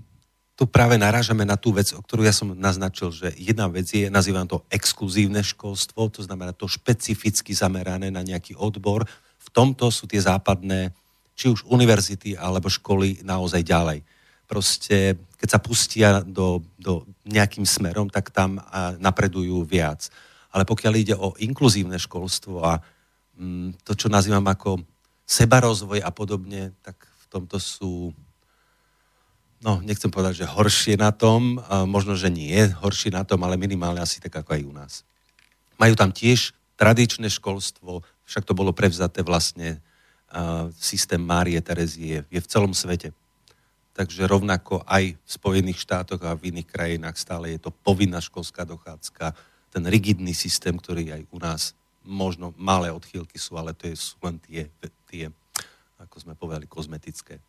tu 0.57 0.65
práve 0.65 0.97
narážame 0.97 1.45
na 1.45 1.61
tú 1.61 1.69
vec, 1.69 1.93
o 1.93 2.01
ktorú 2.01 2.25
ja 2.25 2.33
som 2.33 2.57
naznačil, 2.57 3.13
že 3.13 3.29
jedna 3.37 3.69
vec 3.69 3.85
je, 3.93 4.09
nazývam 4.09 4.49
to 4.49 4.65
exkluzívne 4.73 5.45
školstvo, 5.45 6.09
to 6.09 6.25
znamená 6.25 6.57
to 6.57 6.65
špecificky 6.65 7.53
zamerané 7.53 8.09
na 8.09 8.25
nejaký 8.25 8.57
odbor. 8.57 9.05
V 9.37 9.49
tomto 9.53 9.93
sú 9.93 10.09
tie 10.09 10.17
západné, 10.17 10.89
či 11.37 11.53
už 11.53 11.69
univerzity 11.69 12.33
alebo 12.33 12.65
školy 12.65 13.21
naozaj 13.21 13.61
ďalej 13.61 14.01
proste, 14.49 15.13
keď 15.37 15.49
sa 15.53 15.61
pustia 15.61 16.09
do, 16.25 16.65
do 16.81 17.05
nejakým 17.29 17.67
smerom, 17.67 18.09
tak 18.09 18.33
tam 18.33 18.57
napredujú 18.97 19.61
viac. 19.67 20.09
Ale 20.49 20.65
pokiaľ 20.65 20.93
ide 20.97 21.13
o 21.13 21.37
inkluzívne 21.37 22.01
školstvo 22.01 22.57
a 22.63 22.81
mm, 23.37 23.85
to, 23.85 23.93
čo 23.93 24.09
nazývam 24.09 24.49
ako 24.49 24.81
sebarozvoj 25.29 26.01
a 26.01 26.09
podobne, 26.09 26.73
tak 26.81 27.05
tomto 27.37 27.57
sú, 27.61 28.11
no 29.61 29.79
nechcem 29.85 30.09
povedať, 30.09 30.43
že 30.43 30.49
horšie 30.49 30.97
na 30.97 31.13
tom, 31.13 31.61
možno, 31.85 32.17
že 32.17 32.33
nie 32.33 32.65
horšie 32.81 33.13
na 33.13 33.21
tom, 33.21 33.45
ale 33.45 33.61
minimálne 33.61 34.01
asi 34.01 34.17
tak 34.17 34.33
ako 34.41 34.57
aj 34.57 34.61
u 34.65 34.73
nás. 34.73 34.93
Majú 35.77 35.93
tam 35.93 36.09
tiež 36.09 36.57
tradičné 36.77 37.29
školstvo, 37.29 38.01
však 38.25 38.43
to 38.43 38.57
bolo 38.57 38.73
prevzaté 38.73 39.21
vlastne 39.21 39.79
systém 40.75 41.21
Márie 41.21 41.61
Terezie 41.63 42.25
je 42.27 42.39
v 42.41 42.49
celom 42.49 42.75
svete 42.75 43.15
takže 43.97 44.29
rovnako 44.29 44.85
aj 44.85 45.17
v 45.17 45.25
Spojených 45.25 45.81
štátoch 45.81 46.21
a 46.21 46.37
v 46.37 46.53
iných 46.53 46.69
krajinách 46.69 47.17
stále 47.17 47.57
je 47.57 47.65
to 47.65 47.73
povinná 47.73 48.21
školská 48.21 48.61
dochádzka, 48.61 49.33
ten 49.73 49.83
rigidný 49.89 50.37
systém, 50.37 50.77
ktorý 50.77 51.17
aj 51.17 51.21
u 51.33 51.37
nás 51.41 51.61
možno 52.05 52.53
malé 52.55 52.93
odchýlky 52.93 53.41
sú, 53.41 53.57
ale 53.57 53.73
to 53.73 53.89
sú 53.97 54.15
len 54.21 54.37
tie, 54.45 54.69
tie 55.09 55.33
ako 55.97 56.15
sme 56.21 56.33
povedali, 56.37 56.69
kozmetické. 56.69 57.41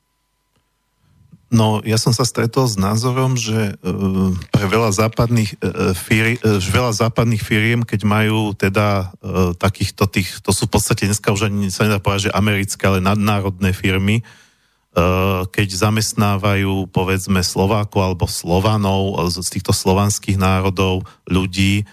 No, 1.48 1.80
ja 1.80 1.96
som 1.96 2.12
sa 2.12 2.28
stretol 2.28 2.68
s 2.68 2.76
názorom, 2.76 3.32
že 3.32 3.72
uh, 3.72 4.36
pre 4.52 4.68
veľa 4.68 4.92
západných, 4.92 5.56
uh, 5.56 5.96
fíri, 5.96 6.36
uh, 6.44 6.60
veľa 6.60 6.92
západných 6.92 7.40
firiem, 7.40 7.80
keď 7.88 8.00
majú 8.04 8.52
teda 8.52 9.12
takýchto 9.56 10.04
tých, 10.12 10.44
to 10.44 10.52
sú 10.52 10.68
v 10.68 10.76
podstate 10.76 11.08
dneska 11.08 11.32
už 11.32 11.48
ani 11.48 11.72
sa 11.72 11.88
nedá 11.88 12.00
povedať, 12.00 12.28
že 12.28 12.36
americké, 12.36 12.84
ale 12.84 13.00
nadnárodné 13.00 13.72
firmy, 13.72 14.20
keď 15.52 15.68
zamestnávajú 15.68 16.90
povedzme 16.90 17.38
Slovákov 17.44 18.00
alebo 18.02 18.26
Slovanov 18.26 19.14
z 19.30 19.46
týchto 19.46 19.70
slovanských 19.70 20.40
národov, 20.40 21.06
ľudí, 21.28 21.86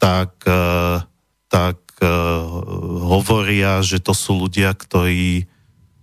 tak, 0.00 0.32
tak 1.52 1.76
hovoria, 3.04 3.84
že 3.84 4.00
to 4.00 4.16
sú 4.16 4.48
ľudia, 4.48 4.72
ktorí 4.72 5.44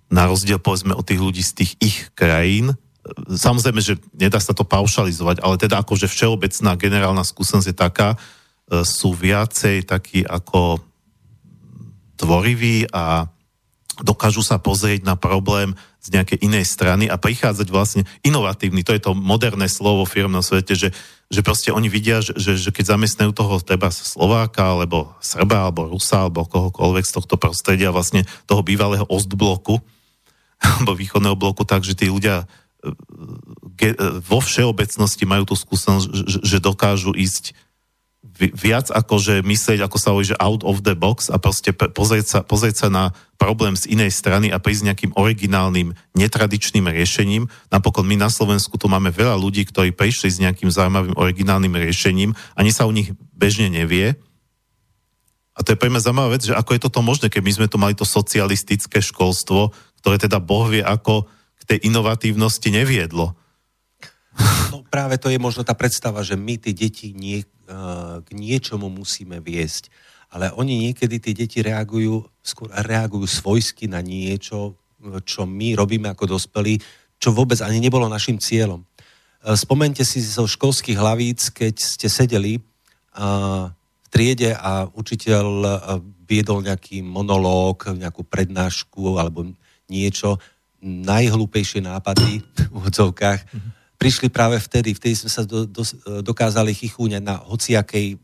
na 0.08 0.30
rozdiel 0.30 0.62
povedzme 0.62 0.96
od 0.96 1.04
tých 1.04 1.20
ľudí 1.20 1.44
z 1.44 1.54
tých 1.64 1.72
ich 1.84 1.98
krajín, 2.16 2.78
samozrejme, 3.28 3.80
že 3.80 4.00
nedá 4.16 4.40
sa 4.40 4.52
to 4.56 4.68
paušalizovať, 4.68 5.40
ale 5.44 5.56
teda 5.60 5.84
akože 5.84 6.08
všeobecná 6.08 6.76
generálna 6.80 7.24
skúsenosť 7.24 7.68
je 7.72 7.78
taká, 7.78 8.10
sú 8.84 9.16
viacej 9.16 9.88
takí 9.88 10.28
ako 10.28 10.84
tvoriví 12.20 12.90
a 12.92 13.32
dokážu 14.04 14.44
sa 14.44 14.60
pozrieť 14.60 15.08
na 15.08 15.16
problém 15.16 15.74
z 16.04 16.14
nejakej 16.14 16.40
inej 16.44 16.66
strany 16.68 17.06
a 17.08 17.18
prichádzať 17.20 17.68
vlastne 17.72 18.04
inovatívny, 18.22 18.84
to 18.84 18.94
je 18.94 19.02
to 19.02 19.12
moderné 19.16 19.72
slovo 19.72 20.06
v 20.06 20.14
firmnom 20.14 20.44
svete, 20.44 20.76
že, 20.76 20.90
že 21.28 21.44
proste 21.44 21.76
oni 21.76 21.92
vidia, 21.92 22.24
že, 22.24 22.40
že, 22.40 22.56
že 22.56 22.72
keď 22.72 22.96
zamestnajú 22.96 23.32
toho 23.36 23.60
treba 23.60 23.92
Slováka, 23.92 24.64
alebo 24.64 25.12
Srba, 25.20 25.68
alebo 25.68 25.92
Rusa, 25.92 26.24
alebo 26.24 26.48
kohokoľvek 26.48 27.04
z 27.04 27.16
tohto 27.20 27.36
prostredia, 27.36 27.92
vlastne 27.92 28.24
toho 28.48 28.64
bývalého 28.64 29.04
Ostbloku, 29.12 29.84
alebo 30.64 30.96
východného 30.96 31.36
bloku, 31.36 31.68
takže 31.68 32.00
tí 32.00 32.08
ľudia 32.08 32.48
e, 32.80 33.92
e, 33.92 33.96
vo 34.24 34.40
všeobecnosti 34.40 35.28
majú 35.28 35.52
tú 35.52 35.56
skúsenosť, 35.60 36.06
že, 36.08 36.40
že 36.48 36.58
dokážu 36.64 37.12
ísť 37.12 37.52
viac 38.38 38.90
ako 38.90 39.22
že 39.22 39.36
myslieť, 39.46 39.82
ako 39.82 39.98
sa 39.98 40.10
hovorí, 40.14 40.30
že 40.30 40.42
out 40.42 40.66
of 40.66 40.82
the 40.82 40.98
box 40.98 41.30
a 41.30 41.38
proste 41.38 41.74
pozrieť 41.74 42.26
sa, 42.26 42.40
pozrieť 42.42 42.86
sa 42.86 42.88
na 42.90 43.04
problém 43.38 43.78
z 43.78 43.94
inej 43.94 44.14
strany 44.14 44.50
a 44.50 44.58
prísť 44.58 44.90
nejakým 44.90 45.12
originálnym, 45.14 45.94
netradičným 46.18 46.86
riešením. 46.90 47.50
Napokon 47.70 48.06
my 48.06 48.18
na 48.18 48.30
Slovensku 48.30 48.76
tu 48.78 48.90
máme 48.90 49.14
veľa 49.14 49.38
ľudí, 49.38 49.66
ktorí 49.70 49.94
prišli 49.94 50.30
s 50.34 50.42
nejakým 50.42 50.70
zaujímavým 50.70 51.16
originálnym 51.18 51.74
riešením, 51.78 52.34
ani 52.58 52.72
sa 52.74 52.90
u 52.90 52.94
nich 52.94 53.14
bežne 53.34 53.70
nevie. 53.70 54.18
A 55.58 55.66
to 55.66 55.74
je 55.74 55.80
pre 55.80 55.90
mňa 55.90 56.06
zaujímavá 56.06 56.38
vec, 56.38 56.46
že 56.46 56.54
ako 56.54 56.78
je 56.78 56.84
toto 56.86 57.02
možné, 57.02 57.34
keby 57.34 57.50
sme 57.50 57.68
tu 57.70 57.82
mali 57.82 57.98
to 57.98 58.06
socialistické 58.06 59.02
školstvo, 59.02 59.74
ktoré 60.02 60.22
teda 60.22 60.38
Boh 60.38 60.70
vie, 60.70 60.86
ako 60.86 61.26
k 61.58 61.64
tej 61.66 61.90
inovatívnosti 61.90 62.70
neviedlo. 62.70 63.34
No 64.70 64.86
práve 64.86 65.18
to 65.18 65.34
je 65.34 65.42
možno 65.42 65.66
tá 65.66 65.74
predstava, 65.74 66.22
že 66.22 66.38
my 66.38 66.62
tie 66.62 66.78
deti 66.78 67.10
nie, 67.18 67.42
k 68.24 68.30
niečomu 68.32 68.88
musíme 68.88 69.44
viesť. 69.44 69.92
Ale 70.32 70.52
oni 70.56 70.88
niekedy, 70.88 71.20
tie 71.20 71.34
deti 71.36 71.60
reagujú, 71.64 72.24
skôr 72.44 72.68
reagujú 72.72 73.28
svojsky 73.28 73.88
na 73.88 74.04
niečo, 74.04 74.76
čo 75.24 75.48
my 75.48 75.78
robíme 75.78 76.12
ako 76.12 76.36
dospelí, 76.36 76.80
čo 77.20 77.32
vôbec 77.32 77.60
ani 77.64 77.80
nebolo 77.80 78.12
našim 78.12 78.40
cieľom. 78.40 78.84
E, 78.84 78.88
spomente 79.56 80.04
si 80.04 80.20
zo 80.20 80.50
školských 80.50 80.98
hlavíc, 80.98 81.54
keď 81.54 81.76
ste 81.80 82.08
sedeli 82.08 82.60
v 83.18 84.08
triede 84.14 84.54
a 84.54 84.86
učiteľ 84.86 85.46
viedol 86.30 86.62
nejaký 86.62 87.02
monológ, 87.02 87.90
nejakú 87.98 88.22
prednášku 88.22 89.18
alebo 89.18 89.50
niečo, 89.90 90.38
najhlúpejšie 90.86 91.82
nápady 91.82 92.46
v 92.70 92.82
odzovkách, 92.86 93.42
prišli 93.98 94.30
práve 94.30 94.62
vtedy. 94.62 94.94
Vtedy 94.94 95.14
sme 95.18 95.32
sa 95.34 95.44
do, 95.44 95.66
do, 95.66 95.84
dokázali 96.22 96.74
chichúňať 96.74 97.24
na 97.26 97.42
hociakej 97.42 98.18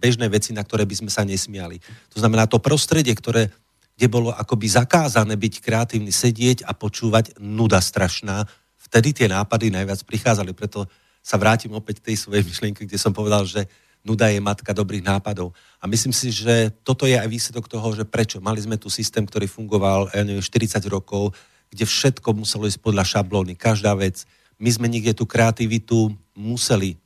bežné 0.00 0.26
veci, 0.32 0.50
na 0.50 0.66
ktoré 0.66 0.84
by 0.84 0.96
sme 1.06 1.10
sa 1.12 1.22
nesmiali. 1.22 1.78
To 2.12 2.18
znamená, 2.18 2.50
to 2.50 2.58
prostredie, 2.58 3.12
ktoré, 3.14 3.52
kde 3.94 4.06
bolo 4.10 4.32
akoby 4.32 4.66
zakázané 4.66 5.36
byť 5.36 5.54
kreatívny, 5.60 6.10
sedieť 6.10 6.64
a 6.64 6.72
počúvať, 6.72 7.36
nuda 7.38 7.78
strašná, 7.78 8.48
vtedy 8.90 9.12
tie 9.12 9.28
nápady 9.28 9.70
najviac 9.70 10.02
prichádzali. 10.02 10.56
Preto 10.56 10.88
sa 11.20 11.36
vrátim 11.36 11.70
opäť 11.76 12.00
k 12.00 12.12
tej 12.12 12.26
svojej 12.26 12.42
myšlienke, 12.42 12.88
kde 12.88 12.98
som 12.98 13.12
povedal, 13.12 13.44
že 13.44 13.68
nuda 14.00 14.32
je 14.32 14.40
matka 14.40 14.72
dobrých 14.72 15.04
nápadov. 15.04 15.52
A 15.78 15.84
myslím 15.84 16.16
si, 16.16 16.32
že 16.32 16.72
toto 16.80 17.04
je 17.04 17.20
aj 17.20 17.28
výsledok 17.28 17.68
toho, 17.68 17.92
že 17.92 18.08
prečo. 18.08 18.40
Mali 18.40 18.64
sme 18.64 18.80
tu 18.80 18.88
systém, 18.88 19.28
ktorý 19.28 19.44
fungoval, 19.44 20.08
ja 20.16 20.24
neviem, 20.24 20.40
40 20.40 20.80
rokov, 20.88 21.36
kde 21.68 21.84
všetko 21.84 22.28
muselo 22.32 22.66
ísť 22.66 22.80
podľa 22.80 23.04
šablóny, 23.04 23.54
každá 23.54 23.92
vec. 23.94 24.24
My 24.60 24.70
sme 24.70 24.86
niekde 24.92 25.16
tú 25.16 25.24
kreativitu 25.24 26.12
museli 26.36 27.00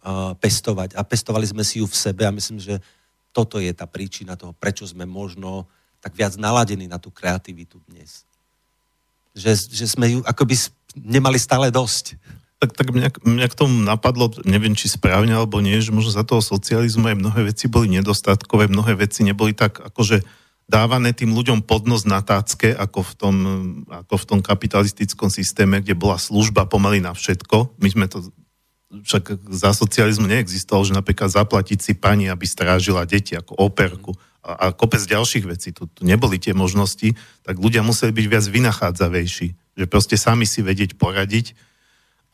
uh, 0.00 0.32
pestovať 0.40 0.96
a 0.96 1.04
pestovali 1.04 1.44
sme 1.44 1.60
si 1.60 1.84
ju 1.84 1.86
v 1.86 1.94
sebe 1.94 2.24
a 2.24 2.32
myslím, 2.32 2.58
že 2.58 2.80
toto 3.34 3.60
je 3.60 3.68
tá 3.76 3.84
príčina 3.84 4.40
toho, 4.40 4.56
prečo 4.56 4.88
sme 4.88 5.04
možno 5.04 5.68
tak 6.00 6.16
viac 6.16 6.36
naladení 6.40 6.88
na 6.88 6.96
tú 6.96 7.12
kreativitu 7.12 7.80
dnes. 7.90 8.24
Že, 9.34 9.52
že 9.72 9.84
sme 9.90 10.06
ju 10.16 10.18
akoby 10.22 10.56
nemali 10.94 11.36
stále 11.40 11.68
dosť. 11.74 12.14
Tak, 12.62 12.70
tak 12.72 12.86
mňa, 12.94 13.08
mňa 13.20 13.46
k 13.50 13.58
tomu 13.58 13.82
napadlo, 13.82 14.30
neviem 14.46 14.72
či 14.72 14.86
správne 14.88 15.34
alebo 15.34 15.58
nie, 15.58 15.76
že 15.82 15.92
možno 15.92 16.14
za 16.14 16.24
toho 16.24 16.40
socializmu 16.40 17.10
aj 17.10 17.20
mnohé 17.20 17.40
veci 17.50 17.66
boli 17.66 17.90
nedostatkové, 17.92 18.70
mnohé 18.70 18.94
veci 18.96 19.26
neboli 19.26 19.52
tak 19.52 19.82
akože 19.82 20.22
dávané 20.64 21.12
tým 21.12 21.36
ľuďom 21.36 21.64
podnos 21.64 22.08
na 22.08 22.24
tácke, 22.24 22.72
ako 22.72 23.00
v, 23.04 23.12
tom, 23.16 23.36
ako 23.88 24.14
v 24.16 24.28
tom 24.28 24.40
kapitalistickom 24.40 25.28
systéme, 25.28 25.84
kde 25.84 25.92
bola 25.96 26.16
služba 26.16 26.64
pomaly 26.64 27.04
na 27.04 27.12
všetko. 27.12 27.76
My 27.80 27.88
sme 27.92 28.06
to, 28.08 28.24
však 29.04 29.44
za 29.52 29.76
socializmu 29.76 30.24
neexistovalo, 30.24 30.88
že 30.88 30.96
napríklad 30.96 31.28
zaplatiť 31.32 31.78
si 31.80 31.92
pani, 31.92 32.32
aby 32.32 32.48
strážila 32.48 33.04
deti, 33.04 33.36
ako 33.36 33.60
operku 33.60 34.16
a, 34.44 34.68
a 34.68 34.72
kopec 34.72 35.04
ďalších 35.04 35.44
vecí. 35.48 35.68
Tu, 35.72 35.88
tu 35.88 36.00
neboli 36.04 36.40
tie 36.40 36.56
možnosti, 36.56 37.16
tak 37.44 37.56
ľudia 37.60 37.84
museli 37.84 38.12
byť 38.12 38.26
viac 38.28 38.44
vynachádzavejší, 38.44 39.48
že 39.76 39.84
proste 39.88 40.16
sami 40.16 40.48
si 40.48 40.64
vedieť 40.64 40.96
poradiť 40.96 41.56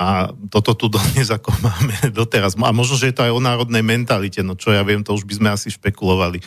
a 0.01 0.33
toto 0.49 0.73
tu 0.73 0.87
dnes 0.97 1.29
ako 1.29 1.55
máme 1.61 2.15
doteraz. 2.17 2.57
A 2.57 2.73
možno, 2.73 2.95
že 2.95 3.13
je 3.13 3.17
to 3.21 3.27
aj 3.29 3.33
o 3.37 3.41
národnej 3.41 3.85
mentalite, 3.85 4.41
no 4.41 4.57
čo 4.57 4.73
ja 4.73 4.81
viem, 4.81 5.05
to 5.05 5.13
už 5.13 5.29
by 5.29 5.35
sme 5.37 5.49
asi 5.53 5.69
špekulovali. 5.71 6.41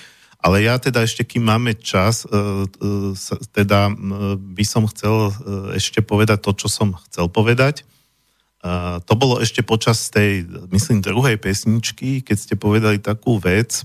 Ale 0.43 0.59
ja 0.59 0.75
teda 0.75 1.07
ešte, 1.07 1.23
kým 1.23 1.47
máme 1.47 1.71
čas, 1.79 2.27
e, 2.27 2.67
e, 2.67 3.15
teda 3.55 3.95
by 4.35 4.65
som 4.67 4.83
chcel 4.91 5.31
e, 5.31 5.79
ešte 5.79 6.03
povedať 6.03 6.43
to, 6.43 6.51
čo 6.51 6.67
som 6.67 6.99
chcel 7.07 7.31
povedať. 7.31 7.87
To 9.03 9.13
bolo 9.19 9.43
ešte 9.43 9.59
počas 9.59 10.07
tej, 10.07 10.47
myslím, 10.71 11.03
druhej 11.03 11.35
pesničky, 11.35 12.23
keď 12.23 12.37
ste 12.39 12.55
povedali 12.55 12.95
takú 12.95 13.35
vec. 13.35 13.83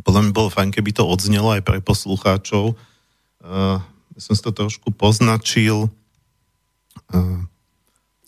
Podľa 0.00 0.24
mňa 0.24 0.32
bolo 0.32 0.48
fajn, 0.48 0.72
keby 0.72 0.96
to 0.96 1.04
odznelo 1.04 1.52
aj 1.52 1.60
pre 1.60 1.76
poslucháčov. 1.84 2.72
Ja 3.44 3.84
som 4.16 4.32
si 4.32 4.40
to 4.40 4.48
trošku 4.48 4.96
poznačil, 4.96 5.92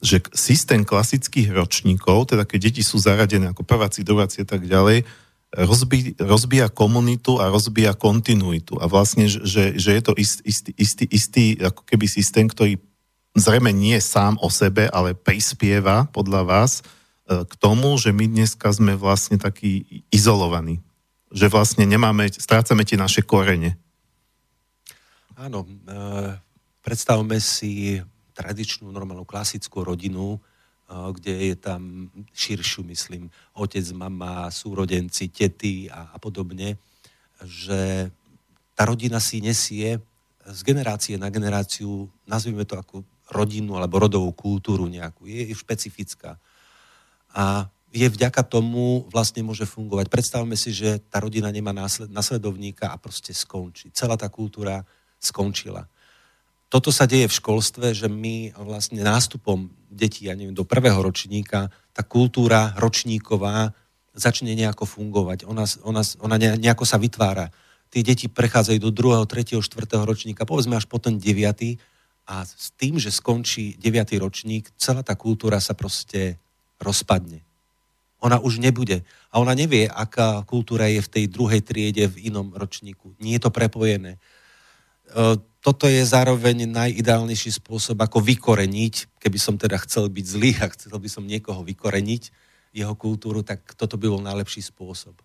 že 0.05 0.21
systém 0.37 0.85
klasických 0.85 1.57
ročníkov, 1.57 2.37
teda 2.37 2.45
keď 2.45 2.69
deti 2.69 2.85
sú 2.85 3.01
zaradené 3.01 3.49
ako 3.49 3.65
prváci, 3.65 4.05
druháci 4.05 4.45
a 4.45 4.49
tak 4.53 4.69
ďalej, 4.69 5.09
rozbí, 5.55 6.19
rozbíja 6.19 6.67
komunitu 6.67 7.39
a 7.39 7.49
rozbíja 7.49 7.95
kontinuitu. 7.95 8.75
A 8.83 8.91
vlastne, 8.91 9.31
že, 9.31 9.79
že 9.79 9.91
je 9.95 10.03
to 10.03 10.13
ist, 10.19 10.43
istý, 10.43 10.71
istý, 10.75 11.05
istý 11.07 11.45
ako 11.63 11.87
keby 11.87 12.11
systém, 12.11 12.51
ktorý 12.51 12.83
zrejme 13.39 13.71
nie 13.71 13.95
sám 14.03 14.39
o 14.43 14.51
sebe, 14.51 14.91
ale 14.91 15.15
prispieva 15.15 16.11
podľa 16.11 16.43
vás 16.43 16.73
e, 16.81 16.83
k 17.47 17.53
tomu, 17.59 17.95
že 17.99 18.11
my 18.11 18.27
dneska 18.27 18.71
sme 18.75 18.99
vlastne 18.99 19.39
takí 19.39 20.05
izolovaní. 20.11 20.83
Že 21.35 21.51
vlastne 21.51 21.85
nemáme, 21.87 22.31
strácame 22.31 22.83
tie 22.87 22.99
naše 22.99 23.23
korene. 23.23 23.79
Áno, 25.35 25.67
e, 25.67 25.71
predstavme 26.83 27.39
si 27.39 28.03
tradičnú, 28.35 28.91
normálnu, 28.91 29.23
klasickú 29.23 29.87
rodinu, 29.87 30.43
kde 30.89 31.53
je 31.53 31.57
tam 31.57 32.13
širšiu, 32.37 32.85
myslím, 32.93 33.33
otec, 33.57 33.87
mama, 33.97 34.53
súrodenci, 34.53 35.33
tety 35.33 35.89
a, 35.89 36.13
a 36.13 36.17
podobne, 36.21 36.77
že 37.45 38.13
tá 38.75 38.85
rodina 38.85 39.19
si 39.19 39.41
nesie 39.41 39.99
z 40.45 40.61
generácie 40.61 41.17
na 41.17 41.33
generáciu, 41.33 42.11
nazvime 42.29 42.69
to 42.69 42.77
ako 42.77 43.01
rodinu 43.33 43.81
alebo 43.81 43.97
rodovú 43.97 44.31
kultúru 44.37 44.85
nejakú, 44.85 45.25
je, 45.25 45.57
špecifická. 45.57 46.37
A 47.33 47.73
je 47.95 48.11
vďaka 48.11 48.43
tomu 48.43 49.07
vlastne 49.09 49.41
môže 49.47 49.65
fungovať. 49.65 50.11
Predstavme 50.11 50.59
si, 50.59 50.75
že 50.75 50.99
tá 51.09 51.23
rodina 51.23 51.49
nemá 51.49 51.71
násled, 51.71 52.11
nasledovníka 52.11 52.91
a 52.91 52.99
proste 52.99 53.31
skončí. 53.31 53.95
Celá 53.95 54.19
tá 54.19 54.27
kultúra 54.27 54.83
skončila 55.23 55.87
toto 56.75 56.91
sa 56.91 57.07
deje 57.07 57.31
v 57.31 57.39
školstve, 57.39 57.95
že 57.95 58.11
my 58.11 58.51
vlastne 58.59 58.99
nástupom 58.99 59.71
detí, 59.87 60.27
ja 60.27 60.35
neviem, 60.35 60.59
do 60.59 60.67
prvého 60.67 60.99
ročníka, 60.99 61.71
tá 61.95 62.03
kultúra 62.03 62.75
ročníková 62.75 63.71
začne 64.11 64.59
nejako 64.59 64.83
fungovať. 64.83 65.47
Ona, 65.47 65.71
ona, 65.87 66.03
ona 66.19 66.35
nejako 66.35 66.83
sa 66.83 66.99
vytvára. 66.99 67.55
Tie 67.95 68.03
deti 68.03 68.27
prechádzajú 68.27 68.83
do 68.83 68.91
druhého, 68.91 69.23
tretieho, 69.23 69.63
štvrtého 69.63 70.03
ročníka, 70.03 70.43
povedzme 70.43 70.75
až 70.75 70.91
potom 70.91 71.15
deviatý 71.15 71.79
a 72.27 72.43
s 72.43 72.75
tým, 72.75 72.99
že 72.99 73.15
skončí 73.15 73.79
deviatý 73.79 74.19
ročník, 74.19 74.67
celá 74.75 75.07
tá 75.07 75.15
kultúra 75.15 75.63
sa 75.63 75.79
proste 75.79 76.43
rozpadne. 76.83 77.47
Ona 78.19 78.43
už 78.43 78.59
nebude. 78.59 79.07
A 79.31 79.39
ona 79.39 79.55
nevie, 79.55 79.87
aká 79.87 80.43
kultúra 80.43 80.91
je 80.91 80.99
v 81.07 81.13
tej 81.23 81.25
druhej 81.31 81.63
triede 81.63 82.11
v 82.11 82.35
inom 82.35 82.51
ročníku. 82.51 83.15
Nie 83.23 83.39
je 83.39 83.47
to 83.47 83.55
prepojené. 83.55 84.19
Toto 85.65 85.89
je 85.89 86.05
zároveň 86.05 86.69
najideálnejší 86.69 87.57
spôsob, 87.57 87.97
ako 87.97 88.21
vykoreniť, 88.21 89.17
keby 89.17 89.39
som 89.41 89.57
teda 89.57 89.81
chcel 89.81 90.13
byť 90.13 90.25
zlý 90.29 90.53
a 90.61 90.69
chcel 90.69 91.01
by 91.01 91.09
som 91.09 91.25
niekoho 91.25 91.65
vykoreniť, 91.65 92.29
jeho 92.77 92.93
kultúru, 92.93 93.41
tak 93.41 93.73
toto 93.73 93.97
by 93.97 94.13
bol 94.13 94.21
najlepší 94.21 94.61
spôsob. 94.61 95.17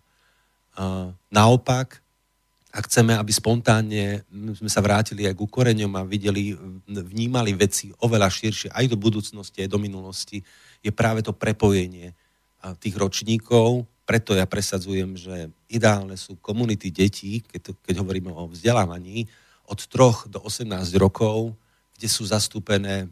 Naopak, 1.28 2.00
ak 2.70 2.86
chceme, 2.86 3.18
aby 3.18 3.28
spontánne 3.34 4.24
sme 4.30 4.70
sa 4.70 4.80
vrátili 4.80 5.26
aj 5.26 5.34
k 5.34 5.44
ukoreňom 5.44 5.92
a 5.98 6.06
videli, 6.08 6.56
vnímali 6.86 7.52
veci 7.52 7.92
oveľa 8.00 8.30
širšie, 8.30 8.72
aj 8.72 8.86
do 8.86 8.96
budúcnosti, 8.96 9.66
aj 9.66 9.74
do 9.74 9.82
minulosti, 9.82 10.40
je 10.80 10.88
práve 10.94 11.20
to 11.20 11.34
prepojenie 11.34 12.16
tých 12.80 12.94
ročníkov. 12.96 13.84
Preto 14.06 14.32
ja 14.38 14.46
presadzujem, 14.46 15.18
že 15.18 15.50
ideálne 15.68 16.14
sú 16.14 16.38
komunity 16.40 16.88
detí, 16.94 17.42
keď, 17.44 17.76
keď 17.82 17.94
hovoríme 18.00 18.30
o 18.30 18.48
vzdelávaní, 18.48 19.28
od 19.70 19.78
3 19.78 20.26
do 20.34 20.42
18 20.42 20.66
rokov, 20.98 21.54
kde 21.94 22.08
sú 22.10 22.26
zastúpené 22.26 23.06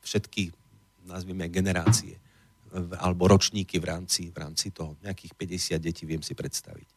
všetky, 0.00 0.56
nazvime, 1.04 1.52
generácie 1.52 2.16
alebo 3.00 3.28
ročníky 3.28 3.80
v 3.80 3.88
rámci, 3.88 4.28
v 4.28 4.36
rámci 4.36 4.68
toho. 4.70 4.96
Nejakých 5.00 5.32
50 5.80 5.80
detí 5.80 6.04
viem 6.04 6.20
si 6.20 6.36
predstaviť. 6.36 6.88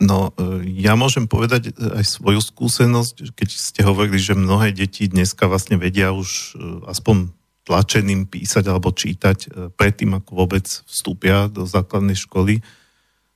No, 0.00 0.32
e, 0.36 0.64
ja 0.80 0.96
môžem 0.96 1.28
povedať 1.28 1.76
aj 1.76 2.04
svoju 2.04 2.40
skúsenosť, 2.40 3.36
keď 3.36 3.48
ste 3.52 3.80
hovorili, 3.84 4.16
že 4.16 4.32
mnohé 4.32 4.72
deti 4.72 5.08
dneska 5.08 5.44
vlastne 5.44 5.76
vedia 5.76 6.12
už 6.12 6.28
e, 6.28 6.88
aspoň 6.88 7.32
tlačeným 7.68 8.24
písať 8.24 8.64
alebo 8.68 8.96
čítať 8.96 9.38
e, 9.44 9.48
predtým, 9.76 10.16
ako 10.16 10.30
vôbec 10.32 10.64
vstúpia 10.88 11.52
do 11.52 11.68
základnej 11.68 12.16
školy, 12.16 12.64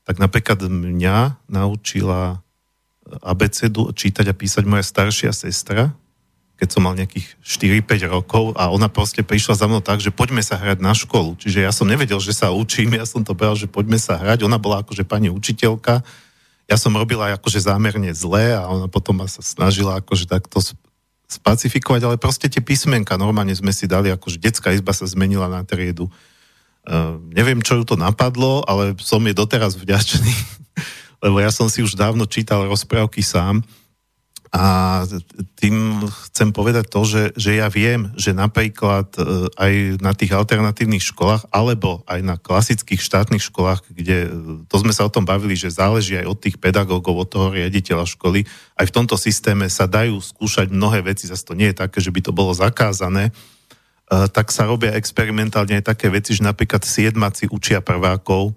tak 0.08 0.20
napríklad 0.20 0.64
mňa 0.64 1.48
naučila 1.48 2.43
abecedu 3.20 3.92
čítať 3.92 4.32
a 4.32 4.34
písať 4.34 4.64
moja 4.64 4.84
staršia 4.84 5.30
sestra, 5.30 5.92
keď 6.54 6.68
som 6.70 6.86
mal 6.86 6.94
nejakých 6.94 7.34
4-5 7.42 8.14
rokov 8.14 8.44
a 8.54 8.70
ona 8.70 8.86
proste 8.86 9.26
prišla 9.26 9.58
za 9.58 9.66
mnou 9.66 9.82
tak, 9.82 9.98
že 9.98 10.14
poďme 10.14 10.40
sa 10.40 10.54
hrať 10.54 10.78
na 10.78 10.94
školu. 10.94 11.34
Čiže 11.36 11.66
ja 11.66 11.74
som 11.74 11.90
nevedel, 11.90 12.16
že 12.22 12.30
sa 12.30 12.54
učím, 12.54 12.94
ja 12.94 13.04
som 13.04 13.26
to 13.26 13.34
bral, 13.34 13.58
že 13.58 13.66
poďme 13.66 13.98
sa 13.98 14.16
hrať. 14.16 14.46
Ona 14.46 14.56
bola 14.56 14.86
akože 14.86 15.02
pani 15.02 15.28
učiteľka, 15.28 16.00
ja 16.64 16.76
som 16.80 16.96
robila 16.96 17.28
akože 17.36 17.60
zámerne 17.60 18.08
zle 18.16 18.56
a 18.56 18.64
ona 18.64 18.88
potom 18.88 19.20
sa 19.28 19.44
snažila 19.44 20.00
akože 20.00 20.24
takto 20.24 20.64
spacifikovať, 21.28 22.02
ale 22.04 22.16
proste 22.16 22.48
tie 22.48 22.64
písmenka 22.64 23.20
normálne 23.20 23.52
sme 23.52 23.72
si 23.72 23.84
dali, 23.84 24.08
akože 24.08 24.40
detská 24.40 24.72
izba 24.72 24.96
sa 24.96 25.04
zmenila 25.04 25.48
na 25.48 25.60
triedu. 25.64 26.08
Uh, 26.84 27.20
neviem, 27.32 27.64
čo 27.64 27.80
ju 27.80 27.84
to 27.84 27.96
napadlo, 27.96 28.60
ale 28.68 28.92
som 29.00 29.20
je 29.24 29.32
doteraz 29.32 29.76
vďačný 29.76 30.32
lebo 31.24 31.40
ja 31.40 31.48
som 31.48 31.72
si 31.72 31.80
už 31.80 31.96
dávno 31.96 32.28
čítal 32.28 32.68
rozprávky 32.68 33.24
sám 33.24 33.64
A 34.54 35.02
tým 35.58 35.98
chcem 36.30 36.54
povedať 36.54 36.86
to, 36.86 37.02
že, 37.02 37.34
že 37.34 37.58
ja 37.58 37.66
viem, 37.66 38.14
že 38.14 38.30
napríklad 38.30 39.10
e, 39.18 39.50
aj 39.50 39.72
na 39.98 40.14
tých 40.14 40.30
alternatívnych 40.30 41.02
školách, 41.02 41.50
alebo 41.50 42.06
aj 42.06 42.20
na 42.22 42.38
klasických 42.38 43.02
štátnych 43.02 43.42
školách, 43.50 43.82
kde, 43.90 44.18
e, 44.22 44.28
to 44.70 44.76
sme 44.78 44.94
sa 44.94 45.02
o 45.02 45.10
tom 45.10 45.26
bavili, 45.26 45.58
že 45.58 45.74
záleží 45.74 46.14
aj 46.14 46.30
od 46.30 46.38
tých 46.38 46.62
pedagógov, 46.62 47.26
od 47.26 47.28
toho 47.34 47.50
riaditeľa 47.50 48.06
školy, 48.06 48.46
aj 48.78 48.86
v 48.86 48.94
tomto 48.94 49.18
systéme 49.18 49.66
sa 49.66 49.90
dajú 49.90 50.22
skúšať 50.22 50.70
mnohé 50.70 51.02
veci, 51.02 51.26
zase 51.26 51.42
to 51.42 51.58
nie 51.58 51.74
je 51.74 51.82
také, 51.82 51.98
že 51.98 52.14
by 52.14 52.22
to 52.22 52.30
bolo 52.30 52.54
zakázané, 52.54 53.34
e, 54.06 54.30
tak 54.30 54.54
sa 54.54 54.70
robia 54.70 54.94
experimentálne 54.94 55.82
aj 55.82 55.98
také 55.98 56.06
veci, 56.14 56.30
že 56.30 56.46
napríklad 56.46 56.86
siedmaci 56.86 57.50
učia 57.50 57.82
prvákov 57.82 58.54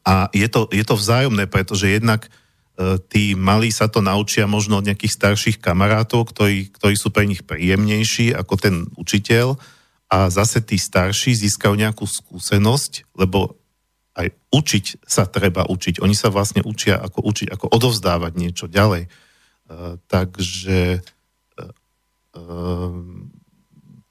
a 0.00 0.32
je 0.32 0.48
to, 0.48 0.66
je 0.72 0.84
to 0.84 0.96
vzájomné, 0.96 1.44
pretože 1.46 1.92
jednak 1.92 2.32
E, 2.72 2.96
tí 3.12 3.36
malí 3.36 3.68
sa 3.68 3.84
to 3.84 4.00
naučia 4.00 4.48
možno 4.48 4.80
od 4.80 4.86
nejakých 4.88 5.12
starších 5.12 5.56
kamarátov, 5.60 6.32
ktorí, 6.32 6.72
ktorí 6.72 6.94
sú 6.96 7.12
pre 7.12 7.28
nich 7.28 7.44
príjemnejší 7.44 8.32
ako 8.32 8.54
ten 8.56 8.74
učiteľ 8.96 9.60
a 10.08 10.32
zase 10.32 10.64
tí 10.64 10.80
starší 10.80 11.36
získajú 11.36 11.76
nejakú 11.76 12.08
skúsenosť, 12.08 13.12
lebo 13.16 13.60
aj 14.16 14.28
učiť 14.52 15.04
sa 15.04 15.24
treba 15.28 15.68
učiť. 15.68 16.00
Oni 16.00 16.12
sa 16.12 16.28
vlastne 16.28 16.64
učia 16.64 17.00
ako 17.00 17.24
učiť, 17.28 17.48
ako 17.48 17.66
odovzdávať 17.72 18.32
niečo 18.36 18.68
ďalej. 18.68 19.08
Uh, 19.72 19.96
takže 20.04 21.00
uh, 21.56 21.72
uh, 22.36 22.92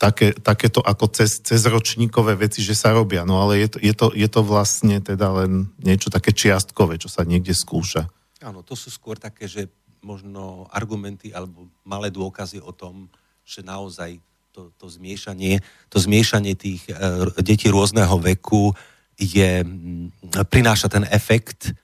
také, 0.01 0.33
takéto 0.33 0.81
ako 0.81 1.13
cez, 1.13 1.45
cezročníkové 1.45 2.33
veci, 2.33 2.65
že 2.65 2.73
sa 2.73 2.89
robia. 2.89 3.21
No 3.21 3.37
ale 3.37 3.61
je 3.61 3.69
to, 3.69 3.77
je, 3.77 3.93
to, 3.93 4.07
je 4.17 4.25
to 4.25 4.41
vlastne 4.41 4.97
teda 4.97 5.29
len 5.29 5.69
niečo 5.77 6.09
také 6.09 6.33
čiastkové, 6.33 6.97
čo 6.97 7.05
sa 7.05 7.21
niekde 7.21 7.53
skúša. 7.53 8.09
Áno, 8.41 8.65
to 8.65 8.73
sú 8.73 8.89
skôr 8.89 9.21
také, 9.21 9.45
že 9.45 9.69
možno 10.01 10.65
argumenty 10.73 11.29
alebo 11.29 11.69
malé 11.85 12.09
dôkazy 12.09 12.57
o 12.57 12.73
tom, 12.73 13.05
že 13.45 13.61
naozaj 13.61 14.17
to, 14.49 14.73
to 14.81 14.89
zmiešanie, 14.89 15.61
to 15.93 16.01
zmiešanie 16.01 16.57
tých 16.57 16.81
e, 16.89 16.97
detí 17.45 17.69
rôzneho 17.69 18.17
veku 18.17 18.73
je, 19.21 19.61
m, 19.61 20.09
prináša 20.49 20.89
ten 20.89 21.05
efekt, 21.13 21.77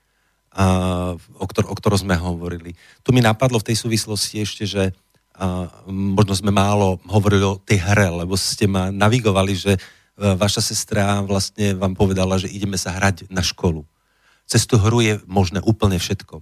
a, 0.58 1.14
o, 1.38 1.46
ktor, 1.46 1.70
o 1.70 1.78
ktorom 1.78 2.02
sme 2.02 2.18
hovorili. 2.18 2.74
Tu 3.06 3.14
mi 3.14 3.22
napadlo 3.22 3.62
v 3.62 3.70
tej 3.70 3.78
súvislosti 3.78 4.42
ešte, 4.42 4.66
že 4.66 4.90
a, 5.38 5.70
možno 5.90 6.34
sme 6.34 6.50
málo 6.50 6.98
hovorili 7.06 7.46
o 7.46 7.62
tej 7.62 7.78
hre, 7.80 8.10
lebo 8.10 8.34
ste 8.34 8.66
ma 8.66 8.90
navigovali, 8.90 9.54
že 9.54 9.78
e, 9.78 9.80
vaša 10.18 10.66
sestra 10.66 11.22
vlastne 11.22 11.78
vám 11.78 11.94
povedala, 11.94 12.42
že 12.42 12.50
ideme 12.50 12.76
sa 12.76 12.98
hrať 12.98 13.30
na 13.30 13.46
školu 13.46 13.86
cez 14.48 14.64
tú 14.64 14.80
hru 14.80 15.04
je 15.04 15.20
možné 15.28 15.60
úplne 15.60 16.00
všetko. 16.00 16.40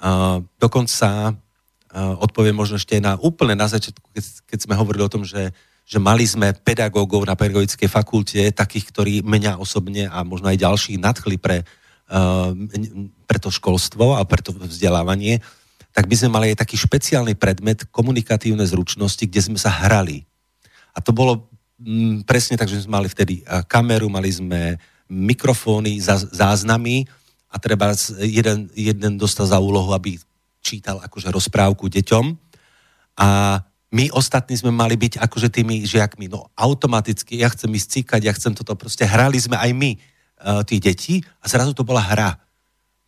Uh, 0.00 0.44
dokonca 0.60 1.32
uh, 1.32 2.14
odpoviem 2.20 2.52
možno 2.52 2.76
ešte 2.76 3.00
na 3.00 3.16
úplne 3.16 3.56
na 3.56 3.66
začiatku, 3.66 4.12
keď, 4.12 4.24
keď 4.44 4.58
sme 4.68 4.74
hovorili 4.76 5.04
o 5.04 5.12
tom, 5.12 5.24
že, 5.24 5.56
že 5.88 5.96
mali 5.96 6.28
sme 6.28 6.52
pedagógov 6.52 7.24
na 7.24 7.36
pedagogickej 7.36 7.88
fakulte, 7.88 8.52
takých, 8.52 8.92
ktorí 8.92 9.14
mňa 9.24 9.56
osobne 9.56 10.08
a 10.12 10.20
možno 10.20 10.52
aj 10.52 10.60
ďalších 10.60 11.00
nadchli 11.00 11.40
pre, 11.40 11.64
uh, 12.12 12.52
pre 13.24 13.38
to 13.40 13.48
školstvo 13.48 14.20
a 14.20 14.22
pre 14.28 14.44
to 14.44 14.52
vzdelávanie, 14.52 15.40
tak 16.00 16.08
by 16.08 16.16
sme 16.16 16.32
mali 16.32 16.56
aj 16.56 16.64
taký 16.64 16.80
špeciálny 16.80 17.36
predmet 17.36 17.84
komunikatívne 17.92 18.64
zručnosti, 18.64 19.20
kde 19.20 19.52
sme 19.52 19.58
sa 19.60 19.68
hrali. 19.68 20.24
A 20.96 21.04
to 21.04 21.12
bolo 21.12 21.52
mm, 21.76 22.24
presne 22.24 22.56
tak, 22.56 22.72
že 22.72 22.80
sme 22.80 22.96
mali 22.96 23.12
vtedy 23.12 23.44
kameru, 23.68 24.08
mali 24.08 24.32
sme 24.32 24.80
mikrofóny, 25.12 26.00
záznamy, 26.32 27.04
a 27.50 27.56
treba 27.58 27.92
jeden, 28.22 28.70
jeden 28.72 29.18
dostal 29.18 29.44
za 29.44 29.58
úlohu, 29.58 29.90
aby 29.90 30.16
čítal 30.62 31.02
akože 31.02 31.34
rozprávku 31.34 31.90
deťom 31.90 32.24
a 33.18 33.58
my 33.90 34.06
ostatní 34.14 34.54
sme 34.54 34.70
mali 34.70 34.94
byť 34.94 35.18
akože 35.18 35.50
tými 35.50 35.82
žiakmi. 35.82 36.30
No 36.30 36.46
automaticky, 36.54 37.42
ja 37.42 37.50
chcem 37.50 37.74
ísť 37.74 37.88
cíkať, 37.90 38.20
ja 38.22 38.32
chcem 38.38 38.54
toto 38.54 38.78
proste. 38.78 39.02
Hrali 39.02 39.34
sme 39.34 39.58
aj 39.58 39.70
my, 39.74 39.90
uh, 39.98 40.62
tí 40.62 40.78
deti, 40.78 41.26
a 41.42 41.50
zrazu 41.50 41.74
to 41.74 41.82
bola 41.82 41.98
hra. 41.98 42.38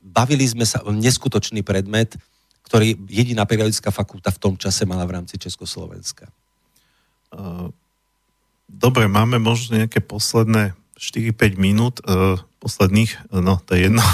Bavili 0.03 0.43
sme 0.43 0.67
sa 0.67 0.83
neskutočný 0.83 1.63
predmet, 1.63 2.19
ktorý 2.63 2.97
jediná 3.11 3.45
periodická 3.45 3.91
fakulta 3.91 4.33
v 4.33 4.41
tom 4.41 4.55
čase 4.57 4.89
mala 4.89 5.05
v 5.05 5.21
rámci 5.21 5.37
Československa. 5.37 6.31
Dobre, 8.69 9.05
máme 9.09 9.37
možno 9.37 9.77
nejaké 9.77 10.01
posledné 10.01 10.73
4-5 10.97 11.61
minút 11.61 12.01
posledných, 12.63 13.35
no 13.35 13.59
to 13.67 13.75
je 13.75 13.91
jedno. 13.91 14.05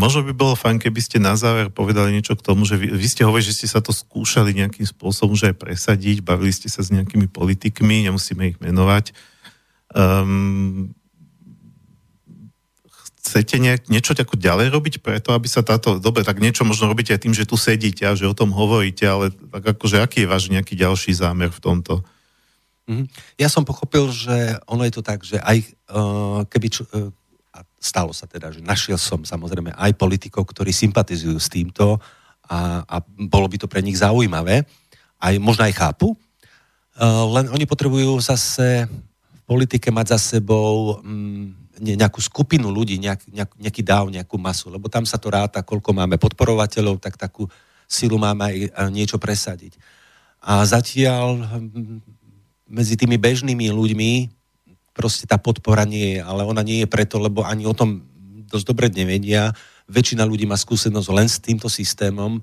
možno 0.00 0.24
by 0.24 0.32
bolo 0.32 0.56
fajn, 0.56 0.80
keby 0.80 1.00
ste 1.04 1.20
na 1.20 1.36
záver 1.36 1.68
povedali 1.68 2.16
niečo 2.16 2.32
k 2.32 2.44
tomu, 2.44 2.64
že 2.64 2.80
vy, 2.80 2.96
vy 2.96 3.06
ste 3.08 3.28
hovorili, 3.28 3.52
že 3.52 3.56
ste 3.60 3.68
sa 3.68 3.84
to 3.84 3.92
skúšali 3.92 4.56
nejakým 4.56 4.88
spôsobom, 4.88 5.36
že 5.36 5.52
aj 5.52 5.60
presadiť, 5.60 6.24
bavili 6.24 6.48
ste 6.48 6.72
sa 6.72 6.80
s 6.80 6.88
nejakými 6.88 7.28
politikmi, 7.28 8.08
nemusíme 8.08 8.56
ich 8.56 8.58
menovať. 8.60 9.12
Um, 9.92 10.96
chcete 13.26 13.58
nejak, 13.58 13.90
niečo 13.90 14.14
ako 14.14 14.38
ďalej 14.38 14.70
robiť 14.70 14.94
preto, 15.02 15.34
aby 15.34 15.50
sa 15.50 15.66
táto, 15.66 15.98
dobre, 15.98 16.22
tak 16.22 16.38
niečo 16.38 16.62
možno 16.62 16.86
robíte 16.86 17.10
aj 17.10 17.26
tým, 17.26 17.34
že 17.34 17.42
tu 17.42 17.58
sedíte 17.58 18.06
a 18.06 18.14
že 18.14 18.30
o 18.30 18.38
tom 18.38 18.54
hovoríte, 18.54 19.02
ale 19.02 19.34
tak 19.34 19.74
akože 19.74 19.98
aký 19.98 20.22
je 20.22 20.30
váš 20.30 20.46
nejaký 20.46 20.78
ďalší 20.78 21.10
zámer 21.10 21.50
v 21.50 21.58
tomto? 21.58 22.06
Mm-hmm. 22.86 23.06
Ja 23.42 23.50
som 23.50 23.66
pochopil, 23.66 24.06
že 24.14 24.62
ono 24.70 24.86
je 24.86 24.94
to 24.94 25.02
tak, 25.02 25.26
že 25.26 25.42
aj 25.42 25.58
uh, 25.90 26.46
keby... 26.46 26.66
Č- 26.70 26.86
uh, 26.94 27.10
a 27.56 27.64
stalo 27.80 28.12
sa 28.12 28.28
teda, 28.28 28.52
že 28.52 28.60
našiel 28.60 29.00
som 29.00 29.24
samozrejme 29.24 29.72
aj 29.72 29.96
politikov, 29.96 30.44
ktorí 30.44 30.76
sympatizujú 30.76 31.40
s 31.40 31.48
týmto 31.48 31.96
a, 32.44 32.84
a 32.84 32.96
bolo 33.16 33.48
by 33.48 33.56
to 33.56 33.64
pre 33.64 33.80
nich 33.80 33.96
zaujímavé, 33.96 34.60
aj 35.16 35.34
možno 35.40 35.64
aj 35.64 35.72
chápu, 35.72 36.12
uh, 36.12 37.24
len 37.32 37.48
oni 37.48 37.64
potrebujú 37.64 38.20
zase 38.20 38.84
v 38.84 39.40
politike 39.48 39.88
mať 39.88 40.20
za 40.20 40.36
sebou 40.36 41.00
um, 41.00 41.56
nejakú 41.80 42.20
skupinu 42.24 42.72
ľudí, 42.72 42.96
nejak, 42.96 43.28
nejak, 43.28 43.50
nejaký 43.60 43.82
dáv, 43.84 44.08
nejakú 44.08 44.36
masu, 44.40 44.72
lebo 44.72 44.88
tam 44.88 45.04
sa 45.04 45.20
to 45.20 45.28
ráta, 45.28 45.60
koľko 45.60 45.92
máme 45.92 46.16
podporovateľov, 46.16 47.00
tak 47.00 47.20
takú 47.20 47.44
silu 47.84 48.16
máme 48.16 48.72
aj 48.72 48.88
niečo 48.90 49.20
presadiť. 49.20 49.76
A 50.42 50.64
zatiaľ 50.64 51.42
hm, 51.42 52.00
medzi 52.70 52.98
tými 52.98 53.20
bežnými 53.20 53.70
ľuďmi 53.70 54.12
proste 54.96 55.28
tá 55.28 55.36
podpora 55.36 55.84
nie 55.84 56.16
je, 56.16 56.20
ale 56.24 56.42
ona 56.48 56.64
nie 56.64 56.82
je 56.82 56.88
preto, 56.88 57.20
lebo 57.20 57.44
ani 57.44 57.68
o 57.68 57.76
tom 57.76 58.08
dosť 58.48 58.66
dobre 58.66 58.86
nevedia. 58.88 59.52
Väčšina 59.86 60.24
ľudí 60.24 60.48
má 60.48 60.56
skúsenosť 60.56 61.08
len 61.12 61.28
s 61.28 61.36
týmto 61.38 61.68
systémom 61.68 62.40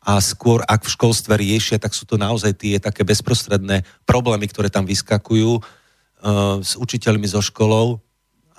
a 0.00 0.16
skôr, 0.24 0.64
ak 0.64 0.88
v 0.88 0.94
školstve 0.96 1.36
riešia, 1.36 1.76
tak 1.76 1.92
sú 1.92 2.08
to 2.08 2.16
naozaj 2.16 2.56
tie 2.56 2.80
také 2.80 3.04
bezprostredné 3.04 3.84
problémy, 4.08 4.48
ktoré 4.48 4.72
tam 4.72 4.88
vyskakujú 4.88 5.60
uh, 5.60 6.56
s 6.64 6.72
učiteľmi, 6.80 7.28
so 7.28 7.44
školou. 7.44 8.00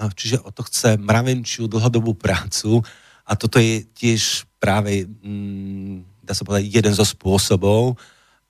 Čiže 0.10 0.42
o 0.42 0.50
to 0.50 0.66
chce 0.66 0.98
mravenčiu 0.98 1.70
dlhodobú 1.70 2.18
prácu 2.18 2.82
a 3.28 3.38
toto 3.38 3.62
je 3.62 3.86
tiež 3.94 4.50
práve, 4.58 5.06
mm, 5.06 6.26
dá 6.26 6.34
sa 6.34 6.42
povedať, 6.42 6.70
jeden 6.70 6.94
zo 6.94 7.06
spôsobov, 7.06 7.98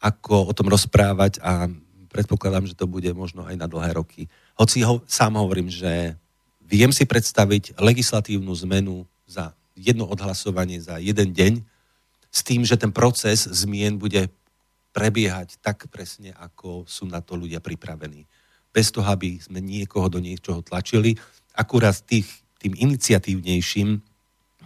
ako 0.02 0.50
o 0.50 0.54
tom 0.56 0.72
rozprávať 0.72 1.44
a 1.44 1.68
predpokladám, 2.12 2.68
že 2.68 2.76
to 2.76 2.88
bude 2.88 3.08
možno 3.16 3.48
aj 3.48 3.56
na 3.56 3.68
dlhé 3.70 3.96
roky. 3.96 4.28
Hoci 4.60 4.84
ho, 4.84 5.00
sám 5.08 5.40
hovorím, 5.40 5.72
že 5.72 6.20
viem 6.64 6.92
si 6.92 7.08
predstaviť 7.08 7.80
legislatívnu 7.80 8.52
zmenu 8.68 9.08
za 9.28 9.56
jedno 9.76 10.08
odhlasovanie 10.08 10.84
za 10.84 11.00
jeden 11.00 11.32
deň 11.32 11.54
s 12.32 12.40
tým, 12.44 12.64
že 12.64 12.80
ten 12.80 12.92
proces 12.92 13.48
zmien 13.48 14.00
bude 14.00 14.28
prebiehať 14.92 15.60
tak 15.64 15.88
presne, 15.88 16.36
ako 16.36 16.84
sú 16.84 17.08
na 17.08 17.24
to 17.24 17.40
ľudia 17.40 17.64
pripravení. 17.64 18.28
Bez 18.72 18.92
toho, 18.92 19.08
aby 19.08 19.40
sme 19.40 19.60
niekoho 19.60 20.08
do 20.08 20.20
niečoho 20.20 20.64
tlačili, 20.64 21.16
akurát 21.56 21.98
tých, 22.04 22.28
tým 22.62 22.74
iniciatívnejším 22.78 24.00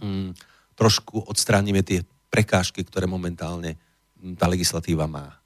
hm, 0.02 0.30
trošku 0.76 1.24
odstránime 1.26 1.80
tie 1.82 2.04
prekážky, 2.28 2.84
ktoré 2.84 3.08
momentálne 3.08 3.76
hm, 4.20 4.36
tá 4.36 4.46
legislatíva 4.46 5.08
má. 5.08 5.40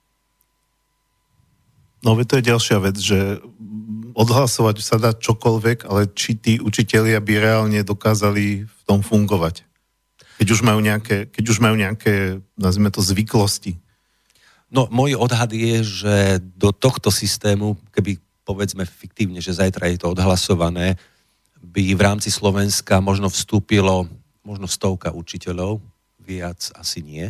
No 2.01 2.17
to 2.17 2.41
je 2.41 2.49
ďalšia 2.49 2.77
vec, 2.81 2.97
že 2.97 3.37
odhlasovať 4.17 4.81
sa 4.81 4.97
dá 4.97 5.13
čokoľvek, 5.13 5.85
ale 5.85 6.09
či 6.11 6.33
tí 6.33 6.57
učitelia 6.57 7.21
by 7.21 7.33
reálne 7.37 7.79
dokázali 7.85 8.65
v 8.65 8.81
tom 8.89 9.05
fungovať. 9.05 9.63
Keď 10.41 10.47
už 10.49 10.61
majú 10.65 10.81
nejaké, 10.81 11.29
keď 11.29 11.45
už 11.45 11.61
majú 11.61 11.77
nejaké 11.77 12.41
nazvime 12.57 12.89
to, 12.89 13.05
zvyklosti. 13.05 13.77
No, 14.73 14.89
môj 14.89 15.13
odhad 15.13 15.53
je, 15.53 15.85
že 15.85 16.15
do 16.57 16.73
tohto 16.73 17.13
systému, 17.13 17.77
keby 17.93 18.17
povedzme 18.41 18.81
fiktívne, 18.89 19.37
že 19.37 19.53
zajtra 19.53 19.93
je 19.93 20.01
to 20.01 20.17
odhlasované, 20.17 20.97
by 21.61 21.93
v 21.93 22.01
rámci 22.01 22.33
Slovenska 22.33 22.97
možno 22.99 23.29
vstúpilo 23.29 24.09
možno 24.41 24.65
stovka 24.65 25.13
učiteľov, 25.13 25.79
viac 26.21 26.73
asi 26.73 27.05
nie. 27.05 27.29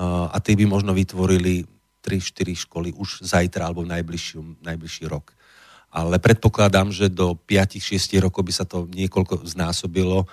A 0.00 0.36
tí 0.42 0.58
by 0.58 0.66
možno 0.66 0.90
vytvorili 0.90 1.66
3-4 2.02 2.66
školy 2.66 2.88
už 2.96 3.22
zajtra 3.22 3.68
alebo 3.68 3.86
najbližší, 3.86 4.64
najbližší 4.64 5.04
rok. 5.06 5.30
Ale 5.90 6.22
predpokladám, 6.22 6.94
že 6.94 7.10
do 7.10 7.34
5-6 7.34 8.16
rokov 8.22 8.46
by 8.46 8.52
sa 8.54 8.64
to 8.64 8.86
niekoľko 8.88 9.42
znásobilo. 9.44 10.24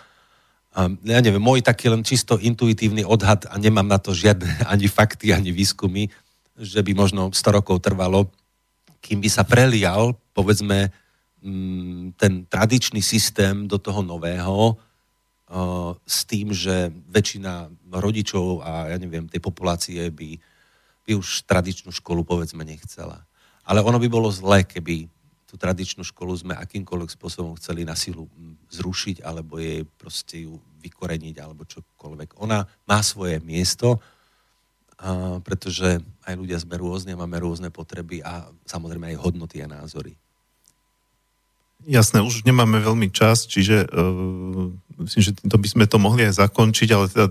ja 1.04 1.20
neviem, 1.20 1.42
môj 1.42 1.66
taký 1.66 1.90
len 1.90 2.06
čisto 2.06 2.38
intuitívny 2.38 3.02
odhad 3.04 3.50
a 3.50 3.58
nemám 3.58 3.86
na 3.86 3.98
to 3.98 4.14
žiadne 4.14 4.48
ani 4.74 4.88
fakty, 4.88 5.34
ani 5.34 5.52
výskumy, 5.52 6.10
že 6.58 6.82
by 6.82 6.94
možno 6.98 7.30
100 7.34 7.58
rokov 7.62 7.84
trvalo, 7.84 8.30
kým 9.04 9.22
by 9.22 9.30
sa 9.30 9.46
prelial, 9.46 10.18
povedzme, 10.34 10.90
ten 12.20 12.34
tradičný 12.46 13.00
systém 13.00 13.68
do 13.68 13.80
toho 13.80 14.04
nového, 14.04 14.76
s 16.04 16.28
tým, 16.28 16.52
že 16.52 16.92
väčšina 17.08 17.72
rodičov 17.88 18.68
a 18.68 18.92
ja 18.92 18.98
neviem, 19.00 19.32
tej 19.32 19.40
populácie 19.40 20.12
by, 20.12 20.36
by 21.08 21.12
už 21.16 21.48
tradičnú 21.48 21.96
školu 21.96 22.28
povedzme 22.28 22.68
nechcela. 22.68 23.24
Ale 23.64 23.80
ono 23.80 23.96
by 23.96 24.08
bolo 24.12 24.28
zlé, 24.28 24.68
keby 24.68 25.08
tú 25.48 25.56
tradičnú 25.56 26.04
školu 26.04 26.36
sme 26.36 26.54
akýmkoľvek 26.60 27.16
spôsobom 27.16 27.56
chceli 27.56 27.88
na 27.88 27.96
silu 27.96 28.28
zrušiť 28.68 29.24
alebo 29.24 29.56
jej 29.56 29.88
proste 29.88 30.44
ju 30.44 30.60
vykoreniť 30.84 31.36
alebo 31.40 31.64
čokoľvek. 31.64 32.44
Ona 32.44 32.68
má 32.68 33.00
svoje 33.00 33.40
miesto, 33.40 34.04
pretože 35.48 36.04
aj 36.28 36.34
ľudia 36.36 36.60
sme 36.60 36.76
rôzne, 36.76 37.16
máme 37.16 37.40
rôzne 37.40 37.72
potreby 37.72 38.20
a 38.20 38.52
samozrejme 38.68 39.16
aj 39.16 39.22
hodnoty 39.24 39.64
a 39.64 39.72
názory. 39.72 40.20
Jasné, 41.88 42.20
už 42.20 42.44
nemáme 42.44 42.84
veľmi 42.84 43.08
čas, 43.16 43.48
čiže 43.48 43.88
uh, 43.88 44.68
myslím, 45.00 45.24
že 45.24 45.36
týmto 45.40 45.56
by 45.56 45.68
sme 45.72 45.86
to 45.88 45.98
mohli 46.04 46.28
aj 46.28 46.44
zakončiť, 46.44 46.90
ale 46.92 47.08
teda 47.08 47.28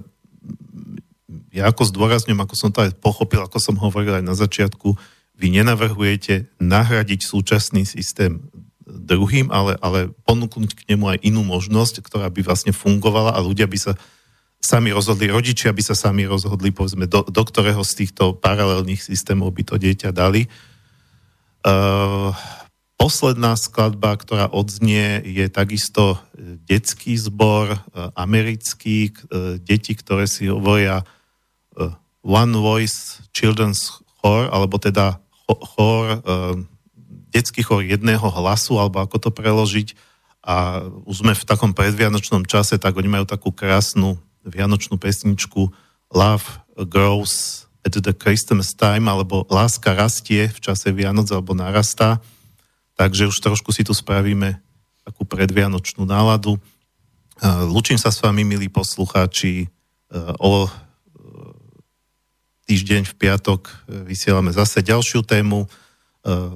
ja 1.53 1.69
ako 1.69 1.85
zdôrazňujem, 1.93 2.41
ako 2.41 2.55
som 2.57 2.73
to 2.73 2.89
aj 2.89 2.97
pochopil, 2.97 3.45
ako 3.45 3.61
som 3.61 3.77
hovoril 3.77 4.17
aj 4.17 4.25
na 4.25 4.33
začiatku, 4.33 4.97
vy 5.37 5.47
nenavrhujete 5.53 6.49
nahradiť 6.57 7.21
súčasný 7.21 7.85
systém 7.85 8.49
druhým, 8.89 9.53
ale, 9.53 9.77
ale 9.85 10.09
ponúknuť 10.25 10.73
k 10.73 10.87
nemu 10.97 11.05
aj 11.05 11.19
inú 11.21 11.45
možnosť, 11.45 12.01
ktorá 12.01 12.33
by 12.33 12.41
vlastne 12.41 12.73
fungovala 12.73 13.37
a 13.37 13.45
ľudia 13.45 13.69
by 13.69 13.77
sa 13.77 13.93
sami 14.57 14.89
rozhodli, 14.89 15.29
rodičia 15.29 15.69
by 15.77 15.83
sa 15.85 15.93
sami 15.93 16.25
rozhodli, 16.25 16.73
povedzme, 16.73 17.05
do, 17.05 17.21
do 17.29 17.43
ktorého 17.45 17.85
z 17.85 18.05
týchto 18.05 18.33
paralelných 18.41 19.05
systémov 19.05 19.53
by 19.53 19.63
to 19.69 19.77
dieťa 19.77 20.17
dali. 20.17 20.49
Uh, 21.61 22.33
Posledná 22.97 23.61
skladba, 23.61 24.17
ktorá 24.17 24.49
odznie, 24.49 25.21
je 25.21 25.53
takisto 25.53 26.17
e, 26.17 26.57
detský 26.65 27.21
zbor, 27.21 27.77
e, 27.77 27.79
americký, 28.17 29.13
e, 29.13 29.61
deti, 29.61 29.93
ktoré 29.93 30.25
si 30.25 30.49
hovoria 30.49 31.05
One 32.25 32.57
Voice 32.57 33.21
Children's 33.37 34.01
Chor, 34.19 34.49
alebo 34.49 34.81
teda 34.81 35.21
chor, 35.47 36.25
detský 37.31 37.63
chor 37.63 37.85
jedného 37.85 38.27
hlasu, 38.33 38.81
alebo 38.81 39.05
ako 39.05 39.29
to 39.29 39.31
preložiť. 39.31 39.95
A 40.43 40.83
už 41.07 41.23
sme 41.23 41.37
v 41.37 41.47
takom 41.47 41.77
predvianočnom 41.77 42.49
čase, 42.49 42.81
tak 42.81 42.97
oni 42.99 43.07
majú 43.07 43.29
takú 43.29 43.53
krásnu 43.53 44.19
vianočnú 44.43 44.99
pesničku 44.99 45.71
Love 46.11 46.49
Grows 46.89 47.67
at 47.87 47.95
the 47.95 48.15
Christmas 48.17 48.75
Time, 48.75 49.07
alebo 49.07 49.47
Láska 49.47 49.95
rastie 49.95 50.51
v 50.51 50.59
čase 50.59 50.91
Vianoc, 50.91 51.31
alebo 51.31 51.55
narastá. 51.55 52.19
Takže 52.97 53.29
už 53.29 53.37
trošku 53.45 53.77
si 53.77 53.85
tu 53.85 53.93
spravíme 53.93 54.57
takú 55.05 55.29
predvianočnú 55.29 56.09
náladu. 56.09 56.57
Lučím 57.69 58.01
sa 58.01 58.09
s 58.09 58.25
vami, 58.25 58.43
milí 58.43 58.73
poslucháči, 58.73 59.69
o 60.41 60.67
týždeň 62.65 63.05
v 63.05 63.15
piatok 63.15 63.69
vysielame 64.09 64.51
zase 64.51 64.81
ďalšiu 64.81 65.23
tému. 65.23 65.69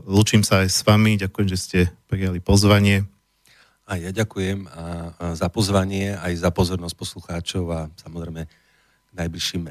Lučím 0.08 0.42
sa 0.42 0.64
aj 0.64 0.68
s 0.72 0.80
vami, 0.82 1.20
ďakujem, 1.20 1.48
že 1.52 1.58
ste 1.60 1.78
prijali 2.08 2.40
pozvanie. 2.42 3.04
A 3.86 4.00
ja 4.00 4.10
ďakujem 4.10 4.66
za 5.36 5.48
pozvanie, 5.52 6.16
aj 6.16 6.40
za 6.40 6.50
pozornosť 6.50 6.96
poslucháčov 6.96 7.64
a 7.70 7.80
samozrejme 8.00 8.48
najbližším 9.14 9.68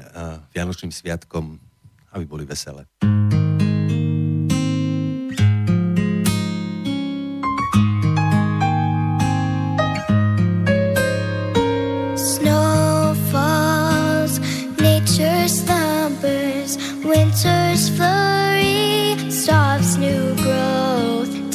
Vianočným 0.54 0.92
sviatkom, 0.94 1.58
aby 2.14 2.24
boli 2.24 2.44
veselé. 2.46 2.86
winter's 3.02 3.39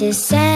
to 0.06 0.14
send. 0.14 0.55